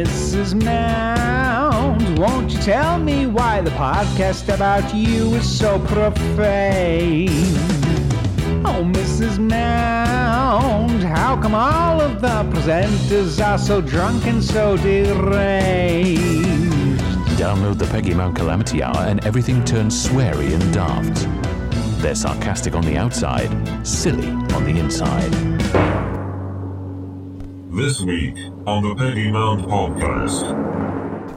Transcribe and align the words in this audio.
Mrs. 0.00 0.54
Mount, 0.64 2.18
won't 2.18 2.50
you 2.50 2.58
tell 2.60 2.98
me 2.98 3.26
why 3.26 3.60
the 3.60 3.70
podcast 3.72 4.48
about 4.48 4.94
you 4.94 5.34
is 5.34 5.46
so 5.46 5.78
profane? 5.80 7.28
Oh, 8.64 8.82
Mrs. 8.82 9.38
Mount, 9.38 11.02
how 11.02 11.38
come 11.38 11.54
all 11.54 12.00
of 12.00 12.22
the 12.22 12.28
presenters 12.50 13.46
are 13.46 13.58
so 13.58 13.82
drunk 13.82 14.26
and 14.26 14.42
so 14.42 14.78
deranged? 14.78 16.22
Download 17.36 17.76
the 17.76 17.86
Peggy 17.88 18.14
Mount 18.14 18.36
Calamity 18.36 18.82
Hour 18.82 19.04
and 19.06 19.22
everything 19.26 19.62
turns 19.66 20.08
sweary 20.08 20.54
and 20.54 20.72
daft. 20.72 21.28
They're 22.00 22.14
sarcastic 22.14 22.74
on 22.74 22.86
the 22.86 22.96
outside, 22.96 23.50
silly 23.86 24.30
on 24.30 24.64
the 24.64 24.78
inside. 24.80 25.49
This 27.80 28.02
week 28.02 28.36
on 28.66 28.82
the 28.82 28.94
Peggy 28.94 29.32
Mount 29.32 29.62
Podcast. 29.62 30.44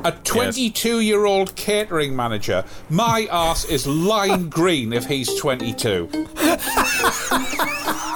A 0.03 0.11
22 0.11 0.99
year 0.99 1.23
old 1.23 1.55
catering 1.55 2.13
manager. 2.13 2.65
My 2.89 3.29
ass 3.31 3.63
is 3.63 3.87
lime 3.87 4.49
green 4.49 4.91
if 4.91 5.05
he's 5.05 5.33
22. 5.39 6.09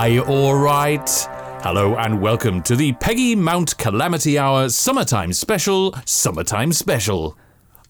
Are 0.00 0.08
you 0.08 0.22
alright? 0.22 1.10
Hello 1.62 1.94
and 1.94 2.22
welcome 2.22 2.62
to 2.62 2.74
the 2.74 2.94
Peggy 2.94 3.36
Mount 3.36 3.76
Calamity 3.76 4.38
Hour 4.38 4.70
Summertime 4.70 5.34
Special, 5.34 5.94
Summertime 6.06 6.72
Special. 6.72 7.36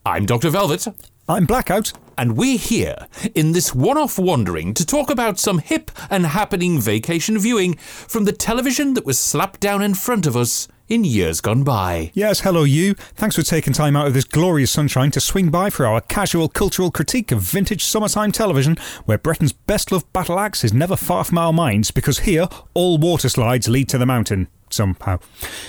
I'm 0.04 0.26
Dr. 0.26 0.50
Velvet, 0.50 0.88
I'm 1.28 1.46
blackout. 1.46 1.92
and 2.18 2.36
we're 2.36 2.58
here 2.58 3.06
in 3.36 3.52
this 3.52 3.76
one 3.76 3.96
off 3.96 4.18
wandering 4.18 4.74
to 4.74 4.84
talk 4.84 5.08
about 5.08 5.38
some 5.38 5.60
hip 5.60 5.92
and 6.10 6.26
happening 6.26 6.80
vacation 6.80 7.38
viewing 7.38 7.76
from 7.76 8.24
the 8.24 8.32
television 8.32 8.94
that 8.94 9.06
was 9.06 9.16
slapped 9.16 9.60
down 9.60 9.80
in 9.80 9.94
front 9.94 10.26
of 10.26 10.36
us 10.36 10.66
in 10.90 11.04
years 11.04 11.40
gone 11.40 11.62
by. 11.62 12.10
Yes, 12.12 12.40
hello 12.40 12.64
you. 12.64 12.94
Thanks 13.14 13.36
for 13.36 13.42
taking 13.42 13.72
time 13.72 13.96
out 13.96 14.08
of 14.08 14.12
this 14.12 14.24
glorious 14.24 14.70
sunshine 14.70 15.10
to 15.12 15.20
swing 15.20 15.48
by 15.48 15.70
for 15.70 15.86
our 15.86 16.02
casual 16.02 16.48
cultural 16.48 16.90
critique 16.90 17.32
of 17.32 17.40
vintage 17.40 17.84
summertime 17.84 18.32
television, 18.32 18.76
where 19.06 19.16
Britain's 19.16 19.52
best 19.52 19.90
loved 19.90 20.12
battle 20.12 20.38
axe 20.38 20.64
is 20.64 20.74
never 20.74 20.96
far 20.96 21.24
from 21.24 21.38
our 21.38 21.52
minds, 21.52 21.90
because 21.90 22.20
here 22.20 22.48
all 22.74 22.98
water 22.98 23.28
slides 23.28 23.68
lead 23.68 23.88
to 23.88 23.98
the 23.98 24.04
mountain. 24.04 24.48
Somehow. 24.70 25.18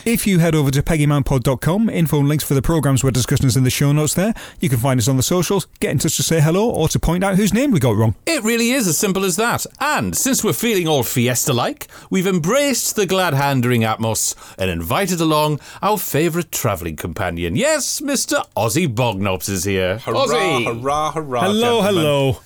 If 0.06 0.26
you 0.28 0.40
head 0.40 0.56
over 0.56 0.72
to 0.72 0.82
peggymountpod.com, 0.84 1.90
info 1.90 2.20
and 2.20 2.30
links 2.30 2.44
for 2.44 2.54
the 2.54 2.62
programmes 2.62 3.04
we're 3.04 3.12
discussing 3.12 3.48
is 3.48 3.58
in 3.58 3.64
the 3.64 3.70
show 3.70 3.92
notes 3.92 4.14
there. 4.14 4.34
You 4.60 4.70
can 4.70 4.78
find 4.78 5.00
us 5.00 5.08
on 5.08 5.18
the 5.18 5.24
socials, 5.24 5.68
get 5.80 5.92
in 5.92 5.98
touch 6.00 6.16
to 6.18 6.24
say 6.24 6.40
hello, 6.42 6.70
or 6.70 6.88
to 6.90 7.00
point 7.00 7.24
out 7.24 7.36
whose 7.36 7.54
name 7.54 7.72
we 7.72 7.80
got 7.80 7.96
wrong. 7.96 8.16
It 8.26 8.44
really 8.44 8.72
is 8.72 8.88
as 8.88 8.98
simple 8.98 9.26
as 9.26 9.36
that. 9.38 9.66
And 9.80 10.16
since 10.16 10.44
we're 10.44 10.54
feeling 10.54 10.88
all 10.88 11.04
fiesta 11.04 11.54
like, 11.54 11.88
we've 12.10 12.28
embraced 12.28 12.96
the 12.96 13.06
glad 13.06 13.34
handering 13.34 13.82
atmos 13.82 14.36
and 14.58 14.70
invited 14.70 15.20
along 15.20 15.60
our 15.82 15.98
favourite 15.98 16.52
travelling 16.52 16.96
companion. 16.96 17.56
Yes, 17.56 18.02
Mr. 18.02 18.46
Ozzy 18.56 18.88
Bognops 18.88 19.50
is 19.50 19.64
here. 19.64 19.98
Hurrah, 20.00 20.26
Ozzy! 20.28 20.66
hurrah, 20.66 21.12
hurrah. 21.12 21.42
Hello, 21.42 21.82
gentlemen. 21.82 21.96
hello. 22.04 22.40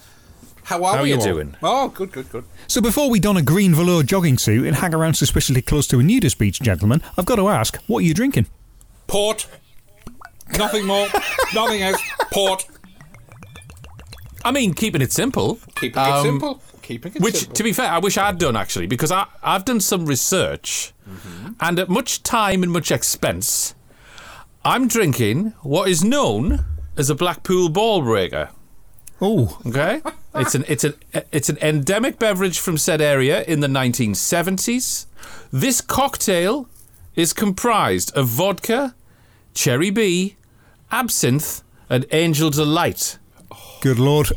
How 0.66 0.84
are 0.84 0.98
How 0.98 1.04
we 1.04 1.10
you 1.10 1.16
all? 1.18 1.24
doing? 1.24 1.56
Oh, 1.62 1.90
good, 1.90 2.12
good, 2.12 2.30
good. 2.30 2.44
So 2.68 2.82
before 2.82 3.10
we 3.10 3.20
don 3.20 3.38
a 3.38 3.42
green 3.42 3.74
velour 3.76 4.02
jogging 4.04 4.38
suit 4.38 4.66
and 4.66 4.76
hang 4.78 4.94
around 4.96 5.14
suspiciously 5.14 5.62
close 5.62 5.86
to 5.88 6.00
a 6.00 6.04
nudist 6.04 6.38
beach, 6.40 6.60
gentlemen, 6.60 7.02
I've 7.18 7.26
got 7.26 7.36
to 7.36 7.48
ask, 7.50 7.78
what 7.88 8.00
are 8.00 8.02
you 8.06 8.14
drinking? 8.16 8.48
Port. 9.08 9.48
Nothing 10.58 10.86
more. 10.86 11.08
Nothing 11.54 11.82
else. 11.84 12.02
Port. 12.32 12.66
I 14.44 14.52
mean, 14.52 14.74
keeping 14.74 15.02
it 15.02 15.12
simple. 15.12 15.60
Keeping 15.76 16.02
it 16.02 16.08
Um, 16.08 16.26
simple. 16.26 16.62
Keeping 16.82 17.10
it 17.12 17.14
simple. 17.14 17.26
Which, 17.26 17.36
simple. 17.38 17.56
to 17.56 17.64
be 17.64 17.74
fair, 17.74 17.90
I 17.92 18.00
wish 18.00 18.18
I'd 18.18 18.38
done 18.40 18.56
actually, 18.56 18.88
because 18.88 19.12
I, 19.12 19.28
I've 19.44 19.66
done 19.66 19.80
some 19.82 20.06
research, 20.06 20.92
Mm-hmm. 21.08 21.52
and 21.60 21.78
at 21.78 21.88
much 21.88 22.24
time 22.24 22.64
and 22.64 22.72
much 22.72 22.90
expense, 22.90 23.76
I'm 24.64 24.88
drinking 24.88 25.54
what 25.62 25.88
is 25.88 26.04
known 26.04 26.66
as 26.98 27.12
a 27.12 27.16
Blackpool 27.16 27.70
ball 27.70 28.02
breaker. 28.02 28.50
Oh, 29.22 29.58
Okay, 29.66 30.02
it's 30.36 30.56
an 30.56 30.66
it's 30.68 30.84
an 30.84 30.94
it's 31.32 31.50
an 31.50 31.58
endemic 31.62 32.20
beverage 32.20 32.60
from 32.60 32.78
said 32.78 33.02
area 33.02 33.44
in 33.44 33.60
the 33.62 33.68
1970s. 33.68 35.06
This 35.52 35.82
cocktail 35.82 36.68
is 37.16 37.32
comprised 37.34 38.16
of 38.16 38.28
vodka, 38.28 38.94
Cherry 39.54 39.90
B, 39.90 40.36
absinthe, 40.92 41.64
and 41.90 42.06
angel 42.12 42.50
delight, 42.50 43.18
good 43.82 44.00
lord. 44.00 44.32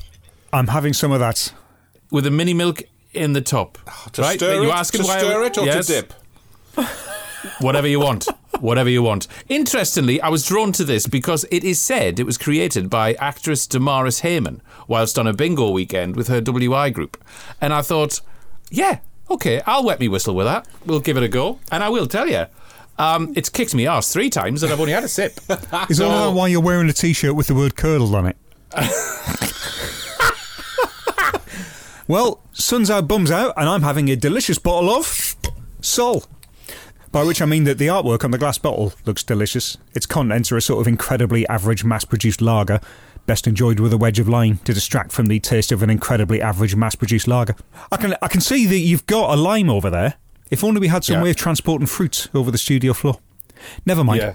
I'm 0.53 0.69
having 0.69 0.93
some 0.95 1.12
of 1.12 1.21
that. 1.21 1.53
with 2.10 2.27
a 2.27 2.31
mini 2.31 2.55
milk 2.55 2.83
in 3.12 3.33
the 3.34 3.41
top. 3.43 3.77
Ah, 3.87 4.06
to 4.12 4.22
right? 4.22 4.39
stir 4.39 4.62
you 4.62 4.71
it, 4.71 4.75
asking 4.75 5.03
to 5.03 5.06
why 5.09 5.16
I- 5.16 5.19
stir 5.19 5.45
it 5.45 5.59
or 5.59 5.66
Yes. 5.66 5.87
to 5.89 5.93
dip? 5.93 6.15
Whatever 7.60 7.87
you 7.89 8.00
want. 8.00 8.28
Whatever 8.60 8.91
you 8.91 9.02
want. 9.02 9.26
Interestingly, 9.48 10.20
I 10.20 10.28
was 10.28 10.46
drawn 10.46 10.72
to 10.72 10.84
this 10.84 11.06
because 11.06 11.44
it 11.50 11.64
is 11.64 11.80
said 11.80 12.19
it 12.19 12.26
was 12.26 12.38
created 12.38 12.91
by 12.91 13.14
actress 13.14 13.66
Damaris 13.66 14.20
Hayman 14.20 14.62
whilst 14.86 15.19
on 15.19 15.26
a 15.26 15.32
bingo 15.32 15.70
weekend 15.70 16.16
with 16.16 16.28
her 16.28 16.41
WI 16.41 16.91
group. 16.91 17.22
And 17.60 17.72
I 17.72 17.82
thought, 17.82 18.20
yeah, 18.70 18.98
okay, 19.30 19.60
I'll 19.66 19.84
wet 19.84 20.00
me 20.00 20.08
whistle 20.08 20.34
with 20.34 20.47
that. 20.47 20.66
We'll 20.84 21.00
give 21.00 21.16
it 21.16 21.22
a 21.22 21.28
go. 21.28 21.60
And 21.70 21.84
I 21.84 21.88
will 21.88 22.06
tell 22.06 22.28
you, 22.28 22.47
um, 22.98 23.32
it's 23.36 23.48
kicked 23.48 23.74
me 23.74 23.86
arse 23.86 24.12
three 24.12 24.30
times 24.30 24.62
and 24.62 24.72
I've 24.72 24.80
only 24.80 24.92
had 24.92 25.04
a 25.04 25.08
sip. 25.08 25.38
Is 25.88 26.00
all 26.00 26.30
that 26.30 26.36
why 26.36 26.48
you're 26.48 26.60
wearing 26.60 26.88
a 26.88 26.92
t-shirt 26.92 27.34
with 27.34 27.47
the 27.47 27.54
word 27.54 27.76
curdled 27.76 28.14
on 28.14 28.26
it? 28.26 28.36
well, 32.08 32.42
sun's 32.52 32.91
out, 32.91 33.08
bums 33.08 33.30
out, 33.30 33.54
and 33.56 33.68
I'm 33.68 33.82
having 33.82 34.10
a 34.10 34.16
delicious 34.16 34.58
bottle 34.58 34.91
of 34.91 35.36
Sol. 35.80 36.24
By 37.18 37.24
which 37.24 37.42
I 37.42 37.46
mean 37.46 37.64
that 37.64 37.78
the 37.78 37.88
artwork 37.88 38.22
on 38.24 38.30
the 38.30 38.38
glass 38.38 38.58
bottle 38.58 38.92
looks 39.04 39.24
delicious. 39.24 39.76
Its 39.92 40.06
contents 40.06 40.52
are 40.52 40.56
a 40.56 40.62
sort 40.62 40.80
of 40.80 40.86
incredibly 40.86 41.44
average 41.48 41.82
mass-produced 41.82 42.40
lager, 42.40 42.78
best 43.26 43.48
enjoyed 43.48 43.80
with 43.80 43.92
a 43.92 43.96
wedge 43.96 44.20
of 44.20 44.28
lime 44.28 44.58
to 44.58 44.72
distract 44.72 45.10
from 45.10 45.26
the 45.26 45.40
taste 45.40 45.72
of 45.72 45.82
an 45.82 45.90
incredibly 45.90 46.40
average 46.40 46.76
mass-produced 46.76 47.26
lager. 47.26 47.56
I 47.90 47.96
can 47.96 48.14
I 48.22 48.28
can 48.28 48.40
see 48.40 48.66
that 48.66 48.78
you've 48.78 49.04
got 49.06 49.34
a 49.34 49.36
lime 49.36 49.68
over 49.68 49.90
there. 49.90 50.14
If 50.52 50.62
only 50.62 50.78
we 50.78 50.86
had 50.86 51.02
some 51.02 51.16
Yeah. 51.16 51.22
way 51.24 51.30
of 51.30 51.34
transporting 51.36 51.88
fruit 51.88 52.28
over 52.32 52.52
the 52.52 52.56
studio 52.56 52.92
floor. 52.92 53.18
Never 53.84 54.04
mind. 54.04 54.20
Yeah. 54.20 54.34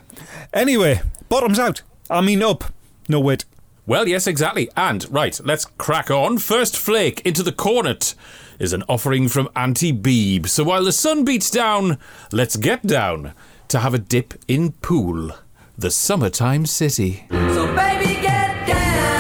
Anyway, 0.53 0.99
bottoms 1.29 1.59
out. 1.59 1.83
I 2.09 2.19
mean 2.19 2.43
up. 2.43 2.65
No 3.07 3.21
wait. 3.21 3.45
Well, 3.85 4.09
yes, 4.09 4.27
exactly. 4.27 4.69
And, 4.75 5.09
right, 5.09 5.39
let's 5.45 5.63
crack 5.77 6.11
on. 6.11 6.37
First 6.37 6.75
flake 6.75 7.21
into 7.21 7.43
the 7.43 7.53
cornet 7.53 8.13
is 8.59 8.73
an 8.73 8.83
offering 8.89 9.27
from 9.27 9.49
Auntie 9.55 9.93
Beeb. 9.93 10.47
So 10.47 10.63
while 10.63 10.83
the 10.83 10.91
sun 10.91 11.25
beats 11.25 11.49
down, 11.49 11.97
let's 12.31 12.55
get 12.55 12.85
down 12.85 13.33
to 13.69 13.79
have 13.79 13.93
a 13.93 13.99
dip 13.99 14.33
in 14.47 14.73
Poole, 14.73 15.31
the 15.77 15.91
summertime 15.91 16.65
city. 16.65 17.25
So 17.29 17.67
baby, 17.75 18.21
get 18.21 18.67
down 18.67 19.12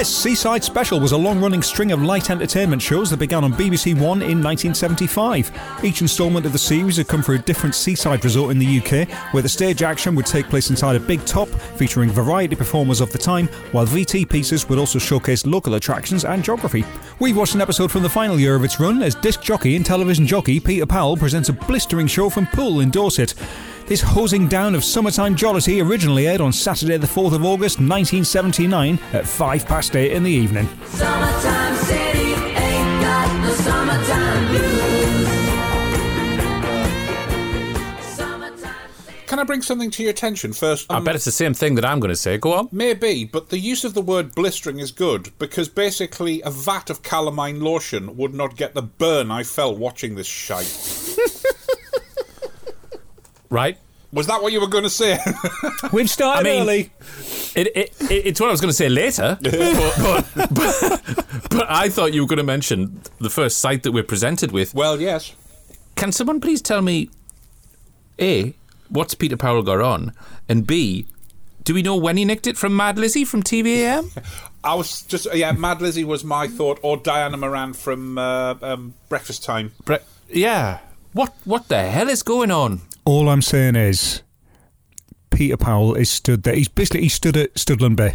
Yes, 0.00 0.08
Seaside 0.08 0.64
Special 0.64 0.98
was 0.98 1.12
a 1.12 1.16
long 1.18 1.42
running 1.42 1.60
string 1.60 1.92
of 1.92 2.02
light 2.02 2.30
entertainment 2.30 2.80
shows 2.80 3.10
that 3.10 3.18
began 3.18 3.44
on 3.44 3.52
BBC 3.52 3.92
One 3.92 4.22
in 4.22 4.42
1975. 4.42 5.52
Each 5.84 6.00
instalment 6.00 6.46
of 6.46 6.52
the 6.52 6.58
series 6.58 6.96
had 6.96 7.06
come 7.06 7.22
from 7.22 7.34
a 7.34 7.42
different 7.42 7.74
seaside 7.74 8.24
resort 8.24 8.50
in 8.50 8.58
the 8.58 8.78
UK, 8.80 9.06
where 9.34 9.42
the 9.42 9.48
stage 9.50 9.82
action 9.82 10.14
would 10.14 10.24
take 10.24 10.48
place 10.48 10.70
inside 10.70 10.96
a 10.96 11.00
big 11.00 11.22
top, 11.26 11.50
featuring 11.76 12.08
variety 12.08 12.56
performers 12.56 13.02
of 13.02 13.12
the 13.12 13.18
time, 13.18 13.46
while 13.72 13.86
VT 13.86 14.26
pieces 14.26 14.66
would 14.70 14.78
also 14.78 14.98
showcase 14.98 15.44
local 15.44 15.74
attractions 15.74 16.24
and 16.24 16.42
geography. 16.42 16.82
We've 17.18 17.36
watched 17.36 17.54
an 17.54 17.60
episode 17.60 17.92
from 17.92 18.02
the 18.02 18.08
final 18.08 18.40
year 18.40 18.54
of 18.54 18.64
its 18.64 18.80
run 18.80 19.02
as 19.02 19.14
disc 19.14 19.42
jockey 19.42 19.76
and 19.76 19.84
television 19.84 20.26
jockey 20.26 20.60
Peter 20.60 20.86
Powell 20.86 21.18
presents 21.18 21.50
a 21.50 21.52
blistering 21.52 22.06
show 22.06 22.30
from 22.30 22.46
Poole 22.46 22.80
in 22.80 22.90
Dorset. 22.90 23.34
This 23.90 24.00
hosing 24.00 24.46
down 24.46 24.76
of 24.76 24.84
summertime 24.84 25.34
jollity 25.34 25.80
originally 25.80 26.28
aired 26.28 26.40
on 26.40 26.52
Saturday, 26.52 26.96
the 26.96 27.08
4th 27.08 27.34
of 27.34 27.44
August 27.44 27.78
1979 27.78 29.00
at 29.12 29.26
5 29.26 29.66
past 29.66 29.96
8 29.96 30.12
in 30.12 30.22
the 30.22 30.30
evening. 30.30 30.68
Summertime 30.86 31.74
city 31.74 32.34
ain't 32.34 33.02
got 33.02 33.44
the 33.44 33.52
summertime 33.56 34.46
blues. 34.46 35.26
Can 39.26 39.40
I 39.40 39.42
bring 39.42 39.60
something 39.60 39.90
to 39.90 40.04
your 40.04 40.10
attention 40.10 40.52
first? 40.52 40.86
I 40.88 40.98
Um, 40.98 41.04
bet 41.04 41.16
it's 41.16 41.24
the 41.24 41.32
same 41.32 41.52
thing 41.54 41.74
that 41.74 41.84
I'm 41.84 41.98
going 41.98 42.10
to 42.10 42.16
say. 42.16 42.38
Go 42.38 42.52
on. 42.52 42.68
Maybe, 42.70 43.24
but 43.24 43.48
the 43.48 43.58
use 43.58 43.82
of 43.82 43.94
the 43.94 44.02
word 44.02 44.36
blistering 44.36 44.78
is 44.78 44.92
good 44.92 45.32
because 45.40 45.68
basically 45.68 46.40
a 46.42 46.50
vat 46.52 46.90
of 46.90 47.02
calamine 47.02 47.60
lotion 47.60 48.16
would 48.16 48.34
not 48.34 48.54
get 48.56 48.74
the 48.74 48.82
burn 48.82 49.32
I 49.32 49.42
felt 49.42 49.78
watching 49.78 50.14
this 50.14 50.28
shite. 50.28 51.16
right? 53.50 53.76
Was 54.12 54.26
that 54.26 54.42
what 54.42 54.52
you 54.52 54.60
were 54.60 54.66
going 54.66 54.84
to 54.84 54.90
say? 54.90 55.18
We've 55.92 56.10
started 56.10 56.40
I 56.48 56.52
mean- 56.52 56.62
early. 56.62 56.92
It, 57.54 57.66
it, 57.76 57.94
it, 58.00 58.26
it's 58.26 58.40
what 58.40 58.48
I 58.48 58.52
was 58.52 58.60
going 58.60 58.70
to 58.70 58.76
say 58.76 58.88
later, 58.88 59.38
but, 59.42 60.28
but, 60.34 60.54
but, 60.54 61.48
but 61.50 61.66
I 61.70 61.88
thought 61.88 62.12
you 62.14 62.22
were 62.22 62.28
going 62.28 62.38
to 62.38 62.42
mention 62.44 63.02
the 63.18 63.30
first 63.30 63.58
site 63.58 63.82
that 63.82 63.92
we're 63.92 64.04
presented 64.04 64.52
with. 64.52 64.74
well, 64.74 65.00
yes. 65.00 65.34
Can 65.96 66.12
someone 66.12 66.40
please 66.40 66.62
tell 66.62 66.80
me, 66.80 67.10
A, 68.20 68.54
what's 68.88 69.14
Peter 69.14 69.36
Powell 69.36 69.62
got 69.62 69.80
on? 69.80 70.12
And 70.48 70.66
B, 70.66 71.06
do 71.64 71.74
we 71.74 71.82
know 71.82 71.96
when 71.96 72.16
he 72.16 72.24
nicked 72.24 72.46
it 72.46 72.56
from 72.56 72.74
Mad 72.76 72.98
Lizzie 72.98 73.24
from 73.24 73.42
TVAM? 73.42 74.10
I 74.64 74.74
was 74.74 75.02
just 75.02 75.26
yeah. 75.34 75.52
Mad 75.52 75.80
Lizzie 75.82 76.04
was 76.04 76.22
my 76.22 76.46
thought, 76.46 76.78
or 76.82 76.96
Diana 76.96 77.36
Moran 77.36 77.72
from 77.72 78.18
uh, 78.18 78.54
um, 78.62 78.94
Breakfast 79.08 79.42
Time. 79.44 79.72
Bre- 79.84 79.96
yeah. 80.28 80.80
What 81.12 81.32
what 81.44 81.68
the 81.68 81.82
hell 81.90 82.08
is 82.08 82.22
going 82.22 82.50
on? 82.50 82.80
All 83.10 83.28
I'm 83.28 83.42
saying 83.42 83.74
is, 83.74 84.22
Peter 85.30 85.56
Powell 85.56 85.96
is 85.96 86.08
stood 86.08 86.44
there. 86.44 86.54
He's 86.54 86.68
basically 86.68 87.00
he 87.00 87.08
stood 87.08 87.36
at 87.36 87.54
Studland 87.54 87.96
Bay, 87.96 88.14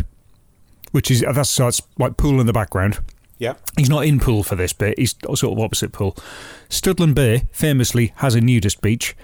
which 0.92 1.12
is 1.12 1.20
that's 1.20 1.50
so 1.50 1.68
it's 1.68 1.82
like 1.98 2.16
Poole 2.16 2.40
in 2.40 2.48
the 2.48 2.54
background. 2.54 3.00
Yeah. 3.38 3.56
He's 3.76 3.90
not 3.90 4.06
in 4.06 4.22
Poole 4.22 4.42
for 4.42 4.56
this 4.56 4.72
bit. 4.72 4.98
He's 4.98 5.14
sort 5.22 5.44
of 5.44 5.60
opposite 5.60 5.92
Poole. 5.92 6.16
Studland 6.70 7.14
Bay 7.14 7.50
famously 7.52 8.14
has 8.20 8.36
a 8.36 8.40
nudist 8.40 8.80
beach. 8.80 9.18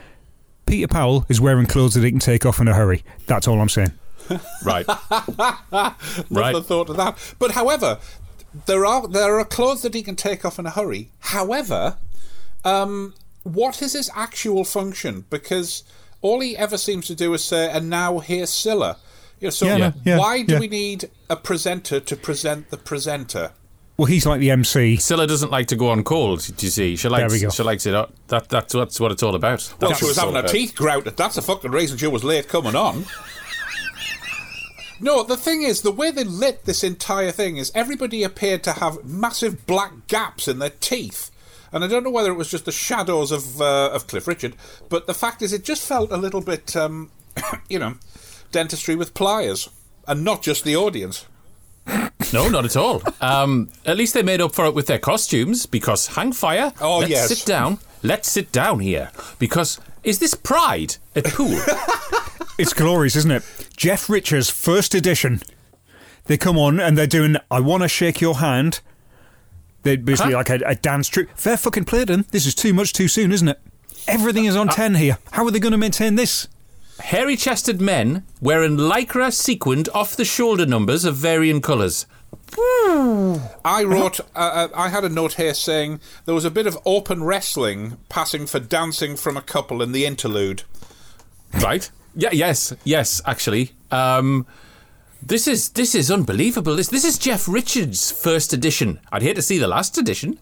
Peter 0.66 0.90
Powell 0.90 1.26
is 1.30 1.40
wearing 1.40 1.68
clothes 1.68 1.94
that 1.94 2.04
he 2.04 2.12
can 2.12 2.20
take 2.20 2.46
off 2.46 2.60
in 2.60 2.68
a 2.68 2.74
hurry. 2.74 3.06
That's 3.28 3.48
all 3.48 3.62
I'm 3.62 3.70
saying. 3.70 3.94
Right. 4.66 4.86
Love 4.86 5.66
right. 6.30 6.52
the 6.54 6.64
thought 6.66 6.90
of 6.90 6.98
that. 6.98 7.18
But 7.40 7.52
however, 7.52 7.98
there 8.66 8.86
are 8.86 9.08
there 9.08 9.40
are 9.40 9.46
clothes 9.46 9.84
that 9.84 9.94
he 9.94 10.04
can 10.04 10.18
take 10.18 10.44
off 10.44 10.60
in 10.60 10.66
a 10.66 10.70
hurry. 10.70 11.12
However, 11.20 11.98
um, 12.66 13.14
what 13.44 13.82
is 13.82 13.94
his 13.94 14.10
actual 14.16 14.64
function? 14.64 15.26
Because 15.30 15.84
all 16.22 16.40
he 16.40 16.56
ever 16.58 16.78
seems 16.78 17.08
to 17.08 17.16
do 17.16 17.34
is 17.34 17.44
say, 17.44 17.70
"And 17.70 17.90
now 17.90 18.20
here's 18.20 18.52
Cilla." 18.52 18.98
You 19.40 19.48
know, 19.48 19.50
so 19.52 19.66
Yeah, 19.66 19.78
no, 19.78 19.94
yeah, 20.06 20.18
why 20.20 20.44
do 20.44 20.54
yeah. 20.54 20.60
we 20.60 20.68
need 20.68 21.10
a 21.30 21.36
presenter 21.36 22.00
to 22.00 22.16
present 22.16 22.70
the 22.70 22.78
presenter? 22.78 23.52
Well, 23.98 24.06
he's 24.06 24.26
like 24.26 24.40
the 24.40 24.52
MC. 24.52 24.98
Cilla 24.98 25.28
doesn't 25.28 25.52
like 25.52 25.68
to 25.68 25.76
go 25.76 25.90
on 25.90 26.04
cold, 26.04 26.48
do 26.58 26.66
you 26.66 26.72
see? 26.72 26.96
She 26.96 27.08
likes, 27.10 27.32
we 27.34 27.40
go. 27.40 27.50
She 27.50 27.62
likes 27.64 27.86
it. 27.86 27.92
That, 28.28 28.50
that's, 28.50 28.74
that's 28.74 29.00
what 29.00 29.12
it's 29.12 29.22
all 29.22 29.36
about. 29.36 29.74
Well, 29.80 29.90
That's 29.90 30.00
she 30.00 30.06
was 30.08 30.18
having 30.18 30.34
her 30.34 30.40
about. 30.42 30.52
teeth 30.52 30.76
grouted. 30.76 31.18
That's 31.18 31.36
the 31.36 31.42
fucking 31.42 31.72
reason 31.72 31.98
she 31.98 32.08
was 32.08 32.24
late 32.24 32.48
coming 32.48 32.76
on. 32.76 33.06
No, 35.00 35.24
the 35.24 35.38
thing 35.38 35.64
is, 35.64 35.82
the 35.82 35.92
way 35.92 36.12
they 36.12 36.24
lit 36.24 36.66
this 36.66 36.84
entire 36.84 37.32
thing 37.32 37.58
is 37.58 37.72
everybody 37.74 38.24
appeared 38.24 38.64
to 38.64 38.74
have 38.74 39.04
massive 39.04 39.66
black 39.66 40.08
gaps 40.08 40.48
in 40.48 40.60
their 40.60 40.70
teeth. 40.70 41.31
And 41.72 41.84
I 41.84 41.88
don't 41.88 42.04
know 42.04 42.12
whether 42.12 42.32
it 42.32 42.36
was 42.36 42.50
just 42.50 42.66
the 42.66 42.72
shadows 42.72 43.32
of 43.32 43.62
uh, 43.62 43.92
of 43.92 44.08
Cliff 44.08 44.28
Richard, 44.28 44.56
but 44.90 45.08
the 45.08 45.14
fact 45.14 45.42
is, 45.42 45.54
it 45.54 45.64
just 45.64 45.88
felt 45.88 46.12
a 46.12 46.18
little 46.18 46.42
bit, 46.42 46.76
um, 46.76 47.12
you 47.70 47.80
know, 47.80 47.96
dentistry 48.52 48.96
with 48.96 49.14
pliers, 49.14 49.70
and 50.08 50.24
not 50.24 50.42
just 50.42 50.64
the 50.64 50.76
audience. 50.76 51.26
No, 52.34 52.48
not 52.48 52.64
at 52.66 52.78
all. 52.78 53.02
Um, 53.20 53.70
at 53.86 53.98
least 53.98 54.14
they 54.14 54.22
made 54.24 54.40
up 54.40 54.54
for 54.54 54.66
it 54.66 54.74
with 54.74 54.88
their 54.88 55.00
costumes 55.00 55.66
because 55.66 56.08
hang 56.08 56.32
fire. 56.32 56.74
Oh, 56.80 57.00
let's 57.00 57.10
yes. 57.10 57.28
sit 57.28 57.46
down. 57.46 57.80
Let's 58.04 58.30
sit 58.30 58.52
down 58.52 58.80
here 58.80 59.12
because 59.40 59.80
is 60.04 60.20
this 60.20 60.34
Pride 60.34 60.98
at 61.16 61.26
Poole? 61.26 61.60
It's 62.62 62.74
glorious, 62.74 63.16
isn't 63.16 63.32
it? 63.32 63.44
Jeff 63.76 64.08
Richards, 64.08 64.52
first 64.52 64.94
edition. 64.94 65.42
They 66.26 66.38
come 66.38 66.60
on 66.60 66.80
and 66.80 66.96
they're 66.96 67.08
doing 67.08 67.38
I 67.50 67.60
Want 67.60 67.82
to 67.82 67.90
Shake 67.90 68.22
Your 68.22 68.36
Hand. 68.36 68.82
They're 69.84 69.98
basically 69.98 70.34
Huh? 70.34 70.38
like 70.40 70.50
a, 70.50 70.60
a 70.66 70.76
dance 70.76 71.08
troupe. 71.08 71.30
Fair 71.36 71.58
fucking 71.58 71.86
play 71.86 72.00
to 72.06 72.06
them. 72.06 72.26
This 72.32 72.46
is 72.46 72.54
too 72.56 72.74
much 72.74 72.94
too 72.94 73.08
soon, 73.08 73.32
isn't 73.32 73.48
it? 73.48 73.60
Everything 74.08 74.46
is 74.46 74.56
on 74.56 74.68
10 74.68 74.96
here. 74.96 75.18
How 75.32 75.46
are 75.46 75.52
they 75.52 75.60
going 75.60 75.72
to 75.72 75.78
maintain 75.78 76.16
this? 76.16 76.48
Hairy 77.00 77.36
chested 77.36 77.82
men 77.82 78.24
wearing 78.42 78.78
lycra 78.78 79.32
sequined 79.34 79.90
off 79.94 80.16
the 80.16 80.26
shoulder 80.26 80.66
numbers 80.66 81.04
of 81.06 81.16
varying 81.16 81.62
colours. 81.62 82.06
I 83.66 83.84
wrote, 83.86 84.20
uh, 84.20 84.24
uh, 84.36 84.68
I 84.76 84.90
had 84.90 85.04
a 85.04 85.10
note 85.10 85.34
here 85.34 85.54
saying 85.54 86.00
there 86.26 86.36
was 86.36 86.46
a 86.46 86.52
bit 86.52 86.68
of 86.68 86.78
open 86.86 87.24
wrestling 87.24 87.98
passing 88.10 88.46
for 88.46 88.60
dancing 88.60 89.16
from 89.16 89.38
a 89.38 89.42
couple 89.42 89.82
in 89.82 89.92
the 89.94 90.06
interlude. 90.06 90.64
Right? 91.62 91.90
Yeah, 92.16 92.32
yes, 92.34 92.74
yes, 92.84 93.22
actually. 93.26 93.72
Um, 93.90 94.46
this 95.24 95.48
is 95.48 95.70
this 95.70 95.94
is 95.94 96.10
unbelievable. 96.10 96.76
This 96.76 96.90
this 96.90 97.06
is 97.06 97.18
Jeff 97.18 97.48
Richards' 97.48 98.12
first 98.12 98.54
edition. 98.54 99.00
I'd 99.12 99.22
hate 99.22 99.36
to 99.36 99.42
see 99.42 99.58
the 99.58 99.68
last 99.68 99.98
edition. 99.98 100.40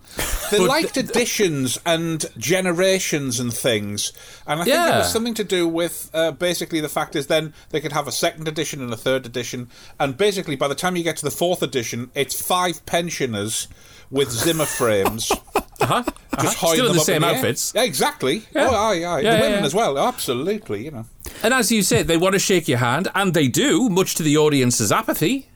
They 0.52 0.60
liked 0.60 0.96
th- 0.96 1.10
additions 1.10 1.78
and 1.86 2.26
generations 2.38 3.40
and 3.40 3.54
things, 3.54 4.14
and 4.48 4.62
I 4.62 4.64
think 4.64 4.76
it 4.76 4.98
was 4.98 5.12
something 5.12 5.34
to 5.36 5.44
do 5.44 5.68
with 5.68 6.10
uh, 6.14 6.32
basically 6.32 6.80
the 6.80 6.90
fact 6.90 7.16
is 7.16 7.28
then 7.28 7.54
they 7.70 7.82
could 7.82 7.92
have 7.92 8.08
a 8.08 8.12
second 8.12 8.48
edition 8.48 8.82
and 8.82 8.92
a 8.92 8.98
third 8.98 9.26
edition, 9.26 9.70
and 10.00 10.18
basically 10.18 10.56
by 10.56 10.68
the 10.68 10.76
time 10.76 10.96
you 10.96 11.04
get 11.04 11.18
to 11.18 11.26
the 11.26 11.32
fourth 11.32 11.62
edition, 11.62 12.10
it's 12.16 12.42
five 12.42 12.86
pensioners 12.86 13.68
with 14.10 14.32
Zimmer 14.32 14.66
frames. 14.66 15.32
Uh-huh, 15.82 16.04
Just 16.04 16.18
uh-huh. 16.34 16.68
hiding 16.68 16.74
Still 16.74 16.86
in 16.86 16.86
them 16.88 16.96
the 16.96 17.00
up 17.02 17.06
same 17.06 17.22
the 17.22 17.28
outfits. 17.28 17.74
Yeah, 17.76 17.84
exactly. 17.84 18.44
Yeah. 18.54 18.68
Oh, 18.70 18.76
aye, 18.76 18.92
aye. 18.94 18.98
Yeah, 19.00 19.16
the 19.20 19.24
yeah, 19.24 19.42
women 19.42 19.60
yeah. 19.60 19.66
as 19.66 19.74
well. 19.74 19.98
Absolutely, 19.98 20.86
you 20.86 20.92
know. 20.92 21.06
And 21.44 21.54
as 21.54 21.72
you 21.72 21.84
said, 21.84 22.08
they 22.08 22.18
want 22.18 22.34
to 22.34 22.40
shake 22.40 22.68
your 22.68 22.80
hand, 22.80 23.08
and 23.16 23.34
they 23.34 23.48
do, 23.48 23.90
much 23.90 24.16
to 24.16 24.24
the 24.24 24.38
audience's 24.38 24.92
apathy, 24.92 25.48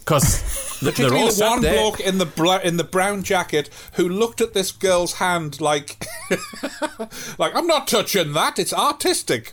because 0.00 0.78
they're 0.80 0.92
Particularly 0.92 1.22
all 1.24 1.32
the 1.32 1.44
one 1.44 1.60
there. 1.62 1.74
bloke 1.74 2.00
in 2.00 2.18
the 2.18 2.26
bla- 2.26 2.60
in 2.60 2.76
the 2.76 2.84
brown 2.84 3.22
jacket 3.22 3.68
who 3.94 4.08
looked 4.08 4.40
at 4.40 4.54
this 4.54 4.72
girl's 4.72 5.14
hand 5.14 5.60
like, 5.60 6.04
like 7.38 7.54
I'm 7.54 7.66
not 7.66 7.88
touching 7.88 8.32
that. 8.32 8.58
It's 8.58 8.72
artistic. 8.72 9.52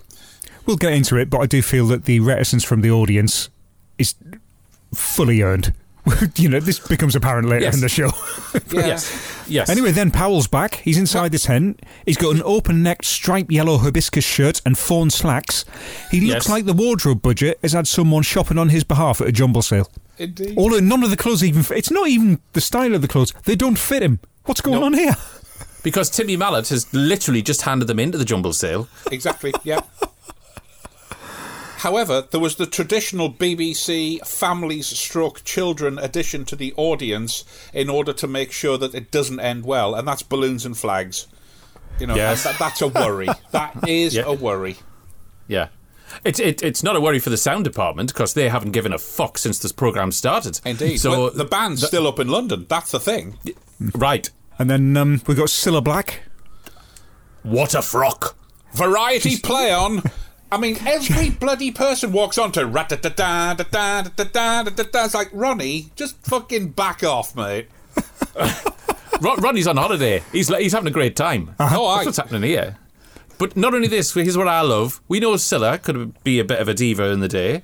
We'll 0.66 0.78
get 0.78 0.94
into 0.94 1.18
it, 1.18 1.30
but 1.30 1.40
I 1.40 1.46
do 1.46 1.62
feel 1.62 1.88
that 1.88 2.06
the 2.06 2.20
reticence 2.22 2.64
from 2.64 2.81
the 2.81 2.92
audience 2.92 3.50
is 3.98 4.16
fully 4.94 5.42
earned. 5.42 5.74
you 6.35 6.50
know, 6.50 6.59
this 6.59 6.79
becomes 6.79 7.15
apparent 7.15 7.47
later 7.47 7.63
Yes. 7.65 7.75
in 7.75 7.81
the 7.81 7.89
show. 7.89 8.11
Yeah. 8.71 8.85
Yes, 8.88 9.44
yes. 9.47 9.69
Anyway, 9.69 9.91
then 9.91 10.11
Powell's 10.11 10.47
back. 10.47 10.75
He's 10.75 10.97
inside 10.97 11.31
the 11.31 11.39
tent. 11.39 11.81
He's 12.05 12.17
got 12.17 12.35
an 12.35 12.41
open 12.45 12.83
necked 12.83 13.05
striped 13.05 13.51
yellow 13.51 13.77
hibiscus 13.79 14.23
shirt 14.23 14.61
and 14.65 14.77
fawn 14.77 15.09
slacks. 15.09 15.65
He 16.11 16.21
looks 16.21 16.45
Yes. 16.45 16.50
like 16.50 16.65
the 16.65 16.73
wardrobe 16.73 17.21
budget 17.21 17.57
has 17.63 17.73
had 17.73 17.88
someone 17.88 18.21
shopping 18.23 18.57
on 18.59 18.69
his 18.69 18.83
behalf 18.83 19.21
at 19.21 19.27
a 19.27 19.31
jumble 19.31 19.61
sale. 19.63 19.89
Indeed. 20.19 20.55
Although 20.57 20.79
none 20.81 21.03
of 21.03 21.09
the 21.09 21.17
clothes 21.17 21.44
even 21.44 21.63
fit. 21.63 21.77
It's 21.79 21.91
not 21.91 22.07
even 22.09 22.39
the 22.53 22.61
style 22.61 22.94
of 22.94 23.01
the 23.01 23.07
clothes. 23.07 23.33
They 23.45 23.55
don't 23.55 23.77
fit 23.79 24.03
him. 24.03 24.19
What's 24.45 24.61
going 24.61 24.75
Nope. 24.79 24.85
on 24.85 24.94
here? 24.94 25.15
because 25.83 26.09
Timmy 26.09 26.38
Mallett 26.38 26.69
has 26.69 26.91
literally 26.94 27.41
just 27.41 27.63
handed 27.63 27.88
them 27.88 28.00
into 28.00 28.17
the 28.17 28.25
jumble 28.25 28.53
sale. 28.53 28.88
Exactly. 29.12 29.51
Yeah. 29.63 29.81
However, 31.84 32.25
there 32.32 32.40
was 32.40 32.56
the 32.56 32.66
traditional 32.66 33.30
BBC 33.30 34.25
families 34.25 34.88
stroke 34.88 35.44
children 35.44 36.00
addition 36.00 36.46
to 36.46 36.56
the 36.56 36.74
audience 36.78 37.44
in 37.74 37.90
order 37.90 38.13
to 38.13 38.25
make 38.25 38.54
sure 38.54 38.78
that 38.78 38.96
it 38.96 39.12
doesn't 39.12 39.42
end 39.42 39.66
well, 39.66 39.94
and 39.94 40.08
that's 40.08 40.24
balloons 40.24 40.66
and 40.66 40.78
flags. 40.78 41.28
You 42.00 42.08
know, 42.08 42.16
Yes. 42.16 42.46
that, 42.46 42.58
that's 42.58 42.82
a 42.82 42.88
worry. 42.88 43.28
That 43.52 43.88
is 43.88 44.16
Yeah. 44.16 44.24
a 44.28 44.34
worry. 44.34 44.78
Yeah. 45.50 45.68
It's 46.24 46.40
it, 46.40 46.63
it's 46.63 46.84
not 46.84 46.96
a 46.96 47.02
worry 47.02 47.20
for 47.20 47.30
the 47.30 47.38
sound 47.38 47.66
department 47.66 48.13
because 48.13 48.34
they 48.34 48.48
haven't 48.48 48.72
given 48.72 48.94
a 48.94 48.98
fuck 48.98 49.38
since 49.38 49.60
this 49.60 49.74
program 49.74 50.12
started. 50.13 50.62
Indeed. 50.63 50.98
So 51.02 51.10
Well, 51.12 51.32
the 51.32 51.44
band's 51.46 51.86
still 51.86 52.08
up 52.08 52.18
in 52.20 52.30
London. 52.30 52.66
That's 52.70 52.92
the 52.92 53.00
thing. 53.00 53.38
right. 53.96 54.30
And 54.58 54.70
then 54.70 54.96
um, 54.96 55.22
we've 55.28 55.36
got 55.36 55.50
Cilla 55.50 55.84
Black. 55.84 56.22
What 57.42 57.74
a 57.75 57.82
frock. 57.82 58.38
Variety 58.74 59.38
play 59.38 59.74
on. 59.74 60.02
I 60.53 60.57
mean, 60.57 60.77
every 60.86 61.29
bloody 61.39 61.72
person 61.72 62.12
walks 62.12 62.38
on 62.38 62.51
to 62.53 62.65
rat 62.65 62.89
da 62.89 62.95
da 62.98 63.10
da 63.10 63.53
da 63.55 63.63
da 63.63 64.01
da 64.03 64.24
da 64.24 64.63
da 64.63 64.83
da. 64.83 65.05
It's 65.05 65.13
like 65.15 65.29
Ronnie, 65.33 65.91
just 65.95 66.15
fucking 66.25 66.69
back 66.69 67.03
off, 67.03 67.36
mate. 67.36 67.67
Ron, 69.22 69.39
Ronnie's 69.41 69.67
on 69.67 69.77
holiday. 69.77 70.22
He's 70.31 70.50
like, 70.50 70.62
he's 70.62 70.74
having 70.74 70.88
a 70.88 70.91
great 70.91 71.15
time. 71.15 71.55
Oh, 71.60 71.88
aye. 71.88 71.95
That's 71.95 72.05
what's 72.05 72.17
happening 72.17 72.43
here. 72.43 72.77
But 73.39 73.57
not 73.57 73.74
only 73.74 73.88
this, 73.88 74.13
here's 74.13 74.38
what 74.38 74.48
I 74.48 74.62
love. 74.62 75.01
We 75.07 75.19
know 75.19 75.33
Cilla 75.33 75.81
could 75.81 76.22
be 76.24 76.39
a 76.39 76.43
bit 76.45 76.60
of 76.60 76.67
a 76.67 76.74
diva 76.74 77.05
in 77.12 77.19
the 77.19 77.27
day. 77.27 77.63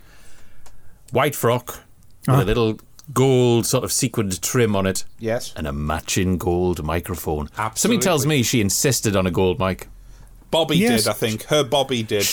White 1.11 1.35
frock 1.35 1.81
with 2.27 2.39
a 2.39 2.45
little 2.45 2.79
gold 3.13 3.65
sort 3.65 3.83
of 3.83 3.91
sequined 3.91 4.41
trim 4.41 4.75
on 4.75 4.85
it. 4.87 5.03
Yes. 5.19 5.53
And 5.55 5.67
a 5.67 5.73
matching 5.73 6.37
gold 6.37 6.83
microphone. 6.83 7.47
Something 7.47 7.63
Absolutely. 7.65 8.03
tells 8.03 8.25
me 8.25 8.41
she 8.43 8.61
insisted 8.61 9.15
on 9.15 9.27
a 9.27 9.31
gold 9.31 9.59
mic. 9.59 9.87
Bobby 10.51 10.77
Yes. 10.77 11.03
did, 11.03 11.09
I 11.09 11.13
think. 11.13 11.43
Her 11.43 11.63
Bobby 11.63 12.03
did. 12.03 12.25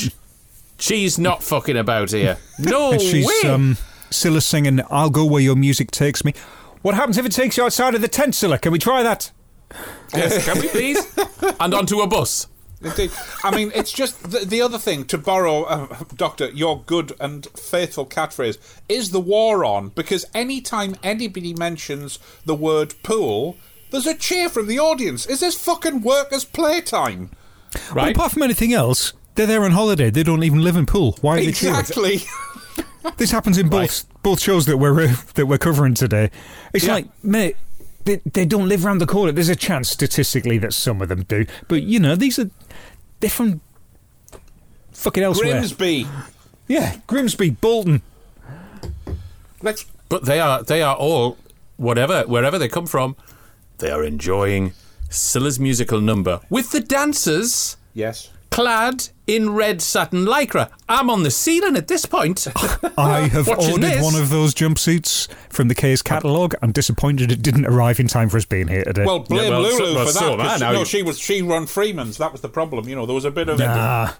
She's 0.78 1.18
not 1.18 1.42
fucking 1.42 1.76
about 1.76 2.10
here. 2.12 2.38
No 2.58 2.96
she's 2.98 3.26
way. 3.26 3.50
um, 3.50 3.76
Cilla 4.10 4.42
singing 4.42 4.80
I'll 4.90 5.10
Go 5.10 5.24
Where 5.24 5.42
Your 5.42 5.56
Music 5.56 5.90
Takes 5.90 6.24
Me. 6.24 6.32
What 6.82 6.94
happens 6.94 7.18
if 7.18 7.26
it 7.26 7.32
takes 7.32 7.56
you 7.56 7.64
outside 7.64 7.94
of 7.94 8.00
the 8.02 8.08
tent, 8.08 8.34
Cilla? 8.34 8.60
Can 8.60 8.72
we 8.72 8.78
try 8.78 9.02
that? 9.02 9.30
yes, 10.14 10.44
can 10.44 10.60
we 10.60 10.68
please? 10.68 11.18
and 11.60 11.74
onto 11.74 12.00
a 12.00 12.06
bus. 12.06 12.46
Indeed. 12.82 13.10
I 13.42 13.54
mean, 13.54 13.72
it's 13.74 13.90
just 13.90 14.30
the, 14.30 14.40
the 14.40 14.60
other 14.62 14.78
thing, 14.78 15.04
to 15.06 15.18
borrow, 15.18 15.62
uh, 15.64 15.96
Doctor, 16.14 16.50
your 16.50 16.82
good 16.82 17.12
and 17.18 17.46
faithful 17.58 18.06
catchphrase, 18.06 18.58
is 18.88 19.10
the 19.10 19.20
war 19.20 19.64
on? 19.64 19.88
Because 19.88 20.26
any 20.34 20.60
time 20.60 20.94
anybody 21.02 21.54
mentions 21.54 22.18
the 22.44 22.54
word 22.54 22.94
Poole, 23.02 23.56
there's 23.90 24.06
a 24.06 24.14
cheer 24.14 24.48
from 24.50 24.66
the 24.68 24.78
audience. 24.78 25.26
Is 25.26 25.40
this 25.40 25.58
fucking 25.58 26.02
workers' 26.02 26.44
playtime? 26.44 27.30
Well, 27.74 27.94
Right? 28.04 28.14
apart 28.16 28.32
from 28.32 28.42
anything 28.42 28.72
else, 28.72 29.12
They're 29.36 29.46
there 29.46 29.64
on 29.64 29.72
holiday. 29.72 30.10
They 30.10 30.22
don't 30.22 30.42
even 30.42 30.62
live 30.62 30.76
in 30.76 30.86
Poole. 30.86 31.16
Why 31.20 31.34
are 31.38 31.40
they 31.40 31.52
cheering? 31.52 31.78
Exactly. 31.80 32.20
This 33.18 33.30
happens 33.30 33.56
in 33.56 33.68
both 33.68 34.04
both 34.24 34.40
shows 34.40 34.66
that 34.66 34.78
we're 34.78 35.00
uh, 35.04 35.14
that 35.36 35.46
we're 35.46 35.58
covering 35.58 35.94
today. 35.94 36.28
It's 36.74 36.84
Yeah. 36.86 36.94
like, 36.94 37.06
mate, 37.24 37.56
they, 38.04 38.16
they 38.32 38.44
don't 38.44 38.68
live 38.68 38.84
around 38.84 38.98
the 38.98 39.06
corner. 39.06 39.30
There's 39.30 39.48
a 39.48 39.54
chance 39.54 39.88
statistically 39.88 40.58
that 40.58 40.72
some 40.72 41.00
of 41.00 41.08
them 41.08 41.22
do, 41.22 41.46
but 41.68 41.84
you 41.84 42.00
know 42.00 42.16
these 42.16 42.36
are 42.40 42.50
they're 43.20 43.30
from 43.30 43.60
fucking 44.90 45.22
elsewhere. 45.22 45.52
Grimsby. 45.52 46.08
Yeah, 46.66 46.96
Grimsby, 47.06 47.50
Bolton. 47.50 48.02
Let's. 49.62 49.86
But 50.08 50.24
they 50.24 50.40
are 50.40 50.64
they 50.64 50.82
are 50.82 50.96
all 50.96 51.38
whatever 51.76 52.22
wherever 52.26 52.58
they 52.58 52.68
come 52.68 52.86
from, 52.86 53.14
they 53.78 53.90
are 53.92 54.02
enjoying 54.02 54.72
Cilla's 55.10 55.60
musical 55.60 56.00
number 56.00 56.40
with 56.50 56.72
the 56.72 56.80
dancers 56.80 57.76
Yes. 57.94 58.30
clad 58.50 59.08
in 59.26 59.50
red 59.54 59.82
satin 59.82 60.24
lycra. 60.24 60.70
I'm 60.88 61.10
on 61.10 61.22
the 61.22 61.30
ceiling 61.30 61.76
at 61.76 61.88
this 61.88 62.06
point. 62.06 62.46
I 62.98 63.28
have 63.32 63.48
Watching 63.48 63.72
ordered 63.72 63.82
this. 63.86 64.04
one 64.04 64.14
of 64.14 64.30
those 64.30 64.54
jumpsuits 64.54 65.28
from 65.50 65.68
the 65.68 65.74
Kays 65.74 66.02
catalogue. 66.02 66.54
I'm 66.62 66.72
disappointed 66.72 67.32
it 67.32 67.42
didn't 67.42 67.66
arrive 67.66 67.98
in 68.00 68.06
time 68.08 68.28
for 68.28 68.36
us 68.36 68.44
being 68.44 68.68
here 68.68 68.84
today. 68.84 69.04
Well, 69.04 69.20
blame 69.20 69.50
well, 69.50 69.62
Lulu 69.62 69.94
well, 69.94 70.06
for 70.06 70.12
so 70.12 70.20
that. 70.20 70.32
am 70.34 70.40
I 70.40 70.48
'cause, 70.48 70.60
no, 70.60 70.84
she 70.84 71.02
was 71.02 71.18
she 71.18 71.42
run 71.42 71.66
Freeman's. 71.66 72.18
That 72.18 72.32
was 72.32 72.40
the 72.40 72.48
problem. 72.48 72.88
You 72.88 72.94
know, 72.96 73.06
there 73.06 73.14
was 73.14 73.24
a 73.24 73.30
bit 73.30 73.48
of 73.48 73.58
nah. 73.58 74.12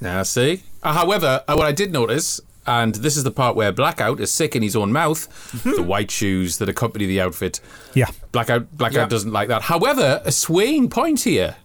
now, 0.00 0.22
see. 0.24 0.62
Uh, 0.82 0.94
however, 0.94 1.44
uh, 1.46 1.54
what 1.54 1.66
I 1.66 1.72
did 1.72 1.92
notice, 1.92 2.40
and 2.66 2.94
this 2.96 3.16
is 3.16 3.24
the 3.24 3.30
part 3.30 3.54
where 3.56 3.70
Blackout 3.72 4.18
is 4.20 4.32
sick 4.32 4.56
in 4.56 4.62
his 4.62 4.74
own 4.76 4.92
mouth, 4.92 5.28
the 5.64 5.82
white 5.82 6.10
shoes 6.10 6.58
that 6.58 6.68
accompany 6.68 7.06
the 7.06 7.20
outfit. 7.20 7.60
Yeah. 7.94 8.10
Blackout 8.32 8.76
Blackout 8.76 8.96
Yeah. 9.02 9.06
doesn't 9.08 9.32
like 9.32 9.48
that. 9.48 9.62
However, 9.62 10.20
a 10.24 10.32
swaying 10.32 10.90
point 10.90 11.22
here. 11.22 11.56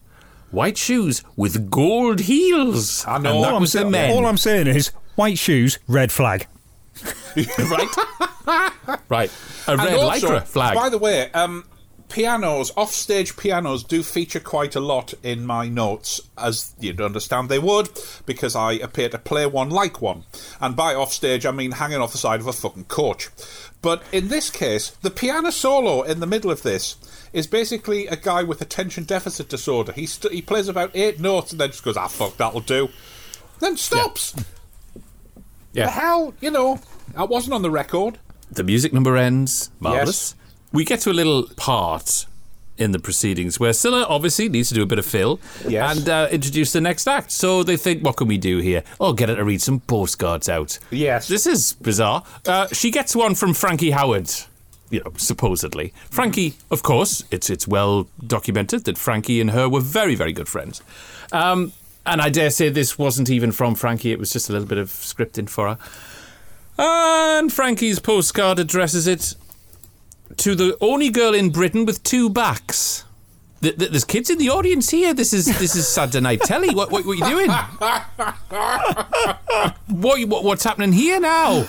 White 0.55 0.77
shoes 0.77 1.21
with 1.35 1.69
gold 1.69 2.21
heels. 2.21 3.05
I 3.05 3.17
know. 3.17 3.35
And 3.35 3.43
that 3.43 3.49
All 3.49 3.55
I'm 3.55 3.61
was 3.61 3.73
the 3.73 3.83
men. 3.83 4.11
All 4.11 4.25
I'm 4.25 4.37
saying 4.37 4.67
is 4.67 4.87
white 5.15 5.37
shoes, 5.37 5.79
red 5.85 6.13
flag. 6.13 6.47
right? 7.35 7.89
right. 9.09 9.31
A 9.67 9.71
And 9.71 9.81
red 9.81 9.93
also, 9.95 10.29
lycra 10.29 10.47
flag. 10.47 10.75
By 10.75 10.87
the 10.87 10.97
way, 10.97 11.29
um, 11.33 11.65
pianos, 12.07 12.71
offstage 12.77 13.35
pianos, 13.35 13.83
do 13.83 14.01
feature 14.01 14.39
quite 14.39 14.77
a 14.77 14.79
lot 14.79 15.13
in 15.23 15.45
my 15.45 15.67
notes, 15.67 16.21
as 16.37 16.73
you'd 16.79 17.01
understand 17.01 17.49
they 17.49 17.59
would, 17.59 17.89
because 18.25 18.55
I 18.55 18.73
appear 18.73 19.09
to 19.09 19.17
play 19.17 19.45
one 19.45 19.69
like 19.69 20.01
one. 20.01 20.23
And 20.61 20.73
by 20.73 20.95
offstage, 20.95 21.45
I 21.45 21.51
mean 21.51 21.73
hanging 21.73 21.97
off 21.97 22.13
the 22.13 22.17
side 22.17 22.39
of 22.39 22.47
a 22.47 22.53
fucking 22.53 22.85
coach. 22.85 23.29
But 23.81 24.03
in 24.13 24.29
this 24.29 24.49
case, 24.49 24.91
the 25.01 25.11
piano 25.11 25.51
solo 25.51 26.03
in 26.03 26.21
the 26.21 26.27
middle 26.27 26.49
of 26.49 26.63
this 26.63 26.95
is 27.35 27.45
basically 27.47 28.07
a 28.07 28.15
guy 28.15 28.41
with 28.43 28.61
attention 28.61 29.03
deficit 29.03 29.49
disorder. 29.49 29.91
He 29.91 30.05
st- 30.05 30.33
he 30.33 30.41
plays 30.41 30.67
about 30.67 30.91
eight 30.95 31.19
notes 31.19 31.51
and 31.51 31.59
then 31.61 31.69
just 31.69 31.83
goes, 31.83 31.97
ah, 31.97 32.07
fuck, 32.07 32.37
that'll 32.37 32.61
do. 32.61 32.89
Then 33.59 33.77
stops. 33.77 34.33
yeah. 35.73 35.85
The 35.85 35.91
hell, 35.91 36.33
you 36.41 36.49
know, 36.51 36.79
that 37.15 37.29
wasn't 37.29 37.53
on 37.53 37.61
the 37.61 37.69
record. 37.71 38.17
The 38.51 38.63
music 38.63 38.93
number 38.93 39.17
ends. 39.17 39.69
Marvelous. 39.79 40.35
Yes. 40.35 40.35
We 40.71 40.85
get 40.85 40.99
to 41.01 41.11
a 41.11 41.13
little 41.13 41.47
part 41.55 42.25
in 42.77 42.91
the 42.91 42.99
proceedings 42.99 43.57
where 43.59 43.71
Cilla 43.71 44.05
obviously 44.09 44.49
needs 44.49 44.67
to 44.69 44.75
do 44.75 44.81
a 44.81 44.85
bit 44.85 44.99
of 44.99 45.05
fill 45.05 45.39
Yes. 45.67 45.97
and 45.97 46.09
uh, 46.09 46.27
introduce 46.31 46.73
the 46.73 46.81
next 46.81 47.07
act. 47.07 47.31
So 47.31 47.63
they 47.63 47.77
think, 47.77 48.03
what 48.03 48.17
can 48.17 48.27
we 48.27 48.37
do 48.37 48.59
here? 48.59 48.83
Oh, 48.99 49.13
get 49.13 49.29
her 49.29 49.35
to 49.35 49.43
read 49.45 49.61
some 49.61 49.79
postcards 49.81 50.49
out. 50.49 50.77
Yes. 50.91 51.27
This 51.29 51.47
is 51.47 51.73
bizarre. 51.73 52.23
Uh, 52.45 52.67
she 52.73 52.91
gets 52.91 53.15
one 53.15 53.33
from 53.35 53.53
Frankie 53.53 53.91
Howerd. 53.91 54.47
You 54.89 55.01
know, 55.03 55.11
supposedly. 55.17 55.93
Frankie, 56.11 56.55
of 56.69 56.83
course, 56.83 57.23
it's 57.31 57.49
it's 57.49 57.67
well 57.67 58.07
documented 58.25 58.85
that 58.85 58.97
Frankie 58.97 59.41
and 59.41 59.51
her 59.51 59.67
were 59.67 59.81
very, 59.81 60.15
very 60.15 60.31
good 60.33 60.47
friends. 60.47 60.81
Um, 61.31 61.73
and 62.05 62.21
I 62.21 62.29
dare 62.29 62.51
say 62.51 62.69
this 62.69 62.97
wasn't 62.99 63.29
even 63.29 63.51
from 63.51 63.75
Frankie, 63.75 64.11
it 64.11 64.19
was 64.19 64.31
just 64.31 64.49
a 64.49 64.53
little 64.53 64.67
bit 64.67 64.77
of 64.77 64.89
scripting 64.89 65.49
for 65.49 65.67
her. 65.69 65.77
And 66.77 67.51
Frankie's 67.51 67.99
postcard 67.99 68.59
addresses 68.59 69.07
it 69.07 69.35
to 70.37 70.55
the 70.55 70.77
only 70.81 71.09
girl 71.09 71.33
in 71.33 71.49
Britain 71.49 71.85
with 71.85 72.03
two 72.03 72.29
backs. 72.29 73.05
Th- 73.61 73.77
th- 73.77 73.89
There's 73.89 74.03
kids 74.03 74.29
in 74.29 74.37
the 74.37 74.49
audience 74.49 74.89
here. 74.91 75.13
This 75.13 75.33
is 75.33 75.45
this 75.57 75.75
is 75.75 75.87
Saturday 75.87 76.21
Night 76.21 76.41
Telly. 76.41 76.75
What 76.75 76.91
what, 76.91 77.05
what 77.05 77.13
are 77.13 77.15
you 77.15 77.25
doing? 77.25 77.49
what, 79.87 80.27
what 80.27 80.43
what's 80.43 80.63
happening 80.63 80.91
here 80.93 81.19
now? 81.19 81.65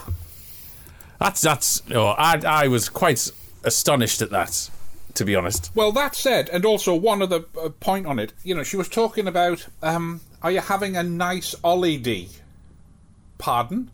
That's 1.19 1.41
that's. 1.41 1.83
Oh, 1.93 2.09
I 2.09 2.41
I 2.47 2.69
was 2.69 2.89
quite 2.89 3.31
astonished 3.65 4.23
at 4.23 4.31
that, 4.31 4.71
to 5.15 5.25
be 5.25 5.35
honest. 5.35 5.71
Well, 5.75 5.93
that 5.93 6.15
said, 6.15 6.49
and 6.51 6.65
also 6.65 6.95
one 6.95 7.21
other 7.21 7.45
uh, 7.61 7.69
point 7.69 8.07
on 8.07 8.19
it, 8.19 8.33
you 8.43 8.55
know, 8.55 8.63
she 8.63 8.77
was 8.77 8.89
talking 8.89 9.27
about, 9.27 9.67
um, 9.83 10.21
are 10.43 10.51
you 10.51 10.61
having 10.61 10.97
a 10.97 11.03
nice 11.03 11.55
Ollie 11.63 11.99
D? 11.99 12.29
Pardon? 13.39 13.91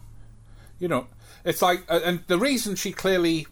You 0.78 0.88
know, 0.88 1.06
it's 1.44 1.62
like, 1.62 1.84
uh, 1.88 2.00
and 2.04 2.22
the 2.26 2.38
reason 2.38 2.76
she 2.76 2.92
clearly 2.92 3.46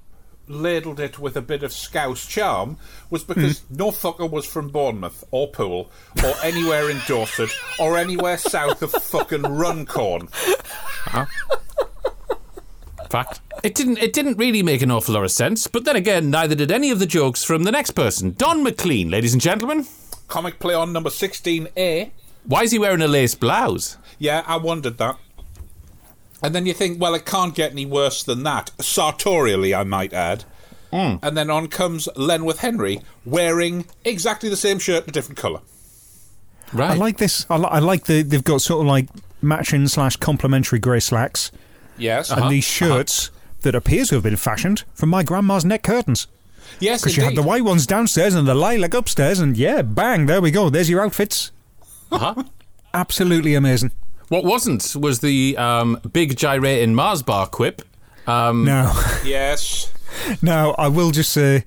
ladled 0.46 0.98
it 0.98 1.18
with 1.18 1.36
a 1.36 1.42
bit 1.42 1.62
of 1.62 1.72
scouse 1.72 2.26
charm 2.26 2.76
was 3.08 3.22
because 3.22 3.62
no 3.70 3.92
fucker 3.92 4.28
was 4.28 4.44
from 4.44 4.68
Bournemouth 4.68 5.22
or 5.30 5.48
Poole 5.48 5.90
or 6.24 6.34
anywhere 6.42 6.90
in 6.90 7.00
Dorset 7.06 7.50
or 7.78 7.96
anywhere 7.96 8.36
south 8.36 8.82
of 8.82 8.90
fucking 8.90 9.42
Runcorn. 9.42 10.28
Fact. 13.10 13.40
It 13.64 13.74
didn't. 13.74 13.98
It 13.98 14.12
didn't 14.12 14.38
really 14.38 14.62
make 14.62 14.82
an 14.82 14.90
awful 14.90 15.14
lot 15.14 15.24
of 15.24 15.32
sense. 15.32 15.66
But 15.66 15.84
then 15.84 15.96
again, 15.96 16.30
neither 16.30 16.54
did 16.54 16.70
any 16.70 16.92
of 16.92 17.00
the 17.00 17.06
jokes 17.06 17.42
from 17.42 17.64
the 17.64 17.72
next 17.72 17.90
person, 17.92 18.34
Don 18.38 18.62
Maclean, 18.62 19.10
ladies 19.10 19.32
and 19.32 19.42
gentlemen. 19.42 19.86
Comic 20.28 20.60
play 20.60 20.74
on 20.74 20.92
number 20.92 21.10
16A. 21.10 22.12
Why 22.44 22.62
is 22.62 22.70
he 22.70 22.78
wearing 22.78 23.02
a 23.02 23.08
lace 23.08 23.34
blouse? 23.34 23.96
Yeah, 24.18 24.44
I 24.46 24.58
wondered 24.58 24.98
that. 24.98 25.18
And 26.42 26.54
then 26.54 26.66
you 26.66 26.72
think, 26.72 27.00
well, 27.00 27.14
it 27.14 27.26
can't 27.26 27.54
get 27.54 27.72
any 27.72 27.84
worse 27.84 28.22
than 28.22 28.44
that, 28.44 28.70
sartorially, 28.80 29.74
I 29.74 29.84
might 29.84 30.12
add. 30.12 30.44
Hmm. 30.92 31.16
And 31.22 31.36
then 31.36 31.50
on 31.50 31.68
comes 31.68 32.08
Lenworth 32.16 32.58
Henry 32.58 33.00
wearing 33.24 33.86
exactly 34.04 34.48
the 34.48 34.56
same 34.56 34.78
shirt 34.78 35.04
in 35.04 35.10
a 35.10 35.12
different 35.12 35.38
colour. 35.38 35.60
Right. 36.72 36.92
I 36.92 36.94
like 36.94 37.18
this. 37.18 37.44
I, 37.50 37.56
li- 37.56 37.68
I 37.70 37.80
like 37.80 38.04
the 38.04 38.22
they've 38.22 38.44
got 38.44 38.62
sort 38.62 38.82
of 38.82 38.86
like 38.86 39.08
matching 39.42 39.88
slash 39.88 40.16
complementary 40.16 40.78
grey 40.78 41.00
slacks 41.00 41.50
Yes. 42.00 42.30
and 42.30 42.50
these 42.50 42.64
shirts 42.64 43.30
that 43.62 43.74
appears 43.74 44.08
to 44.08 44.14
have 44.16 44.24
been 44.24 44.36
fashioned 44.36 44.84
from 44.94 45.10
my 45.10 45.22
grandma's 45.22 45.64
neck 45.64 45.82
curtains. 45.82 46.26
Yes, 46.78 47.02
Because 47.02 47.16
you 47.16 47.24
had 47.24 47.34
the 47.34 47.42
white 47.42 47.64
ones 47.64 47.86
downstairs 47.86 48.34
and 48.34 48.46
the 48.48 48.54
lilac 48.54 48.94
upstairs, 48.94 49.38
and 49.38 49.56
yeah, 49.56 49.82
bang, 49.82 50.26
there 50.26 50.40
we 50.40 50.50
go. 50.50 50.70
There's 50.70 50.88
your 50.88 51.02
outfits. 51.04 51.50
Uh-huh. 52.10 52.42
Absolutely 52.94 53.54
amazing. 53.54 53.92
What 54.28 54.44
wasn't 54.44 54.94
was 54.96 55.20
the 55.20 55.56
um, 55.58 56.00
big 56.12 56.36
gyrating 56.36 56.94
Mars 56.94 57.22
bar 57.22 57.46
quip. 57.46 57.82
Um, 58.26 58.64
Now, 58.64 58.92
Yes. 59.24 59.92
now 60.42 60.70
I 60.72 60.88
will 60.88 61.10
just 61.10 61.32
say, 61.32 61.64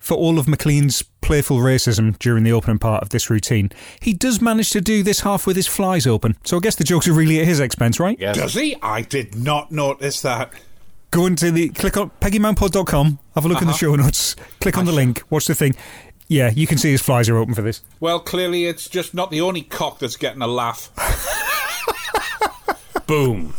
for 0.00 0.16
all 0.16 0.38
of 0.38 0.48
Maclean's 0.48 1.02
playful 1.20 1.58
racism 1.58 2.18
during 2.18 2.42
the 2.42 2.50
opening 2.50 2.78
part 2.78 3.02
of 3.02 3.10
this 3.10 3.30
routine, 3.30 3.70
he 4.00 4.12
does 4.12 4.40
manage 4.40 4.70
to 4.70 4.80
do 4.80 5.04
this 5.04 5.20
half 5.20 5.46
with 5.46 5.54
his 5.54 5.68
flies 5.68 6.06
open. 6.06 6.36
So 6.44 6.56
I 6.56 6.60
guess 6.60 6.74
the 6.74 6.84
jokes 6.84 7.06
are 7.06 7.12
really 7.12 7.38
at 7.38 7.46
his 7.46 7.60
expense, 7.60 8.00
right? 8.00 8.18
yes. 8.18 8.36
Does 8.36 8.54
he? 8.54 8.74
I 8.82 9.02
did 9.02 9.36
not 9.36 9.70
notice 9.70 10.22
that. 10.22 10.52
Go 11.10 11.26
into 11.26 11.50
the 11.50 11.68
click 11.68 11.96
on 11.96 12.10
peggymountpod.com, 12.20 13.18
have 13.34 13.44
a 13.44 13.48
look 13.48 13.60
in 13.60 13.66
the 13.66 13.70
uh-huh. 13.70 13.78
show 13.78 13.96
notes, 13.96 14.36
click 14.60 14.78
on 14.78 14.86
the 14.86 14.92
link, 14.92 15.22
watch 15.28 15.46
the 15.46 15.54
thing. 15.54 15.74
Yeah, 16.28 16.50
you 16.50 16.68
can 16.68 16.78
see 16.78 16.92
his 16.92 17.02
flies 17.02 17.28
are 17.28 17.36
open 17.36 17.54
for 17.54 17.62
this. 17.62 17.82
Well, 17.98 18.20
clearly 18.20 18.66
it's 18.66 18.88
just 18.88 19.14
not 19.14 19.32
the 19.32 19.40
only 19.40 19.62
cock 19.62 19.98
that's 19.98 20.16
getting 20.16 20.42
a 20.42 20.46
laugh. 20.46 20.90
Boom. 23.08 23.54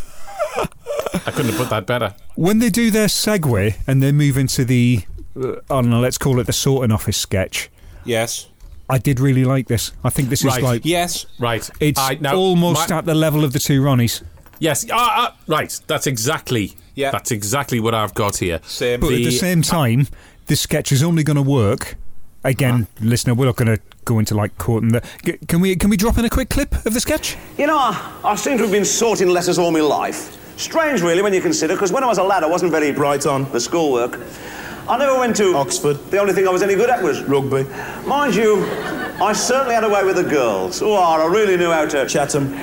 I 1.14 1.32
couldn't 1.32 1.52
have 1.52 1.58
put 1.58 1.70
that 1.70 1.86
better. 1.86 2.16
When 2.36 2.60
they 2.60 2.70
do 2.70 2.90
their 2.90 3.08
segue 3.08 3.76
and 3.86 4.02
they 4.02 4.14
move 4.14 4.38
into 4.38 4.64
the, 4.64 5.02
I 5.36 5.42
don't 5.70 5.90
know, 5.90 6.00
let's 6.00 6.18
call 6.18 6.40
it 6.40 6.46
the 6.48 6.54
sorting 6.54 6.92
office 6.92 7.18
sketch, 7.18 7.70
Yes. 8.04 8.48
I 8.90 8.98
did 8.98 9.20
really 9.22 9.46
like 9.46 9.68
this. 9.68 9.94
I 10.04 10.10
think 10.10 10.28
this 10.30 10.42
is 10.42 10.48
Right. 10.48 10.62
like 10.64 10.82
Yes. 10.84 11.26
Right. 11.40 11.70
it's 11.80 11.98
I- 12.00 12.18
now, 12.20 12.36
almost 12.36 12.90
my- 12.90 12.98
at 12.98 13.06
the 13.06 13.14
level 13.16 13.46
of 13.46 13.54
the 13.54 13.60
two 13.60 13.82
Ronnies. 13.82 14.22
Yes. 14.60 14.86
Ah, 14.92 15.14
ah, 15.18 15.36
right. 15.48 15.80
That's 15.88 16.08
exactly. 16.08 16.74
Yeah. 16.96 17.12
That's 17.12 17.32
exactly 17.32 17.80
what 17.80 17.94
I've 17.96 18.14
got 18.14 18.38
here. 18.38 18.60
Same. 18.68 19.00
But 19.00 19.14
at 19.14 19.18
the 19.18 19.26
The- 19.26 19.32
same 19.32 19.62
time, 19.62 20.08
this 20.48 20.60
sketch 20.60 20.92
is 20.92 21.02
only 21.02 21.24
going 21.24 21.38
to 21.38 21.42
work. 21.42 21.96
Again, 22.44 22.88
listener, 23.00 23.34
we're 23.34 23.46
not 23.46 23.56
going 23.56 23.74
to 23.78 23.82
go 24.04 24.20
into 24.20 24.36
like 24.36 24.58
quoting 24.58 24.90
the. 24.90 25.02
G- 25.24 25.38
Can 25.48 25.62
we 25.62 25.76
can 25.78 25.90
we 25.90 25.96
drop 25.96 26.18
in 26.18 26.26
a 26.26 26.30
quick 26.30 26.50
clip 26.50 26.74
of 26.86 26.94
the 26.94 27.00
sketch? 27.00 27.38
You 27.58 27.68
know, 27.68 27.78
I, 27.78 27.96
I 28.26 28.36
seem 28.36 28.58
to 28.58 28.64
have 28.64 28.72
been 28.72 28.84
sorting 28.86 29.30
letters 29.30 29.58
all 29.58 29.72
my 29.72 29.80
life. 29.80 30.38
Strange, 30.58 31.02
really, 31.02 31.22
when 31.22 31.34
you 31.34 31.42
consider, 31.42 31.76
because 31.76 31.92
when 31.94 32.04
I 32.04 32.08
was 32.08 32.18
a 32.18 32.24
lad, 32.24 32.44
I 32.44 32.48
wasn't 32.48 32.72
very 32.72 32.92
bright 32.92 33.26
on 33.26 33.50
the 33.54 33.60
schoolwork. 33.60 34.20
I 34.88 34.98
never 34.98 35.18
went 35.18 35.36
to 35.38 35.56
Oxford. 35.56 35.98
The 36.12 36.20
only 36.20 36.34
thing 36.34 36.48
I 36.48 36.52
was 36.52 36.62
any 36.62 36.76
good 36.76 36.90
at 36.90 37.02
was 37.02 37.22
Rugby. 37.24 37.64
Mind 38.08 38.36
you, 38.36 38.66
I 39.22 39.34
certainly 39.34 39.76
had 39.76 39.84
a 39.84 39.90
way 39.90 40.04
with 40.04 40.16
the 40.16 40.24
girls. 40.24 40.82
Oh, 40.82 40.96
I 40.96 41.26
really 41.28 41.56
knew 41.56 41.72
how 41.72 41.86
to. 41.86 42.08
Chatham. 42.08 42.54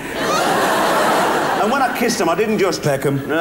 And 1.60 1.72
when 1.72 1.82
I 1.82 1.96
kissed 1.98 2.18
them, 2.18 2.28
I 2.28 2.34
didn't 2.34 2.58
just 2.58 2.82
Peckham. 2.82 3.16
No. 3.28 3.36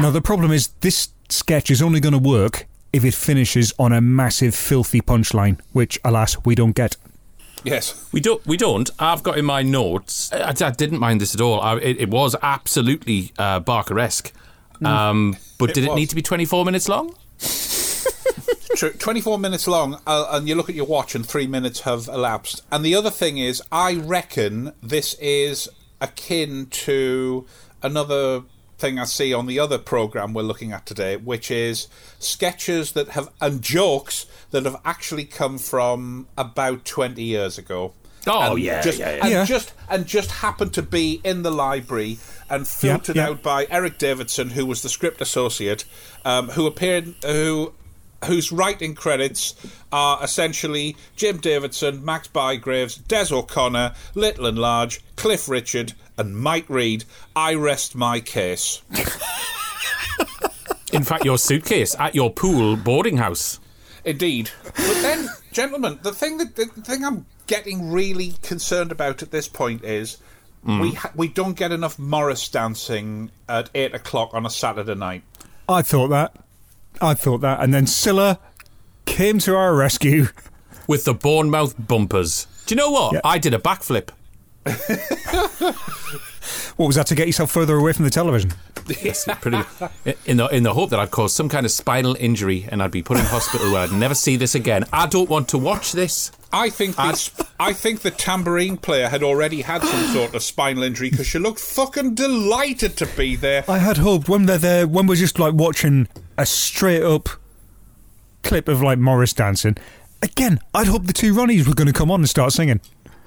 Now 0.00 0.10
the 0.10 0.22
problem 0.22 0.52
is 0.52 0.68
this 0.80 1.10
sketch 1.28 1.70
is 1.70 1.82
only 1.82 2.00
going 2.00 2.12
to 2.12 2.18
work 2.18 2.66
if 2.92 3.04
it 3.04 3.14
finishes 3.14 3.74
on 3.78 3.92
a 3.92 4.00
massive, 4.00 4.54
filthy 4.54 5.00
punchline, 5.00 5.60
which, 5.72 5.98
alas, 6.04 6.36
we 6.44 6.54
don't 6.54 6.72
get. 6.72 6.96
Yes. 7.64 8.08
We 8.12 8.20
don't. 8.20 8.44
We 8.46 8.56
don't. 8.56 8.88
I've 8.98 9.22
got 9.22 9.36
in 9.36 9.44
my 9.44 9.62
notes. 9.62 10.32
I, 10.32 10.50
I 10.50 10.70
didn't 10.70 10.98
mind 10.98 11.20
this 11.20 11.34
at 11.34 11.40
all. 11.40 11.60
I, 11.60 11.76
it, 11.76 12.00
it 12.00 12.08
was 12.08 12.34
absolutely 12.42 13.32
uh, 13.38 13.60
Barker-esque. 13.60 14.32
Um, 14.84 15.36
but 15.58 15.70
It 15.70 15.74
did 15.74 15.84
it 15.84 15.88
was. 15.90 15.96
need 15.96 16.08
to 16.10 16.14
be 16.14 16.22
24 16.22 16.64
minutes 16.64 16.88
long? 16.88 17.14
True, 18.76 18.90
24 18.92 19.38
minutes 19.38 19.66
long, 19.66 20.00
uh, 20.06 20.28
and 20.30 20.46
you 20.48 20.54
look 20.54 20.68
at 20.68 20.74
your 20.76 20.86
watch 20.86 21.14
and 21.16 21.26
three 21.26 21.48
minutes 21.48 21.80
have 21.80 22.06
elapsed. 22.06 22.62
And 22.70 22.84
the 22.84 22.94
other 22.94 23.10
thing 23.10 23.38
is, 23.38 23.60
I 23.72 23.94
reckon 23.94 24.72
this 24.80 25.14
is 25.14 25.68
akin 26.00 26.66
to 26.66 27.44
another 27.82 28.42
thing 28.78 29.00
I 29.00 29.04
see 29.04 29.34
on 29.34 29.46
the 29.46 29.58
other 29.58 29.78
program 29.78 30.32
we're 30.32 30.42
looking 30.42 30.70
at 30.72 30.86
today, 30.86 31.16
which 31.16 31.50
is 31.50 31.88
sketches 32.20 32.92
that 32.92 33.08
have, 33.10 33.30
and 33.40 33.60
jokes 33.62 34.26
that 34.52 34.64
have 34.64 34.76
actually 34.84 35.24
come 35.24 35.58
from 35.58 36.28
about 36.36 36.84
20 36.84 37.20
years 37.20 37.58
ago. 37.58 37.94
Oh, 38.28 38.54
and 38.54 38.62
yeah, 38.62 38.82
just, 38.82 38.98
yeah, 38.98 39.16
yeah. 39.16 39.22
And 39.22 39.30
Yeah. 39.32 39.44
just 39.44 39.72
and 39.88 40.06
just 40.06 40.30
happened 40.30 40.72
to 40.74 40.82
be 40.82 41.20
in 41.24 41.42
the 41.42 41.50
library 41.50 42.18
and 42.50 42.66
filtered 42.66 43.16
yeah. 43.16 43.28
out 43.28 43.42
by 43.42 43.66
Eric 43.70 43.98
Davidson, 43.98 44.50
who 44.50 44.66
was 44.66 44.82
the 44.82 44.88
script 44.88 45.20
associate, 45.20 45.84
um, 46.24 46.50
who 46.50 46.66
appeared, 46.66 47.14
who 47.24 47.72
whose 48.24 48.50
writing 48.50 48.94
credits 48.94 49.54
are 49.92 50.22
essentially 50.22 50.96
Jim 51.14 51.38
Davidson, 51.38 52.04
Max 52.04 52.26
Bygraves, 52.28 53.06
Des 53.06 53.32
O'Connor, 53.32 53.94
Little 54.14 54.46
and 54.46 54.58
Large, 54.58 55.00
Cliff 55.16 55.48
Richard, 55.48 55.92
and 56.16 56.36
Mike 56.36 56.68
Reid. 56.68 57.04
I 57.36 57.54
rest 57.54 57.94
my 57.94 58.18
case. 58.20 58.82
In 60.92 61.04
fact, 61.04 61.24
your 61.24 61.38
suitcase 61.38 61.94
at 61.98 62.14
your 62.14 62.32
Poole 62.32 62.76
boarding 62.76 63.18
house. 63.18 63.60
Indeed. 64.04 64.50
But 64.64 65.02
then, 65.02 65.28
gentlemen, 65.52 65.98
the 66.02 66.12
thing 66.12 66.38
that 66.38 66.56
the 66.56 66.66
thing 66.66 67.04
I'm 67.04 67.26
getting 67.48 67.90
really 67.90 68.34
concerned 68.42 68.92
about 68.92 69.22
at 69.22 69.32
this 69.32 69.48
point 69.48 69.82
is 69.82 70.18
we 70.62 70.72
mm. 70.72 70.94
ha- 70.94 71.12
we 71.16 71.26
don't 71.26 71.54
get 71.54 71.72
enough 71.72 71.98
Morris 71.98 72.48
dancing 72.48 73.32
at 73.48 73.70
eight 73.74 73.94
o'clock 73.94 74.30
on 74.32 74.46
a 74.46 74.50
Saturday 74.50 74.94
night. 74.94 75.24
I 75.68 75.82
thought 75.82 76.08
that. 76.08 76.36
I 77.00 77.14
thought 77.14 77.40
that. 77.40 77.60
And 77.60 77.74
then 77.74 77.86
Cilla 77.86 78.38
came 79.06 79.40
to 79.40 79.56
our 79.56 79.74
rescue. 79.74 80.28
with 80.88 81.04
the 81.04 81.14
Bournemouth 81.14 81.74
bumpers. 81.78 82.46
Do 82.66 82.74
you 82.74 82.76
know 82.76 82.90
what? 82.90 83.12
Yeah. 83.12 83.20
I 83.22 83.38
did 83.38 83.54
a 83.54 83.58
backflip. 83.58 84.10
What 86.76 86.86
was 86.86 86.96
that 86.96 87.06
to 87.08 87.14
get 87.14 87.26
yourself 87.26 87.50
further 87.50 87.76
away 87.76 87.92
from 87.92 88.04
the 88.04 88.10
television? 88.10 88.52
Yes, 89.02 89.28
pretty. 89.40 89.58
In 90.24 90.38
the 90.38 90.46
in 90.46 90.62
the 90.62 90.72
hope 90.72 90.90
that 90.90 91.00
I'd 91.00 91.10
cause 91.10 91.34
some 91.34 91.48
kind 91.48 91.66
of 91.66 91.72
spinal 91.72 92.16
injury 92.18 92.66
and 92.70 92.82
I'd 92.82 92.90
be 92.90 93.02
put 93.02 93.18
in 93.18 93.24
hospital 93.24 93.72
where 93.72 93.82
I'd 93.82 93.92
never 93.92 94.14
see 94.14 94.36
this 94.36 94.54
again. 94.54 94.84
I 94.92 95.06
don't 95.06 95.28
want 95.28 95.48
to 95.48 95.58
watch 95.58 95.92
this. 95.92 96.30
I 96.52 96.70
think 96.70 96.96
this, 96.96 97.30
I 97.60 97.72
think 97.72 98.00
the 98.00 98.10
tambourine 98.10 98.76
player 98.78 99.08
had 99.08 99.22
already 99.22 99.62
had 99.62 99.82
some 99.82 100.04
sort 100.14 100.34
of 100.34 100.42
spinal 100.42 100.82
injury 100.82 101.10
because 101.10 101.26
she 101.26 101.38
looked 101.38 101.60
fucking 101.60 102.14
delighted 102.14 102.96
to 102.98 103.06
be 103.06 103.36
there. 103.36 103.64
I 103.68 103.78
had 103.78 103.98
hoped 103.98 104.28
when 104.28 104.46
they're 104.46 104.58
there, 104.58 104.86
when 104.86 105.06
we're 105.06 105.16
just 105.16 105.38
like 105.38 105.54
watching 105.54 106.08
a 106.36 106.46
straight 106.46 107.02
up 107.02 107.28
clip 108.42 108.68
of 108.68 108.80
like 108.80 108.98
Morris 108.98 109.32
dancing. 109.34 109.76
Again, 110.22 110.58
I'd 110.74 110.86
hoped 110.86 111.06
the 111.06 111.12
two 111.12 111.34
Ronnies 111.34 111.66
were 111.68 111.74
going 111.74 111.86
to 111.86 111.92
come 111.92 112.10
on 112.10 112.20
and 112.20 112.28
start 112.28 112.52
singing. 112.52 112.80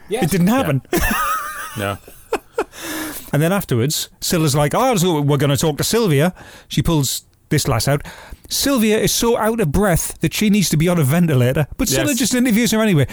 Yes. 0.09 0.23
It 0.23 0.31
didn't 0.31 0.47
happen. 0.47 0.81
No. 1.77 1.97
And 3.31 3.41
then 3.41 3.53
afterwards, 3.53 4.09
Cilla's 4.19 4.55
like, 4.55 4.73
oh, 4.75 5.21
we're 5.21 5.37
going 5.37 5.51
to 5.51 5.57
talk 5.57 5.77
to 5.77 5.85
Sylvia. 5.85 6.33
She 6.67 6.81
pulls 6.81 7.23
this 7.47 7.65
lass 7.65 7.87
out. 7.87 8.05
Sylvia 8.51 9.00
is 9.00 9.12
so 9.13 9.38
out 9.38 9.60
of 9.60 9.72
breath 9.72 10.20
that 10.20 10.34
she 10.34 10.50
needs 10.50 10.70
to 10.70 10.77
be 10.77 10.88
on 10.89 11.00
a 11.00 11.03
ventilator, 11.03 11.67
but 11.77 11.88
Cilla 11.88 12.08
Yes. 12.08 12.17
just 12.20 12.36
interviews 12.36 12.72
her 12.72 12.81
anyway. 12.81 13.08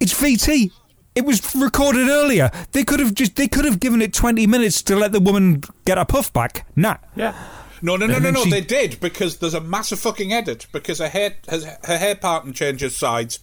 It's 0.00 0.12
VT. 0.14 0.70
It 1.14 1.24
was 1.24 1.54
recorded 1.54 2.08
earlier. 2.08 2.50
They 2.72 2.84
could 2.84 3.00
have 3.00 3.12
just 3.14 3.36
they 3.36 3.48
could 3.48 3.64
have 3.64 3.80
given 3.80 4.00
it 4.00 4.12
20 4.12 4.46
minutes 4.46 4.82
to 4.82 4.96
let 4.96 5.12
the 5.12 5.20
woman 5.20 5.62
get 5.84 5.98
her 5.98 6.04
puff 6.04 6.32
back. 6.32 6.66
Nah. 6.76 6.96
Yeah. 7.16 7.34
No, 7.82 7.96
no, 7.96 8.06
no, 8.06 8.14
And 8.14 8.24
no, 8.24 8.30
no. 8.30 8.44
she- 8.44 8.50
They 8.50 8.60
did 8.60 8.98
because 9.00 9.38
there's 9.38 9.54
a 9.54 9.60
massive 9.60 9.98
fucking 10.00 10.32
edit 10.32 10.66
because 10.72 10.98
her 11.00 11.08
hair, 11.08 11.34
her, 11.48 11.78
her 11.84 11.98
hair 11.98 12.14
pattern 12.16 12.52
changes 12.52 12.96
sides. 12.96 13.38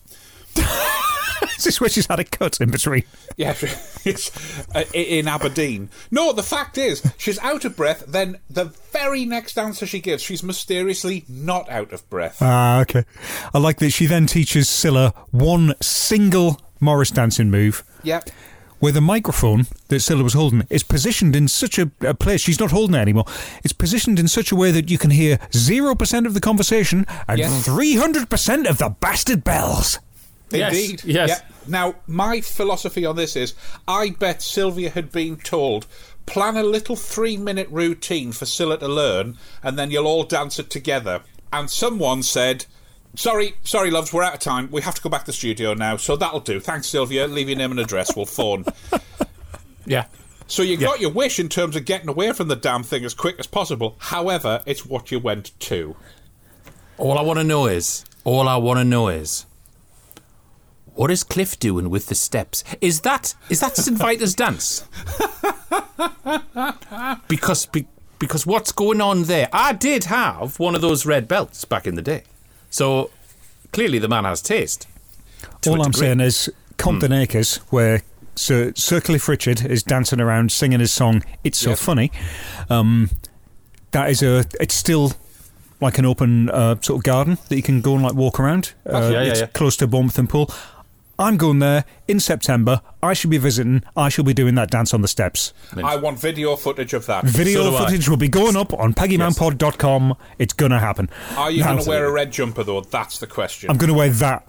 Is 1.57 1.63
this 1.63 1.79
where 1.81 1.89
she's 1.89 2.07
had 2.07 2.19
a 2.19 2.23
cut 2.23 2.59
in 2.61 2.69
between? 2.71 3.03
Yeah, 3.37 3.55
it's 4.05 4.31
uh, 4.75 4.83
in 4.93 5.27
Aberdeen. 5.27 5.89
No, 6.11 6.31
the 6.33 6.43
fact 6.43 6.77
is, 6.77 7.01
she's 7.17 7.39
out 7.39 7.65
of 7.65 7.75
breath. 7.75 8.03
Then 8.07 8.39
the 8.49 8.65
very 8.91 9.25
next 9.25 9.57
answer 9.57 9.85
she 9.85 9.99
gives, 9.99 10.21
she's 10.23 10.43
mysteriously 10.43 11.25
not 11.29 11.69
out 11.69 11.91
of 11.93 12.07
breath. 12.09 12.37
Ah, 12.41 12.79
okay. 12.81 13.05
I 13.53 13.57
like 13.57 13.77
that 13.79 13.91
she 13.91 14.05
then 14.05 14.27
teaches 14.27 14.67
Cilla 14.67 15.13
one 15.31 15.73
single 15.81 16.59
Morris 16.79 17.11
dancing 17.11 17.49
move. 17.49 17.83
Yep. 18.03 18.29
where 18.79 18.91
the 18.91 19.01
microphone 19.01 19.65
that 19.87 19.95
Cilla 19.95 20.21
was 20.23 20.33
holding 20.33 20.67
is 20.69 20.83
positioned 20.83 21.35
in 21.35 21.47
such 21.47 21.79
a, 21.79 21.89
a 22.01 22.13
place, 22.13 22.41
she's 22.41 22.59
not 22.59 22.69
holding 22.71 22.95
it 22.95 22.99
anymore, 22.99 23.25
it's 23.63 23.73
positioned 23.73 24.19
in 24.19 24.27
such 24.27 24.51
a 24.51 24.55
way 24.55 24.69
that 24.71 24.91
you 24.91 24.97
can 24.99 25.09
hear 25.09 25.37
0% 25.51 26.25
of 26.27 26.33
the 26.35 26.41
conversation 26.41 27.05
and 27.27 27.39
Yes. 27.39 27.67
300% 27.67 28.69
of 28.69 28.77
the 28.77 28.89
bastard 28.99 29.43
bells. 29.43 29.97
Yes, 30.51 30.73
Indeed. 30.73 31.03
yes. 31.05 31.29
Yeah. 31.29 31.55
Now, 31.67 31.95
my 32.07 32.41
philosophy 32.41 33.05
on 33.05 33.15
this 33.15 33.35
is 33.35 33.53
I 33.87 34.11
bet 34.11 34.41
Sylvia 34.41 34.89
had 34.91 35.11
been 35.11 35.37
told 35.37 35.87
plan 36.25 36.57
a 36.57 36.63
little 36.63 36.95
three 36.95 37.37
minute 37.37 37.67
routine 37.69 38.31
for 38.31 38.45
Cilla 38.45 38.79
to 38.79 38.87
learn, 38.87 39.37
and 39.63 39.77
then 39.77 39.91
you'll 39.91 40.07
all 40.07 40.23
dance 40.23 40.59
it 40.59 40.69
together. 40.69 41.21
And 41.53 41.69
someone 41.69 42.23
said, 42.23 42.65
Sorry, 43.15 43.55
sorry, 43.63 43.91
loves, 43.91 44.11
we're 44.11 44.23
out 44.23 44.33
of 44.33 44.39
time. 44.41 44.69
We 44.71 44.81
have 44.81 44.95
to 44.95 45.01
go 45.01 45.09
back 45.09 45.21
to 45.21 45.27
the 45.27 45.33
studio 45.33 45.73
now, 45.73 45.95
so 45.97 46.15
that'll 46.17 46.41
do. 46.41 46.59
Thanks, 46.59 46.87
Sylvia. 46.87 47.27
Leave 47.27 47.47
your 47.47 47.57
name 47.57 47.71
and 47.71 47.79
address. 47.79 48.15
We'll 48.15 48.25
phone. 48.25 48.65
Yeah. 49.85 50.05
So 50.47 50.63
you 50.63 50.77
got 50.77 50.99
your 50.99 51.11
wish 51.11 51.39
in 51.39 51.49
terms 51.49 51.75
of 51.75 51.85
getting 51.85 52.09
away 52.09 52.31
from 52.31 52.47
the 52.47 52.55
damn 52.55 52.83
thing 52.83 53.05
as 53.05 53.13
quick 53.13 53.37
as 53.39 53.47
possible. 53.47 53.95
However, 53.99 54.61
it's 54.65 54.85
what 54.85 55.11
you 55.11 55.19
went 55.19 55.51
to. 55.61 55.95
All 56.97 57.17
I 57.17 57.21
want 57.21 57.39
to 57.39 57.43
know 57.43 57.65
is, 57.67 58.05
all 58.23 58.47
I 58.47 58.57
want 58.57 58.79
to 58.79 58.83
know 58.83 59.07
is, 59.07 59.45
what 60.95 61.11
is 61.11 61.23
Cliff 61.23 61.59
doing 61.59 61.89
with 61.89 62.07
the 62.07 62.15
steps? 62.15 62.63
Is 62.81 63.01
that 63.01 63.35
is 63.49 63.59
that 63.59 63.77
St 63.77 63.97
Vitus 63.97 64.33
dance? 64.33 64.85
because 67.27 67.65
be, 67.67 67.85
because 68.19 68.45
what's 68.45 68.71
going 68.71 69.01
on 69.01 69.23
there? 69.23 69.49
I 69.53 69.73
did 69.73 70.05
have 70.05 70.59
one 70.59 70.73
of 70.75 70.81
those 70.81 71.05
red 71.05 71.27
belts 71.27 71.65
back 71.65 71.85
in 71.85 71.95
the 71.95 72.01
day, 72.01 72.23
so 72.69 73.11
clearly 73.71 73.99
the 73.99 74.07
man 74.07 74.23
has 74.23 74.41
taste. 74.41 74.87
All 75.67 75.81
I'm 75.81 75.91
degree. 75.91 76.07
saying 76.07 76.19
is 76.21 76.49
Compton 76.77 77.11
Acres, 77.11 77.57
where 77.69 78.01
Sir, 78.35 78.73
Sir 78.75 79.01
Cliff 79.01 79.27
Richard 79.27 79.65
is 79.65 79.83
dancing 79.83 80.19
around 80.19 80.51
singing 80.51 80.79
his 80.79 80.91
song 80.91 81.23
"It's 81.43 81.57
So 81.57 81.71
Yep. 81.71 81.79
Funny." 81.79 82.11
Um, 82.69 83.09
that 83.91 84.09
is 84.09 84.23
a. 84.23 84.45
It's 84.59 84.75
still 84.75 85.13
like 85.81 85.97
an 85.97 86.05
open 86.05 86.49
uh, 86.49 86.75
sort 86.81 86.99
of 86.99 87.03
garden 87.03 87.37
that 87.49 87.55
you 87.55 87.61
can 87.61 87.81
go 87.81 87.95
and 87.95 88.03
like 88.03 88.13
walk 88.13 88.39
around. 88.39 88.73
Uh, 88.85 88.97
yeah, 88.97 89.09
yeah, 89.09 89.21
it's 89.23 89.39
yeah. 89.41 89.47
close 89.47 89.75
to 89.77 89.87
Bournemouth 89.87 90.17
and 90.17 90.29
Poole. 90.29 90.49
I'm 91.17 91.37
going 91.37 91.59
there 91.59 91.85
in 92.07 92.19
September. 92.19 92.81
I 93.01 93.13
shall 93.13 93.31
be 93.31 93.37
visiting. 93.37 93.83
I 93.95 94.09
shall 94.09 94.25
be 94.25 94.33
doing 94.33 94.55
that 94.55 94.69
dance 94.69 94.93
on 94.93 95.01
the 95.01 95.07
steps. 95.07 95.53
I 95.75 95.95
want 95.95 96.19
video 96.19 96.55
footage 96.55 96.93
of 96.93 97.05
that. 97.05 97.23
Video 97.25 97.63
So 97.63 97.69
do 97.71 97.75
I. 97.77 97.85
footage 97.85 98.09
will 98.09 98.17
be 98.17 98.27
going 98.27 98.55
up 98.55 98.73
on 98.73 98.93
PeggyMountPod.com. 98.93 100.15
It's 100.39 100.53
going 100.53 100.71
to 100.71 100.79
happen. 100.79 101.09
Are 101.37 101.51
you 101.51 101.63
going 101.63 101.81
to 101.81 101.89
wear 101.89 102.05
a 102.05 102.11
red 102.11 102.31
jumper, 102.31 102.63
though? 102.63 102.81
That's 102.81 103.19
the 103.19 103.27
question. 103.27 103.69
I'm 103.69 103.77
going 103.77 103.91
to 103.91 103.97
wear 103.97 104.09
that 104.09 104.47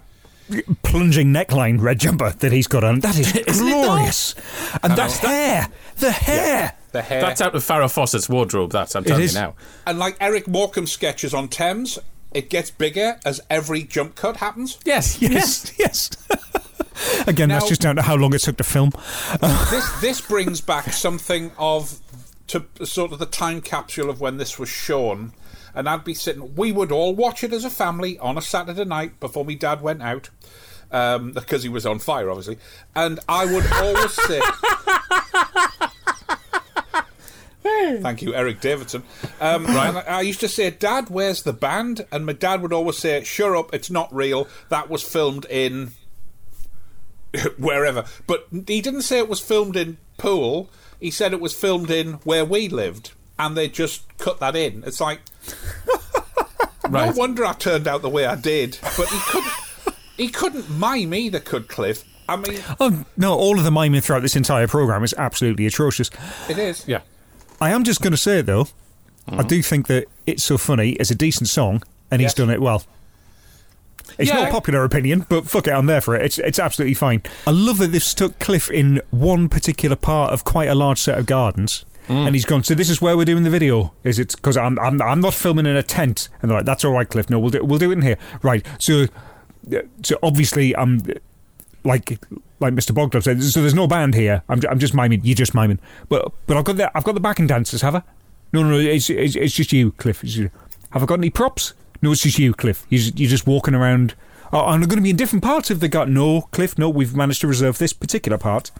plunging 0.82 1.32
neckline 1.32 1.80
red 1.80 1.98
jumper 1.98 2.30
that 2.30 2.52
he's 2.52 2.66
got 2.66 2.84
on. 2.84 3.00
That 3.00 3.18
is 3.18 3.32
glorious. 3.60 4.34
And 4.82 4.92
that 4.96 5.10
hair, 5.12 5.68
the 5.96 6.10
hair. 6.12 6.72
the 6.92 7.02
hair. 7.02 7.20
That's 7.20 7.40
out 7.40 7.54
of 7.54 7.64
Farrah 7.64 7.92
Fawcett's 7.92 8.28
wardrobe. 8.28 8.70
That's 8.70 8.94
I'm 8.94 9.04
telling 9.04 9.28
you 9.28 9.34
now. 9.34 9.54
And 9.86 9.98
like 9.98 10.16
Eric 10.20 10.46
Morecambe's 10.46 10.92
sketches 10.92 11.34
on 11.34 11.48
Thames, 11.48 11.98
it 12.36 12.50
gets 12.50 12.70
bigger 12.70 13.18
as 13.24 13.40
every 13.50 13.82
jump 13.82 14.14
cut 14.14 14.36
happens. 14.38 14.78
Yes, 14.84 15.20
Yes, 15.20 15.72
yes. 15.78 16.10
Again, 17.26 17.48
that's 17.50 17.64
Now- 17.64 17.68
just 17.68 17.80
down 17.80 17.96
to 17.96 18.02
how 18.02 18.14
long 18.16 18.34
it 18.34 18.38
took 18.40 18.56
to 18.58 18.64
film. 18.64 18.90
this 19.70 20.00
this 20.00 20.20
brings 20.20 20.60
back 20.60 20.92
something 20.92 21.50
of 21.58 22.00
to 22.48 22.64
sort 22.84 23.12
of 23.12 23.18
the 23.18 23.26
time 23.26 23.60
capsule 23.60 24.08
of 24.08 24.20
when 24.20 24.36
this 24.38 24.58
was 24.58 24.68
shown. 24.68 25.32
And 25.74 25.88
I'd 25.90 26.04
be 26.04 26.14
sitting. 26.14 26.54
We 26.54 26.72
would 26.72 26.90
all 26.92 27.14
watch 27.14 27.44
it 27.44 27.52
as 27.52 27.64
a 27.64 27.70
family 27.70 28.18
on 28.18 28.38
a 28.38 28.42
Saturday 28.42 28.84
night 28.86 29.20
before 29.20 29.44
my 29.44 29.52
dad 29.54 29.82
went 29.82 30.00
out, 30.00 30.30
um, 30.90 31.32
because 31.32 31.62
he 31.64 31.68
was 31.68 31.84
on 31.84 31.98
fire, 31.98 32.30
obviously. 32.30 32.56
And 32.94 33.20
I 33.28 33.44
would 33.44 33.66
always 33.72 34.12
sit. 34.26 34.42
Thank 38.02 38.22
you, 38.22 38.34
Eric 38.34 38.60
Davidson. 38.60 39.02
Um, 39.40 39.66
I, 39.68 40.04
I 40.06 40.20
used 40.22 40.40
to 40.40 40.48
say, 40.48 40.70
"Dad, 40.70 41.08
where's 41.10 41.42
the 41.42 41.52
band?" 41.52 42.06
And 42.12 42.26
my 42.26 42.32
dad 42.32 42.62
would 42.62 42.72
always 42.72 42.98
say, 42.98 43.22
"Sure 43.24 43.56
up, 43.56 43.72
it's 43.74 43.90
not 43.90 44.14
real. 44.14 44.48
That 44.68 44.88
was 44.90 45.02
filmed 45.02 45.46
in 45.50 45.92
wherever." 47.58 48.04
But 48.26 48.46
he 48.66 48.80
didn't 48.80 49.02
say 49.02 49.18
it 49.18 49.28
was 49.28 49.40
filmed 49.40 49.76
in 49.76 49.98
Poole. 50.18 50.68
He 51.00 51.10
said 51.10 51.32
it 51.32 51.40
was 51.40 51.54
filmed 51.54 51.90
in 51.90 52.14
where 52.24 52.44
we 52.44 52.68
lived, 52.68 53.12
and 53.38 53.56
they 53.56 53.68
just 53.68 54.02
cut 54.18 54.40
that 54.40 54.56
in. 54.56 54.82
It's 54.86 55.00
like, 55.00 55.20
no 56.90 57.12
wonder 57.14 57.44
I 57.44 57.52
turned 57.52 57.86
out 57.86 58.02
the 58.02 58.08
way 58.08 58.26
I 58.26 58.34
did. 58.36 58.78
But 58.96 59.08
he 59.08 59.18
couldn't. 59.30 59.52
He 60.16 60.28
couldn't 60.30 60.70
mime 60.70 61.12
either, 61.12 61.40
could 61.40 61.68
Cliff? 61.68 62.02
I 62.26 62.36
mean, 62.36 62.58
Oh, 62.80 63.04
no, 63.18 63.34
all 63.34 63.58
of 63.58 63.64
the 63.64 63.70
miming 63.70 64.00
throughout 64.00 64.22
this 64.22 64.34
entire 64.34 64.66
programme 64.66 65.04
is 65.04 65.14
absolutely 65.18 65.66
atrocious. 65.66 66.08
it 66.48 66.56
is. 66.56 66.88
Yeah. 66.88 67.00
I 67.60 67.70
am 67.70 67.84
just 67.84 68.00
going 68.00 68.12
to 68.12 68.18
say, 68.18 68.42
though, 68.42 68.68
I 69.28 69.42
mm. 69.42 69.48
do 69.48 69.62
think 69.62 69.86
that 69.88 70.06
It's 70.26 70.44
So 70.44 70.58
Funny 70.58 70.90
It's 70.92 71.10
a 71.10 71.14
decent 71.14 71.48
song, 71.48 71.82
and 72.10 72.20
he's 72.20 72.34
done 72.34 72.50
it 72.50 72.60
well. 72.60 72.84
It's 74.18 74.30
Yeah. 74.30 74.36
not 74.36 74.48
a 74.48 74.50
popular 74.52 74.84
opinion, 74.84 75.26
but 75.28 75.46
fuck 75.46 75.66
it, 75.66 75.72
I'm 75.72 75.86
there 75.86 76.00
for 76.00 76.14
it. 76.14 76.24
It's, 76.24 76.38
it's 76.38 76.58
absolutely 76.58 76.94
fine. 76.94 77.22
I 77.46 77.50
love 77.50 77.78
that 77.78 77.88
they've 77.88 78.02
stuck 78.02 78.38
Cliff 78.38 78.70
in 78.70 79.02
one 79.10 79.48
particular 79.48 79.96
part 79.96 80.32
of 80.32 80.44
quite 80.44 80.68
a 80.68 80.74
large 80.74 80.98
set 80.98 81.18
of 81.18 81.26
gardens. 81.26 81.84
Mm. 82.08 82.26
And 82.26 82.34
he's 82.36 82.44
gone. 82.44 82.62
So 82.62 82.74
this 82.74 82.88
is 82.88 83.02
where 83.02 83.16
we're 83.16 83.24
doing 83.24 83.42
the 83.42 83.50
video. 83.50 83.92
Is 84.04 84.20
it 84.20 84.36
because 84.36 84.56
I'm, 84.56 84.78
I'm 84.78 85.02
I'm 85.02 85.20
not 85.20 85.34
filming 85.34 85.66
in 85.66 85.74
a 85.74 85.82
tent? 85.82 86.28
And 86.40 86.48
they're 86.48 86.58
like, 86.58 86.64
"That's 86.64 86.84
all 86.84 86.92
right, 86.92 87.08
Cliff. 87.08 87.28
No, 87.28 87.40
we'll 87.40 87.50
do 87.50 87.64
we'll 87.64 87.80
do 87.80 87.90
it 87.90 87.94
in 87.94 88.02
here." 88.02 88.16
Right. 88.42 88.64
So, 88.78 89.06
so 90.04 90.16
obviously 90.22 90.76
I'm 90.76 91.02
like 91.82 92.16
like 92.60 92.74
Mr. 92.74 92.92
Bogdub 92.92 93.22
said. 93.22 93.42
So 93.42 93.60
there's 93.60 93.74
no 93.74 93.86
band 93.86 94.14
here. 94.14 94.42
I'm, 94.48 94.60
I'm 94.70 94.78
just 94.78 94.94
miming. 94.94 95.20
You're 95.24 95.34
just 95.34 95.54
miming. 95.54 95.78
But 96.08 96.32
but 96.46 96.56
I've 96.56 96.64
got 96.64 96.76
the 96.76 96.96
I've 96.96 97.04
got 97.04 97.14
the 97.14 97.20
backing 97.20 97.46
dancers. 97.46 97.82
Have 97.82 97.94
I? 97.94 98.02
No, 98.52 98.62
no, 98.62 98.70
no. 98.70 98.78
It's 98.78 99.10
it's, 99.10 99.36
it's 99.36 99.54
just 99.54 99.72
you, 99.72 99.92
Cliff. 99.92 100.22
You. 100.24 100.50
Have 100.90 101.02
I 101.02 101.06
got 101.06 101.18
any 101.18 101.30
props? 101.30 101.74
No, 102.02 102.12
it's 102.12 102.22
just 102.22 102.38
you, 102.38 102.52
Cliff. 102.54 102.86
You're, 102.88 103.00
just- 103.00 103.18
you're 103.18 103.30
just 103.30 103.46
walking 103.46 103.74
around. 103.74 104.14
Oh, 104.52 104.60
I'm 104.66 104.80
going 104.82 104.96
to 104.96 105.02
be 105.02 105.10
in 105.10 105.16
different 105.16 105.42
parts 105.42 105.70
of 105.70 105.80
the 105.80 105.88
garden. 105.88 106.14
No, 106.14 106.42
Cliff. 106.52 106.78
No, 106.78 106.88
we've 106.88 107.16
managed 107.16 107.40
to 107.40 107.48
reserve 107.48 107.78
this 107.78 107.92
particular 107.92 108.38
part. 108.38 108.70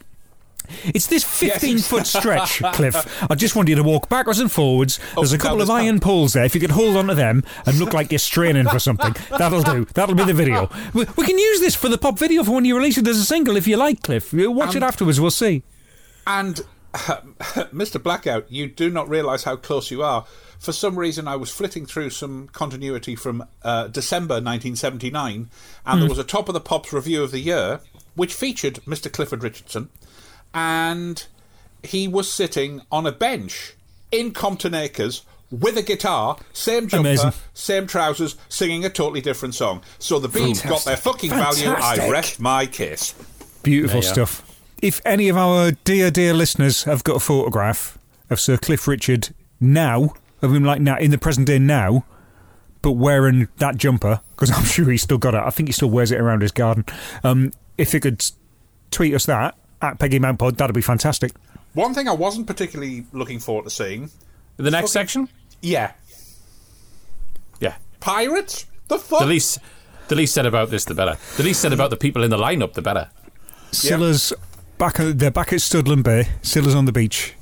It's 0.85 1.07
this 1.07 1.25
15 1.25 1.79
foot 1.79 2.07
stretch, 2.07 2.63
Cliff. 2.73 3.27
I 3.31 3.35
just 3.35 3.57
want 3.57 3.69
you 3.69 3.77
to 3.77 3.83
walk 3.83 4.09
backwards 4.09 4.41
and 4.41 4.51
forwards. 4.51 4.99
There's 5.15 5.33
a 5.33 5.39
couple 5.39 5.63
of 5.63 5.71
iron 5.71 6.01
poles 6.01 6.33
there. 6.33 6.45
If 6.45 6.55
you 6.55 6.61
could 6.61 6.71
hold 6.71 6.97
on 6.97 7.07
to 7.09 7.15
them 7.15 7.45
and 7.67 7.79
look 7.79 7.93
like 7.93 8.11
you're 8.13 8.19
straining 8.19 8.67
for 8.67 8.79
something, 8.79 9.15
that'll 9.31 9.63
do. 9.63 9.85
That'll 9.95 10.15
be 10.15 10.25
the 10.25 10.35
video. 10.35 10.71
We, 10.95 11.07
we 11.17 11.27
can 11.27 11.39
use 11.39 11.61
this 11.61 11.75
for 11.75 11.89
the 11.89 11.99
pop 11.99 12.19
video 12.19 12.45
for 12.45 12.53
when 12.53 12.65
you 12.65 12.77
release 12.77 12.99
it 12.99 13.07
as 13.07 13.19
a 13.19 13.25
single 13.25 13.57
if 13.57 13.67
you 13.67 13.77
like, 13.77 14.03
Cliff. 14.03 14.33
Watch 14.33 14.75
it 14.77 14.83
afterwards, 14.83 15.21
we'll 15.21 15.31
see. 15.31 15.63
And 16.27 16.61
Mr. 16.97 18.03
Blackout, 18.03 18.51
you 18.51 18.67
do 18.67 18.91
not 18.91 19.09
realise 19.09 19.45
how 19.45 19.57
close 19.57 19.91
you 19.91 20.03
are. 20.03 20.25
For 20.59 20.73
some 20.73 20.99
reason, 20.99 21.29
I 21.29 21.37
was 21.37 21.51
flitting 21.51 21.85
through 21.85 22.11
some 22.11 22.49
continuity 22.49 23.15
from 23.15 23.47
uh, 23.63 23.89
December 23.89 24.35
1979, 24.37 25.51
and 25.85 26.03
there 26.03 26.09
was 26.09 26.19
a 26.19 26.25
Top 26.25 26.49
of 26.49 26.55
the 26.55 26.61
Pops 26.61 26.95
review 26.95 27.23
of 27.23 27.31
the 27.31 27.39
year, 27.39 27.81
which 28.15 28.33
featured 28.33 28.77
Mr. 28.87 29.13
Clifford 29.13 29.43
Richardson, 29.43 29.91
and 30.57 31.27
he 31.83 32.09
was 32.09 32.33
sitting 32.33 32.81
on 32.91 33.07
a 33.07 33.13
bench 33.13 33.75
in 34.11 34.33
Compton 34.33 34.75
Acres 34.75 35.23
with 35.51 35.77
a 35.77 35.83
guitar, 35.83 36.39
same 36.55 36.89
jumper, 36.89 37.09
Amazing. 37.09 37.33
same 37.55 37.87
trousers, 37.87 38.35
singing 38.49 38.85
a 38.85 38.89
totally 38.89 39.21
different 39.21 39.55
song. 39.55 39.83
So 39.99 40.19
the 40.19 40.29
Beats 40.29 40.63
got 40.63 40.85
their 40.85 40.97
fucking 40.97 41.31
value. 41.31 41.69
I 41.71 41.75
Fantastic. 41.75 42.11
rest 42.11 42.41
my 42.41 42.67
case. 42.67 43.15
Beautiful 43.63 44.01
Yeah, 44.01 44.07
yeah. 44.07 44.13
stuff. 44.13 44.43
If 44.83 45.01
any 45.05 45.29
of 45.29 45.37
our 45.37 45.73
dear, 45.85 46.11
dear 46.11 46.33
listeners 46.33 46.85
have 46.85 47.05
got 47.05 47.17
a 47.17 47.21
photograph 47.21 47.99
of 48.31 48.41
Sir 48.41 48.57
Cliff 48.57 48.89
Richard 48.89 49.29
now, 49.61 50.15
of 50.43 50.55
him 50.55 50.65
like 50.65 50.81
now, 50.81 50.97
in 50.97 51.11
the 51.11 51.19
present 51.19 51.47
day 51.47 51.59
now, 51.59 52.05
but 52.83 52.93
wearing 52.93 53.49
that 53.59 53.77
jumper, 53.77 54.21
because 54.31 54.51
I'm 54.57 54.65
sure 54.65 54.91
he's 54.91 55.03
still 55.03 55.19
got 55.19 55.35
it. 55.35 55.43
I 55.45 55.51
think 55.51 55.69
he 55.69 55.73
still 55.73 55.91
wears 55.91 56.11
it 56.11 56.21
around 56.21 56.41
his 56.43 56.53
garden. 56.53 56.85
Um, 57.23 57.53
if 57.77 57.93
you 57.93 58.01
could 58.01 58.25
tweet 58.91 59.15
us 59.15 59.27
that 59.27 59.55
at 59.83 59.99
Peggy 59.99 60.19
Mount 60.19 60.39
Pod, 60.39 60.57
that'd 60.57 60.75
be 60.75 60.81
fantastic. 60.83 61.33
One 61.75 61.93
thing 61.95 62.09
I 62.09 62.13
wasn't 62.13 62.47
particularly 62.47 63.05
looking 63.13 63.39
forward 63.39 63.65
to 63.65 63.71
seeing, 63.71 64.11
The 64.57 64.71
next 64.71 64.93
section? 64.93 65.29
yeah, 65.61 65.93
Yeah. 67.61 67.75
pirates. 68.01 68.67
The 68.89 68.99
fuck? 68.99 69.21
The 69.21 69.27
least, 69.27 69.59
the 70.09 70.15
least 70.15 70.33
said 70.35 70.47
about 70.47 70.71
this, 70.71 70.85
the 70.85 70.95
better. 70.95 71.17
The 71.37 71.43
least 71.43 71.61
said 71.61 71.73
about 71.73 71.91
the 71.91 71.97
people 71.97 72.23
in 72.23 72.31
the 72.31 72.37
lineup, 72.39 72.75
the 72.75 72.83
better. 72.83 73.09
Cilla's 73.73 74.33
back. 74.79 75.01
At, 75.01 75.19
they're 75.19 75.31
back 75.31 75.53
at 75.53 75.59
Studland 75.59 76.05
Bay. 76.05 76.29
Cilla's 76.43 76.75
on 76.75 76.85
the 76.85 76.93
beach 76.93 77.35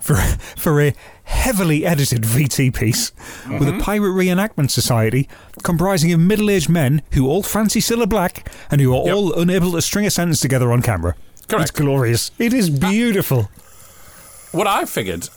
for 0.00 0.16
for 0.56 0.80
a 0.80 0.94
heavily 1.24 1.86
edited 1.86 2.22
VT 2.22 2.74
piece 2.74 3.12
with 3.48 3.68
Mm-hmm. 3.68 3.80
a 3.80 3.82
pirate 3.82 4.10
reenactment 4.10 4.70
society 4.70 5.28
comprising 5.62 6.12
of 6.12 6.18
middle-aged 6.18 6.68
men 6.68 7.02
who 7.12 7.28
all 7.28 7.42
fancy 7.44 7.80
Cilla 7.80 8.08
Black 8.08 8.50
and 8.70 8.80
who 8.80 8.92
are 8.94 9.06
Yep. 9.06 9.14
all 9.14 9.32
unable 9.38 9.72
to 9.72 9.82
string 9.82 10.06
a 10.06 10.10
sentence 10.10 10.40
together 10.40 10.72
on 10.72 10.82
camera. 10.82 11.14
Correct. 11.50 11.70
It's 11.70 11.78
glorious. 11.78 12.30
It 12.38 12.52
is 12.52 12.70
beautiful. 12.70 13.50
What 14.52 14.66
I 14.66 14.84
figured, 14.84 15.28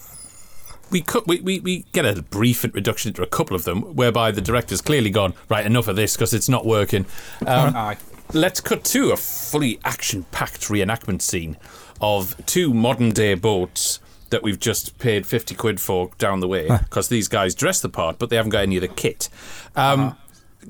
we 0.91 1.01
could 1.01 1.23
we, 1.25 1.41
we, 1.41 1.59
we 1.59 1.85
get 1.91 2.05
a 2.05 2.21
brief 2.21 2.63
introduction 2.63 3.09
into 3.09 3.23
a 3.23 3.27
couple 3.27 3.55
of 3.55 3.63
them, 3.63 3.81
whereby 3.95 4.31
the 4.31 4.41
director's 4.41 4.81
clearly 4.81 5.09
gone 5.09 5.33
right. 5.49 5.65
Enough 5.65 5.87
of 5.87 5.95
this 5.95 6.15
because 6.15 6.33
it's 6.33 6.49
not 6.49 6.65
working. 6.65 7.05
Um, 7.45 7.47
Aye. 7.75 7.97
let's 8.33 8.61
cut 8.61 8.83
to 8.85 9.11
a 9.11 9.17
fully 9.17 9.79
action-packed 9.83 10.61
reenactment 10.61 11.21
scene 11.21 11.57
of 11.99 12.35
two 12.45 12.73
modern-day 12.73 13.33
boats 13.35 13.99
that 14.29 14.41
we've 14.43 14.59
just 14.59 14.97
paid 14.97 15.27
50 15.27 15.53
quid 15.55 15.79
for 15.79 16.09
down 16.17 16.39
the 16.39 16.47
way 16.47 16.67
because 16.67 17.07
these 17.07 17.27
guys 17.27 17.53
dress 17.53 17.81
the 17.81 17.89
part 17.89 18.17
but 18.17 18.29
they 18.31 18.35
haven't 18.35 18.49
got 18.49 18.63
any 18.63 18.75
of 18.77 18.81
the 18.81 18.87
kit 18.87 19.29
um, 19.75 20.17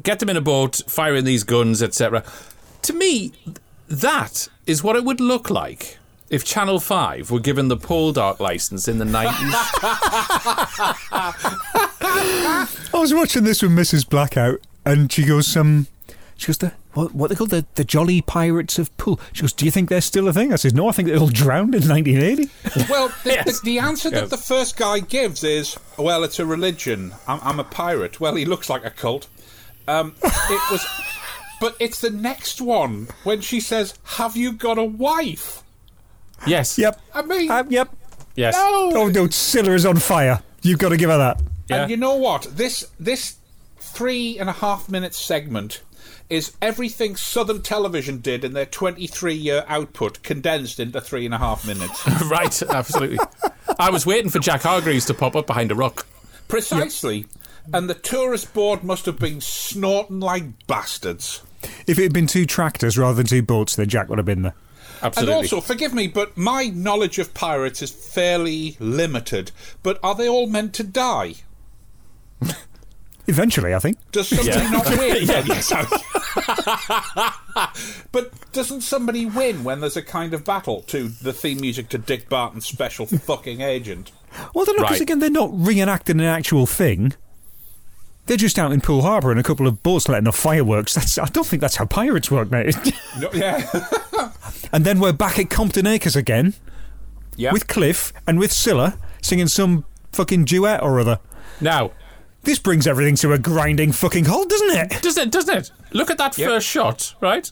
get 0.04 0.20
them 0.20 0.28
in 0.28 0.36
a 0.36 0.42
boat 0.42 0.82
firing 0.88 1.24
these 1.24 1.46
guns 1.46 1.82
etc 1.82 2.26
to 2.82 2.92
me 2.92 3.32
that 3.88 4.48
is 4.65 4.84
what 4.84 4.96
it 4.96 5.04
would 5.04 5.19
look 5.19 5.50
like 5.50 5.98
if 6.30 6.43
Channel 6.43 6.80
5 6.80 7.30
were 7.32 7.39
given 7.39 7.67
the 7.67 7.78
Poldark 7.78 8.39
license 8.39 8.88
in 8.88 8.98
the 8.98 9.06
90s. 9.06 9.30
I 12.02 12.67
was 12.93 13.13
watching 13.13 13.43
this 13.43 13.62
with 13.62 13.72
Mrs. 13.72 14.08
Blackout, 14.10 14.60
and 14.86 15.12
she 15.12 15.26
goes, 15.26 15.56
um, 15.58 15.88
she 16.38 16.48
goes, 16.48 16.58
the, 16.58 16.74
what, 16.93 17.13
what 17.13 17.30
they 17.30 17.36
call 17.36 17.48
the, 17.48 17.65
the 17.76 17.84
Jolly 17.84 18.22
Pirates 18.22 18.80
of 18.80 18.96
Poole. 18.98 19.19
She 19.34 19.41
goes, 19.41 19.54
do 19.54 19.65
you 19.65 19.72
think 19.72 19.89
they're 19.89 20.02
still 20.02 20.28
a 20.28 20.34
thing? 20.34 20.52
I 20.54 20.56
said, 20.58 20.76
no, 20.76 20.88
I 20.88 20.91
think 20.91 21.08
they 21.10 21.17
all 21.17 21.28
drowned 21.28 21.76
in 21.76 21.88
1980. 21.88 22.50
Well, 22.91 23.10
the, 23.24 23.30
Yes. 23.32 23.60
the, 23.62 23.65
the 23.65 23.80
answer 23.80 24.10
Yes. 24.10 24.22
that 24.22 24.30
the 24.30 24.38
first 24.38 24.78
guy 24.78 25.00
gives 25.00 25.43
is, 25.43 25.78
well, 25.98 26.24
it's 26.24 26.39
a 26.39 26.46
religion. 26.46 27.13
I'm, 27.28 27.39
I'm 27.43 27.60
a 27.60 27.63
pirate. 27.63 28.19
Well, 28.19 28.36
he 28.36 28.46
looks 28.46 28.69
like 28.69 28.86
a 28.86 28.89
cult. 28.91 29.28
Um, 29.88 30.15
it 30.24 30.72
was, 30.72 30.86
but 31.63 31.78
it's 31.80 32.02
the 32.02 32.10
next 32.10 32.60
one 32.60 33.08
when 33.23 33.39
she 33.39 33.62
says, 33.62 33.93
"Have 34.17 34.36
you 34.36 34.52
got 34.52 34.78
a 34.78 34.84
wife?" 34.84 35.63
yes. 36.45 36.78
yep. 36.78 36.99
I 37.15 37.21
mean, 37.21 37.49
Uh, 37.49 37.63
yep. 37.69 37.95
Yes. 38.36 38.54
no. 38.56 38.91
Oh, 38.93 39.08
no, 39.08 39.28
Cilla 39.28 39.73
is 39.73 39.86
on 39.86 39.95
fire. 39.95 40.43
You've 40.62 40.80
got 40.80 40.89
to 40.89 40.97
give 40.97 41.10
her 41.10 41.17
that. 41.17 41.41
Yeah. 41.69 41.84
And 41.84 41.91
you 41.91 41.95
know 41.95 42.17
what? 42.17 42.47
This 42.52 42.86
this 42.99 43.38
three 43.78 44.38
and 44.38 44.49
a 44.49 44.54
half 44.54 44.89
minute 44.89 45.15
segment 45.15 45.82
is 46.30 46.52
everything 46.62 47.15
Southern 47.15 47.62
Television 47.62 48.19
did 48.19 48.43
in 48.43 48.52
their 48.52 48.65
23 48.65 49.34
year 49.34 49.63
output 49.69 50.21
condensed 50.21 50.82
into 50.82 50.99
three 50.99 51.23
and 51.23 51.34
a 51.34 51.38
half 51.38 51.65
minutes. 51.65 52.06
right, 52.26 52.62
absolutely. 52.63 53.19
I 53.80 53.89
was 53.89 54.06
waiting 54.06 54.30
for 54.30 54.39
Jack 54.39 54.63
Hargreaves 54.63 55.06
to 55.06 55.13
pop 55.13 55.38
up 55.38 55.47
behind 55.47 55.71
a 55.71 55.76
rock. 55.76 56.06
Precisely. 56.49 57.26
And 57.73 57.89
the 57.89 57.93
tourist 57.93 58.54
board 58.54 58.84
must 58.84 59.06
have 59.06 59.17
been 59.17 59.39
snorting 59.39 60.19
like 60.19 60.67
bastards. 60.67 61.41
If 61.88 62.00
it 62.00 62.04
had 62.04 62.13
been 62.13 62.28
two 62.28 62.46
tractors 62.46 62.98
rather 62.98 63.15
than 63.15 63.26
two 63.26 63.41
boats, 63.41 63.76
then 63.76 63.89
Jack 63.89 64.10
would 64.10 64.17
have 64.19 64.26
been 64.26 64.41
there. 64.43 64.54
Absolutely. 65.02 65.34
And 65.34 65.43
also, 65.43 65.60
forgive 65.62 65.93
me, 65.93 66.08
but 66.08 66.38
my 66.38 66.65
knowledge 66.74 67.19
of 67.19 67.34
pirates 67.34 67.82
is 67.82 67.91
fairly 67.91 68.78
limited. 68.80 69.52
But 69.84 70.00
are 70.02 70.15
they 70.15 70.30
all 70.30 70.48
meant 70.48 70.74
to 70.76 70.84
die? 70.84 71.36
Eventually, 73.28 73.74
I 73.74 73.80
think. 73.80 73.98
Does 74.12 74.28
somebody 74.30 74.50
Yeah. 74.58 74.69
not 74.69 74.89
win? 74.98 75.24
Yeah. 75.26 75.43
Yes, 75.46 75.72
I- 75.76 77.72
but 78.12 78.32
doesn't 78.52 78.82
somebody 78.82 79.26
win 79.26 79.63
when 79.63 79.80
there's 79.80 79.96
a 79.98 80.02
kind 80.02 80.34
of 80.34 80.43
battle 80.43 80.82
to 80.84 81.08
the 81.08 81.32
theme 81.34 81.62
music 81.62 81.89
to 81.89 81.98
Dick 81.98 82.28
Barton's 82.30 82.65
special 82.65 83.06
fucking 83.06 83.62
agent? 83.62 84.12
Well, 84.54 84.65
they're 84.65 84.76
not, 84.76 84.84
because 84.84 85.00
Right. 85.00 85.02
again, 85.02 85.19
they're 85.19 85.30
not 85.30 85.52
reenacting 85.52 86.12
an 86.15 86.22
actual 86.22 86.65
thing. 86.65 87.13
They're 88.26 88.38
just 88.38 88.58
out 88.58 88.72
in 88.72 88.80
Poole 88.80 89.02
Harbour 89.02 89.32
and 89.32 89.40
a 89.40 89.44
couple 89.44 89.68
of 89.68 89.84
boats 89.84 90.08
letting 90.08 90.28
off 90.28 90.38
fireworks. 90.38 90.94
That's 90.94 91.18
I 91.18 91.26
don't 91.26 91.46
think 91.46 91.60
that's 91.62 91.76
how 91.76 91.86
pirates 91.86 92.32
work, 92.32 92.50
mate. 92.52 92.76
No, 93.20 93.30
yeah. 93.34 93.70
and 94.74 94.86
then 94.86 95.00
we're 95.00 95.14
back 95.14 95.38
at 95.38 95.50
Compton 95.52 95.86
Acres 95.86 96.16
again 96.16 96.56
yeah. 97.36 97.52
with 97.54 97.68
Cliff 97.68 98.12
and 98.26 98.40
with 98.40 98.50
Cilla 98.52 98.98
singing 99.22 99.48
some 99.48 99.86
fucking 100.14 100.46
duet 100.46 100.82
or 100.82 101.00
other. 101.00 101.20
now, 101.62 101.92
This 102.44 102.58
brings 102.60 102.88
everything 102.88 103.16
to 103.18 103.34
a 103.34 103.38
grinding 103.38 103.92
fucking 103.92 104.26
halt, 104.26 104.50
doesn't 104.50 104.72
it? 104.72 105.02
doesn't 105.04 105.24
it? 105.28 105.32
Doesn't 105.32 105.56
it? 105.58 105.72
Look 105.92 106.10
at 106.10 106.18
that 106.18 106.38
Yep. 106.38 106.50
first 106.50 106.68
shot, 106.68 107.14
right? 107.22 107.52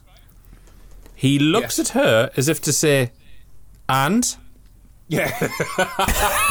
He 1.16 1.38
looks 1.38 1.78
Yes. 1.78 1.92
at 1.92 2.02
her 2.02 2.32
as 2.36 2.48
if 2.48 2.60
to 2.62 2.74
say, 2.74 3.12
"And 3.88 4.36
yeah. 5.12 5.38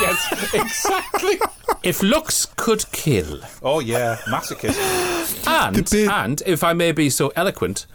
yes, 0.01 0.55
exactly. 0.55 1.41
if 1.83 2.03
looks 2.03 2.47
could 2.57 2.85
kill, 2.93 3.41
Oh, 3.63 3.81
yeah. 3.81 4.17
Masochist. 4.27 5.47
and 5.47 5.93
and 6.11 6.43
if 6.47 6.63
I 6.63 6.73
may 6.75 6.93
be 6.93 7.09
so 7.11 7.33
eloquent, 7.35 7.87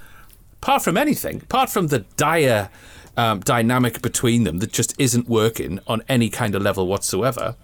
apart 0.62 0.82
from 0.84 0.97
anything, 0.97 1.41
apart 1.43 1.69
from 1.69 1.88
the 1.88 1.99
dire 2.17 2.69
um, 3.15 3.39
dynamic 3.41 4.01
between 4.01 4.43
them 4.43 4.60
that 4.60 4.71
just 4.71 4.93
isn't 4.99 5.30
working 5.30 5.80
on 5.88 6.01
any 6.10 6.30
kind 6.30 6.56
of 6.56 6.62
level 6.62 6.88
whatsoever, 6.88 7.56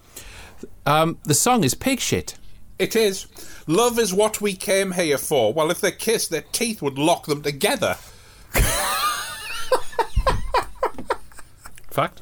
um, 0.85 1.17
the 1.23 1.33
song 1.33 1.63
is 1.63 1.73
pig 1.73 1.99
shit." 1.99 2.37
It 2.79 2.95
is. 2.95 3.27
Love 3.67 3.99
is 3.99 4.11
what 4.13 4.41
we 4.41 4.53
came 4.55 4.91
here 4.93 5.17
for. 5.19 5.53
Well, 5.53 5.69
if 5.69 5.81
they 5.81 5.91
kissed, 5.91 6.29
their 6.31 6.43
teeth 6.51 6.81
would 6.81 6.97
lock 6.97 7.27
them 7.27 7.41
together. 7.43 7.95
Fact. 11.91 12.21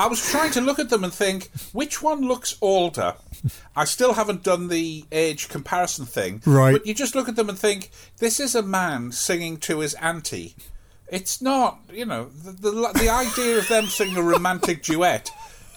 I 0.00 0.06
was 0.06 0.26
trying 0.30 0.50
to 0.52 0.62
look 0.62 0.78
at 0.78 0.88
them 0.88 1.04
and 1.04 1.12
think 1.12 1.50
which 1.72 2.00
one 2.00 2.22
looks 2.22 2.56
older. 2.62 3.16
I 3.76 3.84
still 3.84 4.14
haven't 4.14 4.42
done 4.42 4.68
the 4.68 5.04
age 5.12 5.50
comparison 5.50 6.06
thing. 6.06 6.40
Right. 6.46 6.72
But 6.72 6.86
you 6.86 6.94
just 6.94 7.14
look 7.14 7.28
at 7.28 7.36
them 7.36 7.50
and 7.50 7.58
think 7.58 7.90
this 8.16 8.40
is 8.40 8.54
a 8.54 8.62
man 8.62 9.12
singing 9.12 9.58
to 9.58 9.80
his 9.80 9.92
auntie. 9.94 10.56
It's 11.12 11.42
not, 11.42 11.80
you 11.92 12.06
know, 12.06 12.30
the, 12.30 12.52
the, 12.52 12.70
the 12.94 13.10
idea 13.10 13.58
of 13.58 13.68
them 13.68 13.88
singing 13.88 14.16
a 14.16 14.22
romantic 14.22 14.82
duet 14.82 15.30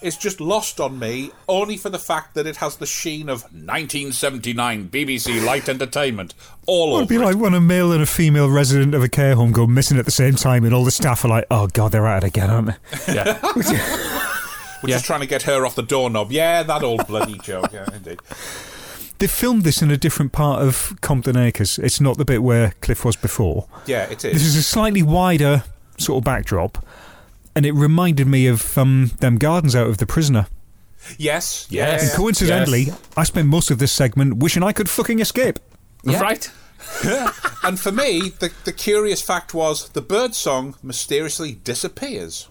is 0.04 0.16
just 0.16 0.40
lost 0.40 0.80
on 0.80 0.98
me 0.98 1.30
only 1.48 1.76
for 1.76 1.88
the 1.88 1.98
fact 1.98 2.34
that 2.34 2.46
it 2.46 2.56
has 2.56 2.76
the 2.76 2.86
sheen 2.86 3.28
of 3.28 3.42
1979 3.44 4.88
BBC 4.90 5.44
Light 5.44 5.68
Entertainment 5.68 6.34
all 6.66 6.92
over 6.94 6.98
It'd 6.98 7.08
be 7.08 7.16
it. 7.16 7.20
like 7.20 7.36
when 7.36 7.54
a 7.54 7.60
male 7.60 7.90
and 7.92 8.02
a 8.02 8.06
female 8.06 8.50
resident 8.50 8.94
of 8.94 9.02
a 9.02 9.08
care 9.08 9.34
home 9.34 9.52
go 9.52 9.66
missing 9.66 9.98
at 9.98 10.04
the 10.04 10.10
same 10.10 10.34
time, 10.34 10.64
and 10.64 10.74
all 10.74 10.84
the 10.84 10.90
staff 10.90 11.24
are 11.24 11.28
like, 11.28 11.46
"Oh 11.50 11.66
God, 11.68 11.92
they're 11.92 12.06
at 12.06 12.22
it 12.22 12.28
again, 12.28 12.50
aren't 12.50 12.66
they?" 13.06 13.14
Yeah. 13.14 13.40
We're 14.82 14.90
yeah. 14.90 14.96
just 14.96 15.06
trying 15.06 15.20
to 15.20 15.26
get 15.26 15.42
her 15.44 15.64
off 15.64 15.76
the 15.76 15.82
doorknob. 15.82 16.30
Yeah, 16.30 16.62
that 16.62 16.82
old 16.82 17.06
bloody 17.06 17.38
joke. 17.38 17.72
Yeah, 17.72 17.86
indeed. 17.94 18.20
They 19.18 19.26
filmed 19.26 19.62
this 19.62 19.80
in 19.80 19.90
a 19.90 19.96
different 19.96 20.32
part 20.32 20.60
of 20.60 20.94
Compton 21.00 21.36
Acres. 21.38 21.78
It's 21.78 22.00
not 22.00 22.18
the 22.18 22.24
bit 22.26 22.42
where 22.42 22.74
Cliff 22.82 23.04
was 23.04 23.16
before. 23.16 23.66
Yeah, 23.86 24.04
it 24.04 24.24
is. 24.24 24.32
This 24.34 24.42
is. 24.42 24.48
is 24.48 24.56
a 24.56 24.62
slightly 24.62 25.02
wider 25.02 25.64
sort 25.96 26.18
of 26.18 26.24
backdrop, 26.24 26.84
and 27.56 27.64
it 27.66 27.72
reminded 27.72 28.26
me 28.26 28.46
of 28.46 28.76
um, 28.78 29.10
them 29.20 29.36
gardens 29.38 29.74
out 29.76 29.86
of 29.88 29.98
The 29.98 30.06
Prisoner. 30.06 30.46
Yes. 31.18 31.66
Yes. 31.70 32.02
And 32.02 32.12
coincidentally, 32.12 32.82
Yes. 32.84 33.00
I 33.16 33.24
spent 33.24 33.48
most 33.48 33.70
of 33.70 33.78
this 33.78 33.92
segment 33.92 34.38
wishing 34.38 34.62
I 34.62 34.72
could 34.72 34.88
fucking 34.88 35.18
escape. 35.20 35.58
Right. 36.04 36.50
And 37.62 37.80
for 37.80 37.90
me, 37.90 38.28
the, 38.40 38.52
the 38.64 38.72
curious 38.72 39.22
fact 39.22 39.54
was 39.54 39.88
the 39.90 40.02
bird 40.02 40.34
song 40.34 40.74
mysteriously 40.82 41.52
disappears. 41.64 42.48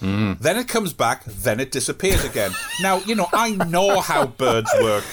Then 0.00 0.56
it 0.56 0.66
comes 0.68 0.92
back, 0.94 1.24
then 1.26 1.60
it 1.60 1.70
disappears 1.70 2.24
again. 2.24 2.50
now, 2.80 2.98
you 3.00 3.14
know, 3.14 3.28
I 3.32 3.50
know 3.50 4.00
how 4.00 4.26
birds 4.26 4.70
work. 4.80 5.04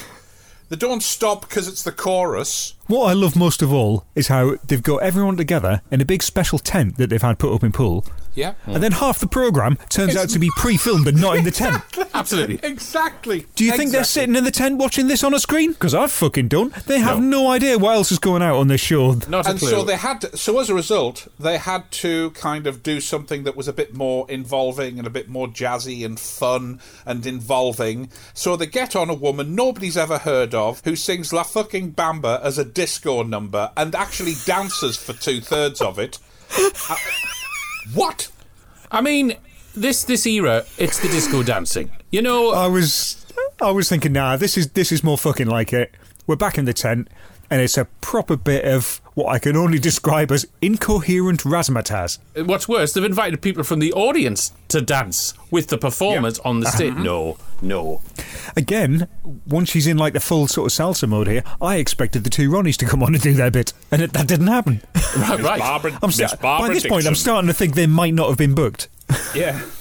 They 0.70 0.76
don't 0.76 1.02
stop 1.02 1.42
because 1.42 1.68
it's 1.68 1.82
the 1.82 1.92
chorus. 1.92 2.74
What 2.86 3.06
I 3.10 3.12
love 3.12 3.36
most 3.36 3.60
of 3.62 3.72
all 3.72 4.04
is 4.14 4.28
how 4.28 4.56
they've 4.66 4.82
got 4.82 5.02
everyone 5.02 5.36
together 5.36 5.82
in 5.90 6.00
a 6.00 6.04
big 6.06 6.22
special 6.22 6.58
tent 6.58 6.96
that 6.96 7.10
they've 7.10 7.20
had 7.22 7.38
put 7.38 7.52
up 7.54 7.62
in 7.62 7.72
Poole, 7.72 8.04
Yeah. 8.34 8.54
and 8.66 8.82
then 8.82 8.92
half 8.92 9.18
the 9.18 9.26
programme 9.26 9.76
turns 9.88 10.16
out 10.16 10.28
to 10.30 10.38
be 10.38 10.50
pre-filmed 10.56 11.06
and 11.08 11.20
not 11.20 11.36
in 11.36 11.44
the 11.44 11.50
tent. 11.50 11.82
Absolutely. 12.14 12.60
Exactly. 12.62 13.46
Do 13.54 13.64
you 13.64 13.72
think 13.72 13.90
they're 13.92 14.00
Exactly. 14.00 14.20
sitting 14.22 14.36
in 14.36 14.44
the 14.44 14.50
tent 14.50 14.78
watching 14.78 15.08
this 15.08 15.22
on 15.24 15.34
a 15.34 15.40
screen? 15.40 15.72
Because 15.72 15.94
I've 15.94 16.12
fucking 16.12 16.48
done. 16.48 16.72
They 16.86 16.98
have 17.00 17.20
no. 17.20 17.50
idea 17.50 17.78
what 17.78 17.94
else 17.96 18.12
is 18.12 18.18
going 18.18 18.42
out 18.42 18.56
on 18.56 18.68
this 18.68 18.80
show. 18.80 19.14
Not 19.28 19.46
a 19.46 19.50
and 19.50 19.58
clue. 19.58 19.68
so 19.70 19.82
they 19.84 19.96
had 19.96 20.20
to, 20.22 20.36
so 20.36 20.58
as 20.60 20.68
a 20.70 20.74
result 20.74 21.26
they 21.38 21.58
had 21.58 21.90
to 21.90 22.30
kind 22.32 22.66
of 22.66 22.82
do 22.82 23.00
something 23.00 23.44
that 23.44 23.56
was 23.56 23.66
a 23.66 23.72
bit 23.72 23.94
more 23.94 24.26
involving 24.30 24.98
and 24.98 25.06
a 25.06 25.10
bit 25.10 25.28
more 25.28 25.48
jazzy 25.48 26.04
and 26.04 26.20
fun 26.20 26.80
and 27.06 27.26
involving 27.26 28.10
so 28.34 28.56
they 28.56 28.66
get 28.66 28.94
on 28.94 29.10
a 29.10 29.14
woman 29.14 29.54
nobody's 29.54 29.96
ever 29.96 30.18
heard 30.18 30.54
of 30.54 30.80
who 30.84 30.94
sings 30.94 31.32
la 31.32 31.42
fucking 31.42 31.92
bamba 31.92 32.40
as 32.42 32.58
a 32.58 32.64
disco 32.64 33.22
number 33.22 33.70
and 33.76 33.94
actually 33.94 34.34
dances 34.44 34.96
for 34.96 35.12
two-thirds 35.12 35.80
of 35.80 35.98
it 35.98 36.18
what 37.94 38.30
I 38.90 39.00
mean, 39.00 39.34
this 39.74 40.04
this 40.04 40.26
era, 40.26 40.64
it's 40.78 40.98
the 40.98 41.08
disco 41.08 41.42
dancing. 41.42 41.90
You 42.10 42.22
know, 42.22 42.50
I 42.50 42.66
was, 42.66 43.24
I 43.60 43.70
was 43.70 43.88
thinking, 43.88 44.12
nah, 44.12 44.36
this 44.36 44.56
is 44.56 44.70
this 44.70 44.90
is 44.90 45.04
more 45.04 45.16
fucking 45.16 45.46
like 45.46 45.72
it. 45.72 45.94
We're 46.26 46.36
back 46.36 46.58
in 46.58 46.64
the 46.64 46.72
tent, 46.72 47.08
and 47.50 47.60
it's 47.60 47.76
a 47.76 47.84
proper 48.00 48.36
bit 48.36 48.64
of 48.64 49.00
what 49.14 49.26
I 49.28 49.38
can 49.38 49.56
only 49.56 49.78
describe 49.78 50.30
as 50.30 50.46
incoherent 50.62 51.42
razzmatazz. 51.42 52.18
Uh, 52.36 52.44
what's 52.44 52.68
worse, 52.68 52.92
they've 52.92 53.04
invited 53.04 53.42
people 53.42 53.64
from 53.64 53.80
the 53.80 53.92
audience 53.92 54.52
to 54.68 54.80
dance 54.80 55.34
with 55.50 55.66
the 55.66 55.76
performers 55.76 56.38
on 56.40 56.60
the 56.60 56.70
stage. 56.70 56.92
Uh-huh. 56.92 57.02
No, 57.02 57.36
no. 57.60 58.02
Again, 58.56 59.08
once 59.46 59.68
she's 59.70 59.86
in 59.86 59.98
like 59.98 60.12
the 60.12 60.20
full 60.20 60.46
sort 60.46 60.72
of 60.72 60.76
salsa 60.78 61.08
mode 61.08 61.26
here, 61.26 61.42
I 61.60 61.76
expected 61.76 62.24
the 62.24 62.30
two 62.30 62.50
Ronnies 62.50 62.76
to 62.76 62.86
come 62.86 63.02
on 63.02 63.14
and 63.14 63.22
do 63.22 63.34
their 63.34 63.50
bit, 63.50 63.72
and 63.90 64.00
it, 64.00 64.12
that 64.12 64.26
didn't 64.28 64.46
happen. 64.48 64.82
Right, 65.16 65.40
right. 65.40 65.58
Barbara, 65.58 65.98
I'm 66.04 66.06
Miss 66.06 66.16
sta- 66.18 66.36
Barbara 66.36 66.68
by 66.68 66.74
this 66.74 66.86
point, 66.86 67.04
I'm 67.04 67.16
starting 67.16 67.48
to 67.48 67.52
think 67.52 67.74
they 67.74 67.88
might 67.88 68.14
not 68.14 68.28
have 68.28 68.38
been 68.38 68.54
booked. 68.54 68.88
Yeah. 69.34 69.60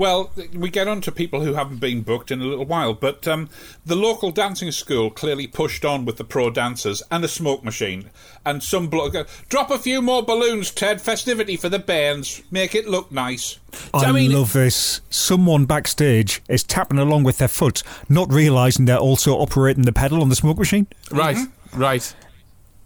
Well, 0.00 0.30
we 0.54 0.70
get 0.70 0.88
on 0.88 1.02
to 1.02 1.12
people 1.12 1.42
who 1.42 1.52
haven't 1.52 1.76
been 1.78 2.00
booked 2.00 2.30
in 2.30 2.40
a 2.40 2.44
little 2.46 2.64
while, 2.64 2.94
but 2.94 3.28
um, 3.28 3.50
the 3.84 3.94
local 3.94 4.30
dancing 4.30 4.72
school 4.72 5.10
clearly 5.10 5.46
pushed 5.46 5.84
on 5.84 6.06
with 6.06 6.16
the 6.16 6.24
pro 6.24 6.48
dancers 6.48 7.02
and 7.10 7.22
a 7.22 7.28
smoke 7.28 7.62
machine. 7.62 8.08
And 8.46 8.62
some 8.62 8.88
bloke, 8.88 9.12
go, 9.12 9.26
drop 9.50 9.70
a 9.70 9.76
few 9.78 10.00
more 10.00 10.22
balloons, 10.22 10.70
Ted. 10.70 11.02
Festivity 11.02 11.54
for 11.58 11.68
the 11.68 11.78
bands. 11.78 12.40
Make 12.50 12.74
it 12.74 12.88
look 12.88 13.12
nice. 13.12 13.58
I, 13.92 14.06
I 14.06 14.12
mean- 14.12 14.32
love 14.32 14.54
this. 14.54 15.02
Someone 15.10 15.66
backstage 15.66 16.40
is 16.48 16.62
tapping 16.64 16.98
along 16.98 17.24
with 17.24 17.36
their 17.36 17.46
foot, 17.46 17.82
not 18.08 18.32
realising 18.32 18.86
they're 18.86 18.96
also 18.96 19.34
operating 19.34 19.82
the 19.84 19.92
pedal 19.92 20.22
on 20.22 20.30
the 20.30 20.34
smoke 20.36 20.56
machine. 20.56 20.86
Right, 21.10 21.36
Mm-hmm. 21.36 21.78
right. 21.78 22.14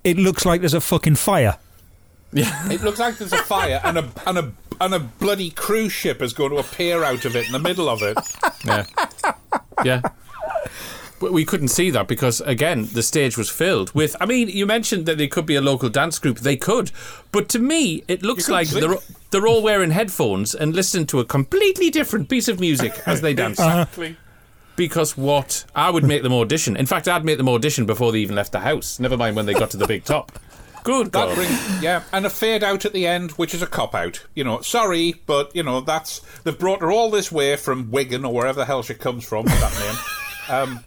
It 0.03 0.17
looks 0.19 0.45
like 0.45 0.63
there's 0.63 0.75
a 0.75 0.81
fucking 0.81 1.15
fire. 1.15 1.59
Yeah. 2.35 2.71
It 2.71 2.83
looks 2.83 2.99
like 2.99 3.17
there's 3.19 3.33
a 3.33 3.39
fire 3.39 3.81
and 3.85 3.99
a 3.99 4.11
and 4.27 4.39
a 4.39 4.53
and 4.81 4.93
a 4.95 4.99
bloody 4.99 5.51
cruise 5.51 5.93
ship 5.93 6.21
is 6.21 6.33
going 6.33 6.51
to 6.51 6.57
appear 6.57 7.05
out 7.05 7.25
of 7.25 7.37
it 7.37 7.47
in 7.47 7.53
the 7.53 7.59
middle 7.59 7.89
of 7.89 8.03
it. 8.03 8.19
Yeah. 8.65 8.85
Yeah. 9.85 10.03
But 11.21 11.33
we 11.33 11.45
couldn't 11.45 11.69
see 11.69 11.91
that 11.91 12.09
because, 12.09 12.41
again, 12.43 12.89
the 12.93 13.03
stage 13.03 13.39
was 13.39 13.49
filled 13.49 13.95
with. 13.95 14.17
I 14.21 14.27
mean, 14.27 14.49
you 14.49 14.67
mentioned 14.67 15.07
that 15.07 15.17
they 15.17 15.29
could 15.29 15.47
be 15.47 15.55
a 15.55 15.61
local 15.61 15.89
dance 15.89 16.19
group. 16.19 16.41
They 16.41 16.57
could. 16.57 16.91
But 17.33 17.49
to 17.51 17.59
me, 17.59 18.03
it 18.09 18.23
looks 18.23 18.49
like 18.49 18.69
they're, 18.69 18.97
they're 19.31 19.47
all 19.47 19.63
wearing 19.63 19.93
headphones 19.93 20.55
and 20.55 20.75
listening 20.75 21.07
to 21.07 21.21
a 21.21 21.25
completely 21.25 21.89
different 21.89 22.29
piece 22.29 22.49
of 22.49 22.59
music 22.61 23.01
as 23.07 23.21
they 23.21 23.33
dance. 23.33 23.59
Exactly. 23.65 24.17
Because 24.77 25.17
what? 25.17 25.65
I 25.75 25.89
would 25.89 26.03
make 26.05 26.25
them 26.25 26.33
audition. 26.33 26.77
In 26.77 26.85
fact, 26.87 27.07
I'd 27.07 27.25
make 27.25 27.39
them 27.39 27.49
audition 27.49 27.87
before 27.87 28.11
they 28.11 28.19
even 28.19 28.35
left 28.35 28.51
the 28.51 28.61
house. 28.61 28.99
Never 28.99 29.17
mind 29.17 29.37
when 29.37 29.47
they 29.47 29.55
got 29.55 29.71
to 29.71 29.77
the 29.77 29.87
big 29.87 30.05
top. 30.05 30.33
Good 30.85 31.13
That 31.13 31.29
God. 31.29 31.35
brings, 31.35 31.83
yeah, 31.83 32.03
and 32.13 32.27
a 32.27 32.31
fade 32.31 32.63
out 32.63 32.85
at 32.85 32.93
the 32.93 33.07
end, 33.07 33.31
which 33.33 33.55
is 33.55 33.63
a 33.63 33.67
cop 33.67 33.95
out. 33.95 34.23
You 34.35 34.45
know, 34.45 34.61
sorry, 34.61 35.15
but 35.27 35.55
you 35.57 35.63
know 35.63 35.81
that's 35.81 36.21
they've 36.45 36.59
brought 36.59 36.83
her 36.83 36.93
all 36.93 37.11
this 37.11 37.33
way 37.33 37.57
from 37.57 37.91
Wigan 37.91 38.25
or 38.25 38.33
wherever 38.35 38.61
the 38.61 38.65
hell 38.67 38.83
she 38.83 38.95
comes 38.95 39.25
from 39.25 39.45
with 39.45 39.59
that 39.61 39.79
name. 39.81 40.57
Um, 40.61 40.85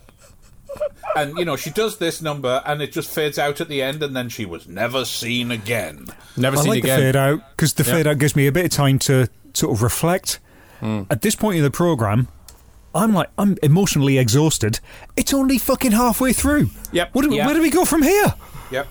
and 1.16 1.38
you 1.40 1.46
know 1.46 1.56
she 1.56 1.72
does 1.72 1.98
this 1.98 2.22
number, 2.22 2.62
and 2.66 2.80
it 2.82 2.92
just 2.92 3.10
fades 3.10 3.40
out 3.40 3.60
at 3.60 3.70
the 3.70 3.82
end, 3.82 4.04
and 4.04 4.16
then 4.16 4.30
she 4.30 4.46
was 4.46 4.68
never 4.68 5.04
seen 5.04 5.50
again. 5.50 6.06
Never 6.38 6.58
I 6.58 6.62
seen 6.62 6.70
like 6.70 6.84
the 6.84 6.90
fade 6.90 7.16
out 7.16 7.42
because 7.56 7.74
the 7.74 7.84
fade 7.84 8.06
out 8.06 8.20
gives 8.20 8.36
me 8.36 8.46
a 8.46 8.52
bit 8.52 8.66
of 8.66 8.72
time 8.72 9.00
to 9.00 9.28
sort 9.54 9.76
of 9.76 9.82
reflect. 9.82 10.40
Hmm. 10.80 11.04
At 11.10 11.24
this 11.24 11.34
point 11.34 11.58
in 11.58 11.64
the 11.64 11.72
program, 11.72 12.28
I'm 12.94 13.16
like 13.16 13.30
I'm 13.40 13.58
emotionally 13.64 14.20
exhausted. 14.20 14.80
It's 15.16 15.34
only 15.34 15.58
fucking 15.58 15.94
halfway 15.94 16.34
through. 16.34 16.70
Yep. 16.92 17.16
What 17.16 17.24
do, 17.28 17.34
Yeah. 17.34 17.48
Where 17.48 17.56
do 17.56 17.62
we 17.64 17.72
go 17.72 17.84
from 17.84 18.04
here? 18.04 18.36
Yep. 18.70 18.88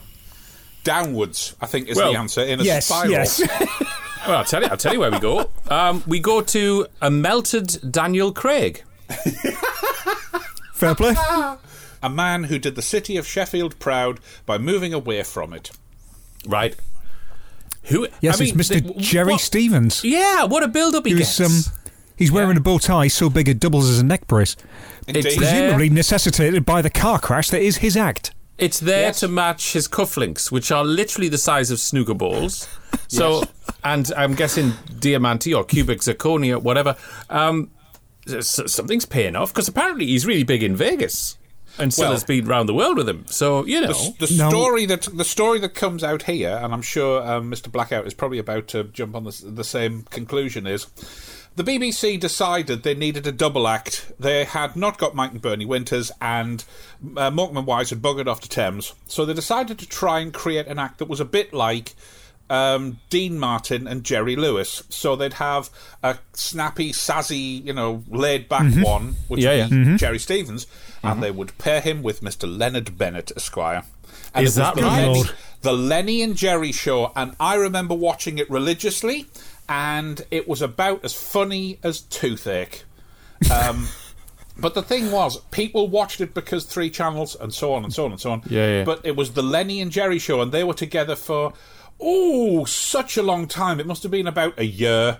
Downwards, 0.86 1.54
I 1.60 1.66
think, 1.66 1.88
is 1.88 1.96
Well, 1.96 2.12
the 2.12 2.18
answer 2.18 2.40
in 2.42 2.60
a 2.60 2.62
yes, 2.62 2.86
spiral. 2.86 3.10
yes. 3.10 3.42
Well, 4.26 4.38
I'll 4.38 4.44
tell 4.44 4.60
you. 4.60 4.68
I'll 4.68 4.76
tell 4.76 4.92
you 4.92 4.98
where 4.98 5.10
we 5.12 5.20
go. 5.20 5.48
Um, 5.70 6.02
we 6.04 6.18
go 6.18 6.40
to 6.40 6.86
a 7.00 7.08
melted 7.12 7.78
Daniel 7.92 8.32
Craig. 8.32 8.82
Fair 10.74 10.96
play. 10.96 11.14
A 12.02 12.10
man 12.10 12.44
who 12.44 12.58
did 12.58 12.74
the 12.74 12.82
city 12.82 13.16
of 13.16 13.26
Sheffield 13.26 13.78
proud 13.78 14.18
by 14.44 14.58
moving 14.58 14.92
away 14.92 15.22
from 15.22 15.52
it. 15.52 15.70
Right. 16.46 16.74
Who? 17.84 18.08
Yes, 18.20 18.40
I 18.40 18.44
mean, 18.44 18.58
it's 18.58 18.68
Mr. 18.68 18.84
the- 18.94 19.00
Jerry 19.00 19.32
what- 19.32 19.40
Stevens. 19.40 20.02
Yeah, 20.04 20.42
what 20.44 20.62
a 20.64 20.68
build-up 20.68 21.06
he, 21.06 21.12
He 21.12 21.18
gets. 21.18 21.40
um, 21.40 21.72
he's 22.16 22.32
wearing 22.32 22.56
a 22.56 22.60
bow 22.60 22.78
tie 22.78 23.06
so 23.08 23.30
big 23.30 23.48
it 23.48 23.60
doubles 23.60 23.88
as 23.88 24.00
a 24.00 24.04
neck 24.04 24.26
brace. 24.26 24.56
Indeed. 25.06 25.24
It's 25.24 25.36
there. 25.38 25.50
Presumably 25.68 25.88
necessitated 25.90 26.66
by 26.66 26.82
the 26.82 26.90
car 26.90 27.20
crash 27.20 27.48
that 27.50 27.62
is 27.62 27.76
his 27.76 27.96
act. 27.96 28.32
It's 28.58 28.80
there 28.80 29.08
Yes. 29.08 29.20
to 29.20 29.28
match 29.28 29.72
his 29.74 29.86
cufflinks, 29.88 30.50
which 30.50 30.70
are 30.72 30.84
literally 30.84 31.28
the 31.28 31.38
size 31.38 31.70
of 31.70 31.78
snooker 31.80 32.14
balls. 32.14 32.68
So, 33.08 33.44
and 33.84 34.10
I'm 34.16 34.34
guessing 34.34 34.72
diamante 34.98 35.54
or 35.54 35.62
cubic 35.64 36.00
zirconia, 36.00 36.60
whatever. 36.60 36.96
Um, 37.30 37.70
something's 38.40 39.04
paying 39.04 39.36
off 39.36 39.52
because 39.52 39.68
apparently 39.68 40.06
he's 40.06 40.26
really 40.26 40.42
big 40.42 40.62
in 40.64 40.74
Vegas 40.74 41.36
and 41.78 41.92
still 41.92 42.06
Well- 42.06 42.12
has 42.12 42.24
been 42.24 42.48
around 42.48 42.66
the 42.66 42.74
world 42.74 42.96
with 42.96 43.08
him. 43.08 43.26
So 43.28 43.64
you 43.64 43.80
know, 43.80 43.92
The, 43.92 44.26
the 44.26 44.36
No. 44.38 44.48
story 44.48 44.86
that 44.86 45.02
the 45.12 45.24
story 45.24 45.60
that 45.60 45.74
comes 45.74 46.02
out 46.02 46.22
here, 46.24 46.58
and 46.62 46.72
I'm 46.72 46.82
sure 46.82 47.22
um, 47.24 47.48
Mr. 47.50 47.70
Blackout 47.70 48.06
is 48.06 48.14
probably 48.14 48.38
about 48.38 48.66
to 48.68 48.84
jump 48.84 49.14
on 49.14 49.22
the, 49.24 49.42
the 49.44 49.64
same 49.64 50.02
conclusion, 50.10 50.66
is 50.66 50.86
the 51.56 51.64
BBC 51.64 52.20
decided 52.20 52.82
they 52.82 52.94
needed 52.94 53.26
a 53.26 53.32
double 53.32 53.66
act. 53.66 54.12
They 54.20 54.44
had 54.44 54.76
not 54.76 54.98
got 54.98 55.14
Mike 55.14 55.32
and 55.32 55.42
Bernie 55.42 55.64
Winters, 55.66 56.12
and 56.20 56.64
uh, 57.16 57.30
Morecambe 57.30 57.56
and 57.58 57.66
Wise 57.66 57.90
had 57.90 58.00
buggered 58.02 58.26
off 58.28 58.40
to 58.42 58.48
Thames, 58.48 58.92
so 59.06 59.24
they 59.24 59.34
decided 59.34 59.78
to 59.78 59.88
try 59.88 60.20
and 60.20 60.32
create 60.32 60.66
an 60.66 60.78
act 60.78 60.98
that 60.98 61.08
was 61.08 61.20
a 61.20 61.24
bit 61.24 61.52
like. 61.52 61.94
Um, 62.48 63.00
Dean 63.10 63.40
Martin 63.40 63.88
and 63.88 64.04
Jerry 64.04 64.36
Lewis. 64.36 64.84
So 64.88 65.16
they'd 65.16 65.32
have 65.32 65.68
a 66.04 66.18
snappy, 66.32 66.92
sassy, 66.92 67.36
you 67.36 67.72
know, 67.72 68.04
laid 68.08 68.48
back 68.48 68.72
one, 68.84 69.16
which 69.26 69.40
Yeah, 69.42 69.64
would 69.66 69.72
yeah. 69.76 69.84
be 69.94 69.96
Jerry 69.96 70.20
Stevens, 70.20 70.68
and 71.02 71.20
they 71.20 71.32
would 71.32 71.58
pair 71.58 71.80
him 71.80 72.04
with 72.04 72.20
Mr. 72.20 72.46
Leonard 72.46 72.96
Bennett, 72.96 73.32
Esquire. 73.36 73.82
And 74.32 74.46
Is 74.46 74.54
that 74.54 74.76
the 74.76 74.82
right? 74.82 75.08
Lenny, 75.08 75.22
the 75.62 75.72
Lenny 75.72 76.22
and 76.22 76.36
Jerry 76.36 76.70
show, 76.70 77.10
and 77.16 77.34
I 77.40 77.56
remember 77.56 77.96
watching 77.96 78.38
it 78.38 78.48
religiously. 78.48 79.26
And 79.68 80.24
it 80.30 80.48
was 80.48 80.62
about 80.62 81.04
as 81.04 81.12
funny 81.12 81.78
as 81.82 82.00
toothache. 82.00 82.84
Um, 83.52 83.88
but 84.58 84.74
the 84.74 84.82
thing 84.82 85.10
was, 85.10 85.38
people 85.50 85.88
watched 85.88 86.20
it 86.20 86.34
because 86.34 86.64
three 86.64 86.90
channels 86.90 87.36
and 87.36 87.52
so 87.52 87.74
on 87.74 87.84
and 87.84 87.92
so 87.92 88.04
on 88.04 88.12
and 88.12 88.20
so 88.20 88.30
on. 88.30 88.42
Yeah, 88.48 88.78
yeah. 88.78 88.84
But 88.84 89.00
it 89.04 89.16
was 89.16 89.32
the 89.32 89.42
Lenny 89.42 89.80
and 89.80 89.90
Jerry 89.90 90.18
show, 90.18 90.40
and 90.40 90.52
they 90.52 90.64
were 90.64 90.74
together 90.74 91.16
for 91.16 91.52
oh 92.00 92.64
such 92.64 93.16
a 93.16 93.22
long 93.22 93.48
time. 93.48 93.80
It 93.80 93.86
must 93.86 94.02
have 94.02 94.12
been 94.12 94.26
about 94.26 94.58
a 94.58 94.66
year. 94.66 95.18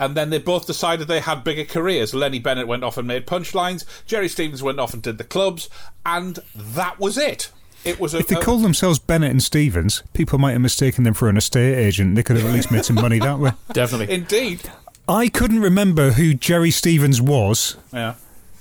And 0.00 0.16
then 0.16 0.30
they 0.30 0.38
both 0.38 0.64
decided 0.64 1.08
they 1.08 1.18
had 1.18 1.42
bigger 1.42 1.64
careers. 1.64 2.14
Lenny 2.14 2.38
Bennett 2.38 2.68
went 2.68 2.84
off 2.84 2.98
and 2.98 3.08
made 3.08 3.26
punchlines. 3.26 3.84
Jerry 4.06 4.28
Stevens 4.28 4.62
went 4.62 4.78
off 4.78 4.94
and 4.94 5.02
did 5.02 5.18
the 5.18 5.24
clubs, 5.24 5.68
and 6.06 6.38
that 6.54 7.00
was 7.00 7.18
it. 7.18 7.50
It 7.84 7.98
was 8.00 8.12
a, 8.14 8.18
If 8.18 8.28
they 8.28 8.36
a- 8.36 8.40
called 8.42 8.62
themselves 8.62 8.98
Bennett 8.98 9.30
and 9.30 9.42
Stevens, 9.42 10.02
people 10.12 10.38
might 10.38 10.52
have 10.52 10.60
mistaken 10.60 11.04
them 11.04 11.14
for 11.14 11.28
an 11.28 11.36
estate 11.36 11.76
agent. 11.76 12.16
They 12.16 12.22
could 12.22 12.36
have 12.36 12.46
at 12.46 12.52
least 12.52 12.70
made 12.70 12.84
some 12.84 12.96
money 12.96 13.18
that 13.20 13.38
way. 13.38 13.52
Definitely. 13.72 14.14
indeed. 14.14 14.70
I 15.08 15.28
couldn't 15.28 15.60
remember 15.60 16.12
who 16.12 16.34
Jerry 16.34 16.70
Stevens 16.70 17.22
was, 17.22 17.76
Yeah. 17.92 18.14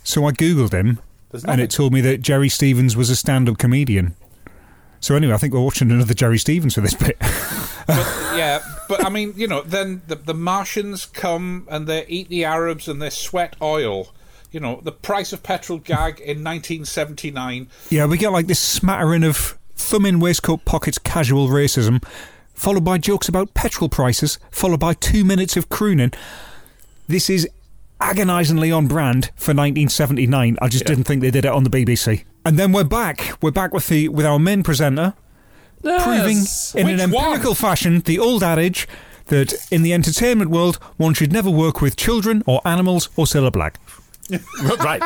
so 0.03 0.25
I 0.25 0.31
googled 0.31 0.71
him, 0.71 0.99
and 1.45 1.59
it 1.59 1.69
told 1.71 1.91
me 1.93 1.99
that 2.01 2.21
Jerry 2.21 2.47
Stevens 2.47 2.95
was 2.95 3.09
a 3.09 3.15
stand-up 3.17 3.57
comedian. 3.57 4.15
So 5.01 5.15
anyway, 5.15 5.33
I 5.33 5.37
think 5.37 5.53
we're 5.53 5.59
watching 5.61 5.91
another 5.91 6.13
Jerry 6.13 6.37
Stevens 6.37 6.75
for 6.75 6.81
this 6.81 6.93
bit. 6.93 7.17
yeah, 7.89 8.59
but 8.87 9.05
I 9.05 9.09
mean, 9.09 9.33
you 9.35 9.47
know, 9.47 9.61
then 9.61 10.01
the, 10.07 10.15
the 10.15 10.33
Martians 10.33 11.05
come 11.05 11.67
and 11.69 11.85
they 11.87 12.05
eat 12.07 12.29
the 12.29 12.45
Arabs 12.45 12.87
and 12.87 13.01
they 13.01 13.09
sweat 13.09 13.55
oil. 13.61 14.13
You 14.57 14.61
know, 14.61 14.81
the 14.83 14.91
price 14.91 15.33
of 15.33 15.43
petrol 15.43 15.77
gag 15.77 16.19
in 16.19 16.43
1979. 16.43 17.67
yeah, 17.91 18.07
we 18.07 18.17
get 18.17 18.31
like 18.31 18.47
this 18.47 18.59
smattering 18.59 19.23
of 19.23 19.55
thumb 19.75 20.03
in 20.03 20.19
waistcoat 20.19 20.65
pockets 20.65 20.97
casual 20.97 21.47
racism, 21.49 22.03
followed 22.55 22.83
by 22.83 22.97
jokes 22.97 23.29
about 23.29 23.53
petrol 23.53 23.87
prices, 23.87 24.39
followed 24.49 24.79
by 24.79 24.95
two 24.95 25.23
minutes 25.23 25.57
of 25.57 25.69
crooning. 25.69 26.11
This 27.07 27.29
is 27.29 27.47
agonisingly 28.01 28.71
on 28.71 28.87
brand 28.87 29.25
for 29.35 29.53
1979. 29.53 30.57
I 30.59 30.67
just 30.69 30.85
didn't 30.85 31.03
think 31.03 31.21
they 31.21 31.29
did 31.29 31.45
it 31.45 31.51
on 31.51 31.63
the 31.63 31.69
BBC. 31.69 32.23
And 32.43 32.57
then 32.57 32.71
we're 32.71 32.83
back. 32.83 33.33
We're 33.43 33.51
back 33.51 33.75
with 33.75 33.87
the 33.89 34.09
with 34.09 34.25
our 34.25 34.39
main 34.39 34.63
presenter. 34.63 35.13
proving 35.83 36.37
Yes. 36.37 36.73
in 36.73 36.87
an 36.89 36.95
Which 36.97 37.11
one? 37.11 37.25
empirical 37.25 37.53
fashion 37.53 37.99
the 37.99 38.17
old 38.17 38.41
adage 38.41 38.87
that 39.27 39.53
in 39.69 39.83
the 39.83 39.93
entertainment 39.93 40.49
world 40.49 40.77
one 40.97 41.13
should 41.13 41.31
never 41.31 41.51
work 41.51 41.79
with 41.79 41.95
children 41.95 42.41
or 42.47 42.59
animals 42.65 43.09
or 43.15 43.25
Cilla 43.25 43.51
Black. 43.51 43.79
right. 44.79 45.01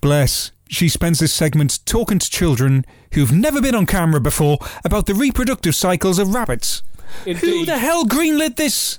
Bless. 0.00 0.50
She 0.68 0.88
spends 0.88 1.18
this 1.18 1.32
segment 1.32 1.84
talking 1.86 2.18
to 2.18 2.30
children 2.30 2.84
who've 3.12 3.32
never 3.32 3.60
been 3.60 3.74
on 3.74 3.86
camera 3.86 4.20
before 4.20 4.58
about 4.84 5.06
the 5.06 5.14
reproductive 5.14 5.74
cycles 5.74 6.18
of 6.18 6.34
rabbits. 6.34 6.82
Who 7.24 7.64
the 7.64 7.78
hell 7.78 8.04
greenlit 8.04 8.56
this? 8.56 8.98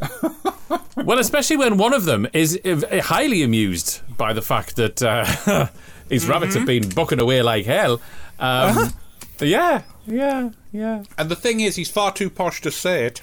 Well, 0.96 1.18
especially 1.18 1.56
when 1.56 1.78
one 1.78 1.94
of 1.94 2.04
them 2.04 2.26
is 2.32 2.58
uh, 2.64 3.00
highly 3.04 3.42
amused 3.42 4.00
by 4.16 4.32
the 4.32 4.42
fact 4.42 4.76
that 4.76 5.02
uh, 5.02 5.68
these 6.08 6.26
rabbits 6.28 6.54
have 6.54 6.66
been 6.66 6.88
bucking 6.90 7.20
away 7.20 7.42
like 7.42 7.64
hell. 7.64 8.00
Um, 8.38 8.92
Yeah, 9.38 9.82
yeah, 10.06 10.50
yeah. 10.72 11.04
And 11.16 11.30
the 11.30 11.36
thing 11.36 11.60
is, 11.60 11.76
he's 11.76 11.90
far 11.90 12.12
too 12.12 12.28
posh 12.28 12.60
to 12.62 12.70
say 12.70 13.06
it. 13.06 13.22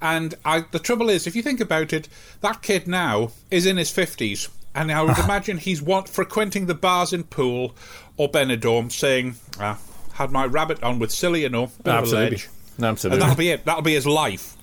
And 0.00 0.34
I, 0.44 0.64
the 0.70 0.78
trouble 0.78 1.10
is, 1.10 1.26
if 1.26 1.36
you 1.36 1.42
think 1.42 1.60
about 1.60 1.92
it, 1.92 2.08
that 2.40 2.62
kid 2.62 2.88
now 2.88 3.32
is 3.50 3.66
in 3.66 3.76
his 3.76 3.90
50s. 3.90 4.48
And 4.74 4.90
I 4.90 5.02
would 5.02 5.18
imagine 5.18 5.58
he's 5.58 5.80
want, 5.80 6.08
frequenting 6.08 6.66
the 6.66 6.74
bars 6.74 7.12
in 7.12 7.24
Poole 7.24 7.76
or 8.16 8.28
Benidorm 8.28 8.90
saying, 8.90 9.36
ah, 9.60 9.78
had 10.14 10.30
my 10.30 10.46
rabbit 10.46 10.82
on 10.82 10.98
with 10.98 11.10
Cilla, 11.10 11.40
you 11.40 11.48
know, 11.48 11.66
bit 11.82 11.86
of 11.86 11.94
a 11.94 11.98
Absolutely. 11.98 12.42
And 12.76 12.86
Absolutely. 12.86 13.20
that'll 13.20 13.36
be 13.36 13.50
it. 13.50 13.64
That'll 13.64 13.82
be 13.82 13.94
his 13.94 14.06
life. 14.06 14.56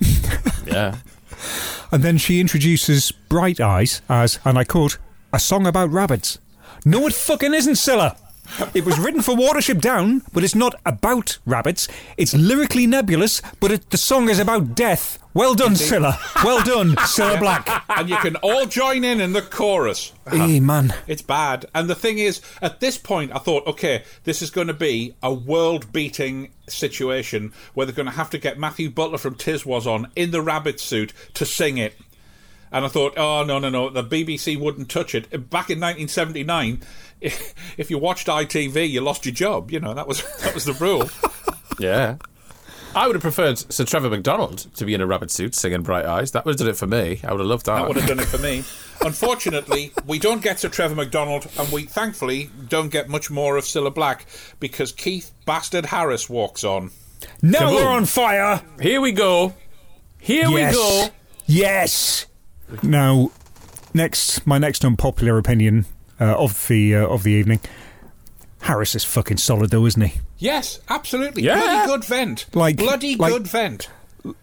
yeah. 0.66 0.98
And 1.90 2.02
then 2.02 2.18
she 2.18 2.40
introduces 2.40 3.10
Bright 3.10 3.60
Eyes 3.60 4.02
as, 4.08 4.38
and 4.44 4.58
I 4.58 4.64
quote, 4.64 4.98
a 5.32 5.38
song 5.38 5.66
about 5.66 5.90
rabbits. 5.90 6.38
No, 6.84 7.06
it 7.06 7.14
fucking 7.14 7.54
isn't, 7.54 7.74
Cilla. 7.74 8.16
It 8.74 8.84
was 8.84 8.98
written 8.98 9.22
for 9.22 9.34
Watership 9.34 9.80
Down, 9.80 10.22
but 10.32 10.44
it's 10.44 10.54
not 10.54 10.74
about 10.84 11.38
rabbits. 11.46 11.88
It's 12.16 12.34
lyrically 12.34 12.86
nebulous, 12.86 13.40
but 13.60 13.70
it, 13.70 13.90
the 13.90 13.96
song 13.96 14.28
is 14.28 14.38
about 14.38 14.74
death. 14.74 15.18
Well 15.34 15.54
done, 15.54 15.72
Cilla. 15.72 16.18
Well 16.44 16.62
done, 16.62 16.90
Cilla 16.96 17.38
Black. 17.38 17.84
and 17.88 18.08
you 18.08 18.16
can 18.18 18.36
all 18.36 18.66
join 18.66 19.02
in 19.02 19.20
in 19.20 19.32
the 19.32 19.42
chorus. 19.42 20.12
Hey, 20.30 20.60
man. 20.60 20.94
It's 21.06 21.20
bad. 21.22 21.66
And 21.74 21.90
the 21.90 21.94
thing 21.94 22.18
is, 22.18 22.40
at 22.62 22.80
this 22.80 22.96
point, 22.96 23.32
I 23.34 23.38
thought, 23.38 23.66
okay, 23.66 24.04
this 24.24 24.40
is 24.40 24.50
going 24.50 24.68
to 24.68 24.74
be 24.74 25.14
a 25.22 25.32
world 25.32 25.92
beating 25.92 26.52
situation 26.68 27.52
where 27.74 27.84
they're 27.86 27.94
going 27.94 28.06
to 28.06 28.12
have 28.12 28.30
to 28.30 28.38
get 28.38 28.58
Matthew 28.58 28.88
Butler 28.88 29.18
from 29.18 29.34
Tiswas 29.34 29.86
on 29.86 30.10
in 30.16 30.30
the 30.30 30.40
rabbit 30.40 30.80
suit 30.80 31.12
to 31.34 31.44
sing 31.44 31.76
it. 31.76 31.98
And 32.70 32.84
I 32.84 32.88
thought, 32.88 33.14
oh, 33.18 33.42
no, 33.44 33.58
no, 33.58 33.68
no, 33.68 33.90
the 33.90 34.04
BBC 34.04 34.58
wouldn't 34.58 34.88
touch 34.88 35.14
it. 35.14 35.24
Back 35.30 35.68
in 35.70 35.80
1979, 35.80 36.82
if 37.20 37.90
you 37.90 37.98
watched 37.98 38.28
ITV, 38.28 38.88
you 38.88 39.00
lost 39.00 39.26
your 39.26 39.34
job. 39.34 39.70
You 39.70 39.80
know, 39.80 39.92
that 39.92 40.06
was, 40.08 40.22
that 40.38 40.54
was 40.54 40.64
the 40.64 40.72
rule. 40.74 41.10
Yeah. 41.78 42.16
I 42.94 43.06
would 43.06 43.16
have 43.16 43.22
preferred 43.22 43.58
Sir 43.72 43.84
Trevor 43.84 44.10
McDonald 44.10 44.58
to 44.74 44.84
be 44.84 44.92
in 44.92 45.00
a 45.00 45.06
rabbit 45.06 45.30
suit 45.30 45.54
singing 45.54 45.82
Bright 45.82 46.04
Eyes. 46.04 46.32
That 46.32 46.44
would 46.44 46.52
have 46.52 46.58
done 46.58 46.68
it 46.68 46.76
for 46.76 46.86
me. 46.86 47.20
I 47.24 47.32
would 47.32 47.40
have 47.40 47.48
loved 47.48 47.64
that. 47.66 47.76
That 47.76 47.88
would 47.88 47.96
have 47.96 48.06
done 48.06 48.20
it 48.20 48.26
for 48.26 48.38
me. 48.38 48.64
Unfortunately, 49.00 49.92
we 50.06 50.18
don't 50.18 50.42
get 50.42 50.60
Sir 50.60 50.68
Trevor 50.68 50.94
McDonald, 50.94 51.48
and 51.58 51.72
we 51.72 51.84
thankfully 51.84 52.50
don't 52.68 52.90
get 52.90 53.08
much 53.08 53.30
more 53.30 53.56
of 53.56 53.64
Cilla 53.64 53.92
Black 53.92 54.26
because 54.60 54.92
Keith 54.92 55.32
Bastard 55.46 55.86
Harris 55.86 56.28
walks 56.28 56.64
on. 56.64 56.90
Now 57.40 57.70
Kaboom. 57.70 57.74
we're 57.76 57.88
on 57.88 58.04
fire. 58.04 58.62
Here 58.80 59.00
we 59.00 59.12
go. 59.12 59.54
Here 60.18 60.48
yes. 60.50 60.74
we 60.74 60.78
go. 60.78 61.08
Yes. 61.46 62.26
Now, 62.82 63.30
next, 63.94 64.46
my 64.46 64.58
next 64.58 64.84
unpopular 64.84 65.38
opinion 65.38 65.86
uh, 66.20 66.36
of 66.36 66.68
the 66.68 66.96
uh, 66.96 67.06
of 67.06 67.22
the 67.22 67.32
evening. 67.32 67.60
Harris 68.60 68.94
is 68.94 69.02
fucking 69.02 69.38
solid, 69.38 69.70
though, 69.70 69.86
isn't 69.86 70.02
he? 70.02 70.20
Yes, 70.42 70.80
absolutely. 70.88 71.44
Yeah. 71.44 71.54
Bloody 71.60 71.86
good 71.86 72.04
vent. 72.04 72.46
Like- 72.52 72.76
Bloody 72.76 73.16
like- 73.16 73.32
good 73.32 73.46
vent. 73.46 73.88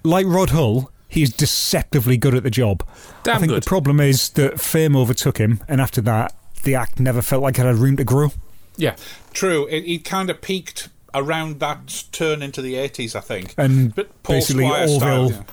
Like 0.04 0.26
Rod 0.28 0.50
Hull, 0.52 0.92
he's 1.08 1.32
deceptively 1.34 2.16
good 2.18 2.34
at 2.36 2.44
the 2.44 2.50
job. 2.50 2.84
Damn 3.24 3.36
I 3.36 3.40
think 3.40 3.52
good. 3.52 3.64
the 3.64 3.68
problem 3.68 4.00
is 4.00 4.30
that 4.32 4.60
fame 4.60 4.96
overtook 4.96 5.38
him, 5.40 5.62
and 5.68 5.80
after 5.82 6.02
that, 6.02 6.34
the 6.64 6.76
act 6.76 7.00
never 7.00 7.22
felt 7.22 7.44
like 7.44 7.60
it 7.60 7.66
had 7.66 7.76
room 7.76 7.98
to 7.98 8.04
grow. 8.04 8.32
Yeah. 8.78 8.96
True, 9.34 9.68
it, 9.70 9.84
he 9.86 10.00
kind 10.00 10.30
of 10.30 10.42
peaked 10.42 10.90
around 11.14 11.60
that 11.60 12.04
turn 12.12 12.42
into 12.42 12.62
the 12.62 12.76
80s, 12.76 13.16
I 13.16 13.20
think. 13.22 13.54
And 13.58 13.94
But 13.96 14.08
Paul 14.24 14.36
basically, 14.38 14.66
Squire 14.66 14.88
style, 14.88 15.22
Orville, 15.24 15.32
yeah. 15.38 15.44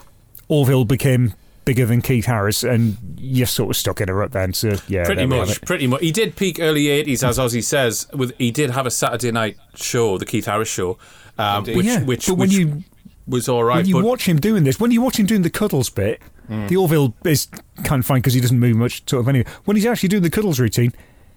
Orville 0.48 0.84
became 0.84 1.34
bigger 1.66 1.84
than 1.84 2.00
Keith 2.00 2.24
Harris, 2.24 2.62
and 2.64 2.96
you're 3.18 3.46
sort 3.46 3.68
of 3.70 3.76
stuck 3.76 4.00
in 4.00 4.08
a 4.08 4.14
rut 4.14 4.32
then. 4.32 4.54
So 4.54 4.76
yeah, 4.88 5.04
Pretty 5.04 5.20
there 5.20 5.28
we 5.28 5.36
have 5.36 5.48
much, 5.48 5.60
pretty 5.62 5.86
much. 5.86 6.00
He 6.00 6.10
did 6.12 6.34
peak 6.36 6.58
early 6.58 6.84
'80s, 6.86 7.22
as 7.28 7.36
Ozzy 7.38 7.62
says. 7.62 8.06
With 8.14 8.32
he 8.38 8.50
did 8.50 8.70
have 8.70 8.86
a 8.86 8.90
Saturday 8.90 9.30
night 9.32 9.58
show, 9.74 10.16
the 10.16 10.24
Keith 10.24 10.46
Harris 10.46 10.68
show, 10.68 10.96
um, 11.36 11.64
which 11.64 11.84
Yeah, 11.84 12.02
which, 12.04 12.26
but 12.28 12.36
when 12.38 12.48
which 12.48 12.56
you- 12.58 12.84
was 13.26 13.48
all 13.48 13.64
right. 13.64 13.78
when 13.78 13.86
you 13.86 13.96
but 13.96 14.04
watch 14.04 14.26
him 14.26 14.38
doing 14.38 14.64
this, 14.64 14.80
when 14.80 14.90
you 14.92 15.02
watch 15.02 15.18
him 15.18 15.26
doing 15.26 15.42
the 15.42 15.50
cuddles 15.50 15.90
bit, 15.90 16.22
Hmm. 16.46 16.68
the 16.68 16.76
Orville 16.76 17.12
is 17.24 17.48
kind 17.84 17.98
of 18.00 18.06
fine 18.06 18.18
because 18.20 18.34
he 18.34 18.40
doesn't 18.40 18.58
move 18.60 18.76
much. 18.76 19.02
Sort 19.10 19.20
of 19.20 19.28
anyway. 19.28 19.44
When 19.64 19.76
he's 19.76 19.84
actually 19.84 20.08
doing 20.10 20.22
the 20.22 20.30
cuddles 20.30 20.60
routine, 20.60 20.92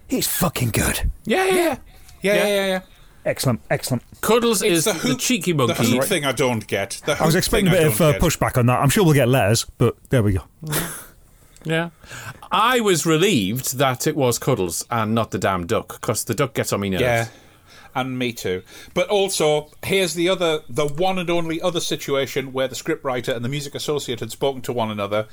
he's 0.08 0.28
fucking 0.28 0.70
good. 0.70 1.10
yeah, 1.26 1.46
yeah, 1.46 1.54
yeah. 1.56 1.76
Yeah, 2.22 2.34
yeah, 2.34 2.48
yeah. 2.48 2.68
yeah. 2.68 2.80
Excellent, 3.26 3.62
excellent. 3.70 4.04
Cuddles 4.22 4.62
It's 4.62 4.72
is 4.80 4.86
the, 4.86 4.94
the, 4.94 5.00
hoop, 5.00 5.20
cheeky 5.20 5.52
The 5.52 5.68
monkey. 5.68 5.92
hoop 5.92 6.04
thing 6.06 6.26
I 6.26 6.32
don't 6.32 6.66
get. 6.66 7.02
I 7.08 7.26
was 7.26 7.36
expecting 7.36 7.68
a 7.68 7.72
bit 7.72 7.88
of 7.88 8.02
uh, 8.02 8.14
pushback 8.20 8.58
on 8.58 8.66
that. 8.68 8.80
I'm 8.80 8.90
sure 8.90 9.04
we'll 9.04 9.14
get 9.14 9.28
letters, 9.28 9.66
but 9.78 9.96
there 10.10 10.24
we 10.24 10.34
go. 10.34 10.44
Yeah. 11.66 11.90
I 12.52 12.80
was 12.80 13.06
relieved 13.06 13.78
that 13.78 14.08
it 14.08 14.16
was 14.16 14.40
Cuddles 14.40 14.86
and 14.90 15.14
not 15.14 15.32
the 15.32 15.38
damn 15.38 15.68
duck, 15.68 16.00
because 16.00 16.24
the 16.24 16.34
duck 16.34 16.54
gets 16.54 16.72
on 16.72 16.80
me 16.80 16.90
nerves. 16.90 17.02
Yeah. 17.02 17.28
And 17.94 18.18
me 18.18 18.32
too. 18.32 18.64
But 18.94 19.10
also, 19.10 19.70
here's 19.84 20.14
the 20.14 20.30
other, 20.30 20.62
the 20.70 20.88
one 20.88 21.18
and 21.20 21.30
only 21.30 21.62
other 21.62 21.82
situation 21.82 22.54
where 22.54 22.70
the 22.70 22.76
scriptwriter 22.76 23.36
and 23.36 23.44
the 23.44 23.50
music 23.50 23.76
associate 23.76 24.22
had 24.22 24.32
spoken 24.32 24.62
to 24.64 24.72
one 24.74 24.90
another. 24.90 25.28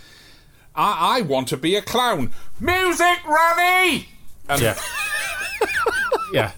I, 0.75 1.19
I 1.19 1.21
want 1.21 1.47
to 1.49 1.57
be 1.57 1.77
a 1.77 1.81
clown. 1.83 2.33
Music, 2.59 3.25
Ronnie! 3.25 4.09
And 4.49 4.61
Yeah. 4.61 4.77
yeah. 6.33 6.53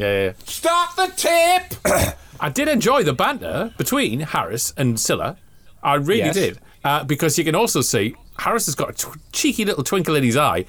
Yeah, 0.00 0.24
yeah. 0.24 0.32
start 0.44 0.96
the 0.96 1.12
tape! 1.16 2.14
I 2.40 2.48
did 2.48 2.68
enjoy 2.68 3.02
the 3.02 3.12
banter 3.12 3.72
between 3.76 4.20
Harris 4.20 4.72
and 4.76 4.96
Cilla. 4.96 5.36
I 5.82 5.94
really 5.94 6.20
Yes. 6.20 6.34
did. 6.34 6.58
Uh, 6.82 7.04
because 7.04 7.36
you 7.38 7.44
can 7.44 7.54
also 7.54 7.82
see 7.82 8.14
Harris 8.38 8.64
has 8.66 8.74
got 8.74 9.04
a 9.04 9.18
cheeky 9.32 9.66
little 9.66 9.84
twinkle 9.84 10.16
in 10.16 10.24
his 10.24 10.36
eye. 10.36 10.64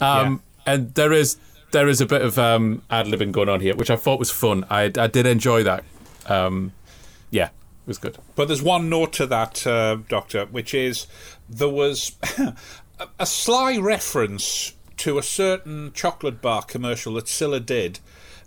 Um, 0.00 0.42
And 0.66 0.92
there 0.94 1.12
is 1.12 1.36
there 1.70 1.88
is 1.88 2.00
a 2.00 2.06
bit 2.06 2.22
of 2.22 2.38
um, 2.38 2.82
ad 2.90 3.06
libbing 3.06 3.32
going 3.32 3.48
on 3.48 3.60
here, 3.60 3.74
which 3.74 3.90
I 3.90 3.96
thought 3.96 4.18
was 4.18 4.30
fun. 4.30 4.64
I, 4.70 4.84
I 4.96 5.06
did 5.08 5.26
enjoy 5.26 5.62
that. 5.64 5.82
Um, 6.26 6.72
yeah, 7.30 7.46
it 7.46 7.86
was 7.86 7.98
good. 7.98 8.16
But 8.36 8.48
there's 8.48 8.62
one 8.62 8.88
note 8.88 9.12
to 9.14 9.26
that, 9.26 9.66
uh, 9.66 9.96
Doctor, 10.08 10.44
which 10.46 10.72
is 10.74 11.06
there 11.48 11.68
was 11.68 12.12
a, 12.38 13.08
a 13.18 13.26
sly 13.26 13.76
reference 13.78 14.74
to 14.98 15.18
a 15.18 15.22
certain 15.22 15.90
chocolate 15.92 16.40
bar 16.40 16.62
commercial 16.62 17.14
that 17.14 17.24
Cilla 17.24 17.64
did. 17.64 17.98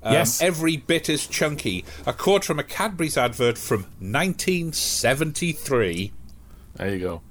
Um, 0.08 0.14
Yes. 0.14 0.41
Every 0.41 0.78
bit 0.78 1.10
is 1.10 1.28
chunky. 1.28 1.84
A 2.05 2.14
quote 2.14 2.45
from 2.45 2.60
a 2.60 2.64
Cadbury's 2.64 3.18
advert 3.18 3.58
from 3.58 3.86
1973. 3.99 6.12
There 6.76 6.89
you 6.93 6.99
go. 6.99 7.22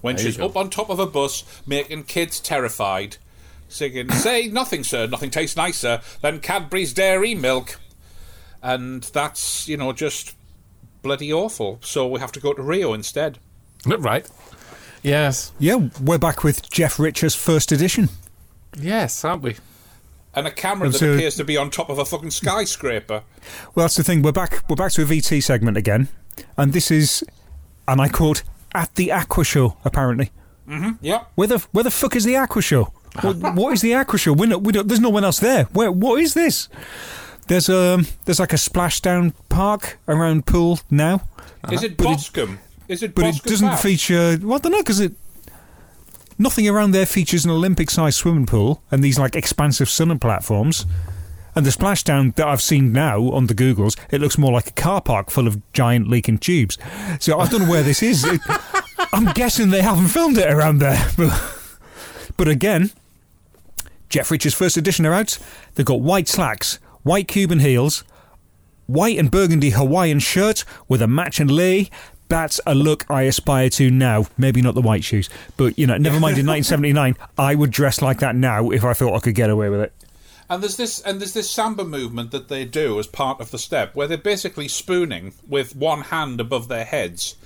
when 0.00 0.16
There 0.16 0.24
she's 0.24 0.36
go. 0.36 0.46
up 0.46 0.56
on 0.56 0.70
top 0.70 0.90
of 0.90 0.98
a 0.98 1.06
bus 1.06 1.44
making 1.66 2.04
kids 2.04 2.40
terrified, 2.40 3.18
singing, 3.68 4.10
Say 4.12 4.48
nothing, 4.48 4.82
sir, 4.84 5.06
nothing 5.06 5.30
tastes 5.30 5.56
nicer 5.56 6.00
than 6.22 6.40
Cadbury's 6.40 6.92
Dairy 6.92 7.34
Milk. 7.34 7.78
And 8.62 9.02
that's, 9.04 9.68
you 9.68 9.76
know, 9.76 9.92
just 9.92 10.34
bloody 11.02 11.32
awful. 11.32 11.78
So 11.82 12.06
we 12.08 12.20
have 12.20 12.32
to 12.32 12.40
go 12.40 12.52
to 12.52 12.62
Rio 12.62 12.92
instead. 12.94 13.38
Right. 13.86 14.28
Yes. 15.02 15.52
Yeah, 15.58 15.88
we're 16.00 16.18
back 16.18 16.44
with 16.44 16.70
Jeff 16.70 16.98
Richards' 17.00 17.34
first 17.34 17.72
edition. 17.72 18.08
Yes, 18.78 19.24
aren't 19.24 19.42
we? 19.42 19.56
And 20.34 20.46
a 20.46 20.50
camera 20.50 20.88
that 20.88 20.98
so- 20.98 21.12
appears 21.12 21.36
to 21.36 21.44
be 21.44 21.56
on 21.56 21.70
top 21.70 21.90
of 21.90 21.98
a 21.98 22.04
fucking 22.04 22.30
skyscraper. 22.30 23.22
Well, 23.74 23.84
that's 23.84 23.96
the 23.96 24.02
thing. 24.02 24.22
We're 24.22 24.32
back. 24.32 24.64
We're 24.68 24.76
back 24.76 24.92
to 24.92 25.02
a 25.02 25.04
VT 25.04 25.42
segment 25.42 25.76
again, 25.76 26.08
and 26.56 26.72
this 26.72 26.90
is, 26.90 27.22
and 27.86 28.00
I 28.00 28.08
quote, 28.08 28.42
at 28.74 28.94
the 28.94 29.12
Aqua 29.12 29.44
Show. 29.44 29.76
Apparently, 29.84 30.30
Mm-hmm. 30.68 30.92
Yeah. 31.04 31.24
where 31.34 31.48
the 31.48 31.58
where 31.72 31.84
the 31.84 31.90
fuck 31.90 32.16
is 32.16 32.24
the 32.24 32.36
Aqua 32.36 32.62
Show? 32.62 32.92
what, 33.20 33.36
what 33.54 33.72
is 33.74 33.82
the 33.82 33.92
Aqua 33.94 34.18
Show? 34.18 34.32
We 34.32 34.46
don't, 34.46 34.62
we 34.62 34.72
don't, 34.72 34.88
there's 34.88 35.00
no 35.00 35.10
one 35.10 35.24
else 35.24 35.38
there. 35.40 35.64
Where? 35.64 35.90
What 35.92 36.20
is 36.22 36.32
this? 36.34 36.68
There's 37.48 37.68
um 37.68 38.06
there's 38.24 38.40
like 38.40 38.52
a 38.54 38.56
splashdown 38.56 39.34
park 39.50 39.98
around 40.08 40.46
Poole 40.46 40.78
now, 40.90 41.22
Is 41.70 41.82
it 41.82 41.96
But 41.98 42.06
it- 42.06 42.10
Boscombe? 42.18 42.58
Is 42.88 43.02
it 43.02 43.14
but 43.14 43.22
Boscombe 43.24 43.46
it 43.46 43.50
doesn't 43.50 43.78
feature. 43.80 44.38
Well, 44.42 44.54
I 44.54 44.58
don't 44.58 44.72
know 44.72 44.78
because 44.78 45.00
it. 45.00 45.12
Nothing 46.42 46.68
around 46.68 46.90
there 46.90 47.06
features 47.06 47.44
an 47.44 47.52
Olympic-sized 47.52 48.16
swimming 48.18 48.46
pool 48.46 48.82
and 48.90 49.00
these 49.00 49.16
like 49.16 49.36
expansive 49.36 49.88
sunning 49.88 50.18
platforms. 50.18 50.86
And 51.54 51.64
the 51.64 51.70
splashdown 51.70 52.34
that 52.34 52.48
I've 52.48 52.60
seen 52.60 52.92
now 52.92 53.30
on 53.30 53.46
the 53.46 53.54
Googles, 53.54 53.96
it 54.10 54.20
looks 54.20 54.36
more 54.36 54.50
like 54.50 54.66
a 54.66 54.72
car 54.72 55.00
park 55.00 55.30
full 55.30 55.46
of 55.46 55.62
giant 55.72 56.08
leaking 56.08 56.38
tubes. 56.38 56.78
So 57.20 57.38
I 57.38 57.46
don't 57.46 57.62
know 57.62 57.70
where 57.70 57.84
this 57.84 58.02
is. 58.02 58.24
It- 58.24 58.40
I'm 59.12 59.32
guessing 59.34 59.70
they 59.70 59.82
haven't 59.82 60.08
filmed 60.08 60.36
it 60.36 60.50
around 60.52 60.78
there. 60.78 61.00
But, 61.16 62.36
but 62.36 62.48
again, 62.48 62.90
Jeff 64.08 64.28
Rich's 64.32 64.54
first 64.54 64.76
edition 64.76 65.06
are 65.06 65.14
out. 65.14 65.38
They've 65.76 65.86
got 65.86 66.00
white 66.00 66.26
slacks, 66.26 66.80
white 67.04 67.28
Cuban 67.28 67.60
heels, 67.60 68.02
white 68.86 69.16
and 69.16 69.30
burgundy 69.30 69.70
Hawaiian 69.70 70.18
shirt 70.18 70.64
with 70.88 71.02
a 71.02 71.06
matching 71.06 71.46
lei. 71.46 71.88
That's 72.32 72.60
a 72.66 72.74
look 72.74 73.04
I 73.10 73.22
aspire 73.22 73.68
to 73.70 73.90
now. 73.90 74.24
Maybe 74.38 74.62
not 74.62 74.74
the 74.74 74.80
white 74.80 75.04
shoes, 75.04 75.28
but 75.58 75.78
you 75.78 75.86
know, 75.86 75.98
never 75.98 76.18
mind. 76.18 76.38
In 76.38 76.46
1979, 76.46 77.14
I 77.36 77.54
would 77.54 77.70
dress 77.70 78.00
like 78.00 78.20
that 78.20 78.34
now 78.34 78.70
if 78.70 78.84
I 78.84 78.94
thought 78.94 79.14
I 79.14 79.20
could 79.20 79.34
get 79.34 79.50
away 79.50 79.68
with 79.68 79.80
it. 79.80 79.92
And 80.48 80.62
there's 80.62 80.76
this 80.78 81.00
and 81.00 81.20
there's 81.20 81.34
this 81.34 81.50
samba 81.50 81.84
movement 81.84 82.30
that 82.30 82.48
they 82.48 82.64
do 82.64 82.98
as 82.98 83.06
part 83.06 83.40
of 83.40 83.50
the 83.50 83.58
step 83.58 83.94
where 83.94 84.06
they're 84.06 84.16
basically 84.16 84.66
spooning 84.68 85.34
with 85.46 85.76
one 85.76 86.00
hand 86.02 86.40
above 86.40 86.68
their 86.68 86.84
heads. 86.86 87.36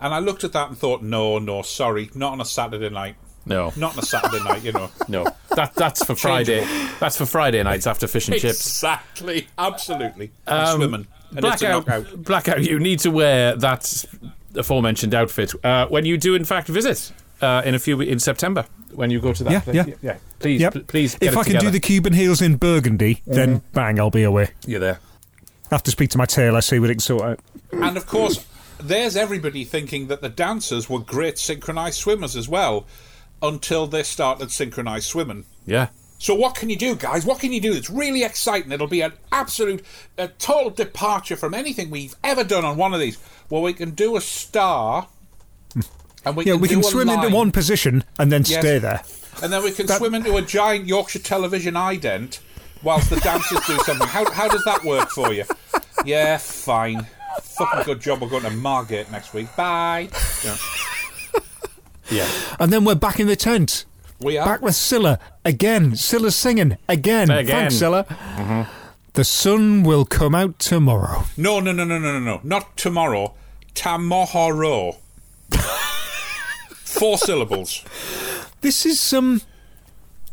And 0.00 0.14
I 0.14 0.20
looked 0.20 0.44
at 0.44 0.52
that 0.52 0.68
and 0.68 0.78
thought, 0.78 1.02
no, 1.02 1.38
no, 1.38 1.62
sorry, 1.62 2.10
not 2.14 2.32
on 2.32 2.40
a 2.40 2.44
Saturday 2.44 2.90
night. 2.90 3.16
No. 3.46 3.72
Not 3.76 3.94
on 3.94 3.98
a 4.00 4.02
Saturday 4.02 4.44
night, 4.44 4.62
you 4.64 4.72
know. 4.72 4.90
No. 5.08 5.26
That 5.56 5.74
that's 5.74 6.04
for 6.04 6.14
Friday. 6.14 6.64
That's 7.00 7.16
for 7.16 7.26
Friday 7.26 7.62
nights 7.62 7.86
after 7.86 8.06
fish 8.06 8.28
and 8.28 8.36
chips. 8.40 8.60
Exactly, 8.66 9.48
absolutely. 9.58 10.30
And 10.46 10.68
Um, 10.68 10.76
swimming. 10.76 11.06
And 11.36 11.44
it's 11.44 11.62
a 11.62 11.66
Blackout, 11.66 11.86
knockout. 11.86 12.22
blackout. 12.24 12.62
You 12.64 12.78
need 12.78 12.98
to 13.00 13.10
wear 13.10 13.54
that 13.56 14.04
aforementioned 14.54 15.14
outfit 15.14 15.52
uh, 15.64 15.86
when 15.88 16.04
you 16.06 16.16
do, 16.16 16.34
in 16.34 16.44
fact, 16.44 16.68
visit 16.68 17.12
uh, 17.42 17.62
in 17.64 17.74
a 17.74 17.78
few 17.78 18.00
in 18.00 18.18
September 18.18 18.64
when 18.94 19.10
you 19.10 19.20
go 19.20 19.32
to 19.32 19.44
that. 19.44 19.52
Yeah, 19.52 19.60
place. 19.60 19.76
yeah. 19.76 19.94
yeah. 20.02 20.16
Please, 20.38 20.60
Yep. 20.60 20.72
pl- 20.72 20.82
please. 20.82 21.14
Get 21.14 21.22
if 21.28 21.32
it 21.34 21.38
I 21.38 21.42
can 21.42 21.52
together. 21.52 21.66
do 21.66 21.70
the 21.72 21.80
Cuban 21.80 22.12
heels 22.14 22.40
in 22.42 22.56
burgundy, 22.56 23.22
then 23.26 23.62
bang, 23.72 23.98
I'll 24.00 24.10
be 24.10 24.22
away. 24.22 24.48
you're 24.66 24.80
there. 24.80 24.98
I 25.70 25.74
have 25.74 25.82
to 25.84 25.90
speak 25.90 26.10
to 26.10 26.18
my 26.18 26.26
tailor, 26.26 26.60
see 26.60 26.78
what 26.78 26.90
it 26.90 26.94
can 26.94 27.00
sort 27.00 27.22
out. 27.22 27.40
And 27.72 27.96
of 27.96 28.06
course, 28.06 28.46
there's 28.80 29.16
everybody 29.16 29.64
thinking 29.64 30.06
that 30.06 30.20
the 30.22 30.28
dancers 30.28 30.88
were 30.88 31.00
great 31.00 31.38
synchronized 31.38 31.98
swimmers 31.98 32.36
as 32.36 32.48
well 32.48 32.86
until 33.42 33.86
they 33.86 34.02
started 34.02 34.50
synchronized 34.52 35.06
swimming. 35.06 35.44
Yeah. 35.66 35.88
So 36.18 36.34
what 36.34 36.54
can 36.54 36.70
you 36.70 36.76
do, 36.76 36.94
guys? 36.96 37.26
What 37.26 37.40
can 37.40 37.52
you 37.52 37.60
do? 37.60 37.72
It's 37.74 37.90
really 37.90 38.22
exciting. 38.24 38.72
It'll 38.72 38.86
be 38.86 39.02
an 39.02 39.12
absolute, 39.32 39.84
a 40.16 40.28
total 40.28 40.70
departure 40.70 41.36
from 41.36 41.52
anything 41.52 41.90
we've 41.90 42.16
ever 42.24 42.42
done 42.42 42.64
on 42.64 42.76
one 42.78 42.94
of 42.94 43.00
these. 43.00 43.18
Well, 43.50 43.62
we 43.62 43.74
can 43.74 43.90
do 43.90 44.16
a 44.16 44.20
star, 44.20 45.08
and 46.24 46.36
we 46.36 46.44
Yeah, 46.44 46.54
can 46.54 46.60
we 46.62 46.68
can 46.68 46.80
do 46.80 46.88
swim 46.88 47.08
line, 47.08 47.22
into 47.24 47.36
one 47.36 47.52
position 47.52 48.02
and 48.18 48.32
then 48.32 48.42
Yes. 48.46 48.60
stay 48.60 48.78
there. 48.78 49.02
and 49.42 49.52
then 49.52 49.62
we 49.62 49.70
can 49.72 49.86
swim 49.88 50.14
into 50.14 50.36
a 50.36 50.42
giant 50.42 50.86
Yorkshire 50.86 51.18
television 51.18 51.74
ident 51.74 52.38
whilst 52.82 53.10
the 53.10 53.16
dancers 53.20 53.60
do 53.66 53.76
something. 53.84 54.08
How 54.08 54.28
how 54.32 54.48
does 54.48 54.64
that 54.64 54.82
work 54.84 55.10
for 55.10 55.32
you? 55.32 55.44
Yeah, 56.04 56.38
fine. 56.38 57.06
Fucking 57.42 57.82
good 57.84 58.00
job. 58.00 58.22
We're 58.22 58.28
going 58.30 58.44
to 58.44 58.50
Margate 58.50 59.10
next 59.10 59.34
week. 59.34 59.54
Bye. 59.56 60.08
Yeah. 60.42 60.56
Yeah. 62.10 62.28
And 62.58 62.72
then 62.72 62.84
we're 62.84 62.94
back 62.94 63.20
in 63.20 63.26
the 63.26 63.36
tent. 63.36 63.84
We 64.20 64.38
are. 64.38 64.46
Back 64.46 64.62
with 64.62 64.74
Cilla 64.74 65.18
again. 65.44 65.92
Cilla's 65.92 66.36
singing 66.36 66.76
again. 66.88 67.30
Again. 67.30 67.70
Thanks, 67.70 67.74
Cilla. 67.76 68.66
The 69.14 69.24
sun 69.24 69.82
will 69.82 70.04
come 70.04 70.34
out 70.34 70.58
tomorrow. 70.58 71.24
No, 71.36 71.60
no, 71.60 71.72
no, 71.72 71.84
no, 71.84 71.98
no, 71.98 72.12
no, 72.12 72.20
no. 72.20 72.40
Not 72.42 72.76
tomorrow. 72.76 73.34
Tamohoro. 73.74 74.96
Four 76.84 77.18
syllables. 77.18 77.84
This 78.62 78.86
is 78.86 79.12
um, 79.12 79.42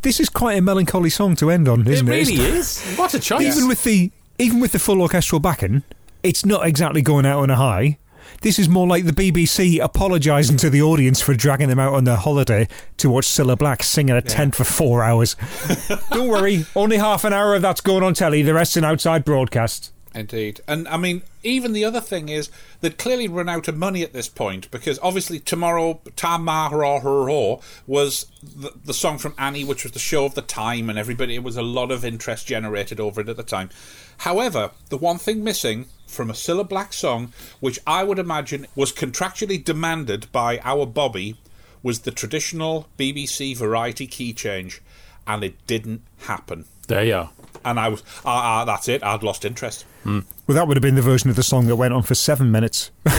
this 0.02 0.20
is 0.20 0.30
quite 0.30 0.58
a 0.58 0.62
melancholy 0.62 1.10
song 1.10 1.36
to 1.38 1.50
end 1.50 1.68
on, 1.68 1.86
isn't 1.88 2.08
it 2.08 2.12
it? 2.12 2.28
really 2.30 2.42
is. 2.58 2.82
What 2.96 3.14
a 3.14 3.20
choice. 3.20 3.56
Even 3.56 3.68
with 3.68 3.84
the 3.84 4.12
even 4.38 4.60
with 4.60 4.72
the 4.72 4.80
full 4.80 5.02
orchestral 5.02 5.40
backing, 5.40 5.84
it's 6.24 6.46
not 6.46 6.66
exactly 6.66 7.02
going 7.02 7.26
out 7.26 7.40
on 7.40 7.50
a 7.50 7.56
high. 7.56 7.98
This 8.44 8.60
is 8.60 8.68
more 8.68 8.86
like 8.86 9.06
the 9.06 9.14
BBC 9.14 9.80
apologising 9.82 10.58
to 10.58 10.70
the 10.70 10.82
audience 10.82 11.22
for 11.22 11.34
dragging 11.34 11.70
them 11.70 11.80
out 11.80 11.94
on 11.94 12.04
their 12.04 12.18
holiday 12.18 12.68
to 12.98 13.10
watch 13.10 13.26
Cilla 13.26 13.58
Black 13.58 13.82
sing 13.82 14.10
in 14.10 14.18
a 14.18 14.22
tent 14.22 14.54
for 14.54 14.66
four 14.66 15.02
hours. 15.02 15.38
Don't 16.12 16.28
worry, 16.28 16.66
only 16.76 16.98
half 16.98 17.24
an 17.24 17.32
hour 17.32 17.56
of 17.56 17.62
that's 17.62 17.80
going 17.80 18.04
on 18.04 18.14
telly, 18.14 18.42
the 18.42 18.54
rest 18.54 18.76
in 18.76 18.84
outside 18.84 19.24
broadcast. 19.24 19.93
Indeed. 20.16 20.62
And 20.68 20.88
I 20.88 20.98
mean, 20.98 21.24
even 21.42 21.74
the 21.74 21.86
other 21.86 22.02
thing 22.02 22.30
is 22.30 22.52
they'd 22.82 22.98
clearly 22.98 23.28
run 23.28 23.50
out 23.50 23.68
of 23.68 23.76
money 23.76 24.04
at 24.04 24.14
this 24.14 24.30
point 24.30 24.70
because 24.70 25.00
obviously 25.02 25.40
tomorrow 25.40 26.02
Tamahoro 26.16 27.64
was 27.88 28.28
the, 28.44 28.72
the 28.86 28.94
song 28.94 29.18
from 29.18 29.34
Annie, 29.38 29.64
which 29.64 29.84
was 29.84 29.94
the 29.94 30.00
show 30.00 30.26
of 30.26 30.36
the 30.36 30.42
time, 30.44 30.90
and 30.90 31.00
everybody, 31.00 31.36
it 31.36 31.44
was 31.44 31.58
a 31.58 31.64
lot 31.64 31.92
of 31.92 32.06
interest 32.06 32.46
generated 32.46 33.00
over 33.00 33.22
it 33.22 33.30
at 33.30 33.38
the 33.38 33.44
time. 33.44 33.70
However, 34.18 34.72
the 34.90 34.98
one 34.98 35.18
thing 35.18 35.44
missing 35.44 35.88
from 36.06 36.30
a 36.30 36.34
Cilla 36.34 36.68
Black 36.68 36.94
song, 36.94 37.34
which 37.60 37.80
I 37.88 38.04
would 38.04 38.20
imagine 38.20 38.68
was 38.76 38.94
contractually 38.94 39.64
demanded 39.64 40.32
by 40.32 40.60
our 40.64 40.86
Bobby, 40.86 41.38
was 41.82 42.02
the 42.02 42.12
traditional 42.12 42.88
BBC 43.00 43.58
variety 43.58 44.06
key 44.06 44.32
change, 44.32 44.82
and 45.26 45.44
it 45.44 45.66
didn't 45.66 46.02
happen. 46.20 46.66
there 46.88 47.04
you 47.04 47.16
are. 47.16 47.30
And 47.66 47.80
I 47.80 47.88
was, 47.90 48.04
ah, 48.26 48.62
ah, 48.62 48.66
that's 48.66 48.88
it. 48.90 49.04
I'd 49.04 49.24
lost 49.24 49.46
interest. 49.46 49.86
Well, 50.06 50.24
that 50.48 50.68
would 50.68 50.76
have 50.78 50.82
been 50.82 50.96
the 50.96 51.02
version 51.02 51.30
of 51.30 51.36
the 51.38 51.44
song 51.44 51.68
that 51.68 51.76
went 51.78 51.94
on 51.94 52.04
for 52.04 52.16
seven 52.16 52.52
minutes. 52.52 52.92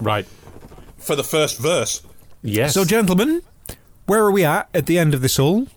Right. 0.00 0.26
for 0.98 1.16
the 1.16 1.24
first 1.24 1.58
verse. 1.58 2.02
Yes. 2.42 2.74
So, 2.74 2.84
gentlemen, 2.84 3.42
where 4.06 4.22
are 4.24 4.30
we 4.30 4.44
at 4.44 4.68
at 4.74 4.86
the 4.86 4.98
end 4.98 5.14
of 5.14 5.20
this 5.22 5.38
all? 5.38 5.68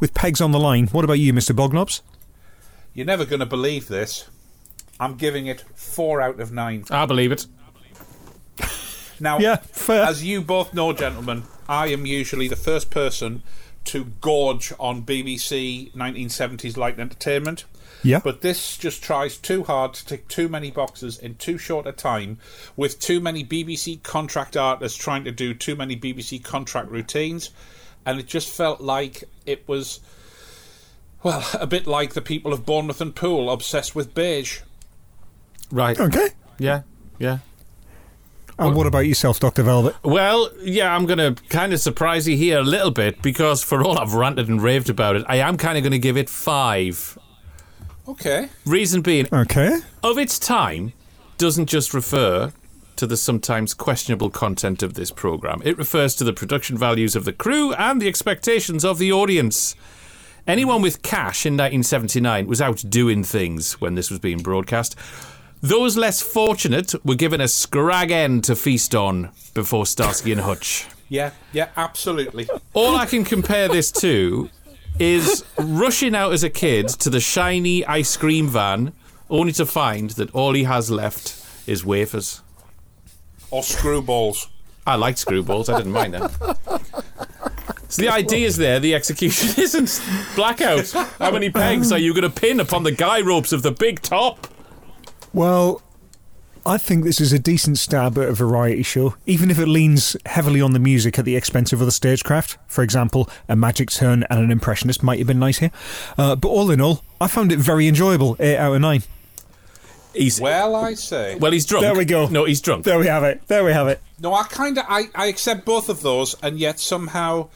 With 0.00 0.14
pegs 0.14 0.40
on 0.40 0.52
the 0.52 0.58
line. 0.58 0.86
What 0.88 1.04
about 1.04 1.18
you, 1.18 1.32
Mr. 1.32 1.54
Bognobs? 1.54 2.02
You're 2.94 3.06
never 3.06 3.24
going 3.24 3.40
to 3.40 3.46
believe 3.46 3.88
this. 3.88 4.28
I'm 4.98 5.16
giving 5.16 5.46
it 5.46 5.64
four 5.74 6.20
out 6.22 6.40
of 6.40 6.50
nine. 6.52 6.84
I 6.90 7.04
believe 7.06 7.30
it. 7.32 7.46
Now, 9.20 9.38
Yeah, 9.38 9.56
fair. 9.56 10.04
as 10.04 10.24
you 10.24 10.42
both 10.42 10.74
know, 10.74 10.92
gentlemen, 10.92 11.44
I 11.68 11.88
am 11.88 12.04
usually 12.06 12.48
the 12.48 12.56
first 12.56 12.90
person 12.90 13.42
to 13.86 14.04
gorge 14.20 14.72
on 14.78 15.02
BBC 15.02 15.92
1970s 15.92 16.76
light 16.76 16.98
entertainment. 16.98 17.64
Yeah. 18.02 18.20
But 18.22 18.40
this 18.40 18.76
just 18.76 19.02
tries 19.02 19.36
too 19.36 19.64
hard 19.64 19.94
to 19.94 20.06
tick 20.06 20.28
too 20.28 20.48
many 20.48 20.70
boxes 20.70 21.18
in 21.18 21.36
too 21.36 21.58
short 21.58 21.86
a 21.86 21.92
time, 21.92 22.38
with 22.76 23.00
too 23.00 23.20
many 23.20 23.44
BBC 23.44 24.02
contract 24.02 24.56
artists 24.56 24.98
trying 24.98 25.24
to 25.24 25.32
do 25.32 25.54
too 25.54 25.74
many 25.74 25.96
BBC 25.96 26.42
contract 26.44 26.90
routines, 26.90 27.50
and 28.04 28.20
it 28.20 28.26
just 28.26 28.48
felt 28.48 28.80
like 28.80 29.24
it 29.44 29.66
was, 29.66 30.00
well, 31.22 31.44
a 31.54 31.66
bit 31.66 31.86
like 31.86 32.14
the 32.14 32.22
people 32.22 32.52
of 32.52 32.66
Bournemouth 32.66 33.00
and 33.00 33.14
Poole 33.14 33.50
obsessed 33.50 33.94
with 33.94 34.14
beige. 34.14 34.60
Right. 35.70 35.98
Okay. 35.98 36.28
Yeah. 36.58 36.82
Yeah. 37.18 37.38
And 38.58 38.74
what 38.74 38.86
about 38.86 39.00
yourself, 39.00 39.38
Dr. 39.38 39.62
Velvet? 39.62 39.94
Well, 40.02 40.50
yeah, 40.62 40.94
I'm 40.94 41.04
going 41.04 41.18
to 41.34 41.42
kind 41.50 41.72
of 41.74 41.80
surprise 41.80 42.26
you 42.26 42.36
here 42.36 42.58
a 42.58 42.62
little 42.62 42.90
bit 42.90 43.20
because 43.20 43.62
for 43.62 43.82
all 43.84 43.98
I've 43.98 44.14
ranted 44.14 44.48
and 44.48 44.62
raved 44.62 44.88
about 44.88 45.16
it, 45.16 45.24
I 45.28 45.36
am 45.36 45.56
kind 45.58 45.76
of 45.76 45.84
going 45.84 45.92
to 45.92 45.98
give 45.98 46.16
it 46.16 46.30
five. 46.30 47.18
Okay. 48.08 48.48
Reason 48.64 49.02
being, 49.02 49.28
Okay. 49.32 49.78
of 50.02 50.16
its 50.16 50.38
time 50.38 50.92
doesn't 51.38 51.66
just 51.66 51.92
refer 51.92 52.52
to 52.96 53.06
the 53.06 53.16
sometimes 53.16 53.74
questionable 53.74 54.30
content 54.30 54.82
of 54.82 54.94
this 54.94 55.10
program. 55.10 55.60
It 55.64 55.76
refers 55.76 56.14
to 56.14 56.24
the 56.24 56.32
production 56.32 56.78
values 56.78 57.14
of 57.14 57.26
the 57.26 57.32
crew 57.34 57.74
and 57.74 58.00
the 58.00 58.08
expectations 58.08 58.86
of 58.86 58.96
the 58.98 59.12
audience. 59.12 59.74
Anyone 60.46 60.80
with 60.80 61.02
cash 61.02 61.44
in 61.44 61.54
1979 61.54 62.46
was 62.46 62.62
out 62.62 62.82
doing 62.88 63.22
things 63.22 63.74
when 63.82 63.96
this 63.96 64.08
was 64.10 64.18
being 64.20 64.38
broadcast. 64.38 64.96
Those 65.60 65.96
less 65.96 66.20
fortunate 66.20 66.94
were 67.04 67.14
given 67.14 67.40
a 67.40 67.48
scrag 67.48 68.10
end 68.10 68.44
to 68.44 68.56
feast 68.56 68.94
on 68.94 69.30
before 69.54 69.86
Starsky 69.86 70.32
and 70.32 70.42
Hutch. 70.42 70.86
Yeah, 71.08 71.30
yeah, 71.52 71.70
absolutely. 71.76 72.48
All 72.74 72.96
I 72.96 73.06
can 73.06 73.24
compare 73.24 73.68
this 73.68 73.90
to 73.92 74.50
is 74.98 75.44
rushing 75.58 76.14
out 76.14 76.32
as 76.32 76.42
a 76.42 76.50
kid 76.50 76.88
to 76.88 77.10
the 77.10 77.20
shiny 77.20 77.84
ice 77.86 78.16
cream 78.16 78.48
van, 78.48 78.92
only 79.30 79.52
to 79.52 79.66
find 79.66 80.10
that 80.10 80.34
all 80.34 80.52
he 80.52 80.64
has 80.64 80.90
left 80.90 81.42
is 81.66 81.84
wafers. 81.84 82.42
Or 83.50 83.62
screwballs. 83.62 84.48
I 84.86 84.96
liked 84.96 85.24
screwballs. 85.24 85.72
I 85.72 85.78
didn't 85.78 85.92
mind 85.92 86.14
them. 86.14 86.30
So 87.88 88.02
the 88.02 88.08
idea 88.08 88.46
is 88.46 88.56
there. 88.56 88.80
The 88.80 88.94
execution 88.94 89.62
isn't 89.62 90.02
blackout. 90.34 90.90
How 91.18 91.30
many 91.30 91.50
pegs 91.50 91.92
are 91.92 91.98
you 91.98 92.12
going 92.12 92.30
to 92.30 92.40
pin 92.40 92.60
upon 92.60 92.82
the 92.82 92.92
guy 92.92 93.20
ropes 93.20 93.52
of 93.52 93.62
the 93.62 93.70
big 93.70 94.02
top? 94.02 94.48
Well, 95.36 95.82
I 96.64 96.78
think 96.78 97.04
this 97.04 97.20
is 97.20 97.30
a 97.30 97.38
decent 97.38 97.76
stab 97.76 98.16
at 98.16 98.26
a 98.26 98.32
variety 98.32 98.82
show, 98.82 99.16
even 99.26 99.50
if 99.50 99.58
it 99.58 99.66
leans 99.68 100.16
heavily 100.24 100.62
on 100.62 100.72
the 100.72 100.78
music 100.78 101.18
at 101.18 101.26
the 101.26 101.36
expense 101.36 101.74
of 101.74 101.82
other 101.82 101.90
stagecraft. 101.90 102.56
For 102.68 102.82
example, 102.82 103.28
a 103.46 103.54
magic 103.54 103.90
turn 103.90 104.24
and 104.30 104.40
an 104.40 104.50
impressionist 104.50 105.02
might 105.02 105.18
have 105.18 105.26
been 105.26 105.38
nice 105.38 105.58
here. 105.58 105.70
Uh, 106.16 106.36
but 106.36 106.48
all 106.48 106.70
in 106.70 106.80
all, 106.80 107.02
I 107.20 107.28
found 107.28 107.52
it 107.52 107.58
very 107.58 107.86
enjoyable. 107.86 108.34
8 108.40 108.56
out 108.56 108.74
of 108.76 108.80
9. 108.80 109.02
He's 110.14 110.40
Well, 110.40 110.74
I 110.74 110.94
say. 110.94 111.36
well. 111.36 111.52
He's 111.52 111.66
drunk. 111.66 111.82
There 111.82 111.94
we 111.94 112.06
go. 112.06 112.28
No, 112.28 112.46
he's 112.46 112.62
drunk. 112.62 112.86
There 112.86 112.98
we 112.98 113.06
have 113.06 113.22
it. 113.22 113.42
There 113.46 113.62
we 113.62 113.72
have 113.74 113.88
it. 113.88 114.00
No, 114.18 114.32
I 114.32 114.44
kind 114.44 114.78
of 114.78 114.86
I, 114.88 115.10
I 115.14 115.26
accept 115.26 115.66
both 115.66 115.90
of 115.90 116.00
those, 116.00 116.34
and 116.42 116.58
yet 116.58 116.80
somehow, 116.80 117.48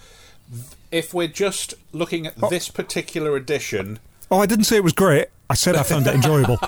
if 0.91 1.15
we're 1.15 1.29
just 1.29 1.73
looking 1.93 2.27
at 2.27 2.37
this 2.51 2.69
particular 2.69 3.37
edition, 3.37 4.01
Oh, 4.31 4.39
I 4.39 4.45
didn't 4.47 4.67
say 4.67 4.77
it 4.77 4.85
was 4.85 4.93
great. 4.93 5.29
I 5.49 5.55
said 5.55 5.75
I 5.75 5.83
found 5.83 6.07
it 6.07 6.15
enjoyable. 6.15 6.59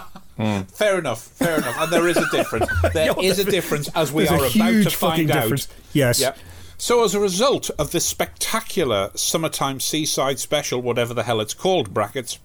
Fair 0.75 0.99
enough, 0.99 1.23
fair 1.23 1.59
enough, 1.59 1.77
and 1.79 1.93
there 1.93 2.09
is 2.09 2.17
a 2.17 2.29
difference. 2.31 2.67
There 2.93 3.15
is 3.21 3.39
a 3.39 3.45
difference, 3.45 3.89
as 3.95 4.13
we 4.13 4.29
are 4.29 4.37
about 4.37 4.51
to 4.51 4.91
find 4.91 5.31
out. 5.31 5.43
difference. 5.43 5.69
Yes. 5.93 6.21
Yep. 6.21 6.39
So, 6.79 7.05
as 7.05 7.15
a 7.15 7.21
result 7.21 7.71
of 7.79 7.93
this 7.93 8.05
spectacular 8.05 9.11
summertime 9.15 9.79
seaside 9.81 10.39
special, 10.41 10.83
whatever 10.83 11.15
the 11.15 11.23
hell 11.23 11.41
it's 11.41 11.55
called, 11.55 11.95
brackets, 11.95 12.39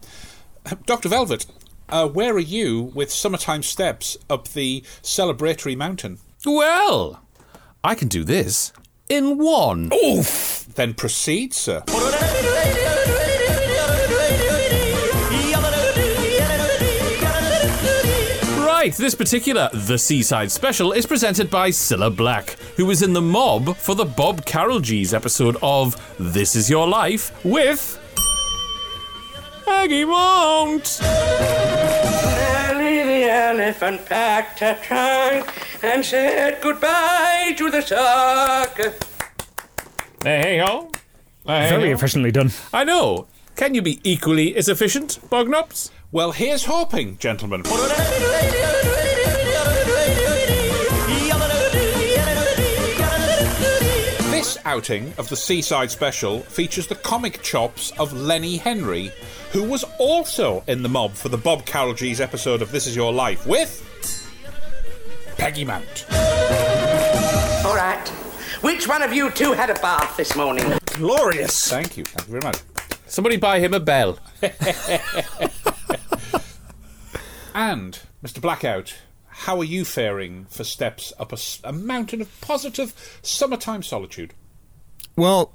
Dr. 0.86 1.10
Velvet, 1.10 1.46
uh, 1.90 2.08
where 2.08 2.34
are 2.36 2.40
you 2.40 2.92
with 2.94 3.12
summertime 3.12 3.64
steps 3.64 4.18
up 4.30 4.50
the 4.50 4.82
celebratory 5.02 5.76
mountain? 5.76 6.20
Well, 6.46 7.24
I 7.84 7.96
can 7.96 8.10
do 8.10 8.24
this 8.24 8.72
in 9.10 9.38
one. 9.38 9.92
Oof! 9.94 10.66
Then 10.76 10.94
proceed, 10.94 11.54
sir. 11.54 11.84
Right, 18.88 18.96
this 18.96 19.16
particular 19.16 19.70
The 19.74 19.98
Seaside 19.98 20.50
Special 20.50 20.94
is 20.94 21.06
presented 21.06 21.50
by 21.50 21.72
Cilla 21.72 22.10
Black, 22.10 22.52
who 22.78 22.86
was 22.86 23.02
in 23.02 23.12
the 23.12 23.22
mob 23.22 23.76
for 23.76 23.96
the 23.96 24.06
Bob 24.06 24.46
Carolgees 24.46 25.14
episode 25.14 25.58
of 25.62 25.98
This 26.18 26.56
Is 26.56 26.70
Your 26.70 26.88
Life 26.88 27.34
with. 27.44 28.00
Peggy 29.66 30.06
Mount! 30.06 30.88
Sally 30.88 31.04
the 33.04 33.30
elephant 33.30 34.06
packed 34.06 34.62
her 34.62 34.80
trunk 34.82 35.54
and 35.84 36.06
said 36.06 36.62
goodbye 36.62 37.56
to 37.58 37.70
the 37.70 37.82
circus. 37.82 38.98
Hey 40.24 40.60
ho. 40.60 40.94
Very 41.46 41.92
efficiently 41.92 42.32
done. 42.32 42.52
I 42.72 42.86
know. 42.86 43.28
Can 43.58 43.74
you 43.74 43.82
be 43.82 44.00
equally 44.10 44.56
as 44.56 44.70
efficient, 44.70 45.20
Bognops? 45.30 45.90
Well, 46.10 46.32
here's 46.32 46.64
hoping, 46.64 47.18
gentlemen. 47.18 47.64
This 54.32 54.58
outing 54.64 55.14
of 55.18 55.28
the 55.28 55.36
Seaside 55.36 55.92
Special 55.92 56.40
features 56.40 56.88
the 56.88 56.96
comic 56.96 57.42
chops 57.42 57.92
of 58.00 58.14
Lenny 58.14 58.56
Henry, 58.56 59.12
who 59.52 59.64
was 59.64 59.84
also 60.00 60.64
in 60.68 60.82
the 60.82 60.88
mob 60.88 61.12
for 61.12 61.28
the 61.28 61.38
Bob 61.38 61.66
Carolgees 61.66 62.22
episode 62.22 62.62
of 62.62 62.72
This 62.72 62.88
Is 62.88 62.96
Your 62.96 63.12
Life 63.12 63.46
with 63.46 63.84
Peggy 65.38 65.66
Mount. 65.66 66.06
All 67.66 67.76
right. 67.76 68.08
Which 68.62 68.88
one 68.88 69.02
of 69.02 69.12
you 69.12 69.30
two 69.32 69.52
had 69.52 69.70
a 69.70 69.76
bath 69.76 70.16
this 70.16 70.38
morning? 70.38 70.72
Glorious. 70.86 71.70
Thank 71.70 71.98
you, 71.98 72.06
thank 72.06 72.30
you 72.30 72.32
very 72.40 72.44
much. 72.44 72.60
Somebody 73.08 73.36
buy 73.36 73.60
him 73.60 73.74
a 73.74 73.80
bell. 73.82 74.20
And, 77.58 78.00
Mr. 78.24 78.40
Blackout, 78.40 78.94
how 79.30 79.58
are 79.58 79.64
you 79.64 79.84
faring 79.84 80.46
for 80.46 80.64
steps 80.64 81.12
up 81.18 81.34
a 81.64 81.74
mountain 81.74 82.22
of 82.22 82.40
positive 82.40 82.94
summertime 83.24 83.82
solitude? 83.82 84.36
Well, 85.16 85.52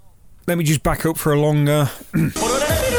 let 0.48 0.58
me 0.58 0.64
just 0.64 0.82
back 0.82 1.06
up 1.06 1.16
for 1.16 1.32
a 1.32 1.38
long. 1.38 1.68
Uh, 1.68 1.88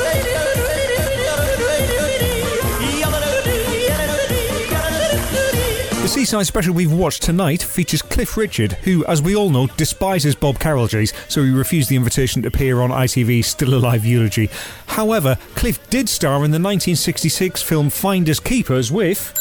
The 6.04 6.10
Seaside 6.10 6.46
special 6.46 6.74
we've 6.74 6.92
watched 6.92 7.24
tonight 7.24 7.64
features 7.64 8.02
Cliff 8.02 8.36
Richard, 8.36 8.74
who, 8.74 9.06
as 9.06 9.22
we 9.22 9.38
all 9.38 9.50
know, 9.50 9.68
despises 9.68 10.36
Bob 10.36 10.60
Carolgees, 10.60 11.14
so 11.32 11.42
he 11.42 11.50
refused 11.50 11.88
the 11.88 11.96
invitation 11.96 12.42
to 12.42 12.50
appear 12.50 12.82
on 12.82 12.90
ITV's 12.90 13.48
Still 13.48 13.74
Alive 13.74 14.04
eulogy. 14.06 14.50
However, 14.88 15.38
Cliff 15.56 15.90
did 15.90 16.10
star 16.10 16.44
in 16.44 16.52
the 16.52 16.60
1966 16.60 17.62
film 17.62 17.90
Finders 17.90 18.42
Keepers 18.42 18.92
with 18.92 19.34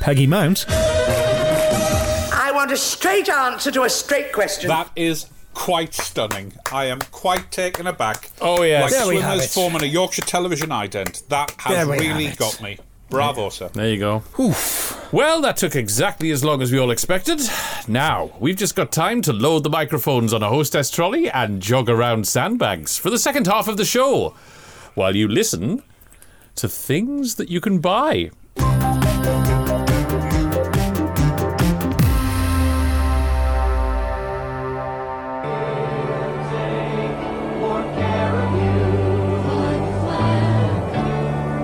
Peggy 0.00 0.26
Mount. 0.26 0.66
I 0.68 2.50
want 2.54 2.70
a 2.70 2.76
straight 2.76 3.30
answer 3.30 3.70
to 3.70 3.84
a 3.84 3.88
straight 3.90 4.30
question. 4.30 4.68
That 4.68 4.90
is 4.94 5.24
quite 5.54 5.94
stunning. 5.94 6.52
I 6.70 6.84
am 6.84 6.98
quite 7.12 7.50
taken 7.50 7.86
aback. 7.86 8.30
Oh, 8.42 8.62
yes. 8.62 8.82
Like 8.82 8.92
There 8.92 9.08
we 9.08 9.20
have 9.22 9.30
swimmers 9.40 9.44
it. 9.46 9.50
forming 9.50 9.82
a 9.84 9.86
Yorkshire 9.86 10.20
television 10.20 10.68
ident. 10.68 11.26
That 11.28 11.54
has 11.60 11.88
really 11.88 12.28
got 12.32 12.60
me. 12.60 12.78
Bravo, 13.10 13.48
sir. 13.48 13.68
There 13.72 13.88
you 13.88 13.98
go. 13.98 14.22
Well, 15.12 15.40
that 15.40 15.56
took 15.56 15.74
exactly 15.74 16.30
as 16.30 16.44
long 16.44 16.60
as 16.60 16.70
we 16.70 16.78
all 16.78 16.90
expected. 16.90 17.40
Now, 17.88 18.32
we've 18.38 18.56
just 18.56 18.76
got 18.76 18.92
time 18.92 19.22
to 19.22 19.32
load 19.32 19.62
the 19.62 19.70
microphones 19.70 20.34
on 20.34 20.42
a 20.42 20.48
hostess 20.48 20.90
trolley 20.90 21.30
and 21.30 21.62
jog 21.62 21.88
around 21.88 22.28
sandbags 22.28 22.98
for 22.98 23.08
the 23.08 23.18
second 23.18 23.46
half 23.46 23.66
of 23.66 23.78
the 23.78 23.86
show, 23.86 24.34
while 24.94 25.16
you 25.16 25.26
listen 25.26 25.82
to 26.56 26.68
things 26.68 27.36
that 27.36 27.48
you 27.48 27.60
can 27.60 27.78
buy. 27.78 28.30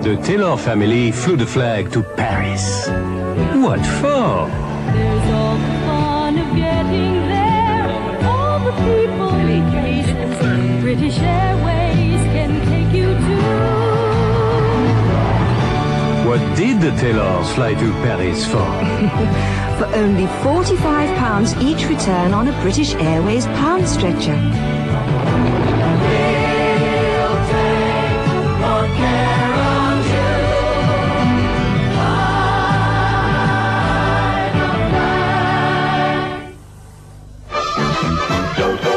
The 0.05 0.17
Taylor 0.19 0.59
family 0.59 1.11
flew 1.13 1.35
the 1.35 1.47
flag 1.47 1.91
to 1.93 2.03
Paris. 2.03 2.89
What 3.65 3.81
for? 3.81 4.51
There's 4.93 5.31
all 5.33 5.57
the 5.57 5.75
fun 5.87 6.39
of 6.39 6.55
getting 6.55 7.15
there. 7.33 7.89
All 8.29 8.59
the 8.61 8.73
people 8.85 9.33
meet 9.33 9.65
British 10.83 11.19
Airways 11.21 12.21
can 12.35 12.51
take 12.69 12.95
you 12.95 13.15
to. 13.15 13.37
What 16.29 16.43
did 16.55 16.83
the 16.83 16.91
Taylors 17.01 17.51
fly 17.55 17.73
to 17.73 17.93
Paris 18.05 18.45
for? 18.45 18.59
For 19.79 19.87
only 19.97 20.27
£45 20.45 21.63
each 21.63 21.89
return 21.89 22.35
on 22.35 22.49
a 22.49 22.53
British 22.61 22.95
Airways 22.97 23.47
pound 23.47 23.89
stretcher. 23.89 24.39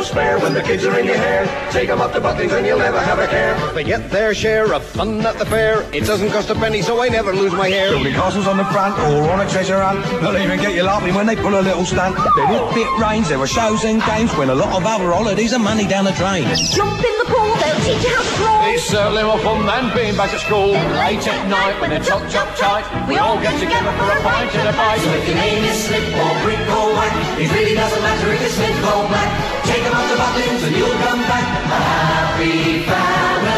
Spare 0.08 0.40
when 0.40 0.54
the 0.54 0.62
kids 0.62 0.86
are 0.86 0.98
in 0.98 1.06
your 1.06 1.18
hair. 1.18 1.44
Take 1.72 1.90
'em 1.90 2.02
up 2.02 2.14
to 2.14 2.22
Butlins 2.22 2.54
and 2.54 2.66
you'll 2.66 2.80
never 2.80 3.00
have 3.00 3.20
a 3.20 3.28
care. 3.28 3.56
They 3.76 3.84
get 3.84 4.10
their 4.10 4.34
share 4.34 4.74
of 4.74 4.84
fun 4.84 5.26
at 5.26 5.38
the 5.38 5.46
fair. 5.46 5.84
It 5.92 6.06
doesn't 6.06 6.32
cost 6.32 6.50
a 6.50 6.56
penny, 6.56 6.82
so 6.82 7.02
I 7.02 7.10
never 7.10 7.34
lose 7.34 7.54
my 7.54 7.70
hair. 7.70 7.92
Building 7.92 8.14
castles 8.14 8.48
on 8.48 8.58
the 8.58 8.66
front 8.66 8.98
or 9.00 9.30
on 9.30 9.40
a 9.42 9.50
treasure 9.50 9.82
hunt. 9.82 10.06
They'll 10.22 10.38
even 10.38 10.60
get 10.60 10.74
you 10.74 10.84
laughing 10.84 11.14
when 11.14 11.28
they 11.28 11.36
pull 11.36 11.56
a 11.60 11.64
little 11.70 11.86
stunt. 11.86 12.16
Then 12.38 12.48
if 12.56 12.78
it 12.78 12.90
rains, 13.00 13.28
there 13.30 13.40
are 13.40 13.48
shows 13.48 13.84
and 13.84 14.02
games 14.06 14.32
when 14.38 14.50
a 14.50 14.56
lot 14.56 14.72
of 14.78 14.86
other 14.86 15.12
holidays 15.12 15.54
are 15.54 15.60
money 15.72 15.86
down 15.86 16.06
the 16.06 16.16
drain. 16.22 16.46
Jump 16.80 17.04
in 17.10 17.16
the 17.22 17.28
pool, 17.34 17.52
they'll 17.62 17.82
teach 17.88 18.04
you 18.08 18.16
how 18.16 18.24
to 18.24 18.34
crawl. 18.40 18.58
It's 18.72 18.86
certainly 18.86 19.24
more 19.24 19.40
fun 19.40 19.66
than 19.66 19.84
being 19.96 20.16
back 20.16 20.34
at 20.34 20.40
school. 20.40 20.72
Late 21.04 21.28
at 21.28 21.42
night 21.48 21.76
when 21.82 21.90
the 21.90 22.00
chop 22.00 22.24
chop 22.30 22.50
tight, 22.56 22.86
we 23.10 23.18
all 23.18 23.38
get 23.40 23.56
together 23.60 23.92
for 24.00 24.08
a 24.18 24.20
pint 24.24 24.56
and 24.56 24.68
a 24.70 24.74
bite. 24.80 25.02
So 25.04 25.10
if 25.20 25.28
your 25.28 25.36
name 25.36 25.64
is 25.64 25.78
Slip 25.86 26.06
or 26.24 26.34
Brick 26.44 26.64
or 26.78 26.88
Whack, 26.96 27.14
it 27.40 27.50
really 27.52 27.76
doesn't 27.76 28.04
matter 28.08 28.28
if 28.34 28.42
it's 28.48 28.56
Slip 28.56 28.78
or 28.92 29.08
Black. 29.12 29.30
Take 29.68 29.84
'em 29.84 29.97
up 30.20 30.36
and 30.38 30.76
you'll 30.76 31.00
come 31.06 31.22
back 31.22 31.48
a 31.66 31.80
happy 31.94 32.84
family. 32.90 33.58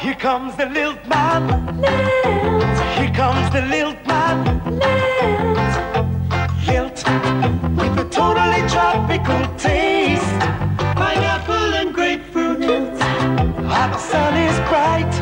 Here 0.00 0.14
comes 0.14 0.56
the 0.56 0.66
lilt 0.66 1.06
man. 1.06 1.42
Lilt. 1.80 2.78
Here 2.98 3.14
comes 3.14 3.50
the 3.50 3.62
lilt 3.62 4.06
man. 4.06 4.36
Lilt. 4.80 5.72
Lilt. 6.66 6.98
With 7.78 8.04
a 8.04 8.08
totally 8.10 8.62
tropical 8.68 9.42
taste. 9.56 10.40
Pineapple 10.96 11.74
and 11.80 11.92
grapefruit. 11.92 12.60
Lilt. 12.60 12.98
The 13.90 13.98
sun 13.98 14.34
is 14.36 14.56
bright. 14.68 15.19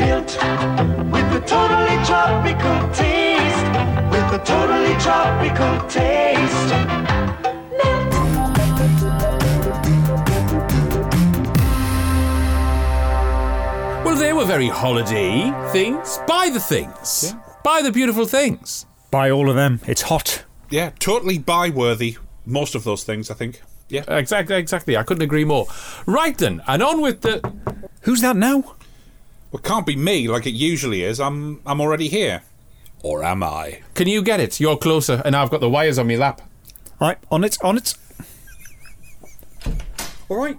White. 0.00 0.36
With 1.10 1.42
a 1.42 1.46
totally 1.46 2.04
tropical 2.04 2.88
taste. 2.90 3.66
With 4.10 4.32
a 4.32 4.42
totally 4.44 4.94
tropical 5.00 5.88
taste. 5.88 6.72
Well, 14.04 14.16
they 14.16 14.32
were 14.32 14.44
very 14.44 14.68
holiday 14.68 15.52
things. 15.72 16.18
Buy 16.26 16.50
the 16.52 16.60
things. 16.60 17.34
Buy 17.64 17.82
the 17.82 17.92
beautiful 17.92 18.26
things. 18.26 18.86
Buy 19.10 19.30
all 19.30 19.48
of 19.48 19.56
them. 19.56 19.80
It's 19.86 20.02
hot. 20.02 20.44
Yeah, 20.70 20.90
totally 20.98 21.38
buy 21.38 21.70
worthy. 21.70 22.16
Most 22.44 22.74
of 22.74 22.84
those 22.84 23.04
things, 23.04 23.30
I 23.30 23.34
think. 23.34 23.62
Yeah. 23.88 24.04
Exactly, 24.08 24.56
exactly. 24.56 24.96
I 24.96 25.04
couldn't 25.04 25.22
agree 25.22 25.44
more. 25.44 25.66
Right 26.06 26.36
then, 26.36 26.62
and 26.66 26.82
on 26.82 27.00
with 27.00 27.22
the. 27.22 27.40
Who's 28.02 28.20
that 28.20 28.36
now? 28.36 28.75
Well, 29.50 29.60
it 29.60 29.64
can't 29.64 29.86
be 29.86 29.96
me 29.96 30.28
like 30.28 30.46
it 30.46 30.54
usually 30.54 31.02
is. 31.02 31.20
I'm 31.20 31.60
I'm 31.66 31.80
already 31.80 32.08
here. 32.08 32.42
Or 33.02 33.22
am 33.22 33.42
I? 33.42 33.80
Can 33.94 34.08
you 34.08 34.22
get 34.22 34.40
it? 34.40 34.58
You're 34.58 34.76
closer, 34.76 35.22
and 35.24 35.36
I've 35.36 35.50
got 35.50 35.60
the 35.60 35.68
wires 35.68 35.98
on 35.98 36.08
my 36.08 36.16
lap. 36.16 36.40
Right, 37.00 37.18
on 37.30 37.44
it, 37.44 37.56
on 37.62 37.76
it. 37.76 37.94
All 40.28 40.38
right. 40.38 40.58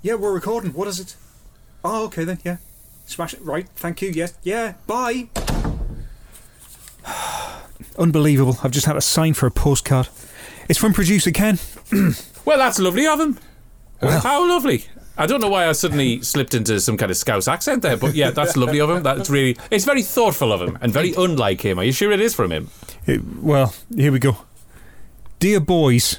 Yeah, 0.00 0.14
we're 0.14 0.32
recording. 0.32 0.72
What 0.72 0.88
is 0.88 1.00
it? 1.00 1.16
Oh, 1.84 2.04
okay 2.06 2.24
then. 2.24 2.38
Yeah. 2.44 2.56
Smash 3.06 3.34
it. 3.34 3.42
Right. 3.42 3.68
Thank 3.76 4.00
you. 4.00 4.10
Yes. 4.10 4.38
Yeah. 4.42 4.74
Bye. 4.86 5.28
Unbelievable. 7.98 8.58
I've 8.62 8.70
just 8.70 8.86
had 8.86 8.96
a 8.96 9.00
sign 9.02 9.34
for 9.34 9.46
a 9.46 9.50
postcard. 9.50 10.08
It's 10.68 10.78
from 10.78 10.92
producer 10.94 11.30
Ken. 11.30 11.58
Well, 12.44 12.58
that's 12.58 12.78
lovely 12.78 13.06
of 13.06 13.18
him. 13.18 13.38
How 14.02 14.46
lovely. 14.46 14.84
I 15.16 15.26
don't 15.26 15.40
know 15.40 15.48
why 15.48 15.68
I 15.68 15.72
suddenly 15.72 16.22
slipped 16.22 16.54
into 16.54 16.80
some 16.80 16.96
kind 16.96 17.10
of 17.10 17.16
Scouse 17.16 17.46
accent 17.46 17.82
there, 17.82 17.96
but 17.96 18.14
yeah, 18.14 18.30
that's 18.30 18.56
lovely 18.56 18.80
of 18.80 18.90
him. 18.90 19.02
That's 19.04 19.30
really, 19.30 19.56
it's 19.70 19.84
very 19.84 20.02
thoughtful 20.02 20.52
of 20.52 20.60
him 20.60 20.76
and 20.80 20.92
very 20.92 21.14
unlike 21.16 21.60
him. 21.60 21.78
Are 21.78 21.84
you 21.84 21.92
sure 21.92 22.10
it 22.10 22.20
is 22.20 22.34
from 22.34 22.50
him? 22.50 22.68
It- 23.06 23.22
well, 23.36 23.74
here 23.94 24.10
we 24.10 24.18
go. 24.18 24.38
Dear 25.38 25.60
boys, 25.60 26.18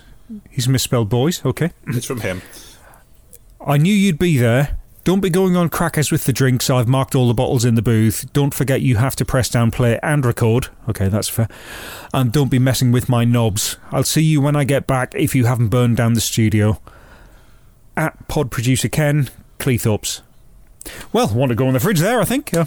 he's 0.49 0.67
misspelled 0.69 1.09
boys. 1.09 1.43
Okay. 1.43 1.71
It's 1.87 2.05
from 2.05 2.21
him. 2.21 2.41
I 3.65 3.77
knew 3.77 3.93
you'd 3.93 4.19
be 4.19 4.37
there. 4.37 4.77
Don't 5.03 5.19
be 5.19 5.29
going 5.29 5.55
on 5.55 5.69
crackers 5.69 6.11
with 6.11 6.23
the 6.23 6.33
drinks. 6.33 6.69
I've 6.69 6.87
marked 6.87 7.13
all 7.15 7.27
the 7.27 7.33
bottles 7.33 7.63
in 7.65 7.75
the 7.75 7.81
booth. 7.81 8.31
Don't 8.33 8.53
forget 8.55 8.81
you 8.81 8.95
have 8.95 9.15
to 9.17 9.25
press 9.25 9.49
down 9.49 9.69
play 9.71 9.99
and 10.01 10.25
record. 10.25 10.69
Okay, 10.89 11.09
that's 11.09 11.29
fair. 11.29 11.47
And 12.13 12.31
don't 12.31 12.49
be 12.49 12.57
messing 12.59 12.91
with 12.91 13.07
my 13.09 13.23
knobs. 13.23 13.77
I'll 13.91 14.03
see 14.03 14.23
you 14.23 14.41
when 14.41 14.55
I 14.55 14.63
get 14.63 14.87
back 14.87 15.13
if 15.15 15.35
you 15.35 15.45
haven't 15.45 15.67
burned 15.67 15.97
down 15.97 16.13
the 16.13 16.21
studio. 16.21 16.79
At 17.97 18.27
pod 18.27 18.51
producer 18.51 18.89
Ken 18.89 19.29
Cleethorpes. 19.59 20.21
Well, 21.13 21.27
want 21.33 21.49
to 21.49 21.55
go 21.55 21.67
in 21.67 21.73
the 21.73 21.79
fridge 21.79 21.99
there, 21.99 22.19
I 22.21 22.25
think. 22.25 22.53
Uh, 22.53 22.65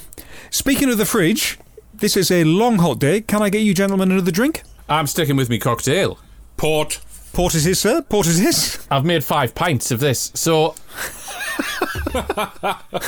speaking 0.51 0.89
of 0.91 0.99
the 0.99 1.05
fridge, 1.07 1.59
this 1.95 2.17
is 2.17 2.31
a 2.31 2.45
long 2.45 2.79
hot 2.79 2.99
day. 2.99 3.21
Can 3.21 3.43
I 3.43 3.51
get 3.51 3.61
you 3.63 3.75
gentlemen 3.75 4.11
another 4.11 4.31
drink? 4.33 4.63
I'm 4.89 5.07
sticking 5.07 5.37
with 5.37 5.49
me 5.51 5.59
cocktail. 5.59 6.19
Port. 6.57 7.01
Port 7.33 7.55
is 7.55 7.65
his, 7.65 7.79
sir. 7.79 8.03
Port 8.03 8.27
is 8.27 8.39
his. 8.39 8.85
I've 8.91 9.05
made 9.05 9.23
five 9.23 9.55
pints 9.55 9.91
of 9.91 10.01
this, 10.01 10.33
so. 10.35 10.75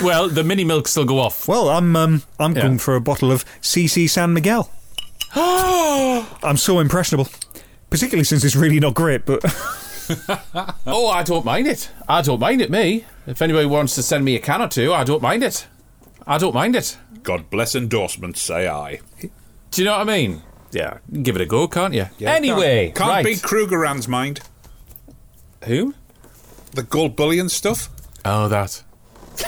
well, 0.03 0.29
the 0.29 0.43
mini 0.45 0.63
milks 0.65 0.91
still 0.93 1.05
go 1.05 1.19
off. 1.19 1.49
Well, 1.49 1.69
I'm 1.71 1.97
um, 1.97 2.23
I'm 2.39 2.55
Yeah. 2.55 2.63
going 2.63 2.79
for 2.79 2.95
a 2.95 3.01
bottle 3.01 3.33
of 3.33 3.45
CC 3.61 4.09
San 4.09 4.33
Miguel. 4.33 4.71
I'm 5.35 6.57
so 6.57 6.79
impressionable, 6.81 7.29
particularly 7.89 8.25
since 8.25 8.45
it's 8.45 8.57
really 8.57 8.79
not 8.81 8.95
great. 8.95 9.25
But 9.27 9.43
oh, 10.87 11.09
I 11.09 11.23
don't 11.23 11.45
mind 11.45 11.67
it. 11.67 11.91
I 12.09 12.23
don't 12.23 12.41
mind 12.41 12.61
it, 12.61 12.71
me. 12.71 13.05
If 13.27 13.41
anybody 13.43 13.67
wants 13.67 13.95
to 13.97 14.03
send 14.03 14.25
me 14.25 14.35
a 14.37 14.41
can 14.41 14.63
or 14.63 14.69
two, 14.69 14.93
I 14.93 15.05
don't 15.05 15.23
mind 15.23 15.43
it. 15.45 15.67
I 16.27 16.39
don't 16.39 16.55
mind 16.55 16.77
it. 16.77 16.97
God 17.23 17.51
bless 17.51 17.75
endorsements, 17.75 18.41
say 18.41 18.69
I. 18.69 19.01
Do 19.21 19.31
you 19.83 19.85
know 19.85 19.93
what 19.99 20.01
I 20.09 20.13
mean? 20.13 20.43
Yeah, 20.73 20.99
give 21.23 21.35
it 21.37 21.43
a 21.43 21.47
go, 21.47 21.67
can't 21.69 21.95
you? 21.95 22.07
anyway, 22.21 22.87
can't, 22.87 22.97
can't 22.97 23.11
right. 23.11 23.25
beat 23.25 23.39
Krugerrand's 23.39 24.07
mind. 24.09 24.41
Who? 25.65 25.95
The 26.73 26.83
gold 26.85 27.17
bullion 27.17 27.49
stuff. 27.49 27.89
Oh, 28.25 28.49
that. 28.49 28.83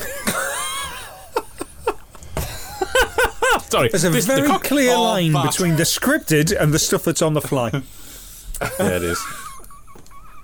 Sorry, 3.70 3.88
there's 3.88 4.04
a 4.04 4.10
this- 4.10 4.26
very 4.26 4.46
cock- 4.46 4.64
clear 4.64 4.92
Oh, 4.94 5.02
line 5.02 5.32
that. 5.32 5.46
between 5.50 5.76
the 5.76 5.84
scripted 5.84 6.54
and 6.58 6.74
the 6.74 6.78
stuff 6.78 7.04
that's 7.04 7.22
on 7.22 7.34
the 7.34 7.40
fly. 7.40 7.70
There 8.78 8.94
it 8.96 9.02
is. 9.02 9.18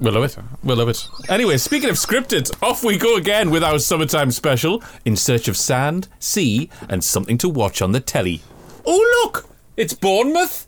We'll 0.00 0.14
love 0.14 0.24
it. 0.24 0.38
We'll 0.62 0.76
love 0.76 0.88
it. 0.88 1.08
Anyway, 1.28 1.56
speaking 1.56 1.90
of 1.90 1.96
scripted, 1.96 2.54
off 2.62 2.84
we 2.84 2.96
go 2.96 3.16
again 3.16 3.50
with 3.50 3.64
our 3.64 3.78
summertime 3.78 4.30
special 4.30 4.82
in 5.04 5.16
search 5.16 5.48
of 5.48 5.56
sand, 5.56 6.08
sea, 6.20 6.70
and 6.88 7.02
something 7.02 7.36
to 7.38 7.48
watch 7.48 7.82
on 7.82 7.92
the 7.92 8.00
telly. 8.00 8.42
Oh, 8.86 9.22
look! 9.24 9.48
It's 9.76 9.94
Bournemouth! 9.94 10.66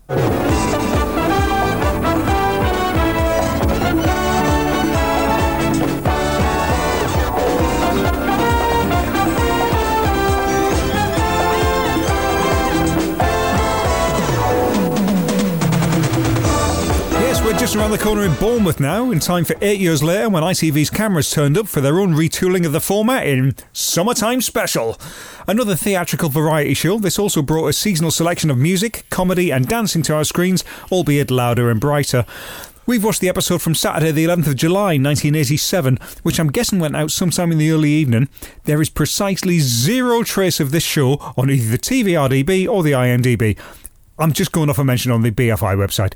Just 17.71 17.79
around 17.79 17.93
the 17.93 17.99
corner 17.99 18.25
in 18.25 18.35
Bournemouth 18.35 18.81
now, 18.81 19.13
in 19.13 19.21
time 19.21 19.45
for 19.45 19.55
eight 19.61 19.79
years 19.79 20.03
later 20.03 20.29
when 20.29 20.43
ITV's 20.43 20.91
cameras 20.91 21.31
turned 21.31 21.57
up 21.57 21.69
for 21.69 21.81
their 21.81 22.01
own 22.01 22.15
retooling 22.15 22.67
of 22.67 22.73
the 22.73 22.81
format 22.81 23.29
in 23.29 23.55
Summertime 23.73 24.41
Special. 24.41 24.99
Another 25.47 25.77
theatrical 25.77 26.31
variety 26.31 26.75
show, 26.75 26.99
this 26.99 27.17
also 27.17 27.43
brought 27.43 27.69
a 27.69 27.73
seasonal 27.73 28.11
selection 28.11 28.51
of 28.51 28.59
music, 28.59 29.05
comedy, 29.09 29.53
and 29.53 29.69
dancing 29.69 30.03
to 30.03 30.17
our 30.17 30.25
screens, 30.25 30.65
albeit 30.91 31.31
louder 31.31 31.71
and 31.71 31.81
brighter. 31.81 32.27
We've 32.87 33.05
watched 33.05 33.21
the 33.21 33.29
episode 33.29 33.63
from 33.63 33.77
Saturday, 33.77 34.11
the 34.11 34.25
11th 34.25 34.49
of 34.49 34.57
July, 34.57 34.99
1987, 34.99 35.97
which 36.25 36.41
I'm 36.41 36.51
guessing 36.51 36.81
went 36.81 36.97
out 36.97 37.13
sometime 37.13 37.53
in 37.53 37.59
the 37.59 37.71
early 37.71 37.91
evening. 37.91 38.29
There 38.65 38.83
is 38.83 38.91
precisely 38.91 39.61
zero 39.61 40.25
trace 40.25 40.59
of 40.59 40.73
this 40.73 40.83
show 40.83 41.19
on 41.37 41.49
either 41.51 41.71
the 41.71 41.79
TVRDB 41.79 42.67
or 42.69 42.83
the 42.83 42.93
IMDb. 42.93 43.57
I'm 44.21 44.33
just 44.35 44.53
going 44.53 44.69
off 44.69 44.79
a 44.79 44.85
mention 44.85 45.11
on 45.11 45.23
the 45.23 45.31
BFI 45.31 45.77
website. 45.77 46.13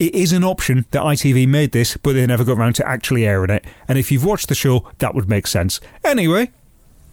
It 0.00 0.12
is 0.14 0.32
an 0.32 0.42
option 0.42 0.86
that 0.90 1.02
ITV 1.02 1.46
made 1.46 1.70
this, 1.70 1.96
but 1.96 2.14
they 2.14 2.26
never 2.26 2.44
got 2.44 2.58
around 2.58 2.74
to 2.76 2.86
actually 2.88 3.24
airing 3.24 3.50
it. 3.50 3.64
And 3.86 3.96
if 3.96 4.10
you've 4.10 4.24
watched 4.24 4.48
the 4.48 4.56
show, 4.56 4.90
that 4.98 5.14
would 5.14 5.28
make 5.28 5.46
sense. 5.46 5.80
Anyway. 6.02 6.50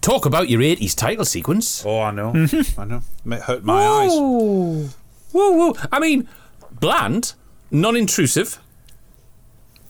Talk 0.02 0.26
about 0.26 0.50
your 0.50 0.62
80s 0.62 0.96
title 0.96 1.26
sequence. 1.26 1.86
Oh, 1.86 2.02
I 2.02 2.10
know. 2.10 2.34
Mm-hmm. 2.34 2.80
I 2.80 2.86
know. 2.86 3.02
It 3.28 3.42
hurt 3.44 3.64
my 3.64 3.86
eyes. 3.86 4.12
Whoa, 4.12 4.92
whoa. 5.32 5.76
I 5.92 6.00
mean, 6.00 6.28
bland, 6.72 7.34
non 7.70 7.96
intrusive. 7.96 8.60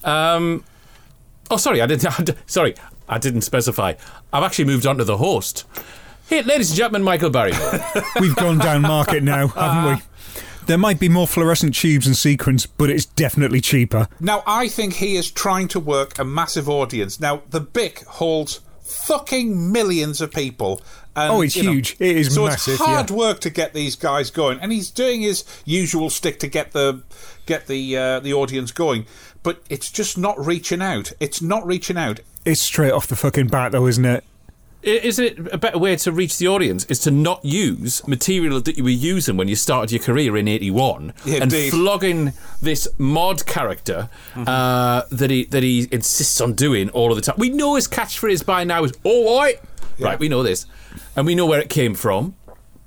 Um. 0.03 0.65
Oh, 1.49 1.57
sorry, 1.57 1.81
I 1.81 1.85
didn't. 1.85 2.05
I 2.19 2.35
sorry, 2.45 2.75
I 3.07 3.17
didn't 3.19 3.41
specify. 3.41 3.93
I've 4.33 4.43
actually 4.43 4.65
moved 4.65 4.85
on 4.85 4.97
to 4.97 5.05
the 5.05 5.17
host. 5.17 5.65
Here, 6.27 6.43
ladies 6.43 6.71
and 6.71 6.77
gentlemen, 6.77 7.03
Michael 7.03 7.29
Barry. 7.29 7.51
We've 8.19 8.35
gone 8.35 8.57
down 8.57 8.81
market 8.83 9.23
now, 9.23 9.47
haven't 9.47 9.95
we? 9.95 10.01
There 10.71 10.77
might 10.77 11.01
be 11.01 11.09
more 11.09 11.27
fluorescent 11.27 11.75
tubes 11.75 12.07
and 12.07 12.15
sequins, 12.15 12.65
but 12.65 12.89
it's 12.89 13.03
definitely 13.03 13.59
cheaper. 13.59 14.07
Now, 14.21 14.41
I 14.47 14.69
think 14.69 14.93
he 14.93 15.17
is 15.17 15.29
trying 15.29 15.67
to 15.67 15.81
work 15.81 16.17
a 16.17 16.23
massive 16.23 16.69
audience. 16.69 17.19
Now, 17.19 17.41
the 17.49 17.59
BIC 17.59 18.05
holds 18.05 18.61
fucking 18.81 19.73
millions 19.73 20.21
of 20.21 20.31
people. 20.31 20.81
And, 21.13 21.33
Oh, 21.33 21.41
it's 21.41 21.57
you 21.57 21.63
know, 21.63 21.73
huge. 21.73 21.97
It 21.99 22.15
is 22.15 22.35
so 22.35 22.45
massive, 22.45 22.75
it's 22.75 22.81
hard 22.81 23.09
yeah. 23.09 23.15
work 23.17 23.41
to 23.41 23.49
get 23.49 23.73
these 23.73 23.97
guys 23.97 24.31
going, 24.31 24.61
and 24.61 24.71
he's 24.71 24.89
doing 24.89 25.19
his 25.19 25.43
usual 25.65 26.09
stick 26.09 26.39
to 26.39 26.47
get 26.47 26.71
the 26.71 27.03
get 27.45 27.67
the 27.67 27.97
uh, 27.97 28.19
the 28.21 28.33
audience 28.33 28.71
going. 28.71 29.05
But 29.43 29.61
it's 29.69 29.91
just 29.91 30.17
not 30.17 30.39
reaching 30.39 30.81
out. 30.81 31.11
It's 31.19 31.41
not 31.41 31.65
reaching 31.67 31.97
out. 31.97 32.21
It's 32.45 32.61
straight 32.61 32.93
off 32.93 33.07
the 33.07 33.17
fucking 33.17 33.47
bat, 33.47 33.73
though, 33.73 33.87
isn't 33.87 34.05
it? 34.05 34.23
I- 34.83 34.87
Is 34.89 35.19
it 35.19 35.37
a 35.51 35.57
better 35.57 35.77
way 35.77 35.95
to 35.97 36.11
reach 36.11 36.37
the 36.37 36.47
audience 36.47 36.85
is 36.85 36.99
to 36.99 37.11
not 37.11 37.43
use 37.45 38.05
material 38.07 38.59
that 38.61 38.77
you 38.77 38.83
were 38.83 38.89
using 38.89 39.37
when 39.37 39.47
you 39.47 39.55
started 39.55 39.91
your 39.91 40.01
career 40.01 40.35
in 40.37 40.47
'81 40.47 41.13
Yeah, 41.25 41.35
and 41.35 41.43
indeed. 41.43 41.71
flogging 41.71 42.33
this 42.61 42.87
mod 42.97 43.45
character 43.45 44.09
uh, 44.35 45.03
that 45.11 45.29
he 45.29 45.45
that 45.45 45.63
he 45.63 45.87
insists 45.91 46.41
on 46.41 46.53
doing 46.53 46.89
all 46.89 47.11
of 47.11 47.15
the 47.15 47.21
time? 47.21 47.35
We 47.37 47.49
know 47.49 47.75
his 47.75 47.87
catchphrase 47.87 48.45
by 48.45 48.63
now 48.63 48.83
is 48.83 48.93
"all 49.03 49.37
right," 49.39 49.59
right? 49.99 50.19
We 50.19 50.29
know 50.29 50.43
this, 50.43 50.65
and 51.15 51.25
we 51.25 51.35
know 51.35 51.45
where 51.45 51.59
it 51.59 51.69
came 51.69 51.93
from, 51.93 52.35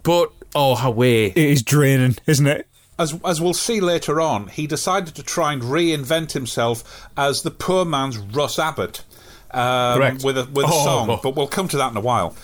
but 0.02 0.32
oh, 0.54 0.74
how 0.74 0.90
way 0.90 1.26
It 1.26 1.36
is 1.36 1.62
draining, 1.62 2.16
isn't 2.26 2.46
it? 2.46 2.66
As, 2.96 3.18
as 3.24 3.40
we'll 3.40 3.54
see 3.54 3.80
later 3.80 4.20
on, 4.20 4.46
he 4.46 4.68
decided 4.68 5.16
to 5.16 5.22
try 5.24 5.52
and 5.52 5.60
reinvent 5.62 6.30
himself 6.30 7.08
as 7.16 7.42
the 7.42 7.50
poor 7.50 7.84
man's 7.84 8.18
Russ 8.18 8.56
Abbott. 8.56 9.02
Um, 9.54 9.98
Correct. 9.98 10.24
with 10.24 10.36
a 10.38 10.44
with 10.52 10.66
a 10.66 10.70
Oh, 10.72 10.84
song, 10.84 11.20
but 11.22 11.36
we'll 11.36 11.46
come 11.48 11.68
to 11.68 11.76
that 11.76 11.90
in 11.90 11.96
a 11.96 12.00
while. 12.00 12.34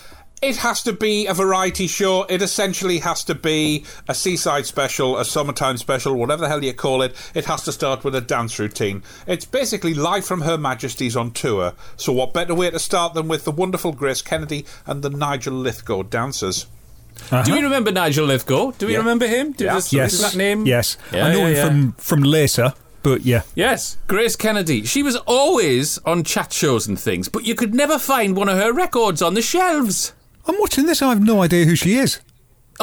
It 0.43 0.57
has 0.57 0.83
to 0.85 0.95
be 0.95 1.27
a 1.27 1.35
variety 1.35 1.87
show. 1.87 2.23
It 2.25 2.41
essentially 2.41 3.01
has 3.01 3.23
to 3.25 3.35
be 3.35 3.85
a 4.09 4.15
seaside 4.15 4.65
special, 4.65 5.19
a 5.19 5.25
summertime 5.27 5.77
special, 5.77 6.15
whatever 6.15 6.41
the 6.43 6.49
hell 6.49 6.65
you 6.65 6.73
call 6.73 7.03
it. 7.03 7.15
It 7.35 7.45
has 7.45 7.63
to 7.65 7.73
start 7.73 8.05
with 8.05 8.15
a 8.15 8.23
dance 8.23 8.59
routine. 8.59 9.03
It's 9.27 9.45
basically 9.45 9.93
live 9.93 10.25
from 10.25 10.41
Her 10.41 10.57
Majesty's 10.57 11.15
on 11.15 11.33
tour. 11.33 11.75
So, 11.99 12.13
what 12.15 12.33
better 12.33 12.55
way 12.55 12.71
to 12.71 12.79
start 12.79 13.13
than 13.13 13.29
with 13.29 13.45
the 13.45 13.51
wonderful 13.53 13.93
Grace 13.93 14.23
Kennedy 14.23 14.65
and 14.87 15.03
the 15.03 15.11
Nigel 15.11 15.53
Lythgoe 15.63 16.09
dancers? 16.09 16.65
Do 17.45 17.53
we 17.53 17.61
remember 17.61 17.93
Nigel 17.93 18.27
Lythgoe? 18.29 18.79
Do 18.79 18.87
we 18.87 18.93
Yeah. 18.93 19.01
remember 19.01 19.27
him? 19.27 19.53
Do 19.53 19.65
Yeah, 19.67 19.75
this- 19.75 19.93
Yes. 19.93 20.15
Is 20.15 20.21
that 20.23 20.37
name? 20.37 20.65
Yes. 20.65 20.97
Yeah, 21.13 21.27
I 21.27 21.33
know 21.35 21.41
yeah, 21.41 21.47
him 21.49 21.55
yeah. 21.55 21.65
from 21.67 21.93
from 21.99 22.23
Lacer, 22.25 22.73
but 23.03 23.23
yeah. 23.23 23.43
Yes, 23.55 23.97
Grace 24.07 24.37
Kennedy. 24.37 24.85
She 24.85 25.03
was 25.03 25.17
always 25.17 25.99
on 25.99 26.25
chat 26.25 26.53
shows 26.53 26.87
and 26.87 26.99
things, 26.99 27.29
but 27.29 27.45
you 27.45 27.55
could 27.55 27.75
never 27.75 27.99
find 27.99 28.37
one 28.37 28.49
of 28.49 28.59
her 28.59 28.73
records 28.73 29.23
on 29.23 29.35
the 29.35 29.43
shelves. 29.43 30.13
I'm 30.47 30.57
watching 30.59 30.87
this. 30.87 31.03
I 31.03 31.11
have 31.11 31.23
no 31.23 31.43
idea 31.43 31.65
who 31.65 31.77
she 31.77 31.95
is. 31.97 32.21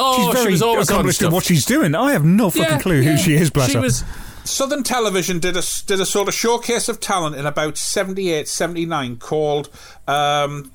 Oh, 0.00 0.16
she's 0.26 0.32
very 0.34 0.46
she 0.46 0.52
was 0.52 0.62
always 0.62 0.90
on 0.90 0.94
accomplished 0.96 1.22
in 1.22 1.32
what 1.32 1.44
she's 1.44 1.64
doing. 1.66 1.94
I 1.94 2.12
have 2.12 2.24
no 2.24 2.50
fucking 2.50 2.62
Yeah, 2.74 2.78
clue 2.78 3.02
who 3.02 3.10
yeah. 3.10 3.16
she 3.16 3.34
is. 3.34 3.50
Bless 3.50 3.70
She 3.70 3.74
her. 3.76 3.80
was 3.80 4.04
Southern 4.44 4.82
Television 4.84 5.40
did 5.40 5.56
a 5.56 5.62
did 5.86 6.00
a 6.00 6.06
sort 6.06 6.28
of 6.28 6.34
showcase 6.34 6.88
of 6.88 7.00
talent 7.00 7.34
in 7.36 7.46
about 7.46 7.76
78, 7.76 8.46
79 8.48 9.16
called 9.16 9.68
um, 10.06 10.72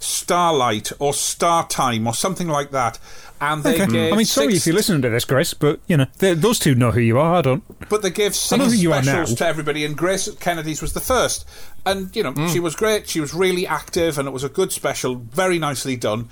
Starlight 0.00 0.92
or 0.98 1.14
Star 1.14 1.66
Time 1.68 2.06
or 2.06 2.14
something 2.14 2.48
like 2.48 2.70
that. 2.72 2.98
And 3.40 3.62
they 3.62 3.74
Okay. 3.74 3.86
gave 3.86 4.12
I 4.12 4.16
mean, 4.16 4.24
sorry 4.26 4.52
six, 4.52 4.62
if 4.62 4.66
you're 4.66 4.76
listening 4.76 5.02
to 5.02 5.10
this, 5.10 5.24
Grace, 5.26 5.52
but 5.52 5.80
you 5.86 5.96
know 5.98 6.06
those 6.18 6.58
two 6.58 6.74
know 6.74 6.90
who 6.90 7.00
you 7.00 7.18
are. 7.18 7.36
I 7.36 7.42
don't. 7.42 7.62
but 7.90 8.00
they 8.02 8.10
gave 8.10 8.32
I 8.50 8.56
know 8.56 8.64
six 8.64 8.72
who 8.74 8.78
you 8.80 8.92
are 8.92 9.02
specials 9.02 9.30
now. 9.30 9.36
to 9.36 9.46
everybody, 9.46 9.84
and 9.84 9.96
Grace 9.96 10.28
Kennedy's 10.40 10.80
was 10.80 10.94
the 10.94 11.00
first. 11.00 11.44
And 11.84 12.14
you 12.16 12.22
know, 12.22 12.32
Mm. 12.32 12.50
she 12.52 12.60
was 12.60 12.74
great. 12.74 13.08
She 13.08 13.20
was 13.20 13.34
really 13.34 13.66
active, 13.66 14.18
and 14.18 14.26
it 14.26 14.30
was 14.32 14.42
a 14.44 14.48
good 14.48 14.72
special, 14.72 15.16
very 15.16 15.58
nicely 15.58 15.96
done. 15.96 16.28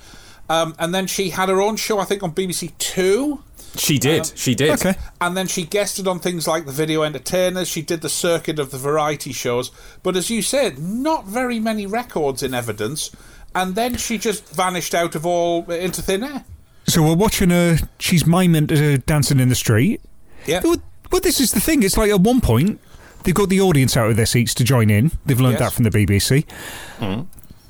Um, 0.49 0.75
and 0.79 0.93
then 0.95 1.07
she 1.07 1.29
had 1.31 1.49
her 1.49 1.61
own 1.61 1.75
show, 1.75 1.99
I 1.99 2.05
think, 2.05 2.23
on 2.23 2.31
BBC 2.31 2.73
Two. 2.79 3.43
She 3.77 3.99
did. 3.99 4.21
Um, 4.21 4.27
she 4.35 4.55
did. 4.55 4.69
Okay. 4.71 4.95
And 5.19 5.35
then 5.35 5.47
she 5.47 5.63
guested 5.63 6.07
on 6.07 6.19
things 6.19 6.47
like 6.47 6.65
the 6.65 6.71
video 6.71 7.03
entertainers. 7.03 7.67
She 7.67 7.81
did 7.81 8.01
the 8.01 8.09
circuit 8.09 8.57
of 8.57 8.71
the 8.71 8.77
variety 8.77 9.33
shows. 9.33 9.69
But 10.01 10.15
as 10.15 10.29
you 10.29 10.41
said, 10.41 10.79
not 10.79 11.25
very 11.25 11.59
many 11.59 11.85
records 11.85 12.41
in 12.41 12.53
evidence. 12.53 13.11
And 13.53 13.75
then 13.75 13.97
she 13.97 14.17
just 14.17 14.47
vanished 14.55 14.95
out 14.95 15.13
of 15.13 15.25
all 15.25 15.69
into 15.69 16.01
thin 16.01 16.23
air. 16.23 16.45
So 16.87 17.01
we're 17.03 17.15
watching 17.15 17.49
her. 17.49 17.77
She's 17.99 18.25
miming 18.25 18.71
uh, 18.71 18.97
dancing 19.05 19.39
in 19.39 19.49
the 19.49 19.55
street. 19.55 20.01
Yeah. 20.45 20.61
But, 20.61 21.23
this 21.23 21.39
is 21.39 21.51
the 21.53 21.61
thing. 21.61 21.81
It's 21.81 21.95
like 21.97 22.11
at 22.11 22.19
one 22.21 22.41
point 22.41 22.79
they've 23.23 23.33
got 23.33 23.47
the 23.49 23.61
audience 23.61 23.95
out 23.95 24.09
of 24.09 24.17
their 24.17 24.25
seats 24.25 24.53
to 24.55 24.63
join 24.65 24.89
in. 24.89 25.11
They've 25.25 25.39
learned 25.39 25.59
Yes. 25.59 25.69
that 25.69 25.73
from 25.73 25.83
the 25.85 25.89
BBC. 25.89 26.45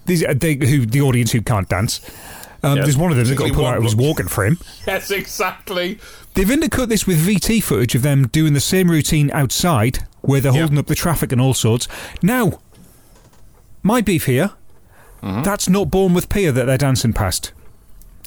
These 0.07 0.23
uh, 0.25 0.33
they, 0.35 0.55
who 0.55 0.85
the 0.85 1.01
audience 1.01 1.31
who 1.31 1.41
can't 1.41 1.69
dance. 1.69 2.01
Um, 2.63 2.77
Yes. 2.77 2.85
There's 2.85 2.97
one 2.97 3.11
of 3.11 3.17
them 3.17 3.27
that 3.27 3.35
got 3.35 3.45
to 3.45 3.53
Particularly 3.53 3.77
pull 3.79 3.87
out 3.87 3.93
bloke. 3.95 4.07
walking 4.07 4.27
for 4.27 4.45
him. 4.45 4.57
Yes, 4.87 5.11
exactly. 5.11 5.99
They've 6.33 6.47
intercut 6.47 6.89
this 6.89 7.05
with 7.07 7.25
VT 7.25 7.61
footage 7.63 7.93
of 7.95 8.01
them 8.01 8.27
doing 8.27 8.53
the 8.53 8.59
same 8.59 8.89
routine 8.91 9.29
outside, 9.31 9.99
where 10.21 10.41
they're 10.41 10.51
holding 10.51 10.77
up 10.79 10.87
the 10.87 10.95
traffic 10.95 11.31
and 11.31 11.39
all 11.39 11.53
sorts. 11.53 11.87
Now, 12.21 12.59
my 13.83 14.01
beef 14.01 14.25
here, 14.25 14.51
that's 15.21 15.69
not 15.69 15.89
Bournemouth 15.91 16.27
Pier 16.29 16.51
that 16.51 16.65
they're 16.65 16.77
dancing 16.77 17.13
past. 17.13 17.51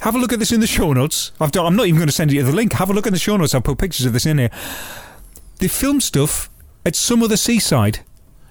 Have 0.03 0.15
a 0.15 0.19
look 0.19 0.33
at 0.33 0.39
this 0.39 0.53
in 0.53 0.61
the 0.61 0.67
show 0.67 0.93
notes. 0.93 1.33
I've 1.41 1.51
done, 1.53 1.67
I'm 1.67 1.77
not 1.77 1.87
even 1.87 1.97
going 1.99 2.09
to 2.09 2.13
send 2.15 2.33
you 2.33 2.43
the 2.43 2.53
link. 2.53 2.73
Have 2.75 2.91
a 2.91 2.93
look 2.93 3.07
in 3.07 3.13
the 3.13 3.19
show 3.19 3.37
notes. 3.37 3.55
I'll 3.55 3.61
put 3.61 3.79
pictures 3.79 4.07
of 4.07 4.13
this 4.13 4.27
in 4.27 4.39
here. 4.39 4.51
They 5.59 5.69
film 5.69 6.01
stuff 6.01 6.51
at 6.87 6.95
some 6.97 7.23
other 7.23 7.37
seaside 7.37 8.01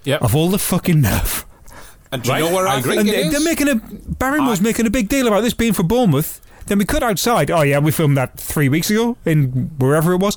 Yep. 0.03 0.21
of 0.21 0.35
all 0.35 0.49
the 0.49 0.59
fucking 0.59 1.01
nerve. 1.01 1.45
And 2.11 2.21
do 2.23 2.27
you 2.29 2.33
Right, 2.33 2.39
know 2.43 2.55
where 2.55 2.67
I, 2.67 2.77
I 2.77 2.81
think 2.81 2.99
And 3.01 3.09
it 3.09 3.11
they, 3.11 3.21
is? 3.27 3.31
they're 3.33 3.41
making 3.43 3.67
a 3.67 3.75
Barrymore's 3.75 4.61
making 4.61 4.85
a 4.87 4.89
big 4.89 5.09
deal 5.09 5.27
about 5.27 5.41
this 5.41 5.53
being 5.53 5.73
for 5.73 5.83
Bournemouth. 5.83 6.39
Then 6.67 6.77
we 6.77 6.85
cut 6.85 7.03
outside. 7.03 7.49
Oh 7.51 7.61
yeah, 7.61 7.79
we 7.79 7.91
filmed 7.91 8.15
that 8.17 8.37
three 8.39 8.69
weeks 8.69 8.89
ago 8.89 9.17
in 9.25 9.71
wherever 9.79 10.13
it 10.13 10.17
was. 10.17 10.35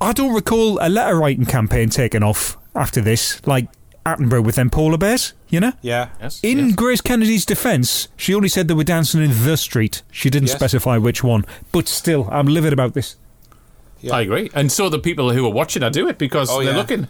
I 0.00 0.12
don't 0.14 0.34
recall 0.34 0.78
a 0.82 0.88
letter 0.88 1.14
writing 1.16 1.44
campaign 1.46 1.88
taking 1.90 2.22
off 2.22 2.56
after 2.74 3.00
this, 3.00 3.46
like 3.46 3.68
Attenborough 4.04 4.44
with 4.44 4.56
them 4.56 4.68
polar 4.70 4.98
bears. 4.98 5.32
You 5.48 5.60
know. 5.60 5.72
yeah. 5.82 6.08
Yes. 6.20 6.40
In 6.42 6.58
yes. 6.68 6.76
Grace 6.76 7.00
Kennedy's 7.00 7.44
defence, 7.46 8.08
she 8.16 8.34
only 8.34 8.48
said 8.48 8.66
they 8.68 8.74
were 8.74 8.84
dancing 8.84 9.22
in 9.22 9.44
the 9.44 9.56
street. 9.56 10.02
She 10.10 10.30
didn't 10.30 10.48
Yes. 10.48 10.56
specify 10.56 10.96
which 10.98 11.22
one. 11.22 11.44
But 11.72 11.88
still, 11.88 12.28
I'm 12.32 12.46
livid 12.46 12.72
about 12.72 12.94
this. 12.94 13.16
Yeah. 14.00 14.14
I 14.16 14.22
agree. 14.22 14.50
And 14.54 14.72
so 14.72 14.88
the 14.88 14.98
people 14.98 15.32
who 15.32 15.46
are 15.46 15.52
watching 15.52 15.82
are 15.84 15.90
do 15.90 16.08
it 16.08 16.18
because 16.18 16.50
Oh, 16.50 16.62
they're 16.64 16.72
yeah. 16.72 16.76
looking. 16.78 17.06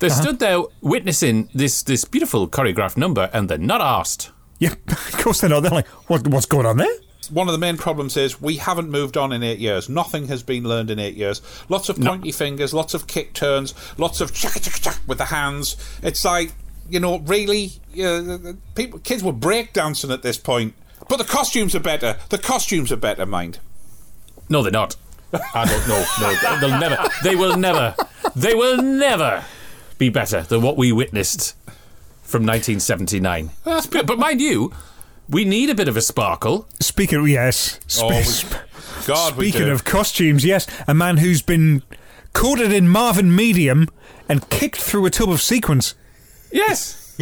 They 0.00 0.08
Uh-huh. 0.08 0.20
stood 0.22 0.38
there 0.40 0.60
witnessing 0.82 1.48
this 1.54 1.82
this 1.82 2.04
beautiful 2.04 2.46
choreographed 2.48 2.96
number, 2.98 3.30
and 3.32 3.48
they're 3.48 3.56
not 3.56 3.80
asked. 3.80 4.30
Yeah, 4.58 4.72
of 4.88 5.12
course 5.18 5.40
they're 5.40 5.48
not. 5.50 5.60
They're 5.60 5.70
like, 5.70 5.86
what, 6.08 6.26
what's 6.28 6.46
going 6.46 6.66
on 6.66 6.76
there? 6.76 6.92
One 7.30 7.48
of 7.48 7.52
the 7.52 7.58
main 7.58 7.76
problems 7.76 8.16
is 8.16 8.40
we 8.40 8.56
haven't 8.56 8.90
moved 8.90 9.16
on 9.16 9.32
in 9.32 9.42
eight 9.42 9.58
years. 9.58 9.88
Nothing 9.88 10.28
has 10.28 10.42
been 10.42 10.64
learned 10.64 10.90
in 10.90 10.98
eight 10.98 11.14
years. 11.14 11.42
Lots 11.68 11.88
of 11.88 12.00
pointy 12.00 12.32
fingers, 12.32 12.72
lots 12.72 12.94
of 12.94 13.06
kick 13.06 13.32
turns, 13.34 13.74
lots 13.98 14.20
of 14.20 14.34
chaka 14.34 14.60
chaka 14.60 14.80
chaka 14.80 14.98
with 15.06 15.18
the 15.18 15.26
hands. 15.26 15.76
It's 16.02 16.24
like, 16.24 16.52
you 16.88 17.00
know, 17.00 17.18
really, 17.20 17.72
uh, 18.02 18.52
people, 18.74 19.00
kids 19.00 19.22
were 19.22 19.32
breakdancing 19.32 20.12
at 20.12 20.22
this 20.22 20.38
point. 20.38 20.74
But 21.08 21.16
the 21.16 21.24
costumes 21.24 21.74
are 21.74 21.80
better. 21.80 22.16
The 22.30 22.38
costumes 22.38 22.90
are 22.90 22.96
better, 22.96 23.26
mind. 23.26 23.58
No, 24.48 24.62
they're 24.62 24.72
not. 24.72 24.96
I 25.54 25.64
don't 25.64 25.88
know. 25.88 26.04
No, 26.20 26.60
they'll 26.60 26.80
never. 26.80 26.98
They 27.22 27.36
will 27.36 27.56
never. 27.56 27.94
They 28.34 28.54
will 28.54 28.82
never 28.82 29.44
be 29.98 30.08
better 30.08 30.42
than 30.42 30.62
what 30.62 30.76
we 30.76 30.92
witnessed 30.92 31.54
from 32.22 32.42
1979. 32.42 33.50
That's. 33.64 33.86
But 33.86 34.18
mind 34.18 34.40
you, 34.40 34.72
we 35.28 35.44
need 35.44 35.70
a 35.70 35.74
bit 35.74 35.88
of 35.88 35.96
a 35.96 36.02
sparkle. 36.02 36.66
Speaking 36.80 37.18
of, 37.20 37.28
yes. 37.28 37.80
Oh, 38.00 38.08
we- 38.08 38.24
God, 39.06 39.34
Speaking 39.34 39.68
of 39.68 39.84
costumes, 39.84 40.44
yes, 40.44 40.66
a 40.88 40.94
man 40.94 41.18
who's 41.18 41.42
been 41.42 41.82
coated 42.32 42.72
in 42.72 42.88
Marvin 42.88 43.34
Medium 43.34 43.88
and 44.28 44.48
kicked 44.50 44.78
through 44.78 45.06
a 45.06 45.10
tub 45.10 45.30
of 45.30 45.40
sequins. 45.40 45.94
Yes. 46.50 47.16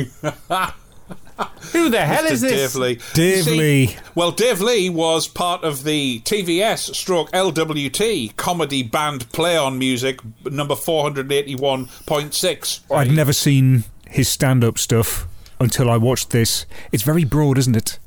Who 1.73 1.89
the 1.91 2.01
hell 2.01 2.23
Mr. 2.25 2.31
is 2.31 2.41
this? 2.41 2.73
Dave 2.73 2.81
Lee. 2.81 2.99
Dave 3.13 3.45
see, 3.45 3.59
Lee. 3.59 3.97
Well, 4.15 4.31
Dave 4.31 4.61
Lee 4.61 4.89
was 4.89 5.27
part 5.27 5.65
of 5.65 5.83
the 5.85 6.21
TVS 6.21 6.95
stroke 6.95 7.31
LWT 7.33 8.37
comedy 8.37 8.83
band 8.85 9.31
play 9.33 9.57
on 9.57 9.77
music 9.79 10.21
number 10.45 10.77
481.6. 10.77 12.81
I'd 12.91 13.11
never 13.11 13.33
seen 13.33 13.83
his 14.09 14.29
stand 14.29 14.63
up 14.63 14.79
stuff 14.79 15.27
until 15.61 15.91
I 15.91 15.97
watched 15.97 16.31
this. 16.31 16.67
It's 16.93 17.03
very 17.03 17.25
broad, 17.25 17.59
isn't 17.59 17.77
it? 17.77 17.99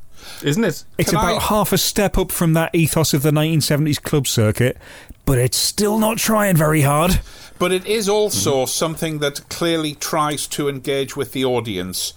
Isn't 0.43 0.63
it? 0.65 0.83
It's 0.97 1.09
Can 1.11 1.19
about 1.19 1.41
I- 1.41 1.45
half 1.45 1.71
a 1.71 1.77
step 1.77 2.17
up 2.17 2.31
from 2.31 2.53
that 2.53 2.73
ethos 2.75 3.13
of 3.13 3.21
the 3.23 3.31
1970s 3.31 4.01
club 4.01 4.27
circuit, 4.27 4.77
but 5.25 5.37
it's 5.37 5.57
still 5.57 5.97
not 5.99 6.17
trying 6.17 6.55
very 6.57 6.81
hard. 6.81 7.19
But 7.59 7.71
it 7.71 7.85
is 7.87 8.07
also 8.09 8.57
Mm-hmm. 8.63 8.67
something 8.67 9.19
that 9.19 9.47
clearly 9.49 9.95
tries 9.95 10.45
to 10.47 10.69
engage 10.69 11.15
with 11.15 11.31
the 11.31 11.45
audience. 11.45 12.13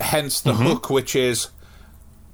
Hence 0.00 0.40
the 0.40 0.52
Mm-hmm. 0.52 0.62
hook, 0.66 0.90
which 0.90 1.16
is 1.16 1.48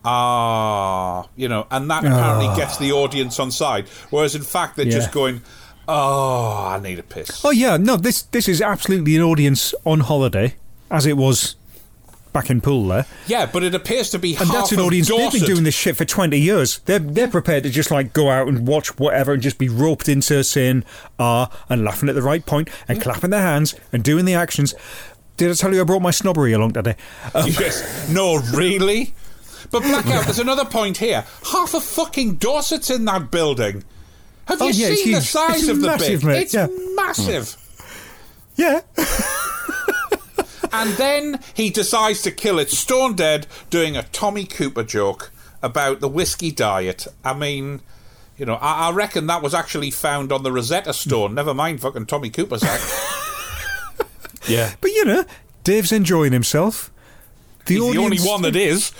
ah, 0.04 1.26
you 1.36 1.48
know, 1.48 1.66
and 1.70 1.90
that 1.90 2.04
apparently 2.04 2.46
Ah. 2.48 2.56
gets 2.56 2.76
the 2.78 2.92
audience 2.92 3.38
on 3.38 3.50
side. 3.50 3.86
Whereas 4.10 4.34
in 4.34 4.42
fact 4.42 4.76
they're 4.76 4.86
Yeah. 4.86 4.92
just 4.98 5.12
going, 5.12 5.42
oh, 5.88 6.66
I 6.68 6.80
need 6.80 6.98
a 6.98 7.02
piss. 7.02 7.44
Oh 7.44 7.50
yeah, 7.50 7.76
no, 7.76 7.96
this 7.96 8.22
this 8.22 8.48
is 8.48 8.60
absolutely 8.60 9.16
an 9.16 9.22
audience 9.22 9.74
on 9.84 10.00
holiday, 10.00 10.54
as 10.90 11.06
it 11.06 11.16
was 11.16 11.56
back 12.32 12.50
in 12.50 12.60
Poole 12.60 12.86
there. 12.88 13.06
Yeah, 13.26 13.46
but 13.46 13.62
it 13.62 13.74
appears 13.74 14.10
to 14.10 14.18
be 14.18 14.30
And 14.36 14.46
half 14.46 14.52
that's 14.54 14.72
an 14.72 14.80
audience. 14.80 15.08
They've 15.08 15.32
been 15.32 15.42
doing 15.44 15.64
this 15.64 15.74
shit 15.74 15.96
for 15.96 16.04
twenty 16.04 16.38
years. 16.38 16.78
They're 16.86 16.98
they're 16.98 17.28
prepared 17.28 17.62
to 17.64 17.70
just 17.70 17.90
like 17.90 18.12
go 18.12 18.30
out 18.30 18.48
and 18.48 18.66
watch 18.66 18.98
whatever 18.98 19.32
and 19.32 19.42
just 19.42 19.58
be 19.58 19.68
roped 19.68 20.08
into 20.08 20.42
saying 20.44 20.84
ah 21.18 21.50
and 21.68 21.84
laughing 21.84 22.08
at 22.08 22.14
the 22.14 22.22
right 22.22 22.44
point 22.44 22.68
and 22.88 23.00
clapping 23.00 23.30
their 23.30 23.42
hands 23.42 23.74
and 23.92 24.02
doing 24.04 24.24
the 24.24 24.34
actions. 24.34 24.74
Did 25.36 25.50
I 25.50 25.54
tell 25.54 25.72
you 25.74 25.80
I 25.80 25.84
brought 25.84 26.02
my 26.02 26.10
snobbery 26.10 26.52
along 26.52 26.72
today? 26.72 26.96
Um, 27.34 27.46
Yes. 27.58 28.08
No, 28.10 28.36
really? 28.54 29.14
But 29.70 29.82
Blackout, 29.84 30.24
there's 30.24 30.38
another 30.38 30.64
point 30.64 30.98
here. 30.98 31.24
Half 31.52 31.74
of 31.74 31.82
fucking 31.84 32.34
Dorset's 32.36 32.90
in 32.90 33.04
that 33.06 33.30
building. 33.30 33.84
Have 34.46 34.60
Oh, 34.60 34.66
you 34.68 34.88
yeah, 34.88 34.94
seen 34.96 35.12
the 35.14 35.20
size 35.20 35.60
It's 35.60 35.68
of 35.68 35.80
the 35.80 35.86
massive, 35.86 36.20
bit? 36.22 36.26
mate, 36.26 36.42
It's 36.42 36.54
yeah. 36.54 36.66
massive. 36.94 37.56
yeah. 38.56 38.80
And 40.72 40.90
then 40.94 41.40
he 41.54 41.70
decides 41.70 42.22
to 42.22 42.30
kill 42.30 42.58
it 42.58 42.70
stone 42.70 43.14
dead 43.14 43.46
doing 43.70 43.96
a 43.96 44.04
Tommy 44.04 44.44
Cooper 44.44 44.82
joke 44.82 45.30
about 45.62 46.00
the 46.00 46.08
whiskey 46.08 46.50
diet. 46.50 47.06
I 47.24 47.34
mean, 47.34 47.80
you 48.38 48.46
know, 48.46 48.54
I, 48.54 48.88
I 48.88 48.92
reckon 48.92 49.26
that 49.26 49.42
was 49.42 49.54
actually 49.54 49.90
found 49.90 50.32
on 50.32 50.42
the 50.42 50.52
Rosetta 50.52 50.92
Stone. 50.92 51.34
Never 51.34 51.52
mind 51.52 51.80
fucking 51.80 52.06
Tommy 52.06 52.30
Cooper's 52.30 52.62
act. 52.62 52.82
Yeah. 54.48 54.74
But 54.80 54.90
you 54.90 55.04
know, 55.04 55.24
Dave's 55.64 55.92
enjoying 55.92 56.32
himself. 56.32 56.90
The 57.66 57.74
He's 57.74 57.92
the 57.92 57.98
only 57.98 58.18
one 58.18 58.42
that 58.42 58.56
is. 58.56 58.92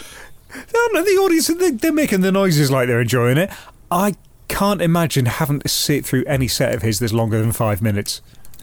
No, 0.55 0.89
no, 0.93 1.03
the 1.03 1.11
audience, 1.13 1.47
they, 1.47 1.71
they're 1.71 1.93
making 1.93 2.23
the 2.23 2.33
noises 2.33 2.71
like 2.71 2.89
they're 2.89 3.01
enjoying 3.01 3.39
it. 3.39 3.51
I 3.91 4.15
can't 4.49 4.83
imagine 4.83 5.27
having 5.27 5.61
to 5.61 5.69
sit 5.69 6.05
through 6.05 6.25
any 6.25 6.49
set 6.49 6.75
of 6.75 6.83
his 6.83 6.99
that's 6.99 7.13
longer 7.13 7.41
than 7.41 7.53
five 7.53 7.81
minutes. 7.81 8.21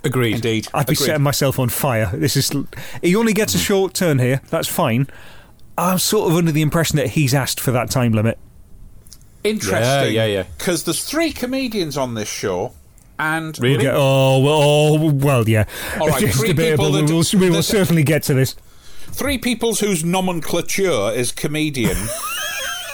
Agreed. 0.07 0.35
Indeed. 0.35 0.67
I'd 0.73 0.87
be 0.87 0.93
Agreed. 0.93 1.05
setting 1.05 1.21
myself 1.23 1.59
on 1.59 1.69
fire. 1.69 2.09
This 2.13 2.35
is. 2.35 2.51
He 3.03 3.15
only 3.15 3.33
gets 3.33 3.53
a 3.53 3.59
short 3.59 3.93
turn 3.93 4.19
here. 4.19 4.41
That's 4.49 4.67
fine. 4.67 5.07
I'm 5.77 5.99
sort 5.99 6.31
of 6.31 6.37
under 6.37 6.51
the 6.51 6.61
impression 6.63 6.97
that 6.97 7.09
he's 7.09 7.33
asked 7.35 7.59
for 7.59 7.71
that 7.71 7.91
time 7.91 8.11
limit. 8.13 8.39
Interesting. 9.43 9.81
Yeah, 9.81 10.03
yeah, 10.05 10.25
yeah. 10.25 10.43
Because 10.57 10.83
there's 10.83 11.03
three 11.05 11.31
comedians 11.31 11.97
on 11.97 12.15
this 12.15 12.27
show, 12.27 12.73
and 13.19 13.57
We'll 13.61 13.81
oh, 13.89 14.39
well, 14.39 14.61
oh, 14.63 15.11
well, 15.13 15.47
yeah. 15.47 15.65
All 15.99 16.07
right, 16.07 16.21
it's 16.23 16.37
three 16.39 16.47
debatable. 16.49 16.85
people 16.85 17.05
We 17.07 17.13
will, 17.13 17.23
we 17.39 17.49
will 17.49 17.57
that- 17.57 17.63
certainly 17.63 18.03
get 18.03 18.23
to 18.23 18.33
this. 18.33 18.55
three 19.11 19.37
peoples 19.37 19.79
whose 19.79 20.03
nomenclature 20.03 21.11
is 21.13 21.31
comedian. 21.31 21.97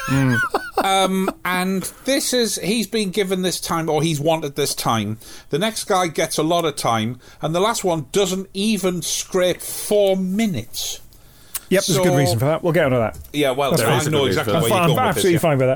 um, 0.83 1.29
and 1.45 1.83
this 2.05 2.33
is 2.33 2.55
he's 2.55 2.87
been 2.87 3.11
given 3.11 3.41
this 3.41 3.59
time, 3.59 3.89
or 3.89 4.01
he's 4.03 4.19
wanted 4.19 4.55
this 4.55 4.75
time. 4.75 5.17
The 5.49 5.59
next 5.59 5.85
guy 5.85 6.07
gets 6.07 6.37
a 6.37 6.43
lot 6.43 6.65
of 6.65 6.75
time, 6.75 7.19
and 7.41 7.53
the 7.55 7.59
last 7.59 7.83
one 7.83 8.07
doesn't 8.11 8.49
even 8.53 9.01
scrape 9.01 9.61
four 9.61 10.17
minutes. 10.17 10.99
Yep, 11.69 11.85
there's 11.85 11.97
a 11.97 12.03
good 12.03 12.17
reason 12.17 12.37
for 12.37 12.45
that. 12.45 12.63
We'll 12.63 12.73
get 12.73 12.85
onto 12.85 12.97
that. 12.97 13.17
Yeah, 13.31 13.51
well, 13.51 13.71
That's 13.71 13.81
there 13.81 13.91
fine. 13.91 14.01
is 14.01 14.07
a 14.07 14.11
know 14.11 14.25
exactly 14.25 14.53
I'm, 14.53 14.61
where 14.61 14.69
you're 14.69 14.79
I'm 14.79 14.87
going 14.87 14.97
with 14.97 15.15
this. 15.15 15.25
absolutely 15.25 15.33
yeah. 15.33 15.39
fine 15.39 15.57
with 15.57 15.67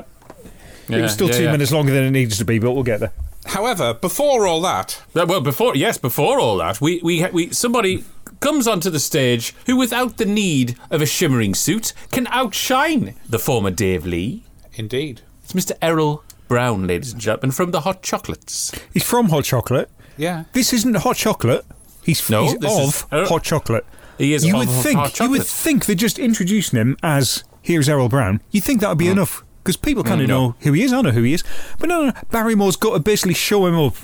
that. 0.88 0.96
it 0.96 1.02
was 1.02 1.12
still 1.12 1.26
yeah, 1.28 1.32
two 1.36 1.44
yeah. 1.44 1.52
minutes 1.52 1.72
longer 1.72 1.92
than 1.92 2.04
it 2.04 2.10
needs 2.10 2.38
to 2.38 2.44
be, 2.44 2.58
but 2.58 2.72
we'll 2.72 2.82
get 2.82 3.00
there. 3.00 3.12
However, 3.46 3.94
before 3.94 4.46
all 4.46 4.60
that, 4.60 5.02
Well, 5.14 5.40
before 5.40 5.74
yes, 5.74 5.96
before 5.96 6.38
all 6.38 6.58
that, 6.58 6.80
we 6.80 7.00
we 7.02 7.26
we 7.32 7.50
somebody 7.50 8.04
comes 8.40 8.66
onto 8.68 8.90
the 8.90 9.00
stage 9.00 9.54
who, 9.66 9.76
without 9.76 10.16
the 10.16 10.24
need 10.24 10.76
of 10.90 11.00
a 11.02 11.06
shimmering 11.06 11.54
suit, 11.54 11.92
can 12.12 12.26
outshine 12.28 13.14
the 13.28 13.38
former 13.38 13.70
Dave 13.70 14.06
Lee. 14.06 14.44
Indeed, 14.74 15.22
it's 15.42 15.52
Mr. 15.54 15.72
Errol 15.82 16.22
Brown, 16.46 16.86
ladies 16.86 17.12
and 17.12 17.20
gentlemen, 17.20 17.50
from 17.50 17.70
the 17.72 17.80
Hot 17.80 18.02
Chocolates. 18.02 18.72
He's 18.92 19.02
from 19.04 19.28
Hot 19.30 19.44
Chocolate. 19.44 19.90
Yeah. 20.16 20.44
This 20.52 20.72
isn't 20.72 20.96
Hot 20.96 21.16
Chocolate. 21.16 21.64
He's, 22.02 22.28
No, 22.30 22.44
he's 22.44 22.58
this 22.58 22.72
is- 22.78 23.02
of 23.02 23.12
uh, 23.12 23.26
Hot 23.28 23.42
Chocolate. 23.42 23.84
He 24.18 24.34
is 24.34 24.44
you 24.44 24.54
of 24.54 24.60
would 24.60 24.68
Hot 24.68 24.82
think 24.82 25.20
you 25.20 25.30
would 25.30 25.38
Chocolate. 25.42 25.46
think 25.46 25.86
that 25.86 25.94
just 25.96 26.18
introducing 26.18 26.78
him 26.78 26.96
as 27.02 27.44
here's 27.62 27.88
Errol 27.88 28.08
Brown, 28.08 28.40
you'd 28.50 28.64
think 28.64 28.80
that 28.80 28.88
would 28.88 28.98
be 28.98 29.08
enough 29.08 29.44
because 29.62 29.76
people 29.76 30.02
kind 30.02 30.20
Mm, 30.20 30.24
of 30.24 30.28
no. 30.28 30.40
know 30.48 30.54
who 30.60 30.72
he 30.72 30.82
is. 30.82 30.92
I 30.92 31.00
know 31.02 31.10
who 31.10 31.22
he 31.22 31.34
is, 31.34 31.44
but 31.78 31.88
no, 31.88 32.00
no, 32.00 32.06
no. 32.06 32.12
Barrymore's 32.30 32.74
got 32.76 32.94
to 32.94 32.98
basically 33.00 33.34
show 33.34 33.66
him 33.66 33.78
up. 33.78 33.94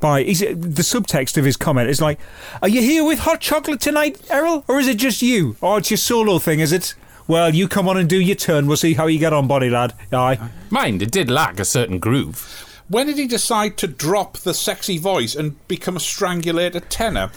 By 0.00 0.20
is 0.20 0.42
it, 0.42 0.60
the 0.60 0.82
subtext 0.82 1.36
of 1.38 1.44
his 1.44 1.56
comment 1.56 1.88
is 1.88 2.00
like, 2.00 2.18
"Are 2.62 2.68
you 2.68 2.82
here 2.82 3.04
with 3.04 3.20
Hot 3.20 3.40
Chocolate 3.40 3.80
tonight, 3.80 4.20
Errol, 4.30 4.64
or 4.68 4.78
is 4.78 4.88
it 4.88 4.98
just 4.98 5.22
you? 5.22 5.56
Oh, 5.62 5.76
it's 5.76 5.90
your 5.90 5.96
solo 5.98 6.38
thing, 6.38 6.60
is 6.60 6.72
it? 6.72 6.94
Well, 7.26 7.54
you 7.54 7.66
come 7.66 7.88
on 7.88 7.96
and 7.96 8.08
do 8.08 8.20
your 8.20 8.36
turn. 8.36 8.66
We'll 8.66 8.76
see 8.76 8.94
how 8.94 9.06
you 9.06 9.18
get 9.18 9.32
on, 9.32 9.46
body 9.48 9.70
lad. 9.70 9.94
Aye." 10.12 10.38
Mind, 10.70 11.02
it 11.02 11.10
did 11.10 11.30
lack 11.30 11.58
a 11.58 11.64
certain 11.64 11.98
groove. 11.98 12.62
when 12.88 13.06
did 13.08 13.16
he 13.18 13.26
decide 13.26 13.76
to 13.78 13.86
drop 13.88 14.36
the 14.38 14.54
sexy 14.54 14.96
voice 14.98 15.34
and 15.34 15.56
become 15.66 15.96
a 15.96 16.00
strangulated 16.00 16.88
tenor 16.88 17.30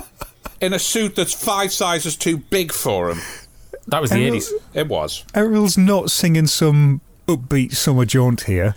in 0.60 0.72
a 0.72 0.78
suit 0.78 1.16
that's 1.16 1.34
five 1.34 1.70
sizes 1.72 2.16
too 2.16 2.38
big 2.38 2.72
for 2.72 3.10
him? 3.10 3.20
That 3.88 4.00
was 4.00 4.10
the 4.10 4.16
Errol- 4.24 4.38
80s. 4.38 4.50
It 4.74 4.88
was. 4.88 5.24
Errol's 5.34 5.76
not 5.76 6.10
singing 6.10 6.46
some 6.46 7.00
upbeat 7.28 7.74
summer 7.74 8.04
jaunt 8.04 8.42
here. 8.42 8.74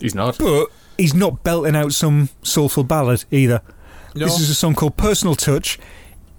He's 0.00 0.14
not. 0.14 0.38
But 0.38 0.68
he's 0.98 1.14
not 1.14 1.42
belting 1.42 1.76
out 1.76 1.92
some 1.92 2.28
soulful 2.42 2.84
ballad 2.84 3.24
either. 3.30 3.62
No. 4.14 4.26
This 4.26 4.40
is 4.40 4.50
a 4.50 4.54
song 4.54 4.74
called 4.74 4.96
Personal 4.96 5.34
Touch. 5.34 5.78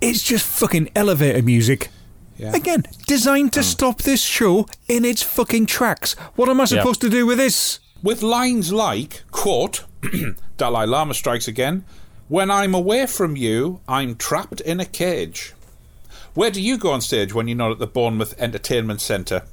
It's 0.01 0.23
just 0.23 0.45
fucking 0.45 0.89
elevator 0.95 1.41
music. 1.41 1.89
Yeah. 2.37 2.55
Again, 2.55 2.83
designed 3.07 3.53
to 3.53 3.61
hmm. 3.61 3.65
stop 3.65 4.01
this 4.03 4.21
show 4.21 4.67
in 4.87 5.05
its 5.05 5.23
fucking 5.23 5.65
tracks. 5.65 6.13
What 6.35 6.49
am 6.49 6.61
I 6.61 6.65
supposed 6.65 7.01
to 7.01 7.09
do 7.09 7.25
with 7.25 7.37
this? 7.37 7.79
With 8.03 8.21
lines 8.21 8.71
like, 8.71 9.23
quote, 9.31 9.85
Dalai 10.57 10.85
Lama 10.85 11.13
strikes 11.13 11.47
again, 11.47 11.83
When 12.27 12.51
I'm 12.51 12.75
away 12.75 13.07
from 13.07 13.35
you, 13.35 13.79
I'm 13.87 14.15
trapped 14.15 14.61
in 14.61 14.79
a 14.79 14.85
cage. 14.85 15.53
Where 16.33 16.51
do 16.51 16.61
you 16.61 16.77
go 16.77 16.91
on 16.91 17.01
stage 17.01 17.33
when 17.33 17.47
you're 17.47 17.57
not 17.57 17.71
at 17.71 17.79
the 17.79 17.87
Bournemouth 17.87 18.35
Entertainment 18.39 19.01
Centre? 19.01 19.43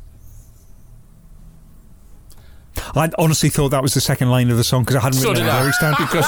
I 2.94 3.10
honestly 3.18 3.48
thought 3.50 3.70
that 3.70 3.82
was 3.82 3.94
the 3.94 4.00
second 4.00 4.30
line 4.30 4.50
of 4.50 4.56
the 4.56 4.64
song 4.64 4.82
because 4.82 4.96
I 4.96 5.00
hadn't 5.00 5.18
So 5.20 5.30
written 5.30 5.44
did 5.46 5.52
the 5.52 5.58
lyrics 5.60 5.78
down. 5.80 5.94
because, 5.98 6.26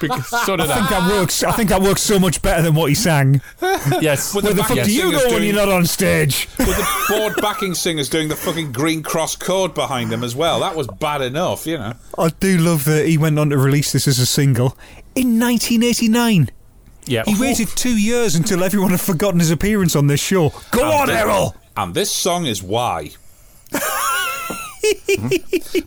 because 0.00 0.46
so 0.46 0.56
did 0.56 0.70
I 0.70 0.74
think 0.76 0.88
that 0.90 1.10
works. 1.10 1.42
I 1.42 1.52
think 1.52 1.68
that 1.70 1.82
works 1.82 2.02
so 2.02 2.18
much 2.18 2.42
better 2.42 2.62
than 2.62 2.74
what 2.74 2.88
he 2.88 2.94
sang. 2.94 3.40
Yes. 4.00 4.34
With 4.34 4.44
Where 4.44 4.54
the 4.54 4.60
backing 4.62 4.76
fuck 4.76 4.86
do 4.86 4.92
you 4.92 5.02
singers 5.02 5.22
go 5.22 5.28
when 5.28 5.36
doing- 5.38 5.54
you're 5.54 5.66
not 5.66 5.68
on 5.74 5.86
stage? 5.86 6.48
With 6.58 6.68
the 6.76 7.04
board 7.18 7.34
backing 7.40 7.74
singers 7.74 8.08
doing 8.08 8.28
the 8.28 8.36
fucking 8.36 8.72
green 8.72 9.02
cross 9.02 9.36
chord 9.36 9.74
behind 9.74 10.12
him 10.12 10.22
as 10.24 10.34
well. 10.34 10.60
That 10.60 10.76
was 10.76 10.86
bad 10.86 11.20
enough, 11.22 11.66
you 11.66 11.78
know. 11.78 11.94
I 12.18 12.28
do 12.40 12.58
love 12.58 12.84
that 12.84 13.06
he 13.06 13.18
went 13.18 13.38
on 13.38 13.50
to 13.50 13.58
release 13.58 13.92
this 13.92 14.06
as 14.08 14.18
a 14.18 14.26
single 14.26 14.76
in 15.14 15.38
1989. 15.40 16.50
Yeah. 17.06 17.22
He 17.26 17.38
waited 17.38 17.68
two 17.68 17.96
years 17.98 18.34
until 18.34 18.64
everyone 18.64 18.90
had 18.90 19.00
forgotten 19.00 19.38
his 19.40 19.50
appearance 19.50 19.94
on 19.94 20.06
this 20.06 20.20
show. 20.20 20.50
Go 20.70 20.82
And 20.84 20.92
on, 20.94 21.06
thi- 21.08 21.12
Errol! 21.14 21.54
And 21.76 21.92
this 21.94 22.10
song 22.10 22.46
is 22.46 22.62
why. 22.62 23.10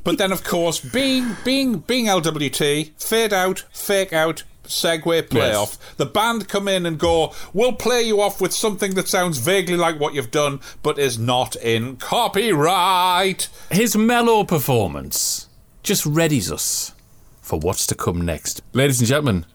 But 0.03 0.17
then, 0.17 0.31
of 0.31 0.43
course, 0.43 0.79
being 0.79 1.35
being 1.43 1.79
being 1.79 2.05
LWT, 2.05 2.91
fade 3.01 3.33
out, 3.33 3.63
fake 3.71 4.13
out, 4.13 4.43
segue, 4.65 5.23
playoff. 5.23 5.77
The 5.97 6.05
band 6.05 6.47
come 6.47 6.67
in 6.67 6.85
and 6.85 6.99
go, 6.99 7.33
"We'll 7.53 7.73
play 7.73 8.03
you 8.03 8.21
off 8.21 8.41
with 8.41 8.53
something 8.53 8.95
that 8.95 9.07
sounds 9.07 9.37
vaguely 9.37 9.77
like 9.77 9.99
what 9.99 10.13
you've 10.13 10.31
done, 10.31 10.59
but 10.83 10.99
is 10.99 11.17
not 11.17 11.55
in 11.55 11.97
copyright." 11.97 13.49
His 13.71 13.95
mellow 13.95 14.43
performance 14.43 15.47
just 15.83 16.03
readies 16.05 16.51
us 16.51 16.93
for 17.41 17.59
what's 17.59 17.87
to 17.87 17.95
come 17.95 18.21
next. 18.21 18.61
Ladies 18.73 18.99
and 18.99 19.07
gentlemen, 19.07 19.45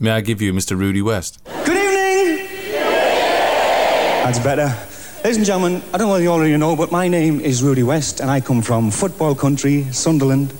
may 0.00 0.10
I 0.10 0.20
give 0.20 0.42
you 0.42 0.52
Mr. 0.52 0.76
Rudy 0.76 1.02
West? 1.02 1.38
Good 1.64 1.76
evening! 1.76 2.46
That's 4.24 4.40
better. 4.40 4.76
Ladies 5.24 5.36
and 5.38 5.46
gentlemen, 5.46 5.82
I 5.92 5.98
don't 5.98 6.06
know 6.06 6.12
whether 6.12 6.22
you 6.22 6.30
already 6.30 6.56
know, 6.56 6.76
but 6.76 6.92
my 6.92 7.08
name 7.08 7.40
is 7.40 7.60
Rudy 7.60 7.82
West, 7.82 8.20
and 8.20 8.30
I 8.30 8.40
come 8.40 8.62
from 8.62 8.90
football 8.90 9.34
country, 9.34 9.82
Sunderland. 9.92 10.50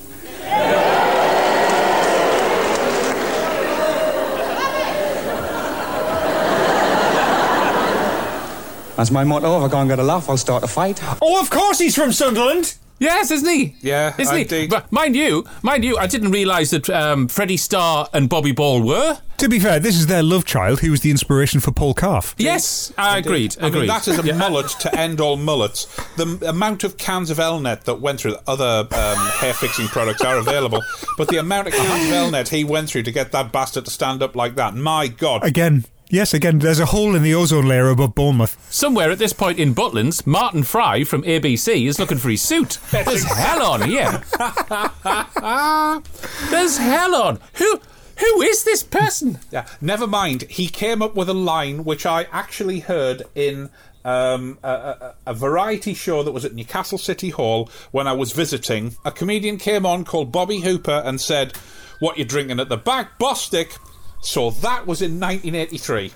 That's 8.96 9.12
my 9.12 9.22
motto. 9.22 9.58
If 9.58 9.70
I 9.70 9.74
can't 9.74 9.88
get 9.88 10.00
a 10.00 10.02
laugh, 10.02 10.28
I'll 10.28 10.36
start 10.36 10.64
a 10.64 10.66
fight. 10.66 11.00
Oh, 11.22 11.40
of 11.40 11.50
course 11.50 11.78
he's 11.78 11.94
from 11.94 12.10
Sunderland! 12.10 12.74
Yes, 12.98 13.30
isn't 13.30 13.48
he? 13.48 13.76
Yeah, 13.80 14.12
isn't 14.18 14.50
he? 14.50 14.66
But 14.66 14.90
mind 14.90 15.14
you, 15.14 15.44
mind 15.62 15.84
you, 15.84 15.96
I 15.96 16.08
didn't 16.08 16.32
realise 16.32 16.70
that 16.70 16.90
um, 16.90 17.28
Freddie 17.28 17.56
Starr 17.56 18.08
and 18.12 18.28
Bobby 18.28 18.50
Ball 18.50 18.82
were. 18.82 19.18
To 19.38 19.48
be 19.48 19.60
fair, 19.60 19.78
this 19.78 19.94
is 19.94 20.08
their 20.08 20.24
love 20.24 20.44
child 20.44 20.80
who 20.80 20.90
was 20.90 21.02
the 21.02 21.12
inspiration 21.12 21.60
for 21.60 21.70
Paul 21.70 21.94
Calf. 21.94 22.34
Yes, 22.38 22.92
I 22.98 23.18
agreed. 23.18 23.56
I 23.60 23.68
agreed. 23.68 23.82
mean, 23.82 23.88
that 23.88 24.08
is 24.08 24.18
a 24.18 24.34
mullet 24.38 24.66
to 24.80 24.92
end 24.98 25.20
all 25.20 25.36
mullets. 25.36 25.84
The 26.16 26.44
amount 26.48 26.82
of 26.82 26.96
cans 26.96 27.30
of 27.30 27.38
Elnett 27.38 27.84
that 27.84 28.00
went 28.00 28.18
through 28.20 28.34
other 28.48 28.80
um, 28.80 28.88
hair 29.38 29.54
fixing 29.54 29.86
products 29.86 30.22
are 30.22 30.38
available, 30.38 30.82
but 31.16 31.28
the 31.28 31.36
amount 31.36 31.68
of 31.68 31.74
cans 31.74 32.08
of 32.08 32.10
Elnett 32.10 32.48
he 32.48 32.64
went 32.64 32.90
through 32.90 33.04
to 33.04 33.12
get 33.12 33.30
that 33.30 33.52
bastard 33.52 33.84
to 33.84 33.92
stand 33.92 34.24
up 34.24 34.34
like 34.34 34.56
that, 34.56 34.74
my 34.74 35.06
God. 35.06 35.44
Again, 35.44 35.84
yes, 36.08 36.34
again, 36.34 36.58
there's 36.58 36.80
a 36.80 36.86
hole 36.86 37.14
in 37.14 37.22
the 37.22 37.32
ozone 37.32 37.68
layer 37.68 37.90
above 37.90 38.16
Bournemouth. 38.16 38.56
Somewhere 38.72 39.12
at 39.12 39.18
this 39.18 39.32
point 39.32 39.60
in 39.60 39.72
Butlins, 39.72 40.26
Martin 40.26 40.64
Fry 40.64 41.04
from 41.04 41.22
ABC 41.22 41.86
is 41.86 42.00
looking 42.00 42.18
for 42.18 42.30
his 42.30 42.42
suit. 42.42 42.78
There's 42.90 43.22
hell 43.22 43.62
on 43.62 43.82
here. 43.82 44.20
There's 46.50 46.76
hell 46.76 47.14
on. 47.14 47.38
Who 47.54 47.80
who 48.18 48.42
is 48.42 48.64
this 48.64 48.82
person? 48.82 49.38
Yeah, 49.50 49.66
never 49.80 50.06
mind. 50.06 50.42
He 50.42 50.68
came 50.68 51.00
up 51.00 51.14
with 51.14 51.28
a 51.28 51.34
line 51.34 51.84
which 51.84 52.04
I 52.04 52.26
actually 52.30 52.80
heard 52.80 53.22
in 53.34 53.70
um, 54.04 54.58
a, 54.62 54.68
a, 54.68 55.14
a 55.28 55.34
variety 55.34 55.94
show 55.94 56.22
that 56.22 56.32
was 56.32 56.44
at 56.44 56.54
Newcastle 56.54 56.98
City 56.98 57.30
Hall 57.30 57.70
when 57.90 58.06
I 58.06 58.12
was 58.12 58.32
visiting. 58.32 58.94
A 59.04 59.12
comedian 59.12 59.56
came 59.56 59.86
on 59.86 60.04
called 60.04 60.30
Bobby 60.32 60.60
Hooper 60.60 61.02
and 61.04 61.20
said, 61.20 61.56
"What 61.98 62.18
you 62.18 62.24
drinking 62.24 62.60
at 62.60 62.68
the 62.68 62.76
back, 62.76 63.18
Bostik?" 63.18 63.78
So 64.20 64.50
that 64.50 64.86
was 64.86 65.00
in 65.00 65.18
1983. 65.18 66.12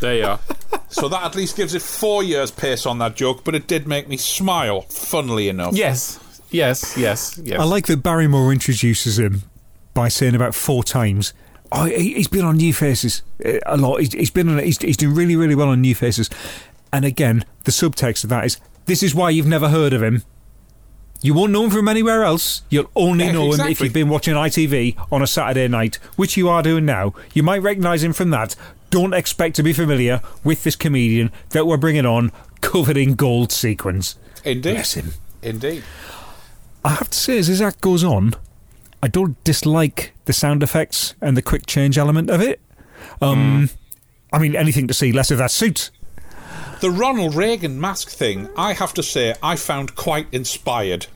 There 0.00 0.16
you 0.16 0.24
are. 0.26 0.40
So 0.88 1.08
that 1.08 1.24
at 1.24 1.34
least 1.34 1.56
gives 1.56 1.72
it 1.72 1.80
four 1.80 2.22
years 2.22 2.50
pace 2.50 2.84
on 2.84 2.98
that 2.98 3.16
joke, 3.16 3.44
but 3.44 3.54
it 3.54 3.66
did 3.66 3.88
make 3.88 4.08
me 4.08 4.18
smile, 4.18 4.82
funnily 4.82 5.48
enough. 5.48 5.74
Yes, 5.74 6.20
yes, 6.50 6.98
yes, 6.98 7.40
yes. 7.42 7.58
I 7.58 7.64
like 7.64 7.86
that 7.86 8.02
Barrymore 8.02 8.52
introduces 8.52 9.18
him 9.18 9.44
by 9.94 10.08
saying 10.08 10.34
about 10.34 10.54
four 10.54 10.82
times. 10.84 11.32
Oh, 11.70 11.84
he- 11.84 12.14
he's 12.14 12.28
been 12.28 12.44
on 12.44 12.56
New 12.58 12.72
Faces 12.74 13.22
uh, 13.44 13.52
a 13.66 13.76
lot. 13.76 14.00
He's, 14.00 14.12
he's 14.12 14.30
been 14.30 14.48
on. 14.48 14.58
He's, 14.58 14.78
he's 14.78 14.96
doing 14.96 15.14
really, 15.14 15.36
really 15.36 15.54
well 15.54 15.68
on 15.68 15.80
New 15.80 15.94
Faces. 15.94 16.28
And 16.92 17.04
again, 17.04 17.44
the 17.64 17.70
subtext 17.70 18.24
of 18.24 18.30
that 18.30 18.44
is: 18.44 18.58
this 18.86 19.02
is 19.02 19.14
why 19.14 19.30
you've 19.30 19.46
never 19.46 19.68
heard 19.70 19.92
of 19.92 20.02
him. 20.02 20.22
You 21.24 21.34
won't 21.34 21.52
know 21.52 21.64
him 21.64 21.70
from 21.70 21.86
anywhere 21.88 22.24
else. 22.24 22.62
You'll 22.68 22.90
only 22.96 23.26
Yeah, 23.26 23.32
know 23.32 23.52
him 23.52 23.60
if 23.68 23.80
you've 23.80 23.92
been 23.92 24.08
watching 24.08 24.34
ITV 24.34 25.06
on 25.12 25.22
a 25.22 25.26
Saturday 25.26 25.68
night, 25.68 25.96
which 26.16 26.36
you 26.36 26.48
are 26.48 26.62
doing 26.64 26.84
now. 26.84 27.14
You 27.32 27.44
might 27.44 27.62
recognise 27.62 28.02
him 28.02 28.12
from 28.12 28.30
that. 28.30 28.56
Don't 28.90 29.14
expect 29.14 29.54
to 29.56 29.62
be 29.62 29.72
familiar 29.72 30.20
with 30.42 30.64
this 30.64 30.74
comedian 30.76 31.30
that 31.50 31.64
we're 31.66 31.76
bringing 31.76 32.04
on, 32.06 32.32
covered 32.60 32.96
in 32.96 33.14
gold 33.14 33.52
sequins. 33.52 34.16
Indeed. 34.44 34.72
Bless 34.74 34.94
him. 34.94 35.12
Indeed. 35.42 35.84
I 36.84 36.90
have 36.90 37.08
to 37.10 37.16
say, 37.18 37.38
as 37.38 37.46
his 37.46 37.62
act 37.62 37.80
goes 37.80 38.02
on, 38.02 38.34
I 39.02 39.08
don't 39.08 39.42
dislike 39.44 40.12
the 40.26 40.32
sound 40.32 40.62
effects 40.62 41.14
and 41.20 41.36
the 41.36 41.42
quick 41.42 41.66
change 41.66 41.98
element 41.98 42.30
of 42.30 42.40
it. 42.40 42.60
Um, 43.20 43.68
I 44.32 44.38
mean, 44.38 44.54
anything 44.54 44.86
to 44.88 44.94
see 44.94 45.12
less 45.12 45.30
of 45.30 45.38
that 45.38 45.50
suit. 45.50 45.90
The 46.80 46.90
Ronald 46.90 47.34
Reagan 47.34 47.80
mask 47.80 48.10
thing, 48.10 48.48
I 48.56 48.72
have 48.74 48.94
to 48.94 49.02
say, 49.02 49.34
I 49.42 49.56
found 49.56 49.94
quite 49.96 50.26
inspired. 50.32 51.06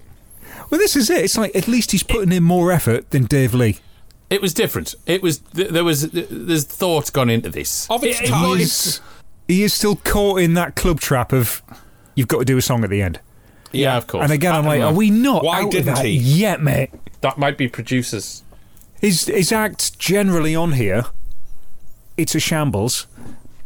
Well, 0.70 0.78
this 0.80 0.96
is 0.96 1.10
it. 1.10 1.24
It's 1.24 1.36
like 1.36 1.54
at 1.54 1.68
least 1.68 1.92
he's 1.92 2.02
putting 2.02 2.32
in 2.32 2.42
more 2.42 2.72
effort 2.72 3.10
than 3.10 3.24
Dave 3.24 3.54
Lee. 3.54 3.78
It 4.30 4.42
was 4.42 4.52
different. 4.52 4.94
It 5.06 5.22
was 5.22 5.38
there 5.52 5.84
was 5.84 6.10
there's 6.10 6.64
thought 6.64 7.12
gone 7.12 7.30
into 7.30 7.48
this. 7.48 7.88
Of 7.88 8.02
its 8.02 8.20
It- 8.20 8.24
it- 8.24 8.28
time. 8.30 8.56
He 8.56 8.62
is, 8.64 9.00
he 9.46 9.62
is 9.62 9.72
still 9.74 9.96
caught 9.96 10.40
in 10.40 10.54
that 10.54 10.74
club 10.74 10.98
trap 11.00 11.32
of 11.32 11.62
you've 12.16 12.26
got 12.26 12.40
to 12.40 12.44
do 12.44 12.56
a 12.58 12.62
song 12.62 12.82
at 12.82 12.90
the 12.90 13.00
end. 13.02 13.20
Yeah, 13.72 13.96
of 13.96 14.06
course. 14.06 14.22
And 14.24 14.32
again, 14.32 14.54
I'm 14.54 14.64
like, 14.66 14.80
are 14.80 14.92
we 14.92 15.10
not 15.10 15.44
Why 15.44 15.58
out 15.60 15.64
of 15.66 15.70
didn't 15.70 15.94
that 15.94 16.04
he? 16.04 16.12
yet, 16.12 16.60
mate? 16.62 16.90
That 17.20 17.38
might 17.38 17.56
be 17.58 17.68
producers. 17.68 18.42
His 19.00 19.26
his 19.26 19.52
act 19.52 19.98
generally 19.98 20.54
on 20.54 20.72
here, 20.72 21.04
it's 22.16 22.34
a 22.34 22.40
shambles. 22.40 23.06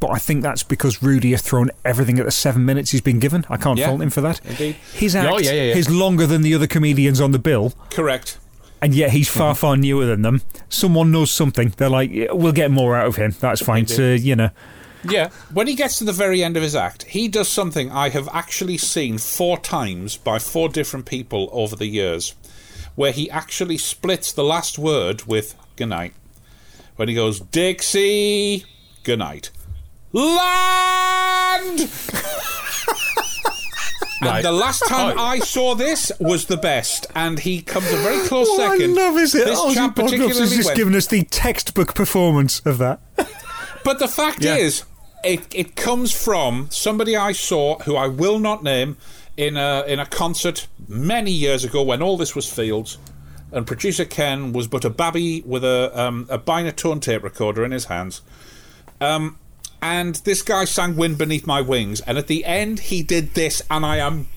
But 0.00 0.12
I 0.12 0.18
think 0.18 0.42
that's 0.42 0.62
because 0.62 1.02
Rudy 1.02 1.32
has 1.32 1.42
thrown 1.42 1.70
everything 1.84 2.18
at 2.18 2.24
the 2.24 2.30
seven 2.30 2.64
minutes 2.64 2.90
he's 2.90 3.02
been 3.02 3.18
given. 3.18 3.44
I 3.50 3.58
can't 3.58 3.78
Yeah, 3.78 3.88
fault 3.88 4.00
him 4.00 4.08
for 4.08 4.22
that. 4.22 4.40
indeed. 4.46 4.76
His 4.94 5.14
Oh, 5.14 5.20
act 5.20 5.42
yeah, 5.44 5.52
yeah, 5.52 5.62
yeah. 5.64 5.74
is 5.76 5.90
longer 5.90 6.26
than 6.26 6.40
the 6.40 6.54
other 6.54 6.66
comedians 6.66 7.20
on 7.20 7.32
the 7.32 7.38
bill, 7.38 7.74
Correct. 7.90 8.38
and 8.80 8.94
yet 8.94 9.10
he's 9.10 9.28
far, 9.28 9.52
mm-hmm. 9.52 9.58
far 9.60 9.76
newer 9.76 10.06
than 10.06 10.22
them. 10.22 10.40
Someone 10.70 11.10
knows 11.12 11.30
something. 11.30 11.74
They're 11.76 11.90
like, 11.90 12.10
"Yeah, 12.10 12.32
we'll 12.32 12.52
get 12.52 12.70
more 12.70 12.96
out 12.96 13.08
of 13.08 13.16
him. 13.16 13.34
That's 13.38 13.60
fine. 13.60 13.84
To 13.86 14.16
you 14.18 14.36
know, 14.36 14.48
Yeah. 15.08 15.30
When 15.52 15.66
he 15.66 15.74
gets 15.74 15.98
to 15.98 16.04
the 16.04 16.12
very 16.12 16.42
end 16.44 16.56
of 16.56 16.62
his 16.62 16.76
act, 16.76 17.04
he 17.04 17.26
does 17.28 17.48
something 17.48 17.90
I 17.90 18.10
have 18.10 18.28
actually 18.32 18.76
seen 18.78 19.18
four 19.18 19.58
times 19.58 20.16
by 20.16 20.38
four 20.38 20.68
different 20.68 21.06
people 21.06 21.48
over 21.52 21.74
the 21.76 21.86
years, 21.86 22.34
where 22.96 23.12
he 23.12 23.30
actually 23.30 23.78
splits 23.78 24.32
the 24.32 24.44
last 24.44 24.78
word 24.78 25.22
with 25.26 25.54
good 25.76 25.88
night. 25.88 26.12
When 26.96 27.08
he 27.08 27.14
goes, 27.14 27.40
Dixie, 27.40 28.64
good 29.04 29.18
night. 29.20 29.50
Land! 30.12 31.90
And 34.22 34.28
Right. 34.28 34.42
the 34.42 34.52
last 34.52 34.86
time 34.86 35.16
Oh. 35.18 35.22
I 35.24 35.38
saw 35.38 35.74
this 35.74 36.12
was 36.20 36.44
the 36.44 36.58
best, 36.58 37.06
and 37.14 37.38
he 37.38 37.62
comes 37.62 37.90
a 37.90 37.96
very 37.96 38.16
oh, 38.20 38.26
close 38.28 38.48
what 38.50 38.72
second. 38.78 38.98
I 38.98 39.02
love 39.06 39.16
is 39.16 39.34
it. 39.34 39.46
This 39.46 39.58
Ozzy 39.58 39.74
chap 39.76 39.96
particularly 39.96 40.38
has 40.38 40.50
just 40.54 40.66
went- 40.66 40.76
given 40.76 40.94
us 40.94 41.06
the 41.06 41.22
textbook 41.24 41.94
performance 41.94 42.60
of 42.66 42.76
that. 42.76 43.00
But 43.82 43.98
the 43.98 44.08
fact 44.08 44.42
Yeah. 44.44 44.56
is, 44.56 44.82
it, 45.24 45.46
it 45.54 45.76
comes 45.76 46.12
from 46.12 46.68
somebody 46.70 47.16
I 47.16 47.32
saw 47.32 47.78
who 47.80 47.96
I 47.96 48.08
will 48.08 48.38
not 48.38 48.62
name 48.62 48.96
in 49.36 49.56
a 49.56 49.84
in 49.86 49.98
a 49.98 50.06
concert 50.06 50.66
many 50.88 51.30
years 51.30 51.64
ago 51.64 51.82
when 51.82 52.02
all 52.02 52.16
this 52.16 52.34
was 52.34 52.50
Fields, 52.50 52.98
and 53.52 53.66
producer 53.66 54.04
Ken 54.04 54.52
was 54.52 54.68
but 54.68 54.84
a 54.84 54.90
babby 54.90 55.42
with 55.46 55.64
a 55.64 55.90
um, 55.98 56.26
a 56.28 56.38
Binatone 56.38 57.00
tape 57.00 57.22
recorder 57.22 57.64
in 57.64 57.70
his 57.70 57.86
hands. 57.86 58.22
Um, 59.00 59.38
and 59.80 60.16
this 60.16 60.42
guy 60.42 60.64
sang 60.64 60.96
"Wind 60.96 61.18
Beneath 61.18 61.46
My 61.46 61.60
Wings," 61.60 62.00
and 62.02 62.18
at 62.18 62.26
the 62.26 62.44
end 62.44 62.80
he 62.80 63.02
did 63.02 63.34
this, 63.34 63.62
and 63.70 63.86
I 63.86 63.96
am, 63.96 64.28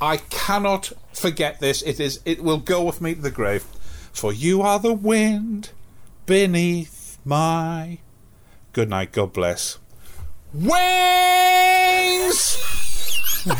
I 0.00 0.16
cannot 0.16 0.92
forget 1.12 1.60
this. 1.60 1.82
It 1.82 2.00
is, 2.00 2.20
it 2.24 2.42
will 2.42 2.58
go 2.58 2.82
with 2.82 3.00
me 3.00 3.14
to 3.14 3.20
the 3.20 3.30
grave. 3.30 3.64
For 4.12 4.32
you 4.32 4.62
are 4.62 4.78
the 4.78 4.92
wind 4.94 5.70
beneath 6.26 7.18
my. 7.24 7.98
Good 8.72 8.88
night. 8.88 9.12
God 9.12 9.32
bless. 9.32 9.78
Wings. 10.54 10.76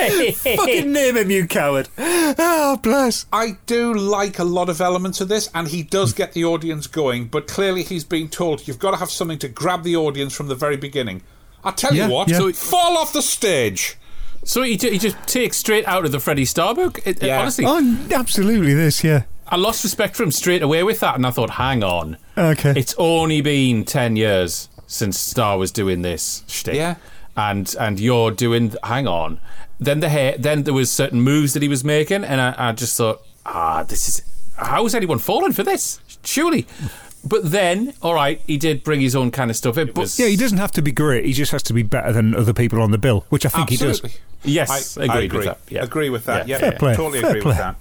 Fucking 0.00 0.92
name 0.92 1.16
him, 1.16 1.30
you 1.30 1.46
coward. 1.46 1.88
Oh, 1.98 2.78
bless. 2.82 3.26
I 3.32 3.58
do 3.66 3.92
like 3.92 4.38
a 4.38 4.44
lot 4.44 4.68
of 4.68 4.80
elements 4.80 5.20
of 5.20 5.28
this, 5.28 5.50
and 5.54 5.68
he 5.68 5.82
does 5.82 6.12
get 6.12 6.32
the 6.32 6.44
audience 6.44 6.86
going, 6.86 7.26
but 7.28 7.46
clearly 7.46 7.82
he's 7.82 8.04
being 8.04 8.28
told 8.28 8.66
you've 8.66 8.78
got 8.78 8.92
to 8.92 8.96
have 8.96 9.10
something 9.10 9.38
to 9.40 9.48
grab 9.48 9.82
the 9.82 9.96
audience 9.96 10.34
from 10.34 10.48
the 10.48 10.54
very 10.54 10.76
beginning. 10.76 11.22
I 11.62 11.72
tell 11.72 11.94
Yeah, 11.94 12.06
you 12.06 12.12
what, 12.14 12.28
yeah. 12.28 12.38
so 12.38 12.52
fall 12.52 12.96
off 12.96 13.12
the 13.12 13.20
stage. 13.22 13.96
So 14.42 14.62
he, 14.62 14.78
ju- 14.78 14.90
he 14.90 14.98
just 14.98 15.18
takes 15.26 15.58
straight 15.58 15.86
out 15.86 16.06
of 16.06 16.12
the 16.12 16.20
Freddie 16.20 16.46
Starbuck? 16.46 16.94
book. 16.94 17.06
It, 17.06 17.22
it- 17.22 17.26
Yeah. 17.26 17.40
honestly, 17.42 17.64
Oh, 17.66 18.06
absolutely, 18.14 18.72
this, 18.72 19.04
yeah. 19.04 19.24
I 19.50 19.56
lost 19.56 19.82
respect 19.84 20.16
for 20.16 20.22
him 20.22 20.30
straight 20.30 20.62
away 20.62 20.82
with 20.82 21.00
that, 21.00 21.16
and 21.16 21.26
I 21.26 21.30
thought, 21.30 21.50
hang 21.50 21.82
on, 21.82 22.16
Okay. 22.38 22.72
it's 22.76 22.94
only 22.98 23.40
been 23.40 23.84
ten 23.84 24.16
years 24.16 24.68
since 24.86 25.18
Starr 25.18 25.58
was 25.58 25.70
doing 25.72 26.02
this 26.02 26.42
shtick. 26.48 26.74
Yeah. 26.74 26.96
and 27.36 27.74
and 27.78 27.98
you're 28.00 28.30
doing. 28.30 28.74
Hang 28.84 29.06
on. 29.06 29.40
Then 29.78 30.00
the 30.00 30.08
hair. 30.08 30.36
Then 30.38 30.64
there 30.64 30.74
was 30.74 30.90
certain 30.92 31.20
moves 31.22 31.52
that 31.54 31.62
he 31.62 31.68
was 31.68 31.82
making, 31.84 32.22
and 32.24 32.40
I, 32.40 32.54
I 32.58 32.72
just 32.72 32.96
thought, 32.96 33.22
ah, 33.46 33.82
this 33.82 34.08
is. 34.08 34.22
How 34.56 34.84
is 34.84 34.94
anyone 34.94 35.18
falling 35.18 35.52
for 35.52 35.62
this? 35.62 36.00
Surely. 36.22 36.66
But 37.24 37.50
then, 37.50 37.92
all 38.02 38.14
right, 38.14 38.40
he 38.46 38.56
did 38.58 38.82
bring 38.82 39.00
his 39.00 39.14
own 39.16 39.30
kind 39.30 39.50
of 39.50 39.56
stuff 39.56 39.76
in. 39.78 39.92
But 39.92 40.18
Yeah, 40.18 40.26
he 40.26 40.36
doesn't 40.36 40.58
have 40.58 40.72
to 40.72 40.82
be 40.82 40.90
great. 40.92 41.24
He 41.24 41.32
just 41.34 41.52
has 41.52 41.62
to 41.64 41.72
be 41.74 41.82
better 41.82 42.12
than 42.12 42.34
other 42.34 42.52
people 42.54 42.80
on 42.82 42.90
the 42.92 42.98
bill, 42.98 43.24
which 43.30 43.44
I 43.46 43.50
think 43.50 43.70
Absolutely. 43.72 44.10
he 44.10 44.16
does. 44.16 44.68
yes, 44.70 44.98
I, 44.98 45.02
I 45.02 45.04
agreed 45.04 45.24
agree. 45.26 45.38
with 45.38 45.46
that. 45.46 45.58
Yeah. 45.68 45.82
Agree 45.84 46.10
with 46.10 46.24
that. 46.26 46.48
Yeah, 46.48 46.56
Yeah, 46.56 46.60
Fair 46.70 46.78
play, 46.78 46.94
totally 46.96 47.20
fair 47.20 47.30
agree 47.30 47.42
play. 47.42 47.48
with 47.50 47.58
that. 47.58 47.76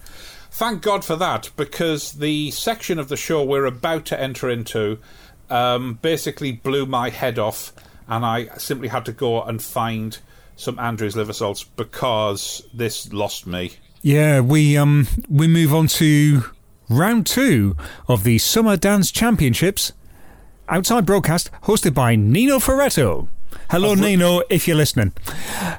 Thank 0.59 0.81
God 0.81 1.05
for 1.05 1.15
that, 1.15 1.51
because 1.55 2.11
the 2.11 2.51
section 2.51 2.99
of 2.99 3.07
the 3.07 3.15
show 3.15 3.41
we're 3.41 3.63
about 3.63 4.03
to 4.07 4.19
enter 4.19 4.49
into 4.49 4.97
um, 5.49 5.99
basically 6.01 6.51
blew 6.51 6.85
my 6.85 7.11
head 7.11 7.39
off, 7.39 7.71
and 8.09 8.25
I 8.25 8.49
simply 8.57 8.89
had 8.89 9.05
to 9.05 9.13
go 9.13 9.41
and 9.41 9.61
find 9.61 10.17
some 10.57 10.77
Andrew's 10.77 11.15
liver 11.15 11.31
salts 11.31 11.63
because 11.63 12.61
this 12.73 13.13
lost 13.13 13.47
me. 13.47 13.71
Yeah, 14.01 14.41
we 14.41 14.75
um 14.75 15.07
we 15.29 15.47
move 15.47 15.73
on 15.73 15.87
to 15.87 16.41
round 16.89 17.25
two 17.25 17.77
of 18.09 18.25
the 18.25 18.37
Summer 18.37 18.75
Dance 18.75 19.11
Championships. 19.11 19.93
Outside 20.67 21.05
broadcast 21.05 21.49
hosted 21.63 21.93
by 21.93 22.17
Nino 22.17 22.59
Firetto. 22.59 23.29
Hello, 23.69 23.95
Nino, 23.95 24.41
if 24.49 24.67
you're 24.67 24.75
listening. 24.75 25.13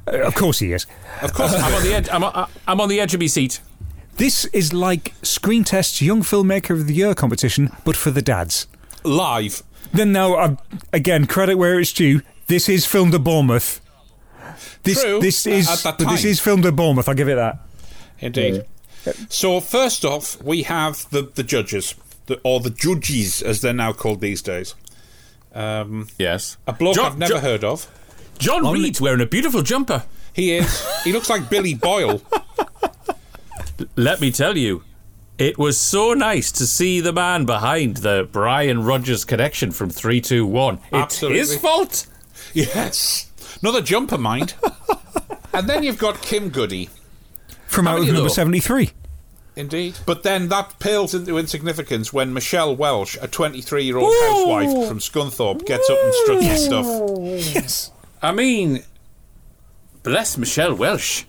Uh, 0.09 0.23
of 0.23 0.35
course 0.35 0.59
he 0.61 0.73
is. 0.73 0.87
Of 1.21 1.35
course, 1.35 1.53
I'm 1.53 1.75
on 1.75 1.83
the 1.83 1.93
edge. 1.93 2.09
I'm, 2.09 2.25
on- 2.25 2.49
I'm 2.67 2.81
on 2.81 2.89
the 2.89 2.99
edge 2.99 3.13
of 3.13 3.21
my 3.21 3.27
seat. 3.27 3.61
This 4.21 4.45
is 4.53 4.75
like 4.75 5.15
Screen 5.23 5.65
Test's 5.65 6.03
Young 6.03 6.21
Filmmaker 6.23 6.73
of 6.79 6.87
the 6.87 6.93
Year 6.95 7.15
competition, 7.15 7.71
but 7.87 7.97
for 7.97 8.11
the 8.11 8.21
dads. 8.21 8.67
live. 9.03 9.63
Then 9.95 10.13
now, 10.13 10.35
uh, 10.35 10.57
again, 10.93 11.27
credit 11.27 11.57
where 11.57 11.81
it's 11.81 11.91
due. 11.93 12.21
This 12.47 12.69
is 12.69 12.85
filmed 12.85 13.15
at 13.15 13.25
Bournemouth. 13.25 13.81
This 14.83 15.03
True, 15.03 15.21
this 15.21 15.47
at- 15.47 15.53
is 15.55 15.71
at 15.71 15.79
that 15.85 15.99
but 15.99 16.11
this 16.11 16.25
is 16.25 16.39
filmed 16.39 16.67
at 16.67 16.77
Bournemouth. 16.77 17.09
I'll 17.09 17.15
give 17.15 17.29
it 17.31 17.37
that. 17.37 17.61
Indeed. 18.21 18.65
So 19.31 19.59
first 19.61 20.05
off, 20.05 20.41
we 20.43 20.65
have 20.65 21.09
the 21.11 21.23
the 21.35 21.43
judges, 21.43 21.95
the, 22.27 22.39
or 22.45 22.61
the 22.61 22.69
judges 22.71 23.41
as 23.43 23.63
they're 23.63 23.73
now 23.73 23.93
called 23.95 24.21
these 24.21 24.43
days. 24.43 24.75
Um, 25.55 26.09
Yes. 26.19 26.57
a 26.67 26.73
bloke 26.75 26.95
John- 26.97 27.07
I've 27.13 27.19
never 27.19 27.33
John- 27.35 27.43
heard 27.43 27.65
of. 27.65 27.87
John 28.39 28.71
Reed's 28.71 29.01
wearing 29.01 29.23
a 29.23 29.27
beautiful 29.27 29.63
jumper. 29.63 30.05
He 30.35 30.53
is. 30.53 30.87
he 31.05 31.13
looks 31.13 31.31
like 31.31 31.49
Billy 31.51 31.73
Boyle. 31.75 32.21
Let 33.97 34.21
me 34.21 34.31
tell 34.31 34.57
you, 34.57 34.83
it 35.39 35.59
was 35.59 35.79
so 35.79 36.13
nice 36.13 36.53
to 36.53 36.67
see 36.67 37.01
the 37.01 37.13
man 37.13 37.45
behind 37.47 37.99
the 37.99 38.29
Brian 38.31 38.85
Rogers 38.85 39.25
connection 39.25 39.71
from 39.73 39.91
321. 39.91 40.75
It's 40.75 40.85
Absolutely. 40.93 41.39
his 41.39 41.57
fault. 41.57 42.07
Yes. 42.53 43.31
Another 43.63 43.81
jumper, 43.81 44.19
mind. 44.19 44.55
and 45.53 45.69
then 45.69 45.83
you've 45.83 45.99
got 45.99 46.21
Kim 46.23 46.49
Goody. 46.51 46.89
From 47.67 47.87
How 47.87 47.93
out 47.95 48.01
of 48.01 48.07
number 48.07 48.23
though? 48.23 48.29
73. 48.29 48.91
Indeed. 49.57 49.97
But 50.07 50.23
then 50.23 50.49
that 50.49 50.79
pales 50.79 51.15
into 51.15 51.39
insignificance 51.39 52.13
when 52.13 52.33
Michelle 52.33 52.75
Welsh, 52.75 53.17
a 53.21 53.29
23 53.29 53.85
year 53.85 53.99
old 53.99 54.15
housewife 54.23 54.89
from 54.89 54.99
Scunthorpe, 54.99 55.65
gets 55.67 55.89
up 55.91 55.99
and 56.03 56.15
struts 56.15 56.47
and 56.47 56.59
stuff. 56.59 57.55
Yes. 57.55 57.93
I 58.23 58.33
mean, 58.33 58.83
bless 60.03 60.37
Michelle 60.39 60.75
Welsh. 60.75 61.25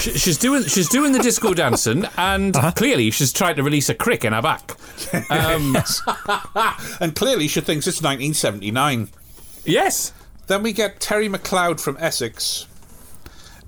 She, 0.00 0.12
she's 0.18 0.38
doing 0.38 0.64
she's 0.64 0.88
doing 0.88 1.12
the 1.12 1.18
disco 1.18 1.54
dancing, 1.62 2.04
and 2.16 2.56
Uh-huh. 2.56 2.72
clearly 2.72 3.10
she's 3.10 3.32
trying 3.32 3.56
to 3.56 3.62
release 3.62 3.88
a 3.88 3.94
crick 3.94 4.24
in 4.24 4.32
her 4.32 4.42
back. 4.42 4.76
Um, 5.30 5.76
and 7.00 7.14
clearly 7.16 7.48
she 7.48 7.60
thinks 7.60 7.86
it's 7.86 8.00
1979. 8.02 9.08
yes, 9.64 10.12
Then 10.46 10.62
we 10.62 10.72
get 10.72 11.00
Terry 11.00 11.28
McLeod 11.28 11.80
from 11.80 11.96
Essex, 11.98 12.66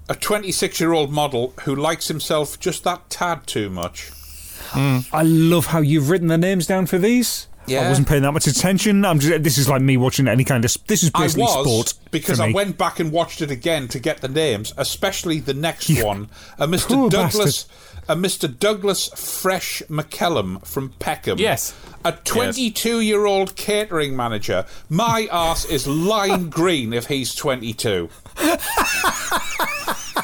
a 0.09 0.15
26 0.15 0.81
year 0.81 0.93
old 0.93 1.11
model 1.12 1.53
who 1.65 1.75
likes 1.75 2.09
himself 2.09 2.59
just 2.61 2.85
that 2.85 3.09
tad 3.11 3.47
too 3.47 3.69
much. 3.71 4.11
I 4.75 5.23
love 5.25 5.67
how 5.67 5.81
you've 5.81 6.11
written 6.11 6.29
the 6.29 6.39
names 6.39 6.67
down 6.67 6.87
for 6.87 6.99
these. 6.99 7.47
I 7.69 7.89
wasn't 7.89 8.09
paying 8.09 8.23
that 8.23 8.33
much 8.33 8.47
attention. 8.47 9.05
I'm 9.05 9.19
just. 9.19 9.43
This 9.43 9.59
is 9.59 9.69
like 9.69 9.83
me 9.83 9.97
watching 9.97 10.29
any 10.29 10.45
kind 10.45 10.65
of. 10.65 10.77
This 10.87 11.03
is 11.03 11.11
I 11.15 11.23
basically 11.23 11.45
was 11.45 11.53
sport 11.53 11.95
because 12.11 12.39
for 12.39 12.45
I 12.45 12.53
went 12.53 12.79
back 12.79 13.01
and 13.01 13.11
watched 13.12 13.41
it 13.43 13.51
again 13.51 13.89
to 13.89 13.99
get 13.99 14.21
the 14.21 14.29
names, 14.29 14.73
especially 14.77 15.41
the 15.41 15.55
next 15.55 15.89
You 15.89 16.05
one, 16.05 16.29
a 16.59 16.67
Mr. 16.67 16.89
poor 16.95 17.11
Douglas, 17.11 17.67
a 18.09 18.17
Mr. 18.17 18.59
Douglas 18.59 19.09
Fresh 19.09 19.83
McCellum 19.89 20.65
from 20.67 20.91
Peckham. 20.99 21.39
Yes. 21.39 21.75
a 22.05 22.12
22-year-old 22.12 23.57
catering 23.57 24.15
manager. 24.15 24.67
My 24.91 25.27
ass 25.33 25.65
is 25.65 25.87
lime 25.87 26.51
green 26.51 26.93
if 26.93 27.07
he's 27.07 27.35
22. 27.35 28.11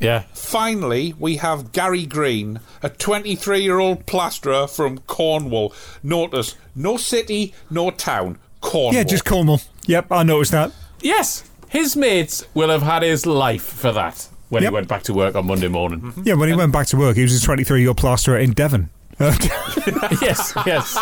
yeah. 0.00 0.20
Finally, 0.34 1.14
we 1.18 1.36
have 1.36 1.72
Gary 1.72 2.06
Green, 2.06 2.60
a 2.82 2.88
23 2.88 3.62
year 3.62 3.78
old 3.78 4.06
plasterer 4.06 4.66
from 4.66 4.98
Cornwall. 4.98 5.72
Notice, 6.02 6.56
no 6.74 6.96
city, 6.96 7.54
no 7.70 7.90
town. 7.90 8.38
Cornwall. 8.60 8.94
Yeah, 8.94 9.04
just 9.04 9.24
Cornwall. 9.24 9.60
Yep, 9.86 10.12
I 10.12 10.22
noticed 10.22 10.52
that. 10.52 10.72
Yes, 11.00 11.44
his 11.68 11.96
mates 11.96 12.44
will 12.54 12.68
have 12.68 12.82
had 12.82 13.02
his 13.02 13.26
life 13.26 13.62
for 13.64 13.92
that 13.92 14.28
when 14.50 14.62
Yep. 14.62 14.70
he 14.70 14.74
went 14.74 14.88
back 14.88 15.02
to 15.04 15.14
work 15.14 15.34
on 15.34 15.46
Monday 15.46 15.68
morning. 15.68 16.00
Mm-hmm. 16.00 16.22
Yeah, 16.24 16.34
when 16.34 16.48
he 16.48 16.54
went 16.54 16.72
back 16.72 16.86
to 16.88 16.96
work, 16.96 17.16
he 17.16 17.22
was 17.22 17.40
a 17.40 17.44
23 17.44 17.80
year 17.80 17.88
old 17.88 17.96
plasterer 17.96 18.38
in 18.38 18.52
Devon. 18.52 18.90
yes, 19.20 20.52
yes. 20.66 20.98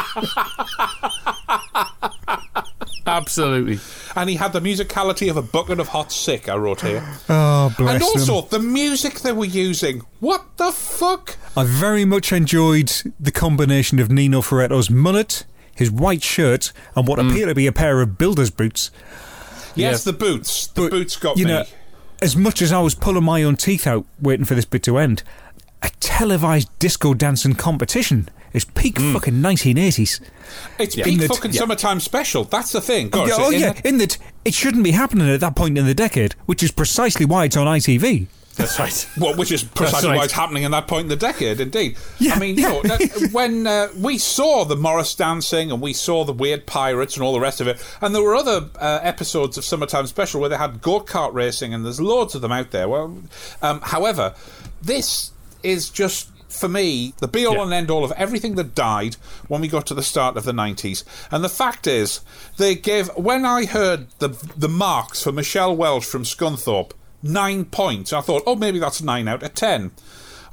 Absolutely. 3.07 3.78
And 4.16 4.28
he 4.28 4.36
had 4.36 4.53
the 4.53 4.61
musicality 4.61 5.30
of 5.30 5.36
a 5.36 5.42
bucket 5.42 5.80
of 5.80 5.88
hot 5.88 6.12
sick, 6.12 6.49
I 6.49 6.57
wrote 6.57 6.82
here. 6.82 7.03
oh, 7.28 7.74
bless 7.78 7.94
and 7.94 8.03
also, 8.03 8.42
them. 8.42 8.62
the 8.62 8.68
music 8.72 9.20
they 9.20 9.32
were 9.32 9.44
using. 9.46 10.03
What 10.20 10.44
the 10.59 10.72
fuck? 10.72 11.36
I 11.57 11.64
very 11.64 12.05
much 12.05 12.32
enjoyed 12.32 12.92
the 13.18 13.32
combination 13.32 13.99
of 13.99 14.11
Nino 14.11 14.40
Firetto's 14.42 14.90
mullet, 14.90 15.44
his 15.74 15.90
white 15.90 16.22
shirt, 16.22 16.72
and 16.94 17.07
what 17.09 17.18
Mm. 17.18 17.30
appear 17.30 17.46
to 17.46 17.55
be 17.55 17.66
a 17.66 17.72
pair 17.72 18.01
of 18.01 18.18
builder's 18.18 18.51
boots. 18.51 18.90
Yes, 19.74 20.05
the 20.05 20.12
boots. 20.12 20.66
The 20.66 20.88
boots 20.88 21.16
got 21.16 21.36
you 21.38 21.44
me. 21.46 21.53
know, 21.53 21.64
as 22.20 22.36
much 22.36 22.61
as 22.61 22.72
I 22.72 22.80
was 22.80 22.94
pulling 22.96 23.24
my 23.24 23.42
own 23.44 23.57
teeth 23.57 23.86
out 23.86 24.05
waiting 24.20 24.44
for 24.44 24.55
this 24.57 24.64
bit 24.64 24.82
to 24.84 24.99
end, 24.99 25.22
a 25.83 25.91
televised 26.01 26.68
disco 26.79 27.14
dancing 27.14 27.55
competition 27.55 28.29
is 28.53 28.64
peak 28.64 28.99
fucking 28.99 29.35
1980s. 29.35 30.20
it's 30.79 30.97
In 30.97 31.05
peak 31.05 31.20
that- 31.20 31.29
fucking 31.29 31.53
yeah. 31.53 31.59
summertime 31.59 32.01
special. 32.01 32.45
That's 32.45 32.72
the 32.72 32.81
thing. 32.81 33.11
Gosh, 33.11 33.29
Yeah, 33.29 33.35
oh 33.39 33.51
in 33.51 33.61
yeah, 33.61 33.72
that- 33.74 33.87
in 33.87 33.99
that 33.99 34.18
it 34.45 34.55
shouldn't 34.55 34.85
be 34.85 34.93
happening 34.93 35.29
at 35.29 35.41
that 35.41 35.55
point 35.55 35.76
in 35.79 35.87
the 35.87 35.95
decade, 35.95 36.35
which 36.47 36.62
is 36.62 36.70
precisely 36.72 37.26
why 37.26 37.45
it's 37.45 37.57
on 37.57 37.66
ITV. 37.66 38.26
That's 38.57 38.76
right. 38.81 39.09
Well, 39.18 39.37
which 39.37 39.53
is 39.53 39.62
precisely 39.62 40.09
right. 40.09 40.16
why 40.16 40.24
it's 40.24 40.33
happening 40.33 40.64
at 40.64 40.72
that 40.72 40.89
point 40.89 41.03
in 41.05 41.09
the 41.11 41.14
decade, 41.16 41.61
indeed. 41.61 41.97
Yeah, 42.18 42.35
I 42.35 42.39
mean, 42.41 42.57
you 42.57 42.62
know, 42.62 42.83
when 43.31 43.68
uh, 43.68 43.89
we 43.97 44.18
saw 44.18 44.64
the 44.64 44.74
Morris 44.74 45.14
dancing 45.14 45.70
and 45.70 45.81
we 45.81 45.93
saw 45.93 46.24
the 46.24 46.33
weird 46.33 46.66
pirates 46.66 47.14
and 47.14 47.22
all 47.22 47.33
the 47.33 47.39
rest 47.41 47.61
of 47.61 47.68
it, 47.68 47.81
and 48.01 48.12
there 48.14 48.22
were 48.22 48.35
other 48.35 48.68
uh, 48.81 48.99
episodes 49.03 49.59
of 49.59 49.64
Summertime 49.64 50.09
Special 50.09 50.41
where 50.41 50.49
they 50.49 50.57
had 50.57 50.81
go 50.83 50.99
kart 51.01 51.35
racing, 51.35 51.72
and 51.72 51.85
there's 51.85 52.01
loads 52.01 52.35
of 52.35 52.41
them 52.43 52.51
out 52.51 52.72
there. 52.72 52.89
Well, 52.89 53.22
um, 53.62 53.81
however, 53.83 54.35
this 54.83 55.31
is 55.69 55.91
just. 55.91 56.31
For 56.49 56.66
me, 56.66 57.12
the 57.19 57.29
be 57.29 57.45
all 57.45 57.61
and 57.62 57.75
end 57.75 57.91
all 57.91 58.07
of 58.07 58.12
everything 58.12 58.55
that 58.55 58.75
died 58.75 59.16
when 59.49 59.61
we 59.61 59.69
got 59.69 59.87
to 59.89 59.95
the 59.95 60.03
start 60.03 60.39
of 60.39 60.45
the 60.45 60.53
90s. 60.53 61.05
And 61.31 61.45
the 61.45 61.49
fact 61.51 61.87
is, 61.87 62.23
they 62.57 62.75
gave, 62.75 63.09
when 63.16 63.45
I 63.45 63.66
heard 63.66 64.09
the, 64.19 64.29
the 64.57 64.69
marks 64.69 65.23
for 65.23 65.31
Michelle 65.31 65.77
Welch 65.77 66.07
from 66.07 66.23
Scunthorpe, 66.23 66.93
nine 67.23 67.66
points, 67.66 68.14
I 68.14 68.23
thought, 68.23 68.45
oh, 68.47 68.57
maybe 68.57 68.79
that's 68.79 69.03
nine 69.03 69.29
out 69.29 69.43
of 69.43 69.55
ten. 69.55 69.91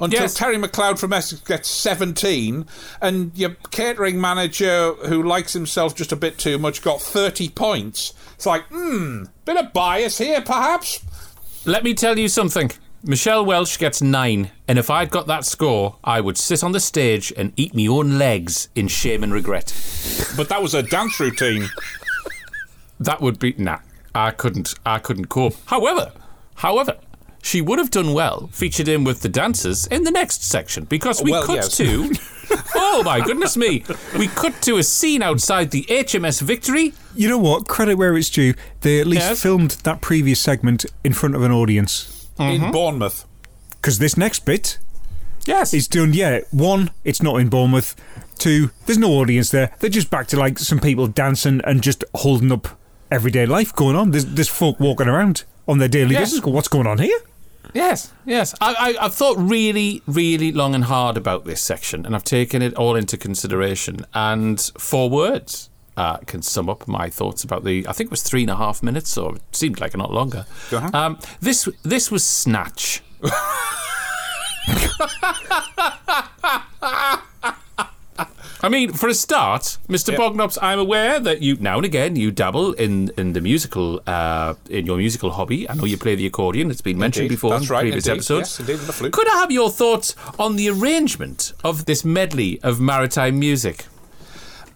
Until 0.01 0.23
Yes. 0.23 0.33
Terry 0.33 0.57
McLeod 0.57 0.99
from 0.99 1.13
Essex 1.13 1.41
gets 1.41 1.69
17, 1.69 2.65
and 3.01 3.31
your 3.33 3.55
catering 3.71 4.19
manager, 4.19 4.91
who 5.05 5.23
likes 5.23 5.53
himself 5.53 5.95
just 5.95 6.11
a 6.11 6.17
bit 6.17 6.37
too 6.37 6.57
much, 6.57 6.81
got 6.81 7.01
30 7.01 7.47
points. 7.49 8.13
It's 8.35 8.45
like, 8.45 8.63
hmm, 8.65 9.23
bit 9.45 9.55
of 9.55 9.71
bias 9.71 10.17
here, 10.17 10.41
perhaps. 10.41 10.99
Let 11.63 11.85
me 11.85 11.93
tell 11.93 12.19
you 12.19 12.27
something. 12.27 12.71
Michelle 13.07 13.45
Welsh 13.45 13.77
gets 13.77 14.01
nine, 14.01 14.49
and 14.67 14.79
if 14.79 14.89
I'd 14.89 15.11
got 15.11 15.27
that 15.27 15.45
score, 15.45 15.97
I 16.03 16.21
would 16.21 16.39
sit 16.39 16.63
on 16.63 16.71
the 16.71 16.79
stage 16.79 17.31
and 17.37 17.53
eat 17.55 17.75
me 17.75 17.87
own 17.87 18.17
legs 18.17 18.69
in 18.73 18.87
shame 18.87 19.21
and 19.23 19.31
regret. 19.31 19.65
But 20.35 20.49
that 20.49 20.61
was 20.63 20.73
a 20.73 20.81
dance 20.81 21.19
routine. 21.19 21.67
That 22.99 23.21
would 23.21 23.37
be 23.37 23.53
nah. 23.59 23.77
I 24.15 24.31
couldn't. 24.31 24.73
I 24.85 24.97
couldn't 24.97 25.25
cope. 25.27 25.53
However, 25.67 26.13
however, 26.55 26.97
she 27.43 27.61
would 27.61 27.77
have 27.77 27.91
done 27.91 28.13
well 28.13 28.47
featured 28.51 28.87
in 28.87 29.03
with 29.03 29.21
the 29.21 29.29
dancers 29.29 29.85
in 29.87 30.03
the 30.03 30.09
next 30.11 30.43
section 30.43 30.85
because 30.85 31.21
we 31.21 31.29
Well, 31.29 31.45
cut 31.45 31.55
yes. 31.57 31.77
to. 31.77 32.11
oh 32.75 33.03
my 33.05 33.19
goodness 33.21 33.55
me! 33.55 33.83
We 34.17 34.29
cut 34.29 34.59
to 34.63 34.77
a 34.77 34.83
scene 34.83 35.21
outside 35.21 35.69
the 35.69 35.83
HMS 35.89 36.41
Victory. 36.41 36.93
You 37.13 37.29
know 37.29 37.37
what? 37.37 37.67
Credit 37.67 37.99
where 37.99 38.17
it's 38.17 38.31
due. 38.31 38.55
They 38.81 38.99
at 38.99 39.05
least 39.05 39.27
Yes. 39.27 39.41
filmed 39.43 39.71
that 39.83 40.01
previous 40.01 40.39
segment 40.39 40.87
in 41.03 41.13
front 41.13 41.35
of 41.35 41.43
an 41.43 41.51
audience. 41.51 42.14
In 42.37 42.61
mm-hmm. 42.61 42.71
Bournemouth. 42.71 43.25
Because 43.71 43.99
this 43.99 44.17
next 44.17 44.45
bit 44.45 44.77
Yes. 45.45 45.73
is 45.73 45.87
done, 45.87 46.13
yeah. 46.13 46.39
One, 46.51 46.91
it's 47.03 47.21
not 47.21 47.39
in 47.39 47.49
Bournemouth. 47.49 47.95
Two, 48.37 48.71
there's 48.85 48.97
no 48.97 49.11
audience 49.13 49.51
there. 49.51 49.73
They're 49.79 49.89
just 49.89 50.09
back 50.09 50.27
to 50.27 50.37
like 50.37 50.59
some 50.59 50.79
people 50.79 51.07
dancing 51.07 51.61
and 51.63 51.81
just 51.81 52.03
holding 52.15 52.51
up 52.51 52.67
everyday 53.11 53.45
life 53.45 53.73
going 53.73 53.95
on. 53.95 54.11
There's, 54.11 54.25
there's 54.25 54.49
folk 54.49 54.79
walking 54.79 55.07
around 55.07 55.43
on 55.67 55.77
their 55.77 55.87
daily 55.87 56.13
Yes. 56.13 56.31
business. 56.31 56.45
What's 56.45 56.67
going 56.67 56.87
on 56.87 56.97
here? 56.97 57.17
Yes, 57.73 58.13
yes. 58.25 58.55
I, 58.61 58.95
I, 58.99 59.05
I've 59.05 59.13
thought 59.13 59.37
really, 59.37 60.01
really 60.07 60.51
long 60.51 60.75
and 60.75 60.85
hard 60.85 61.17
about 61.17 61.45
this 61.45 61.61
section, 61.61 62.05
and 62.05 62.15
I've 62.15 62.23
taken 62.23 62.61
it 62.61 62.73
all 62.75 62.95
into 62.95 63.17
consideration. 63.17 64.05
And 64.13 64.59
four 64.77 65.09
words 65.09 65.69
uh, 65.97 66.17
can 66.17 66.41
sum 66.41 66.69
up 66.69 66.87
my 66.87 67.09
thoughts 67.09 67.43
about 67.43 67.63
the. 67.63 67.87
I 67.87 67.93
think 67.93 68.09
it 68.09 68.11
was 68.11 68.23
three 68.23 68.41
and 68.41 68.51
a 68.51 68.55
half 68.55 68.83
minutes, 68.83 69.17
or 69.17 69.35
it 69.35 69.41
seemed 69.51 69.79
like 69.79 69.93
a 69.93 69.97
lot 69.97 70.11
longer. 70.11 70.45
Uh-huh. 70.71 70.89
Um, 70.93 71.19
this 71.41 71.69
this 71.83 72.11
was 72.11 72.23
snatch. 72.23 73.01
I 78.61 78.69
mean, 78.69 78.93
for 78.93 79.07
a 79.09 79.13
start, 79.13 79.77
Mr. 79.87 80.09
Yep. 80.11 80.19
Bognops, 80.19 80.57
I'm 80.59 80.79
aware 80.79 81.19
that 81.19 81.43
you 81.43 81.55
now 81.57 81.75
and 81.77 81.85
again 81.85 82.15
you 82.15 82.31
dabble 82.31 82.73
in, 82.73 83.11
in 83.15 83.33
the 83.33 83.41
musical 83.41 84.01
uh, 84.07 84.55
in 84.71 84.87
your 84.87 84.97
musical 84.97 85.29
hobby. 85.31 85.69
I 85.69 85.75
know 85.75 85.85
you 85.85 85.97
play 85.97 86.15
the 86.15 86.25
accordion; 86.25 86.71
it's 86.71 86.81
been 86.81 86.97
mentioned 86.97 87.25
Indeed. 87.25 87.35
before 87.35 87.51
That's 87.51 87.65
in 87.65 87.71
right, 87.71 87.81
previous 87.81 88.07
indeed. 88.07 88.17
episodes. 88.17 88.59
Yes, 88.59 88.89
indeed. 88.89 89.11
Could 89.11 89.27
I 89.29 89.37
have 89.37 89.51
your 89.51 89.69
thoughts 89.69 90.15
on 90.39 90.55
the 90.55 90.69
arrangement 90.69 91.53
of 91.63 91.85
this 91.85 92.03
medley 92.03 92.59
of 92.63 92.81
maritime 92.81 93.37
music? 93.37 93.85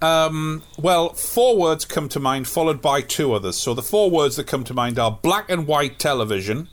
Um, 0.02 0.64
well, 0.78 1.14
four 1.14 1.58
words 1.58 1.86
come 1.86 2.08
to 2.10 2.20
mind, 2.20 2.48
followed 2.48 2.82
by 2.82 3.02
two 3.02 3.34
others. 3.34 3.58
So 3.58 3.74
the 3.74 3.82
four 3.82 4.10
words 4.10 4.38
that 4.38 4.48
come 4.48 4.64
to 4.66 4.74
mind 4.74 4.98
are 4.98 5.12
black 5.22 5.50
and 5.50 5.68
white 5.68 6.00
television, 6.00 6.70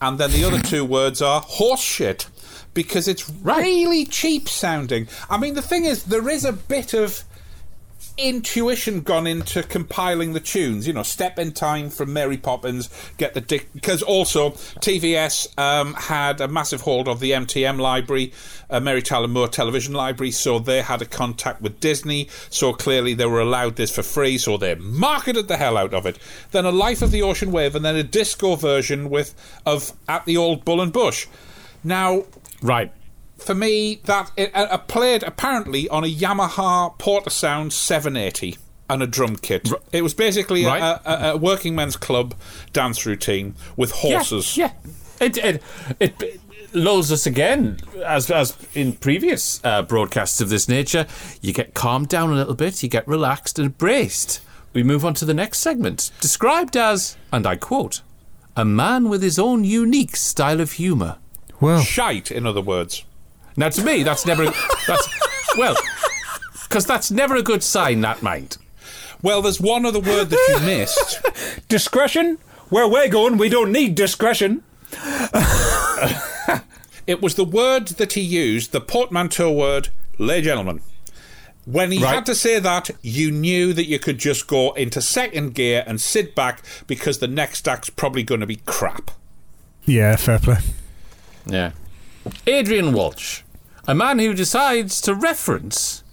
and 0.00 0.18
then 0.18 0.30
the 0.30 0.44
other 0.44 0.60
two 0.62 0.84
words 0.84 1.20
are 1.20 1.40
horse 1.40 1.82
shit, 1.82 2.28
because 2.74 3.08
it's 3.08 3.28
really 3.28 4.04
cheap 4.04 4.48
sounding. 4.48 5.08
I 5.28 5.38
mean, 5.38 5.54
the 5.54 5.62
thing 5.62 5.84
is, 5.84 6.04
there 6.04 6.28
is 6.28 6.44
a 6.44 6.52
bit 6.52 6.94
of 6.94 7.24
intuition 8.18 9.00
gone 9.00 9.26
into 9.26 9.62
compiling 9.62 10.32
the 10.32 10.40
tunes. 10.40 10.86
You 10.86 10.92
know, 10.92 11.02
Step 11.02 11.38
in 11.38 11.52
Time 11.52 11.88
from 11.88 12.12
Mary 12.12 12.36
Poppins, 12.36 12.90
get 13.16 13.34
the 13.34 13.40
dick. 13.40 13.72
Because 13.72 14.02
also, 14.02 14.50
TVS 14.50 15.58
um, 15.58 15.94
had 15.94 16.40
a 16.40 16.48
massive 16.48 16.82
hold 16.82 17.08
of 17.08 17.20
the 17.20 17.30
MTM 17.30 17.78
library, 17.78 18.32
uh, 18.68 18.80
Mary 18.80 19.00
Tyler 19.00 19.28
Moore 19.28 19.48
television 19.48 19.94
library, 19.94 20.32
so 20.32 20.58
they 20.58 20.82
had 20.82 21.00
a 21.00 21.06
contact 21.06 21.62
with 21.62 21.80
Disney, 21.80 22.28
so 22.50 22.72
clearly 22.72 23.14
they 23.14 23.26
were 23.26 23.40
allowed 23.40 23.76
this 23.76 23.94
for 23.94 24.02
free, 24.02 24.36
so 24.36 24.56
they 24.56 24.74
marketed 24.74 25.48
the 25.48 25.56
hell 25.56 25.76
out 25.76 25.94
of 25.94 26.04
it. 26.04 26.18
Then 26.50 26.64
a 26.64 26.72
Life 26.72 27.02
of 27.02 27.10
the 27.10 27.22
Ocean 27.22 27.52
Wave, 27.52 27.74
and 27.74 27.84
then 27.84 27.96
a 27.96 28.02
disco 28.02 28.56
version 28.56 29.08
with 29.08 29.34
of 29.64 29.92
At 30.08 30.24
the 30.26 30.36
Old 30.36 30.64
Bull 30.64 30.80
and 30.80 30.92
Bush. 30.92 31.26
Now, 31.84 32.24
Right. 32.60 32.92
For 33.38 33.54
me, 33.54 34.00
that 34.04 34.30
it 34.36 34.54
uh, 34.54 34.66
uh, 34.70 34.78
played 34.78 35.22
apparently 35.22 35.88
on 35.88 36.04
a 36.04 36.12
Yamaha 36.12 36.98
PortaSound 36.98 37.72
780 37.72 38.56
and 38.90 39.02
a 39.02 39.06
drum 39.06 39.36
kit. 39.36 39.70
It 39.92 40.02
was 40.02 40.14
basically 40.14 40.64
a- 40.64 40.68
Right. 40.68 40.82
a, 40.82 41.28
a, 41.30 41.32
a 41.34 41.36
working 41.36 41.74
men's 41.74 41.96
club 41.96 42.34
dance 42.72 43.06
routine 43.06 43.54
with 43.76 43.92
horses. 43.92 44.56
Yeah, 44.56 44.72
yeah. 44.84 45.26
It, 45.26 45.36
it, 45.38 45.62
it, 46.00 46.22
it 46.22 46.40
lulls 46.74 47.10
us 47.12 47.26
again, 47.26 47.78
as, 48.04 48.30
as 48.30 48.56
in 48.74 48.92
previous 48.94 49.60
uh, 49.64 49.82
broadcasts 49.82 50.40
of 50.40 50.48
this 50.48 50.68
nature. 50.68 51.06
You 51.40 51.52
get 51.52 51.74
calmed 51.74 52.08
down 52.08 52.30
a 52.30 52.34
little 52.34 52.54
bit, 52.54 52.82
you 52.82 52.88
get 52.88 53.06
relaxed 53.08 53.58
and 53.58 53.76
braced. 53.78 54.40
We 54.72 54.82
move 54.82 55.04
on 55.04 55.14
to 55.14 55.24
the 55.24 55.34
next 55.34 55.58
segment, 55.58 56.10
described 56.20 56.76
as, 56.76 57.16
and 57.32 57.46
I 57.46 57.56
quote, 57.56 58.02
a 58.56 58.64
man 58.64 59.08
with 59.08 59.22
his 59.22 59.38
own 59.38 59.64
unique 59.64 60.14
style 60.16 60.60
of 60.60 60.72
humour. 60.72 61.18
Well, 61.60 61.80
Shite, 61.82 62.30
in 62.30 62.46
other 62.46 62.60
words. 62.62 63.04
Now, 63.58 63.68
to 63.70 63.82
me, 63.84 64.02
that's 64.04 64.24
never. 64.24 64.44
That's 64.86 65.08
well, 65.58 65.74
because 66.62 66.86
that's 66.86 67.10
never 67.10 67.34
a 67.36 67.42
good 67.42 67.62
sign. 67.62 68.00
That 68.02 68.22
mind. 68.22 68.56
Well, 69.20 69.42
there's 69.42 69.60
one 69.60 69.84
other 69.84 69.98
word 70.00 70.30
that 70.30 70.46
you 70.48 70.60
missed. 70.64 71.20
discretion? 71.68 72.38
Where 72.68 72.86
we're 72.86 73.08
going, 73.08 73.36
we 73.36 73.48
don't 73.48 73.72
need 73.72 73.94
discretion. 73.94 74.62
It 77.06 77.22
was 77.22 77.36
the 77.36 77.44
word 77.44 77.88
that 77.96 78.12
he 78.12 78.20
used, 78.20 78.72
the 78.72 78.82
portmanteau 78.82 79.50
word, 79.50 79.88
lay 80.18 80.42
gentlemen. 80.42 80.82
When 81.64 81.90
he 81.90 82.02
Right. 82.02 82.16
had 82.16 82.26
to 82.26 82.34
say 82.34 82.58
that, 82.58 82.90
you 83.00 83.30
knew 83.30 83.72
that 83.72 83.86
you 83.86 83.98
could 83.98 84.18
just 84.18 84.46
go 84.46 84.72
into 84.74 85.00
second 85.00 85.54
gear 85.54 85.84
and 85.86 86.02
sit 86.02 86.34
back 86.34 86.62
because 86.86 87.18
the 87.18 87.26
next 87.26 87.66
act's 87.66 87.88
probably 87.88 88.22
going 88.22 88.40
to 88.42 88.46
be 88.46 88.56
crap. 88.66 89.10
Yeah, 89.86 90.16
fair 90.16 90.38
play. 90.38 90.58
Yeah. 91.46 91.70
Adrian 92.46 92.92
Walsh, 92.92 93.40
a 93.88 93.94
man 93.94 94.18
who 94.18 94.34
decides 94.34 95.00
to 95.00 95.14
reference 95.14 96.04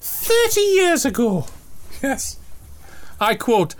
30 0.00 0.60
years 0.60 1.04
ago. 1.04 1.46
Yes. 2.02 2.38
I 3.20 3.34
quote, 3.34 3.74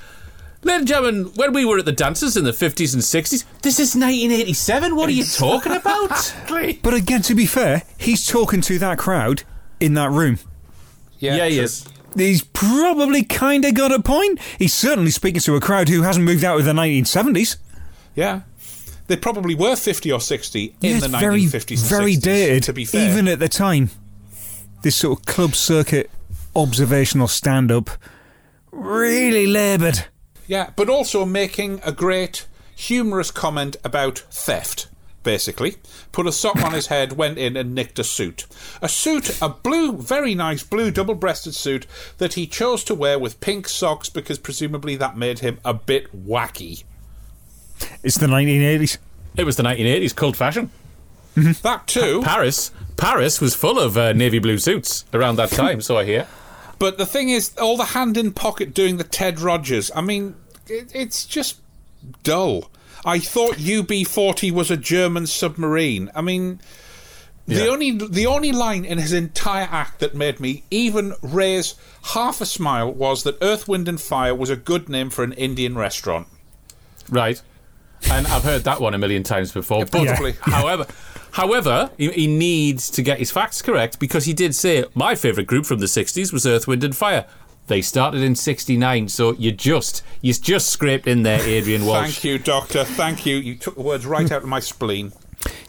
Ladies 0.62 0.80
and 0.80 0.88
gentlemen, 0.88 1.24
when 1.36 1.52
we 1.52 1.64
were 1.64 1.78
at 1.78 1.84
the 1.84 1.92
dances 1.92 2.36
in 2.36 2.42
the 2.42 2.50
50s 2.50 2.92
and 2.94 3.02
60s, 3.02 3.44
this 3.62 3.78
is 3.78 3.94
1987. 3.94 4.96
What 4.96 5.08
are 5.08 5.12
you 5.12 5.24
talking 5.24 5.72
about? 5.72 6.34
But 6.82 6.94
again, 6.94 7.22
to 7.22 7.34
be 7.34 7.46
fair, 7.46 7.82
he's 7.98 8.26
talking 8.26 8.60
to 8.62 8.78
that 8.80 8.98
crowd 8.98 9.44
in 9.78 9.94
that 9.94 10.10
room. 10.10 10.38
Yeah, 11.18 11.46
he 11.46 11.60
is. 11.60 11.86
he's 12.16 12.42
probably 12.42 13.22
kind 13.22 13.64
of 13.64 13.74
got 13.74 13.92
a 13.92 14.02
point. 14.02 14.40
He's 14.58 14.74
certainly 14.74 15.10
speaking 15.10 15.40
to 15.42 15.54
a 15.54 15.60
crowd 15.60 15.88
who 15.88 16.02
hasn't 16.02 16.24
moved 16.24 16.42
out 16.42 16.58
of 16.58 16.64
the 16.64 16.72
1970s. 16.72 17.56
Yeah. 18.16 18.40
They 19.08 19.16
probably 19.16 19.54
were 19.54 19.76
50 19.76 20.10
or 20.12 20.20
60 20.20 20.74
in 20.82 20.98
the 21.00 21.06
it's 21.06 21.06
very, 21.06 21.42
1950s 21.42 21.80
and 21.80 21.88
very 21.88 22.14
60s, 22.14 22.22
dated, 22.22 22.62
to 22.64 22.72
be 22.72 22.84
fair. 22.84 23.10
even 23.10 23.28
at 23.28 23.38
the 23.38 23.48
time. 23.48 23.90
This 24.82 24.96
sort 24.96 25.20
of 25.20 25.26
club 25.26 25.54
circuit 25.54 26.10
observational 26.54 27.28
stand 27.28 27.70
up 27.70 27.90
really 28.72 29.46
laboured. 29.46 30.06
Yeah, 30.46 30.70
but 30.76 30.88
also 30.88 31.24
making 31.24 31.80
a 31.84 31.92
great 31.92 32.46
humorous 32.74 33.30
comment 33.30 33.76
about 33.82 34.18
theft, 34.30 34.88
basically. 35.22 35.76
Put 36.12 36.26
a 36.26 36.32
sock 36.32 36.62
on 36.62 36.72
his 36.72 36.86
head, 36.86 37.12
went 37.12 37.38
in 37.38 37.56
and 37.56 37.74
nicked 37.74 37.98
a 37.98 38.04
suit. 38.04 38.46
A 38.80 38.88
suit, 38.88 39.40
a 39.42 39.48
blue, 39.48 39.92
very 39.96 40.34
nice 40.34 40.62
blue 40.62 40.90
double 40.90 41.14
breasted 41.14 41.54
suit 41.54 41.86
that 42.18 42.34
he 42.34 42.46
chose 42.46 42.84
to 42.84 42.94
wear 42.94 43.18
with 43.18 43.40
pink 43.40 43.68
socks 43.68 44.08
because 44.08 44.38
presumably 44.38 44.94
that 44.96 45.16
made 45.16 45.40
him 45.40 45.58
a 45.64 45.74
bit 45.74 46.26
wacky. 46.26 46.84
It's 48.02 48.16
the 48.18 48.26
1980s. 48.26 48.98
It 49.36 49.44
was 49.44 49.56
the 49.56 49.62
1980s 49.62 50.14
cult 50.14 50.36
fashion. 50.36 50.70
That 51.62 51.86
too. 51.86 52.22
Paris, 52.24 52.70
Paris 52.96 53.40
was 53.40 53.54
full 53.54 53.78
of 53.78 53.98
uh, 53.98 54.12
navy 54.14 54.38
blue 54.38 54.56
suits 54.58 55.04
around 55.12 55.36
that 55.36 55.50
time, 55.50 55.82
so 55.82 55.98
I 55.98 56.04
hear. 56.04 56.26
But 56.78 56.96
the 56.96 57.04
thing 57.06 57.28
is, 57.28 57.56
all 57.58 57.76
the 57.76 57.84
hand 57.86 58.16
in 58.16 58.32
pocket 58.32 58.72
doing 58.72 58.96
the 58.96 59.04
Ted 59.04 59.40
Rogers, 59.40 59.90
I 59.94 60.00
mean, 60.00 60.34
it, 60.66 60.90
it's 60.94 61.26
just 61.26 61.58
dull. 62.22 62.70
I 63.04 63.18
thought 63.18 63.58
UB 63.60 64.06
40 64.06 64.50
was 64.50 64.70
a 64.70 64.76
German 64.76 65.26
submarine. 65.26 66.10
I 66.14 66.22
mean. 66.22 66.60
The 67.48 67.64
Yeah. 67.64 67.70
only 67.70 67.92
the 67.92 68.26
only 68.26 68.50
line 68.50 68.84
in 68.84 68.98
his 68.98 69.12
entire 69.12 69.68
act 69.70 70.00
that 70.00 70.16
made 70.16 70.40
me 70.40 70.64
even 70.68 71.14
raise 71.22 71.76
half 72.02 72.40
a 72.40 72.46
smile 72.46 72.90
was 72.92 73.22
that 73.22 73.38
Earth, 73.40 73.68
Wind 73.68 73.86
and 73.88 74.00
Fire 74.00 74.34
was 74.34 74.50
a 74.50 74.56
good 74.56 74.88
name 74.88 75.10
for 75.10 75.22
an 75.22 75.32
Indian 75.34 75.78
restaurant. 75.78 76.26
Right. 77.08 77.40
And 78.10 78.26
I've 78.28 78.44
heard 78.44 78.64
that 78.64 78.80
one 78.80 78.94
a 78.94 78.98
million 78.98 79.22
times 79.22 79.52
before. 79.52 79.84
But, 79.84 80.06
possibly. 80.06 80.32
however, 80.42 80.86
however, 81.32 81.90
he, 81.98 82.10
he 82.12 82.26
needs 82.26 82.88
to 82.90 83.02
get 83.02 83.18
his 83.18 83.30
facts 83.30 83.62
correct 83.62 83.98
because 83.98 84.24
he 84.24 84.32
did 84.32 84.54
say 84.54 84.84
my 84.94 85.14
favourite 85.14 85.46
group 85.46 85.66
from 85.66 85.78
the 85.80 85.86
'60s 85.86 86.32
was 86.32 86.46
Earth, 86.46 86.66
Wind 86.66 86.84
and 86.84 86.96
Fire. 86.96 87.26
They 87.66 87.82
started 87.82 88.22
in 88.22 88.36
'69, 88.36 89.08
so 89.08 89.32
you 89.32 89.52
just 89.52 90.02
you 90.20 90.32
just 90.32 90.68
scraped 90.68 91.06
in 91.06 91.22
there, 91.24 91.40
Adrian 91.40 91.84
Walsh. 91.86 92.04
Thank 92.04 92.24
you, 92.24 92.38
Doctor. 92.38 92.84
Thank 92.84 93.26
you. 93.26 93.36
You 93.36 93.56
took 93.56 93.74
the 93.74 93.82
words 93.82 94.06
right 94.06 94.30
out 94.30 94.42
of 94.42 94.48
my 94.48 94.60
spleen. 94.60 95.12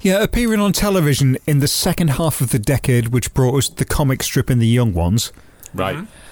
Yeah, 0.01 0.21
appearing 0.21 0.59
on 0.59 0.73
television 0.73 1.37
in 1.45 1.59
the 1.59 1.67
second 1.67 2.11
half 2.11 2.41
of 2.41 2.51
the 2.51 2.59
decade, 2.59 3.09
which 3.09 3.33
brought 3.33 3.57
us 3.57 3.69
the 3.69 3.85
comic 3.85 4.23
strip 4.23 4.49
in 4.49 4.59
the 4.59 4.67
Young 4.67 4.93
Ones. 4.93 5.31
Right. 5.73 5.97
Mm-hmm. 5.97 6.26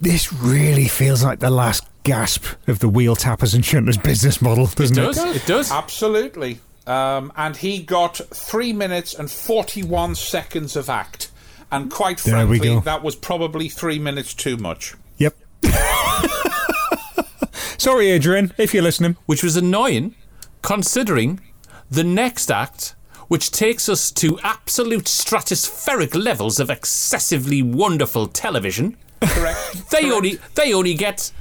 This 0.00 0.32
really 0.32 0.88
feels 0.88 1.24
like 1.24 1.40
the 1.40 1.50
last 1.50 1.84
gasp 2.04 2.44
of 2.66 2.78
the 2.78 2.88
wheel 2.88 3.16
tappers 3.16 3.54
and 3.54 3.64
shunters 3.64 4.02
business 4.02 4.40
model, 4.40 4.66
doesn't 4.66 4.98
it? 4.98 5.16
It 5.36 5.46
does. 5.46 5.70
Absolutely. 5.70 6.60
Um, 6.86 7.32
and 7.36 7.56
he 7.56 7.82
got 7.82 8.16
three 8.16 8.72
minutes 8.72 9.14
and 9.14 9.30
41 9.30 10.14
seconds 10.14 10.74
of 10.76 10.88
act. 10.88 11.30
And 11.70 11.90
quite 11.90 12.18
There 12.20 12.46
frankly, 12.46 12.80
that 12.80 13.02
was 13.02 13.14
probably 13.14 13.68
three 13.68 13.98
minutes 13.98 14.32
too 14.32 14.56
much. 14.56 14.94
Yep. 15.18 15.36
Sorry, 17.78 18.10
Adrian, 18.10 18.54
if 18.56 18.72
you're 18.72 18.82
listening. 18.82 19.16
Which 19.26 19.42
was 19.42 19.56
annoying, 19.56 20.14
considering 20.62 21.40
the 21.90 22.04
next 22.04 22.50
act, 22.50 22.94
which 23.28 23.50
takes 23.50 23.88
us 23.88 24.10
to 24.12 24.38
absolute 24.42 25.04
stratospheric 25.04 26.14
levels 26.14 26.58
of 26.58 26.70
excessively 26.70 27.62
wonderful 27.62 28.26
television. 28.28 28.96
Correct. 29.22 29.58
They 29.90 30.10
only 30.10 30.38
they 30.54 30.72
only 30.72 30.94
get 30.94 31.32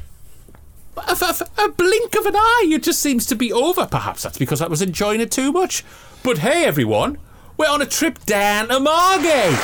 a, 0.98 1.12
a- 1.12 1.66
a 1.66 1.70
blink 1.70 2.16
of 2.16 2.26
an 2.26 2.36
eye. 2.36 2.66
It 2.72 2.84
just 2.84 3.00
seems 3.02 3.26
to 3.28 3.36
be 3.36 3.52
over. 3.54 3.86
Perhaps 3.86 4.24
that's 4.24 4.38
because 4.38 4.62
I 4.62 4.68
was 4.68 4.82
enjoying 4.82 5.22
it 5.22 5.32
too 5.32 5.52
much. 5.52 5.84
But 6.24 6.40
hey, 6.40 6.66
everyone, 6.66 7.18
we're 7.58 7.70
on 7.70 7.82
a 7.82 7.86
trip 7.86 8.24
down 8.26 8.70
to 8.70 8.80
Margate. 8.80 9.58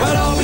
Well, 0.00 0.34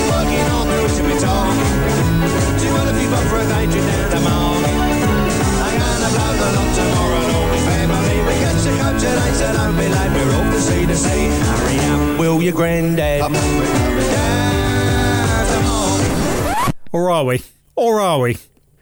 will 12.20 12.42
your 12.42 12.52
granddad? 12.52 13.22
We're 13.22 13.28
coming 13.28 14.00
down 14.10 15.46
the 15.52 15.68
morning. 15.68 16.72
Or 16.92 17.10
are 17.10 17.24
we? 17.24 17.42
Or 17.76 17.98
are 18.00 18.20
we? 18.20 18.36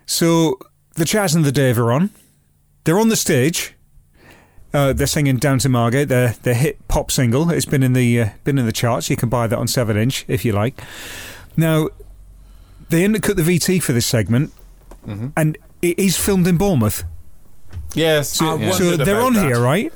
So, 0.07 0.59
the 0.95 1.05
Chas 1.05 1.35
and 1.35 1.45
the 1.45 1.53
Dave 1.53 1.79
are 1.79 1.93
on. 1.93 2.11
They're 2.85 2.99
on 2.99 3.09
the 3.11 3.17
stage. 3.17 3.75
Uh, 4.75 4.93
they're 4.93 5.07
singing 5.07 5.37
"Down 5.37 5.59
to 5.61 5.69
Margate," 5.69 6.09
their 6.09 6.35
their 6.43 6.55
hit 6.55 6.87
pop 6.89 7.11
single. 7.11 7.49
It's 7.51 7.65
been 7.67 7.83
in 7.83 7.93
the 7.93 8.21
uh, 8.21 8.29
been 8.45 8.59
in 8.59 8.67
the 8.67 8.73
charts. 8.73 9.09
You 9.09 9.17
can 9.17 9.29
buy 9.29 9.47
that 9.47 9.57
on 9.59 9.69
seven 9.69 9.97
inch 9.97 10.25
if 10.29 10.45
you 10.45 10.53
like. 10.53 10.79
Now, 11.57 11.89
they 12.91 13.05
undercut 13.05 13.37
the 13.37 13.43
VT 13.43 13.83
for 13.83 13.93
this 13.93 14.07
segment, 14.07 14.53
and 15.37 15.57
it 15.81 15.99
is 15.99 16.17
filmed 16.19 16.47
in 16.47 16.57
Bournemouth. 16.59 17.05
Yes, 17.95 18.29
So, 18.31 18.57
yeah. 18.59 18.73
so 18.73 18.97
they're 18.99 19.21
on 19.23 19.33
that. 19.35 19.47
here, 19.47 19.61
right? 19.61 19.91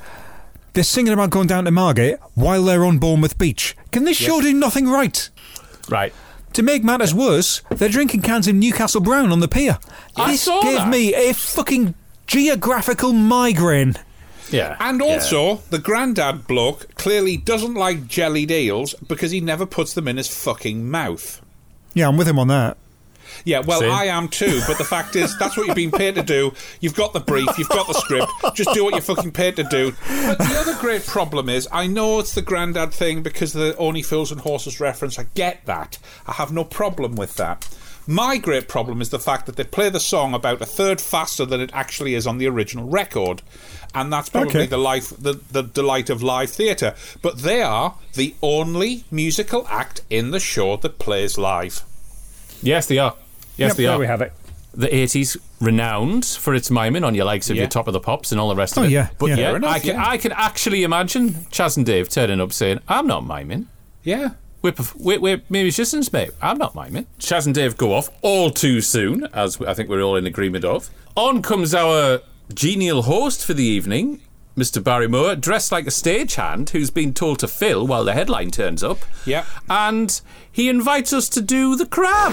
They're 0.75 0.85
singing 0.85 1.13
about 1.13 1.31
going 1.31 1.49
down 1.49 1.65
to 1.67 1.71
Margate 1.71 2.17
while 2.35 2.65
they're 2.65 2.85
on 2.85 2.99
Bournemouth 2.99 3.37
Beach. 3.37 3.77
Can 3.91 4.05
this 4.05 4.17
show 4.17 4.41
do 4.41 4.55
nothing 4.55 4.89
right? 4.89 5.29
right. 5.89 6.15
To 6.55 6.63
make 6.63 6.83
matters 6.85 7.15
worse, 7.15 7.63
they're 7.71 7.89
drinking 7.89 8.23
cans 8.23 8.49
of 8.49 8.55
Newcastle 8.55 9.01
Brown 9.01 9.33
on 9.33 9.41
the 9.41 9.49
pier. 9.49 9.79
I 10.17 10.33
this 10.33 10.43
saw 10.43 10.63
gave 10.63 10.79
that. 10.79 10.89
me 10.89 11.15
a 11.15 11.33
fucking 11.35 11.95
geographical 12.27 13.13
migraine. 13.13 13.95
Yeah. 14.51 14.77
And 14.81 15.01
also, 15.01 15.57
the 15.71 15.79
grandad 15.79 16.47
bloke 16.47 16.95
clearly 16.95 17.39
doesn't 17.39 17.75
like 17.75 18.07
jellied 18.07 18.51
eels 18.51 18.95
because 19.07 19.31
he 19.31 19.41
never 19.41 19.65
puts 19.65 19.95
them 19.95 20.09
in 20.09 20.19
his 20.19 20.29
fucking 20.29 20.91
mouth. 20.91 21.41
Yeah, 21.95 22.09
I'm 22.09 22.17
with 22.17 22.29
him 22.29 22.39
on 22.39 22.49
that. 22.49 22.77
Yeah, 23.45 23.61
well, 23.61 23.81
Same. 23.81 23.91
I 23.91 24.05
am 24.05 24.29
too, 24.29 24.61
but 24.67 24.79
the 24.79 24.85
fact 24.85 25.17
is, 25.17 25.37
that's 25.39 25.57
what 25.57 25.67
you've 25.67 25.77
been 25.77 25.91
paid 25.91 26.15
to 26.15 26.23
do. 26.23 26.53
You've 26.81 26.95
got 26.95 27.13
the 27.13 27.21
brief, 27.21 27.49
you've 27.59 27.69
got 27.69 27.87
the 27.87 27.95
script, 27.95 28.31
just 28.55 28.73
do 28.73 28.85
what 28.85 28.93
you're 28.95 29.01
fucking 29.03 29.33
paid 29.33 29.57
to 29.57 29.65
do. 29.65 29.93
But 30.09 30.39
the 30.39 30.57
other 30.61 30.77
great 30.81 31.07
problem 31.07 31.49
is, 31.49 31.67
I 31.73 31.87
know 31.87 32.21
it's 32.21 32.35
the 32.35 32.43
grandad 32.43 32.93
thing 32.95 33.23
because 33.23 33.55
of 33.55 33.61
the 33.63 33.77
Only 33.77 34.03
Fools 34.03 34.31
and 34.31 34.41
Horses 34.41 34.81
reference, 34.81 35.19
I 35.19 35.27
get 35.35 35.67
that. 35.67 35.99
I 36.27 36.33
have 36.33 36.53
no 36.53 36.65
problem 36.65 37.17
with 37.17 37.35
that. 37.37 37.69
My 38.07 38.37
great 38.37 38.67
problem 38.69 39.01
is 39.01 39.11
the 39.11 39.21
fact 39.21 39.47
that 39.47 39.55
they 39.57 39.63
play 39.65 39.89
the 39.89 40.01
song 40.01 40.35
about 40.35 40.61
a 40.61 40.67
third 40.67 41.01
faster 41.01 41.45
than 41.45 41.61
it 41.61 41.71
actually 41.73 42.15
is 42.17 42.27
on 42.27 42.39
the 42.39 42.49
original 42.49 42.89
record. 42.89 43.43
And 43.95 44.13
that's 44.13 44.29
probably 44.29 44.51
Okay. 44.63 44.67
the 44.67 44.77
life 44.79 45.11
the, 45.11 45.35
the 45.53 45.63
delight 45.63 46.11
of 46.11 46.21
live 46.23 46.51
theatre. 46.51 46.95
But 47.21 47.39
they 47.39 47.63
are 47.63 47.95
the 48.15 48.35
only 48.43 49.05
musical 49.11 49.67
act 49.69 50.01
in 50.11 50.33
the 50.33 50.41
show 50.41 50.77
that 50.79 50.99
plays 50.99 51.39
live. 51.39 51.83
Yes, 52.61 52.87
they 52.87 52.99
are. 52.99 53.15
Yes, 53.57 53.71
Yep, 53.71 53.77
they 53.77 53.83
there 53.85 53.93
are. 53.93 53.99
we 53.99 54.07
have 54.07 54.21
it. 54.23 54.33
The 54.75 54.89
80s 54.89 55.37
renowned 55.61 56.25
for 56.25 56.55
its 56.55 56.71
miming 56.71 57.05
on 57.05 57.15
your 57.15 57.27
likes 57.27 57.51
of 57.51 57.57
Yeah. 57.57 57.63
your 57.63 57.69
top 57.69 57.87
of 57.87 57.93
the 57.93 58.01
pops 58.01 58.33
and 58.33 58.41
all 58.41 58.49
the 58.49 58.57
rest 58.57 58.77
of 58.79 58.85
Oh, 58.85 58.87
it. 58.87 58.91
yeah, 58.91 59.09
But 59.19 59.27
yeah. 59.27 59.37
yeah, 59.37 59.47
Fair 59.49 59.57
enough, 59.57 59.75
I, 59.75 59.79
can, 59.81 59.95
yeah. 59.97 60.09
I 60.09 60.17
can 60.17 60.33
actually 60.33 60.83
imagine 60.83 61.47
Chas 61.51 61.77
and 61.77 61.85
Dave 61.85 62.09
turning 62.09 62.41
up 62.41 62.53
saying, 62.53 62.81
I'm 62.89 63.07
not 63.07 63.27
miming. 63.27 63.67
Yeah. 64.03 64.31
We're, 64.63 64.73
perf- 64.73 64.95
we're, 64.97 65.21
we're 65.21 65.43
musicians, 65.51 66.13
mate. 66.13 66.31
I'm 66.41 66.57
not 66.57 66.75
miming. 66.75 67.07
Chas 67.19 67.45
and 67.47 67.55
Dave 67.55 67.77
go 67.77 67.93
off 67.93 68.09
all 68.23 68.51
too 68.51 68.81
soon, 68.81 69.29
as 69.35 69.61
I 69.61 69.75
think 69.75 69.89
we're 69.91 70.03
all 70.03 70.17
in 70.17 70.27
agreement 70.27 70.65
of. 70.65 70.89
On 71.17 71.43
comes 71.43 71.75
our 71.75 72.21
genial 72.55 73.03
host 73.03 73.45
for 73.45 73.55
the 73.55 73.65
evening, 73.65 74.21
Mr. 74.57 74.83
Barrymore, 74.83 75.35
dressed 75.35 75.71
like 75.73 75.87
a 75.87 75.91
stagehand 75.91 76.71
who's 76.71 76.91
been 76.91 77.13
told 77.13 77.41
to 77.41 77.49
fill 77.49 77.87
while 77.87 78.05
the 78.05 78.13
headline 78.15 78.51
turns 78.51 78.83
up. 78.83 78.99
Yep. 79.27 79.47
And 79.69 80.21
he 80.51 80.69
invites 80.69 81.13
us 81.13 81.29
to 81.31 81.43
do 81.43 81.75
the 81.77 81.87
crab. 81.87 82.33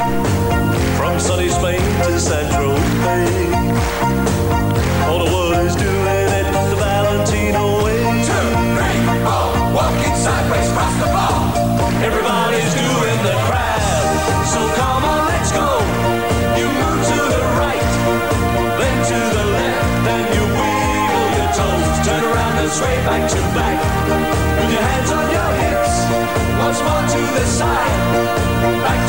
From 0.99 1.17
sunny 1.17 1.47
Spain 1.47 1.79
to 1.79 2.19
Central 2.19 2.75
Bay. 3.07 3.47
All 5.07 5.23
the 5.23 5.31
world 5.31 5.55
is 5.65 5.73
doing 5.77 6.27
it 6.27 6.43
the 6.51 6.75
Valentino 6.75 7.85
way. 7.87 8.03
Two, 8.27 8.47
three, 8.75 8.99
four, 9.23 9.47
walking 9.71 10.15
sideways 10.19 10.67
across 10.67 10.95
the 10.99 11.07
floor. 11.07 11.39
Everybody's 12.03 12.71
doing 12.75 13.19
the 13.23 13.35
crab. 13.47 14.43
So 14.43 14.59
come 14.75 15.07
on, 15.07 15.23
let's 15.31 15.51
go. 15.55 15.79
You 16.59 16.67
move 16.67 17.01
to 17.15 17.19
the 17.31 17.43
right, 17.63 17.91
then 18.75 18.97
to 18.99 19.19
the 19.39 19.45
left, 19.55 19.87
then 20.03 20.23
you 20.35 20.43
wiggle 20.51 21.27
your 21.39 21.49
toes. 21.55 21.87
Turn 22.03 22.23
around 22.27 22.59
and 22.59 22.71
sway 22.75 22.99
back 23.07 23.23
to 23.23 23.39
back. 23.55 23.79
With 24.59 24.71
your 24.75 24.83
hands 24.83 25.11
on 25.15 25.25
your 25.31 25.51
hips, 25.63 25.95
once 26.59 26.79
more 26.83 27.03
to 27.15 27.21
the 27.39 27.45
side, 27.47 27.95
back 28.83 28.99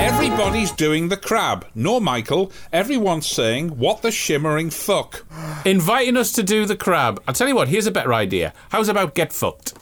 Everybody's 0.00 0.72
doing 0.72 1.08
the 1.08 1.16
crab. 1.16 1.66
No, 1.74 2.00
Michael. 2.00 2.50
Everyone's 2.72 3.26
saying, 3.26 3.76
what 3.78 4.02
the 4.02 4.10
shimmering 4.10 4.70
fuck. 4.70 5.26
Inviting 5.64 6.16
us 6.16 6.32
to 6.32 6.42
do 6.42 6.64
the 6.66 6.76
crab. 6.76 7.22
I'll 7.26 7.34
tell 7.34 7.48
you 7.48 7.54
what, 7.54 7.68
here's 7.68 7.86
a 7.86 7.90
better 7.90 8.14
idea. 8.14 8.52
How's 8.70 8.88
about 8.88 9.14
get 9.14 9.32
fucked? 9.32 9.74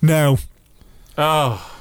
Now, 0.00 0.38
Oh, 1.20 1.72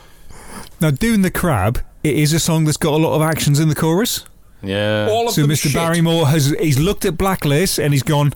now 0.81 0.89
doing 0.89 1.21
the 1.21 1.29
crab, 1.29 1.79
it 2.03 2.15
is 2.15 2.34
a 2.34 2.39
song 2.39 2.65
that's 2.65 2.77
got 2.77 2.93
a 2.93 2.97
lot 2.97 3.15
of 3.15 3.21
actions 3.21 3.59
in 3.59 3.69
the 3.69 3.75
chorus. 3.75 4.25
yeah. 4.63 5.07
All 5.09 5.27
of 5.27 5.34
So 5.35 5.41
them 5.41 5.51
Mr. 5.51 5.63
shit. 5.69 5.73
Barrymore 5.75 6.27
has 6.27 6.47
he's 6.59 6.79
looked 6.79 7.05
at 7.05 7.17
Black 7.17 7.45
Lace 7.45 7.77
and 7.77 7.93
he's 7.93 8.01
gone. 8.03 8.34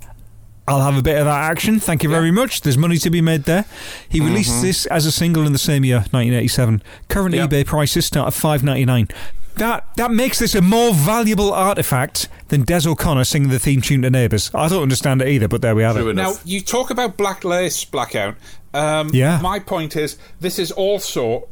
I'll 0.72 0.81
have 0.81 0.98
a 0.98 1.02
bit 1.02 1.18
of 1.18 1.26
that 1.26 1.52
action. 1.52 1.80
Thank 1.80 2.02
you 2.03 2.10
very 2.10 2.31
much. 2.31 2.61
There's 2.61 2.77
money 2.77 2.98
to 2.99 3.10
be 3.10 3.19
made 3.22 3.43
there. 3.43 3.65
He 4.07 4.19
released 4.22 4.61
this 4.61 4.85
as 4.85 5.06
a 5.06 5.11
single 5.11 5.45
in 5.45 5.52
the 5.53 5.60
same 5.60 5.84
year, 5.84 5.98
1987. 6.11 6.81
Current 7.10 7.35
Yep. 7.35 7.49
eBay 7.49 7.65
prices 7.65 8.06
start 8.06 8.27
at 8.27 8.34
5.99. 8.34 9.10
That 9.56 9.85
that 9.98 10.11
makes 10.11 10.39
this 10.39 10.56
a 10.56 10.61
more 10.61 10.93
valuable 10.93 11.53
artifact 11.53 12.30
than 12.48 12.64
Des 12.64 12.88
O'Connor 12.88 13.26
singing 13.26 13.49
the 13.49 13.60
theme 13.60 13.81
tune 13.81 14.02
to 14.03 14.10
Neighbours. 14.10 14.49
I 14.53 14.69
don't 14.69 14.81
understand 14.81 15.22
it 15.22 15.27
either, 15.27 15.49
but 15.49 15.61
there 15.61 15.76
we 15.76 15.84
have 15.84 15.98
True 15.98 16.07
it. 16.07 16.11
enough. 16.11 16.35
Now, 16.38 16.41
you 16.49 16.61
talk 16.61 16.89
about 16.89 17.18
Black 17.18 17.43
Lace 17.43 17.84
Blackout. 17.84 18.35
Um, 18.73 19.10
Yeah. 19.14 19.39
My 19.41 19.60
point 19.60 19.98
is, 19.98 20.18
this 20.39 20.57
is 20.57 20.72
also 20.72 21.49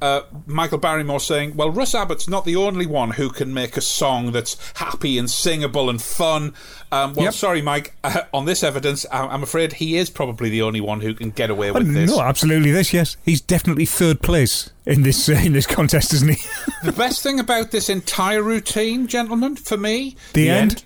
uh, 0.00 0.22
Michael 0.46 0.78
Barrymore 0.78 1.20
saying, 1.20 1.54
well, 1.54 1.70
Russ 1.70 1.94
Abbott's 1.94 2.26
not 2.26 2.44
the 2.46 2.56
only 2.56 2.86
one 2.86 3.12
who 3.12 3.28
can 3.30 3.52
make 3.54 3.76
a 3.76 3.80
song 3.82 4.32
that's 4.32 4.56
happy 4.74 5.16
and 5.18 5.30
singable 5.30 5.88
and 5.90 6.00
fun. 6.02 6.54
Um, 6.92 7.14
well, 7.14 7.24
Yep. 7.24 7.34
sorry, 7.34 7.62
Mike, 7.62 7.94
uh, 8.04 8.20
on 8.34 8.44
this 8.44 8.62
evidence, 8.62 9.06
I'm 9.10 9.42
afraid 9.42 9.72
he 9.72 9.96
is 9.96 10.10
probably 10.10 10.50
the 10.50 10.60
only 10.62 10.80
one 10.80 11.00
who 11.00 11.14
can 11.14 11.30
get 11.30 11.48
away 11.50 11.70
Oh, 11.70 11.74
with 11.74 11.92
this. 11.94 12.10
no, 12.10 12.20
absolutely 12.20 12.70
this. 12.70 12.92
Yes, 12.92 13.16
he's 13.24 13.40
definitely 13.40 13.86
third 13.86 14.20
place 14.20 14.68
in 14.86 15.02
this 15.02 15.28
uh, 15.28 15.32
in 15.44 15.54
this 15.54 15.66
contest, 15.66 16.12
isn't 16.14 16.30
he? 16.36 16.46
The 16.84 16.92
best 16.92 17.22
thing 17.22 17.40
about 17.40 17.70
this 17.70 17.88
entire 17.88 18.42
routine, 18.42 19.06
gentlemen, 19.06 19.56
for 19.56 19.76
me, 19.78 20.16
the 20.34 20.50
end. 20.50 20.84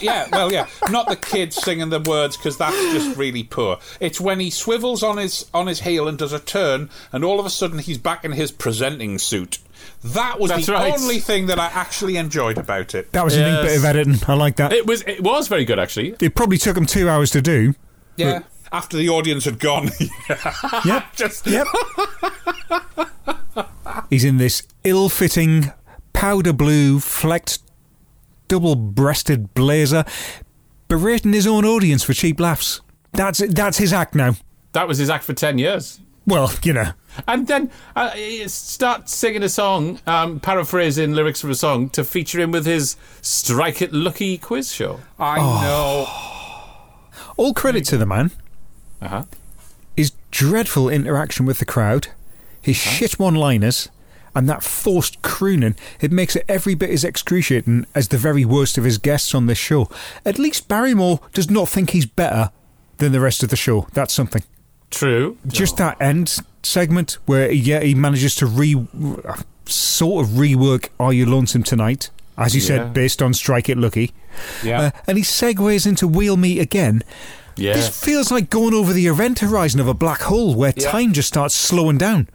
yeah, 0.00 0.28
well, 0.30 0.52
yeah, 0.52 0.66
not 0.90 1.08
the 1.08 1.16
kids 1.16 1.56
singing 1.56 1.88
the 1.90 2.00
words 2.00 2.36
because 2.36 2.56
that's 2.58 2.76
just 2.92 3.16
really 3.16 3.42
poor. 3.42 3.78
It's 4.00 4.20
when 4.20 4.38
he 4.40 4.50
swivels 4.50 5.02
on 5.02 5.16
his 5.16 5.46
on 5.54 5.66
his 5.66 5.80
heel 5.80 6.06
and 6.08 6.18
does 6.18 6.32
a 6.32 6.38
turn, 6.38 6.90
and 7.12 7.24
all 7.24 7.40
of 7.40 7.46
a 7.46 7.50
sudden 7.50 7.78
he's 7.78 7.98
back 7.98 8.24
in 8.24 8.32
his 8.32 8.52
presenting 8.52 9.18
suit. 9.18 9.58
That 10.04 10.40
was 10.40 10.50
That's 10.50 10.66
the 10.66 10.72
right. 10.72 10.92
only 10.92 11.20
thing 11.20 11.46
that 11.46 11.58
I 11.60 11.66
actually 11.66 12.16
enjoyed 12.16 12.58
about 12.58 12.94
it. 12.94 13.12
That 13.12 13.24
was 13.24 13.36
a 13.36 13.40
neat 13.40 13.46
Yes. 13.62 13.64
bit 13.66 13.76
of 13.78 13.84
editing. 13.84 14.18
I 14.26 14.34
like 14.34 14.56
that. 14.56 14.72
It 14.72 14.86
was 14.86 15.02
it 15.06 15.20
was 15.22 15.46
very 15.48 15.64
good 15.64 15.78
actually. 15.78 16.16
It 16.20 16.34
probably 16.34 16.58
took 16.58 16.76
him 16.76 16.86
two 16.86 17.08
hours 17.08 17.30
to 17.30 17.40
do. 17.42 17.74
Yeah, 18.16 18.40
after 18.72 18.96
the 18.96 19.08
audience 19.08 19.44
had 19.44 19.58
gone. 19.60 19.90
Yep. 20.84 21.04
just 21.16 21.46
Yep. 21.46 21.66
He's 24.10 24.24
in 24.24 24.38
this 24.38 24.62
ill-fitting 24.84 25.72
powder 26.12 26.52
blue 26.52 26.98
flecked 26.98 27.60
double-breasted 28.48 29.54
blazer, 29.54 30.04
berating 30.88 31.32
his 31.32 31.46
own 31.46 31.64
audience 31.64 32.02
for 32.02 32.12
cheap 32.12 32.38
laughs. 32.40 32.80
That's 33.12 33.38
that's 33.50 33.78
his 33.78 33.92
act 33.92 34.14
now. 34.14 34.34
That 34.72 34.88
was 34.88 34.98
his 34.98 35.10
act 35.10 35.24
for 35.24 35.32
ten 35.34 35.58
years. 35.58 36.00
Well, 36.26 36.52
you 36.62 36.72
know. 36.72 36.92
And 37.28 37.46
then 37.46 37.70
uh, 37.94 38.10
he 38.10 38.46
start 38.48 39.08
singing 39.08 39.42
a 39.42 39.48
song, 39.48 40.00
um, 40.06 40.40
paraphrasing 40.40 41.12
lyrics 41.12 41.40
from 41.40 41.50
a 41.50 41.54
song 41.54 41.90
to 41.90 42.04
feature 42.04 42.40
him 42.40 42.52
with 42.52 42.64
his 42.64 42.96
Strike 43.20 43.82
It 43.82 43.92
Lucky 43.92 44.38
quiz 44.38 44.72
show. 44.72 45.00
I 45.18 45.36
Oh. 45.40 46.78
All 47.36 47.52
credit 47.54 47.84
to 47.86 47.98
the 47.98 48.06
man. 48.06 48.30
Uh 49.00 49.08
huh. 49.08 49.22
His 49.96 50.12
dreadful 50.30 50.88
interaction 50.88 51.44
with 51.44 51.58
the 51.58 51.64
crowd, 51.66 52.08
his 52.60 52.76
shit 52.76 53.18
one-liners, 53.18 53.90
and 54.34 54.48
that 54.48 54.62
forced 54.62 55.20
crooning. 55.20 55.76
It 56.00 56.12
makes 56.12 56.34
it 56.36 56.44
every 56.48 56.74
bit 56.74 56.90
as 56.90 57.04
excruciating 57.04 57.86
as 57.94 58.08
the 58.08 58.16
very 58.16 58.44
worst 58.46 58.78
of 58.78 58.84
his 58.84 58.96
guests 58.96 59.34
on 59.34 59.46
this 59.46 59.58
show. 59.58 59.90
At 60.24 60.38
least 60.38 60.68
Barrymore 60.68 61.20
does 61.34 61.50
not 61.50 61.68
think 61.68 61.90
he's 61.90 62.06
better 62.06 62.50
than 62.98 63.12
the 63.12 63.20
rest 63.20 63.42
of 63.42 63.50
the 63.50 63.56
show. 63.56 63.86
That's 63.92 64.14
something. 64.14 64.42
True. 64.92 65.36
Just 65.48 65.76
that 65.78 66.00
end 66.00 66.38
segment 66.62 67.18
where 67.26 67.50
yeah 67.50 67.80
he 67.80 67.94
manages 67.94 68.36
to 68.36 68.46
re 68.46 68.74
sort 69.66 70.24
of 70.24 70.32
rework 70.32 70.88
"Are 71.00 71.12
You 71.12 71.26
Lonesome 71.26 71.62
Tonight," 71.64 72.10
as 72.38 72.54
you 72.54 72.60
Yeah. 72.60 72.66
said, 72.66 72.94
based 72.94 73.20
on 73.22 73.34
"Strike 73.34 73.68
It 73.68 73.78
Lucky." 73.78 74.12
Yeah. 74.62 74.80
Uh, 74.80 74.90
and 75.06 75.18
he 75.18 75.24
segues 75.24 75.86
into 75.86 76.06
"We'll 76.06 76.36
Meet 76.36 76.60
Again." 76.60 77.02
Yeah. 77.56 77.74
This 77.74 77.88
feels 77.88 78.30
like 78.30 78.48
going 78.48 78.72
over 78.74 78.92
the 78.92 79.06
event 79.06 79.40
horizon 79.40 79.80
of 79.80 79.88
a 79.88 79.94
black 79.94 80.22
hole 80.22 80.54
where 80.54 80.72
Yeah. 80.76 80.90
time 80.90 81.12
just 81.12 81.28
starts 81.28 81.54
slowing 81.54 81.98
down. 81.98 82.28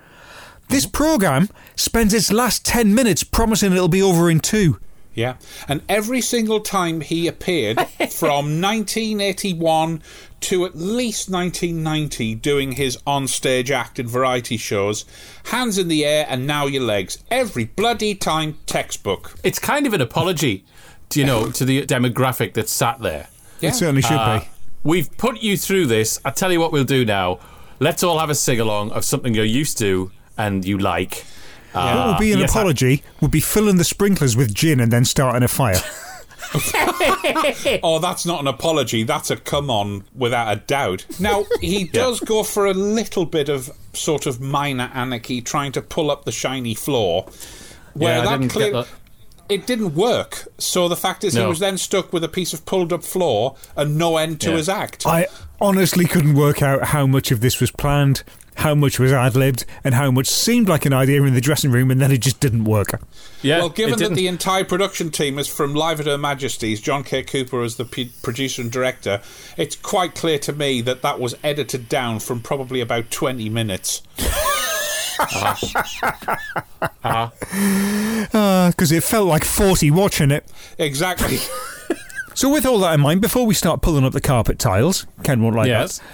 This 0.69 0.85
program 0.85 1.49
spends 1.75 2.13
its 2.13 2.31
last 2.31 2.65
10 2.65 2.93
minutes 2.93 3.23
promising 3.23 3.71
it'll 3.71 3.87
be 3.87 4.01
over 4.01 4.29
in 4.29 4.39
two. 4.41 4.77
Yeah, 5.15 5.35
and 5.67 5.81
every 5.89 6.21
single 6.21 6.59
time 6.59 7.01
he 7.01 7.25
appeared 7.27 7.77
from 8.11 8.61
1981 8.61 10.03
to 10.39 10.65
at 10.65 10.75
least 10.75 11.29
1990 11.29 12.35
doing 12.35 12.73
his 12.73 12.97
on-stage 13.07 13.71
act 13.71 13.99
in 13.99 14.07
variety 14.07 14.57
shows, 14.57 15.03
hands 15.45 15.77
in 15.77 15.87
the 15.87 16.05
air 16.05 16.25
and 16.29 16.45
now 16.45 16.65
your 16.67 16.83
legs. 16.83 17.17
Every 17.31 17.65
bloody 17.65 18.13
time 18.15 18.57
textbook. 18.65 19.33
It's 19.43 19.59
kind 19.59 19.87
of 19.87 19.93
an 19.93 20.01
apology, 20.01 20.63
do 21.09 21.19
you 21.19 21.25
know, 21.25 21.49
to 21.51 21.65
the 21.65 21.85
demographic 21.85 22.53
that 22.53 22.69
sat 22.69 22.99
there. 22.99 23.27
Yeah. 23.59 23.69
It 23.69 23.75
certainly 23.75 24.01
should 24.03 24.11
Uh, 24.17 24.39
be. 24.41 24.45
We've 24.83 25.17
put 25.17 25.41
you 25.41 25.57
through 25.57 25.87
this. 25.87 26.19
I 26.23 26.29
tell 26.29 26.51
you 26.51 26.59
what 26.59 26.71
we'll 26.71 26.83
do 26.83 27.03
now. 27.03 27.39
Let's 27.79 28.03
all 28.03 28.19
have 28.19 28.29
a 28.29 28.35
sing 28.35 28.59
along 28.59 28.91
of 28.91 29.03
something 29.03 29.33
you're 29.33 29.43
used 29.43 29.77
to 29.79 30.11
and 30.37 30.63
you 30.63 30.77
like. 30.77 31.25
Uh, 31.73 31.93
what 31.95 32.07
would 32.07 32.19
be 32.19 32.31
an 32.31 32.39
yes, 32.39 32.55
I- 32.55 32.59
apology 32.59 33.03
would 33.21 33.31
be 33.31 33.39
filling 33.39 33.77
the 33.77 33.83
sprinklers 33.83 34.37
with 34.37 34.53
gin 34.53 34.79
and 34.79 34.91
then 34.91 35.03
starting 35.03 35.43
a 35.43 35.47
fire. 35.47 35.81
Oh, 37.83 37.99
that's 37.99 38.25
not 38.25 38.39
an 38.41 38.47
apology. 38.47 39.03
That's 39.03 39.29
a 39.29 39.37
come 39.37 39.69
on, 39.69 40.03
without 40.15 40.51
a 40.51 40.59
doubt. 40.61 41.05
Now, 41.19 41.45
he 41.61 41.83
does 41.93 42.19
go 42.19 42.43
for 42.43 42.65
a 42.65 42.73
little 42.73 43.25
bit 43.25 43.49
of 43.49 43.69
sort 43.93 44.25
of 44.25 44.39
minor 44.41 44.89
anarchy, 44.93 45.41
trying 45.41 45.71
to 45.73 45.81
pull 45.81 46.09
up 46.11 46.25
the 46.25 46.31
shiny 46.31 46.73
floor. 46.73 47.27
Where 47.93 48.17
Yeah, 48.17 48.21
I 48.21 48.25
that 48.25 48.37
didn't 48.39 48.51
clear- 48.51 48.71
get 48.71 48.85
that. 48.85 48.87
It 49.49 49.65
didn't 49.65 49.95
work. 49.95 50.49
So 50.57 50.89
the 50.89 50.97
fact 50.97 51.23
is, 51.23 51.33
he 51.33 51.45
was 51.45 51.59
then 51.59 51.77
stuck 51.77 52.11
with 52.11 52.21
a 52.21 52.27
piece 52.27 52.53
of 52.53 52.65
pulled 52.65 52.91
up 52.91 53.01
floor 53.01 53.55
and 53.77 53.97
no 53.97 54.17
end 54.17 54.41
to 54.41 54.49
Yeah. 54.51 54.57
his 54.57 54.67
act. 54.67 55.05
I 55.07 55.27
honestly 55.61 56.03
couldn't 56.05 56.33
work 56.35 56.61
out 56.61 56.83
how 56.87 57.07
much 57.07 57.31
of 57.31 57.39
this 57.39 57.61
was 57.61 57.71
planned, 57.71 58.23
how 58.57 58.75
much 58.75 58.99
was 58.99 59.11
ad 59.11 59.35
libbed, 59.35 59.65
and 59.83 59.95
how 59.95 60.11
much 60.11 60.27
seemed 60.27 60.67
like 60.67 60.85
an 60.85 60.93
idea 60.93 61.23
in 61.23 61.33
the 61.33 61.41
dressing 61.41 61.71
room 61.71 61.91
and 61.91 62.01
then 62.01 62.11
it 62.11 62.19
just 62.19 62.39
didn't 62.39 62.65
work. 62.65 63.01
Yeah, 63.41 63.59
well, 63.59 63.69
given 63.69 63.99
that 63.99 64.15
the 64.15 64.27
entire 64.27 64.63
production 64.63 65.11
team 65.11 65.39
is 65.39 65.47
from 65.47 65.73
Live 65.73 65.99
at 65.99 66.05
Her 66.05 66.17
Majesty's, 66.17 66.81
John 66.81 67.03
Kaye 67.03 67.23
Cooper 67.23 67.61
as 67.61 67.75
the 67.75 67.85
p- 67.85 68.11
producer 68.21 68.61
and 68.61 68.71
director, 68.71 69.21
it's 69.57 69.75
quite 69.75 70.15
clear 70.15 70.39
to 70.39 70.53
me 70.53 70.81
that 70.81 71.01
that 71.01 71.19
was 71.19 71.35
edited 71.43 71.87
down 71.87 72.19
from 72.19 72.41
probably 72.41 72.81
about 72.81 73.11
20 73.11 73.49
minutes. 73.49 74.01
Uh-huh. 77.03 77.31
Because 78.69 78.91
it 78.91 79.03
felt 79.03 79.27
like 79.27 79.43
40 79.43 79.89
watching 79.89 80.29
it. 80.29 80.45
Exactly. 80.77 81.39
So, 82.37 82.49
with 82.51 82.67
all 82.67 82.77
that 82.81 82.93
in 82.93 83.01
mind, 83.01 83.19
before 83.21 83.47
we 83.47 83.55
start 83.55 83.81
pulling 83.81 84.05
up 84.05 84.13
the 84.13 84.21
carpet 84.21 84.59
tiles, 84.59 85.07
Ken 85.23 85.41
won't 85.41 85.55
like 85.55 85.69
yes. 85.69 85.97
that. 85.97 86.05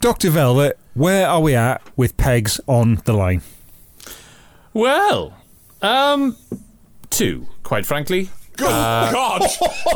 Dr. 0.00 0.30
Velvet, 0.30 0.78
where 0.94 1.28
are 1.28 1.40
we 1.40 1.54
at 1.54 1.82
with 1.96 2.16
pegs 2.16 2.60
on 2.66 3.00
the 3.04 3.12
line? 3.12 3.42
Well, 4.72 5.34
um, 5.82 6.36
two, 7.10 7.46
quite 7.62 7.86
frankly. 7.86 8.30
Good 8.56 8.68
Uh, 8.68 9.12
God! 9.12 9.42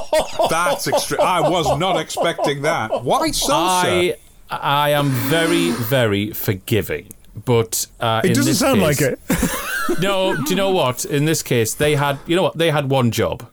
That's 0.50 0.88
extreme. 0.88 1.20
I 1.20 1.48
was 1.48 1.78
not 1.78 1.96
expecting 2.00 2.62
that. 2.62 3.04
Why 3.04 3.30
so, 3.30 3.54
I, 3.54 4.16
I 4.50 4.90
am 4.90 5.10
very, 5.10 5.70
very 5.70 6.32
forgiving. 6.32 7.08
But 7.44 7.86
uh, 8.00 8.20
It 8.24 8.30
in 8.30 8.34
doesn't 8.34 8.50
this 8.50 8.58
sound 8.58 8.80
case- 8.80 9.00
like 9.00 9.12
it. 9.12 10.00
no, 10.00 10.34
do 10.36 10.50
you 10.50 10.56
know 10.56 10.70
what? 10.70 11.04
In 11.04 11.24
this 11.24 11.42
case, 11.42 11.74
they 11.74 11.94
had, 11.94 12.18
you 12.26 12.34
know 12.34 12.42
what? 12.42 12.58
They 12.58 12.70
had 12.72 12.90
one 12.90 13.12
job. 13.12 13.48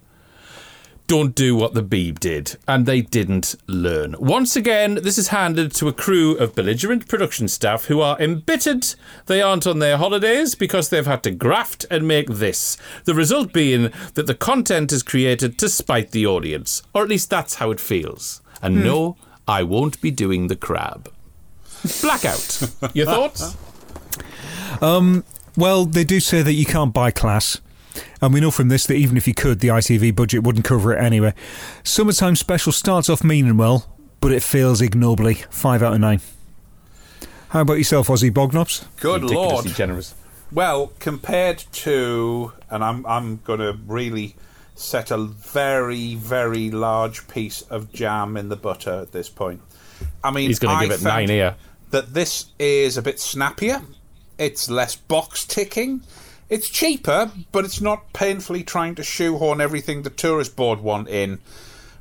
Don't 1.07 1.35
do 1.35 1.55
what 1.55 1.75
the 1.75 1.83
Beeb 1.83 2.19
did, 2.19 2.57
and 2.67 2.87
they 2.87 3.01
didn't 3.01 3.53
learn. 3.67 4.15
Once 4.17 4.55
again, 4.55 4.95
this 4.95 5.19
is 5.19 5.27
handed 5.27 5.71
to 5.75 5.87
a 5.87 5.93
crew 5.93 6.35
of 6.37 6.55
belligerent 6.55 7.07
production 7.07 7.47
staff 7.47 7.85
who 7.85 8.01
are 8.01 8.19
embittered 8.19 8.87
they 9.27 9.39
aren't 9.39 9.67
on 9.67 9.77
their 9.77 9.97
holidays 9.97 10.55
because 10.55 10.89
they've 10.89 11.05
had 11.05 11.21
to 11.21 11.29
graft 11.31 11.85
and 11.91 12.07
make 12.07 12.27
this. 12.27 12.75
The 13.03 13.13
result 13.13 13.53
being 13.53 13.91
that 14.15 14.25
the 14.25 14.33
content 14.33 14.91
is 14.91 15.03
created 15.03 15.59
to 15.59 15.69
spite 15.69 16.09
the 16.09 16.25
audience, 16.25 16.81
or 16.93 17.03
at 17.03 17.09
least 17.09 17.29
that's 17.29 17.55
how 17.55 17.69
it 17.69 17.79
feels. 17.79 18.41
And 18.63 18.77
Hmm. 18.77 18.83
no, 18.83 19.17
I 19.47 19.61
won't 19.61 20.01
be 20.01 20.09
doing 20.09 20.47
the 20.47 20.55
crab. 20.55 21.11
Blackout. 22.01 22.67
Your 22.95 23.05
thoughts? 23.05 23.55
Um, 24.81 25.23
well, 25.55 25.85
they 25.85 26.03
do 26.03 26.19
say 26.19 26.41
that 26.41 26.53
you 26.53 26.65
can't 26.65 26.93
buy 26.93 27.09
class. 27.11 27.61
And 28.21 28.33
we 28.33 28.39
know 28.39 28.51
from 28.51 28.69
this 28.69 28.85
that 28.87 28.95
even 28.95 29.17
if 29.17 29.27
you 29.27 29.33
could, 29.33 29.59
the 29.59 29.69
ITV 29.69 30.15
budget 30.15 30.43
wouldn't 30.43 30.65
cover 30.65 30.93
it 30.93 31.01
anyway. 31.03 31.33
Summertime 31.83 32.35
Special 32.35 32.71
starts 32.71 33.09
off 33.09 33.23
meaning 33.23 33.57
well, 33.57 33.95
but 34.21 34.31
it 34.31 34.43
fails 34.43 34.81
ignobly. 34.81 35.35
5 35.49 35.83
out 35.83 35.93
of 35.93 35.99
9. 35.99 36.21
How 37.49 37.61
about 37.61 37.75
yourself, 37.75 38.07
Ozzy 38.07 38.31
Bognops? 38.31 38.85
Good 38.99 39.23
Ridiculously 39.23 39.69
lord. 39.69 39.77
generous. 39.77 40.15
Well, 40.51 40.93
compared 40.99 41.59
to, 41.59 42.53
and 42.69 42.83
I'm 42.83 43.05
I'm 43.05 43.37
going 43.37 43.59
to 43.59 43.77
really 43.87 44.35
set 44.75 45.09
a 45.09 45.17
very 45.17 46.15
very 46.15 46.69
large 46.69 47.27
piece 47.29 47.61
of 47.63 47.91
jam 47.93 48.35
in 48.35 48.49
the 48.49 48.55
butter 48.57 48.91
at 48.91 49.11
this 49.11 49.29
point. 49.29 49.61
I 50.23 50.31
mean, 50.31 50.49
He's 50.49 50.59
gonna 50.59 50.85
give 50.85 50.99
it 50.99 51.03
nine 51.03 51.29
here. 51.29 51.55
That 51.91 52.13
this 52.13 52.47
is 52.59 52.97
a 52.97 53.01
bit 53.01 53.19
snappier. 53.19 53.81
It's 54.37 54.69
less 54.69 54.95
box 54.95 55.45
ticking. 55.45 56.01
It's 56.49 56.69
cheaper, 56.69 57.31
but 57.51 57.65
it's 57.65 57.81
not 57.81 58.13
painfully 58.13 58.63
trying 58.63 58.95
to 58.95 59.03
shoehorn 59.03 59.59
everything 59.59 60.03
the 60.03 60.09
tourist 60.09 60.55
board 60.55 60.79
want 60.79 61.09
in. 61.09 61.39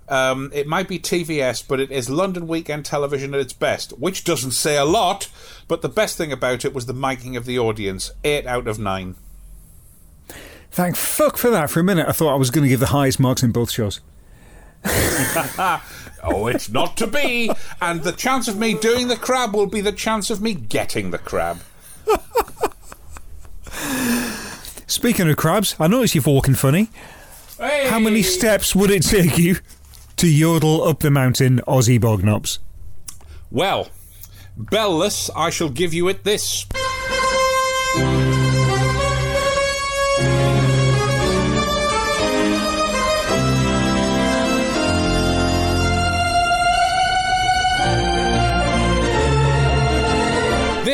Um, 0.07 0.51
it 0.53 0.67
might 0.67 0.87
be 0.87 0.99
TVS, 0.99 1.67
but 1.67 1.81
it 1.81 1.91
is 1.91 2.11
London 2.11 2.47
weekend 2.47 2.85
television 2.85 3.33
at 3.33 3.41
its 3.41 3.55
best, 3.55 3.93
which 3.99 4.23
doesn't 4.25 4.51
say 4.51 4.77
a 4.77 4.85
lot. 4.85 5.31
But 5.67 5.81
the 5.81 5.89
best 5.89 6.19
thing 6.19 6.31
about 6.31 6.65
it 6.65 6.75
was 6.75 6.85
the 6.87 6.93
miking 6.93 7.37
of 7.37 7.47
the 7.47 7.59
audience. 7.59 8.11
Eight 8.23 8.47
out 8.47 8.69
of 8.69 8.79
nine. 8.79 9.15
Thank 10.71 10.97
fuck 10.97 11.39
for 11.39 11.51
that. 11.51 11.71
For 11.71 11.81
a 11.81 11.85
minute, 11.85 12.07
I 12.09 12.13
thought 12.13 12.35
I 12.35 12.39
was 12.39 12.51
going 12.51 12.65
to 12.65 12.69
give 12.69 12.81
the 12.81 12.87
highest 12.87 13.19
marks 13.19 13.43
in 13.43 13.53
both 13.53 13.71
shows. 13.71 14.01
oh, 14.85 16.47
it's 16.53 16.69
not 16.69 16.97
to 16.99 17.07
be. 17.07 17.51
And 17.81 18.03
the 18.03 18.13
chance 18.13 18.49
of 18.49 18.59
me 18.59 18.75
doing 18.75 19.09
the 19.09 19.17
crab 19.17 19.55
will 19.55 19.67
be 19.67 19.81
the 19.81 19.93
chance 19.93 20.29
of 20.29 20.43
me 20.43 20.53
getting 20.53 21.13
the 21.13 21.19
crab. 21.19 21.63
Speaking 24.87 25.29
of 25.29 25.37
crabs, 25.37 25.75
I 25.79 25.87
notice 25.87 26.15
you're 26.15 26.25
walking 26.25 26.55
funny. 26.55 26.91
How 27.59 27.99
many 27.99 28.23
steps 28.23 28.75
would 28.75 28.91
it 28.91 29.03
take 29.03 29.39
you 29.39 29.57
to 30.17 30.27
yodel 30.27 30.83
up 30.83 31.01
the 31.01 31.11
mountain, 31.11 31.61
Ozzy 31.67 31.99
Bognops? 31.99 32.59
Well, 33.51 33.89
bellless, 34.59 35.31
I 35.35 35.51
shall 35.51 35.71
give 35.71 35.95
you 35.95 36.09
it 36.09 36.25
this. 36.25 36.67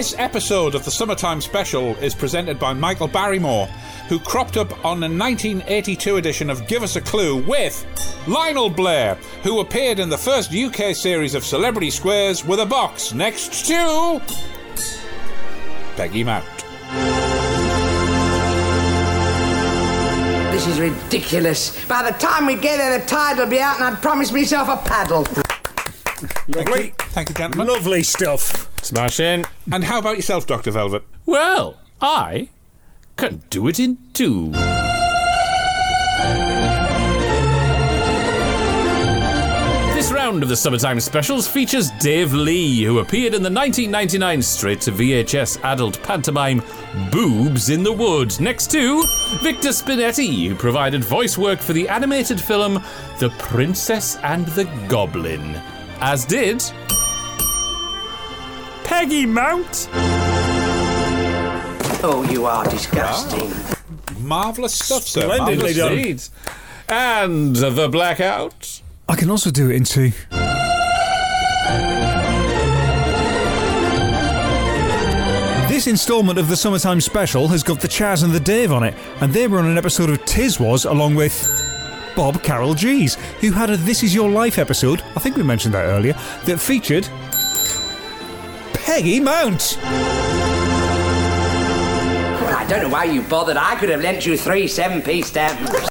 This 0.01 0.15
episode 0.17 0.75
of 0.75 0.83
the 0.87 0.91
Summertime 0.91 1.43
Special 1.43 1.95
is 1.97 2.15
presented 2.15 2.59
by 2.59 2.73
Michael 2.73 3.07
Barrymore, 3.07 3.67
who 4.09 4.19
cropped 4.19 4.57
up 4.57 4.73
on 4.83 4.99
the 4.99 5.11
1982 5.11 6.17
edition 6.17 6.49
of 6.49 6.67
Give 6.67 6.83
Us 6.83 6.97
a 6.97 7.03
Clue 7.03 7.45
with 7.47 7.85
Lionel 8.27 8.71
Blair, 8.71 9.17
who 9.43 9.61
appeared 9.61 9.99
in 9.99 10.09
the 10.09 10.17
first 10.17 10.55
UK 10.55 10.97
series 10.97 11.35
of 11.35 11.45
Celebrity 11.45 11.91
Squares 11.91 12.47
with 12.47 12.61
a 12.61 12.65
box 12.65 13.13
next 13.13 13.67
to 13.67 14.23
Peggy 15.97 16.25
Mount. 16.25 16.47
This 20.51 20.67
is 20.67 20.81
ridiculous. 20.81 21.85
By 21.85 22.11
the 22.11 22.17
time 22.19 22.47
we 22.47 22.55
get 22.55 22.79
there, 22.79 22.99
the 22.99 23.05
tide 23.05 23.37
will 23.37 23.49
be 23.49 23.61
out, 23.61 23.79
and 23.79 23.85
I'd 23.85 24.01
promised 24.01 24.33
myself 24.33 24.67
a 24.71 24.79
paddle. 24.89 25.27
Lovely. 26.49 26.95
Thank 26.99 27.29
you, 27.31 27.35
gentlemen. 27.35 27.69
Lovely 27.69 28.03
stuff. 28.03 28.69
Smash 28.85 29.21
in. 29.21 29.45
And 29.73 29.85
how 29.85 29.99
about 29.99 30.17
yourself, 30.17 30.47
Dr. 30.47 30.71
Velvet? 30.71 31.03
Well, 31.27 31.79
I 32.01 32.49
can 33.17 33.43
do 33.51 33.69
it 33.69 33.79
in 33.79 33.99
two. 34.13 34.53
This 39.95 40.11
round 40.13 40.43
of 40.43 40.49
the 40.49 40.57
Summertime 40.57 40.99
Specials 41.01 41.47
features 41.47 41.91
Dave 42.01 42.33
Lee, 42.33 42.83
who 42.85 43.01
appeared 43.01 43.35
in 43.35 43.43
the 43.43 43.51
1999 43.51 44.41
straight 44.41 44.81
to 44.83 44.93
VHS 44.93 45.63
adult 45.63 46.03
pantomime 46.03 46.63
Boobs 47.13 47.69
in 47.69 47.83
the 47.83 47.93
Wood, 47.93 48.41
next 48.41 48.71
to 48.71 49.05
Victor 49.43 49.69
Spinetti, 49.69 50.49
who 50.49 50.55
provided 50.55 51.05
voice 51.05 51.37
work 51.37 51.61
for 51.61 51.75
the 51.75 51.89
animated 51.89 52.41
film 52.41 52.83
The 53.19 53.29
Princess 53.39 54.17
and 54.23 54.47
the 54.49 54.65
Goblin, 54.89 55.61
as 56.01 56.25
did 56.25 56.63
Peggy 58.85 59.25
Mount. 59.27 59.89
Oh, 62.03 62.27
you 62.31 62.47
are 62.47 62.65
disgusting. 62.65 63.53
Marvellous 64.21 64.75
stuff, 64.75 65.05
sir. 65.05 65.23
Splendidly 65.23 65.75
done. 65.75 65.93
Indeed. 65.93 66.23
And 66.89 67.55
the 67.55 67.89
blackout. 67.89 68.83
I 69.09 69.17
can 69.17 69.31
also 69.31 69.51
do 69.51 69.71
it 69.71 69.77
in 69.77 69.85
two. 69.85 70.13
This 75.69 75.87
instalment 75.87 76.39
of 76.39 76.49
the 76.49 76.57
Summertime 76.57 77.01
Special 77.01 77.49
has 77.49 77.63
got 77.63 77.81
the 77.81 77.89
Chas 77.89 78.23
and 78.23 78.33
the 78.33 78.41
Dave 78.41 78.73
on 78.73 78.83
it, 78.83 78.95
and 79.21 79.33
they 79.33 79.47
were 79.47 79.59
on 79.59 79.67
an 79.67 79.79
episode 79.79 80.11
of 80.11 80.19
Tiswas 80.25 80.89
along 80.89 81.15
with 81.15 81.60
Bob 82.21 82.43
Carolgees, 82.43 83.15
who 83.41 83.51
had 83.51 83.71
a 83.71 83.79
This 83.79 84.03
Is 84.03 84.15
Your 84.15 84.29
Life 84.29 84.59
episode, 84.59 85.01
I 85.17 85.21
think 85.21 85.39
we 85.39 85.43
mentioned 85.43 85.73
that 85.73 85.85
earlier, 85.87 86.13
that 86.45 86.61
featured 86.61 87.09
Peggy 88.75 89.21
Mount. 89.21 89.79
Well, 92.43 92.55
I 92.55 92.67
don't 92.69 92.83
know 92.83 92.91
why 92.91 93.05
you 93.05 93.23
bothered. 93.23 93.57
I 93.57 93.75
could 93.77 93.89
have 93.89 94.03
lent 94.03 94.27
you 94.27 94.37
three 94.37 94.69
seven 94.69 95.01
piece 95.01 95.29
stamps. 95.29 95.89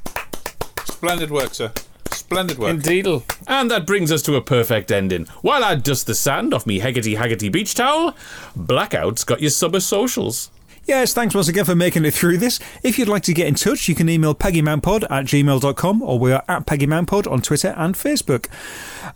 Splendid 0.84 1.32
work, 1.32 1.52
sir. 1.52 1.72
Splendid 2.12 2.58
work. 2.58 2.70
Indeed. 2.70 3.08
And 3.48 3.68
that 3.68 3.84
brings 3.84 4.12
us 4.12 4.22
to 4.22 4.36
a 4.36 4.40
perfect 4.40 4.92
ending. 4.92 5.26
While 5.42 5.64
I 5.64 5.74
dust 5.74 6.06
the 6.06 6.14
sand 6.14 6.54
off 6.54 6.64
me 6.64 6.78
Heggety 6.78 7.16
Haggerty 7.16 7.48
beach 7.48 7.74
towel, 7.74 8.14
Blackout's 8.54 9.24
got 9.24 9.40
your 9.40 9.50
summer 9.50 9.80
socials. 9.80 10.52
Yes, 10.90 11.14
thanks 11.14 11.36
once 11.36 11.46
again 11.46 11.64
for 11.64 11.76
making 11.76 12.04
it 12.04 12.12
through 12.12 12.38
this. 12.38 12.58
If 12.82 12.98
you'd 12.98 13.06
like 13.06 13.22
to 13.22 13.32
get 13.32 13.46
in 13.46 13.54
touch, 13.54 13.88
you 13.88 13.94
can 13.94 14.08
email 14.08 14.34
peggymountpod 14.34 15.04
at 15.04 15.24
gmail.com 15.24 16.02
or 16.02 16.18
we 16.18 16.32
are 16.32 16.42
at 16.48 16.66
peggymountpod 16.66 17.30
on 17.30 17.42
Twitter 17.42 17.72
and 17.76 17.94
Facebook. 17.94 18.46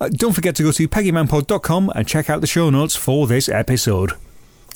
Uh, 0.01 0.09
don't 0.09 0.35
forget 0.35 0.55
to 0.55 0.63
go 0.63 0.71
to 0.71 0.87
peggymountpod.com 0.87 1.91
and 1.97 2.07
check 2.07 2.31
out 2.31 2.41
the 2.43 2.47
show 2.47 2.71
notes 2.71 2.95
for 2.95 3.27
this 3.27 3.49
episode. 3.49 4.13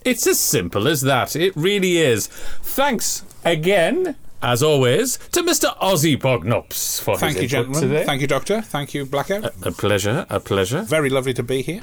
It's 0.04 0.26
as 0.26 0.40
simple 0.40 0.88
as 0.88 1.02
that. 1.02 1.36
It 1.36 1.54
really 1.54 1.98
is. 1.98 2.26
Thanks 2.26 3.24
again, 3.44 4.16
as 4.42 4.60
always, 4.60 5.18
to 5.30 5.44
Mr. 5.44 5.78
Ozzy 5.78 6.18
Bognops 6.20 7.00
for 7.00 7.16
Thank 7.16 7.36
you, 7.36 7.42
his 7.42 7.52
input 7.54 7.66
gentlemen. 7.74 7.90
today. 7.92 8.04
Thank 8.06 8.22
you, 8.22 8.26
Doctor. 8.26 8.60
Thank 8.60 8.92
you, 8.92 9.06
Blackout. 9.06 9.44
A 9.62 9.70
pleasure, 9.70 10.26
a 10.28 10.40
pleasure. 10.40 10.82
Very 10.82 11.10
lovely 11.10 11.34
to 11.34 11.44
be 11.44 11.62
here. 11.62 11.82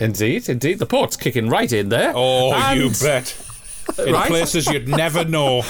Indeed, 0.00 0.48
indeed. 0.48 0.78
The 0.78 0.86
port's 0.86 1.18
kicking 1.18 1.50
right 1.50 1.70
in 1.70 1.90
there. 1.90 2.14
Oh, 2.16 2.72
you 2.72 2.88
bet. 3.02 3.36
In 4.06 4.12
Right? 4.12 4.28
places 4.28 4.66
you'd 4.66 4.88
never 4.88 5.24
know. 5.24 5.62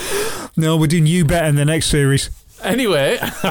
No, 0.57 0.77
we're 0.77 0.87
doing 0.87 1.05
you 1.05 1.25
better 1.25 1.47
in 1.47 1.55
the 1.55 1.65
next 1.65 1.87
series. 1.87 2.29
Anyway, 2.61 3.17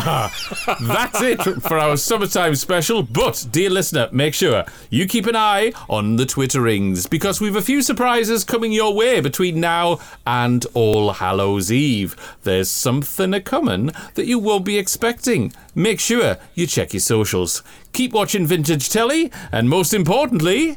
that's 0.82 1.22
it 1.22 1.42
for 1.62 1.78
our 1.78 1.96
summertime 1.96 2.54
special. 2.54 3.02
But, 3.02 3.46
dear 3.50 3.70
listener, 3.70 4.08
make 4.12 4.34
sure 4.34 4.66
you 4.90 5.06
keep 5.06 5.24
an 5.26 5.34
eye 5.34 5.72
on 5.88 6.16
the 6.16 6.26
Twitter 6.26 6.60
rings 6.60 7.06
because 7.06 7.40
we've 7.40 7.56
a 7.56 7.62
few 7.62 7.80
surprises 7.80 8.44
coming 8.44 8.70
your 8.70 8.94
way 8.94 9.20
between 9.22 9.60
now 9.60 9.98
and 10.26 10.66
All 10.74 11.12
Hallows 11.14 11.72
Eve. 11.72 12.16
There's 12.42 12.68
something 12.70 13.32
a 13.32 13.40
coming 13.40 13.92
that 14.14 14.26
you 14.26 14.38
won't 14.38 14.66
be 14.66 14.76
expecting. 14.76 15.54
Make 15.74 16.00
sure 16.00 16.36
you 16.54 16.66
check 16.66 16.92
your 16.92 17.00
socials. 17.00 17.62
Keep 17.94 18.12
watching 18.12 18.46
Vintage 18.46 18.90
Telly, 18.90 19.32
and 19.50 19.70
most 19.70 19.94
importantly, 19.94 20.76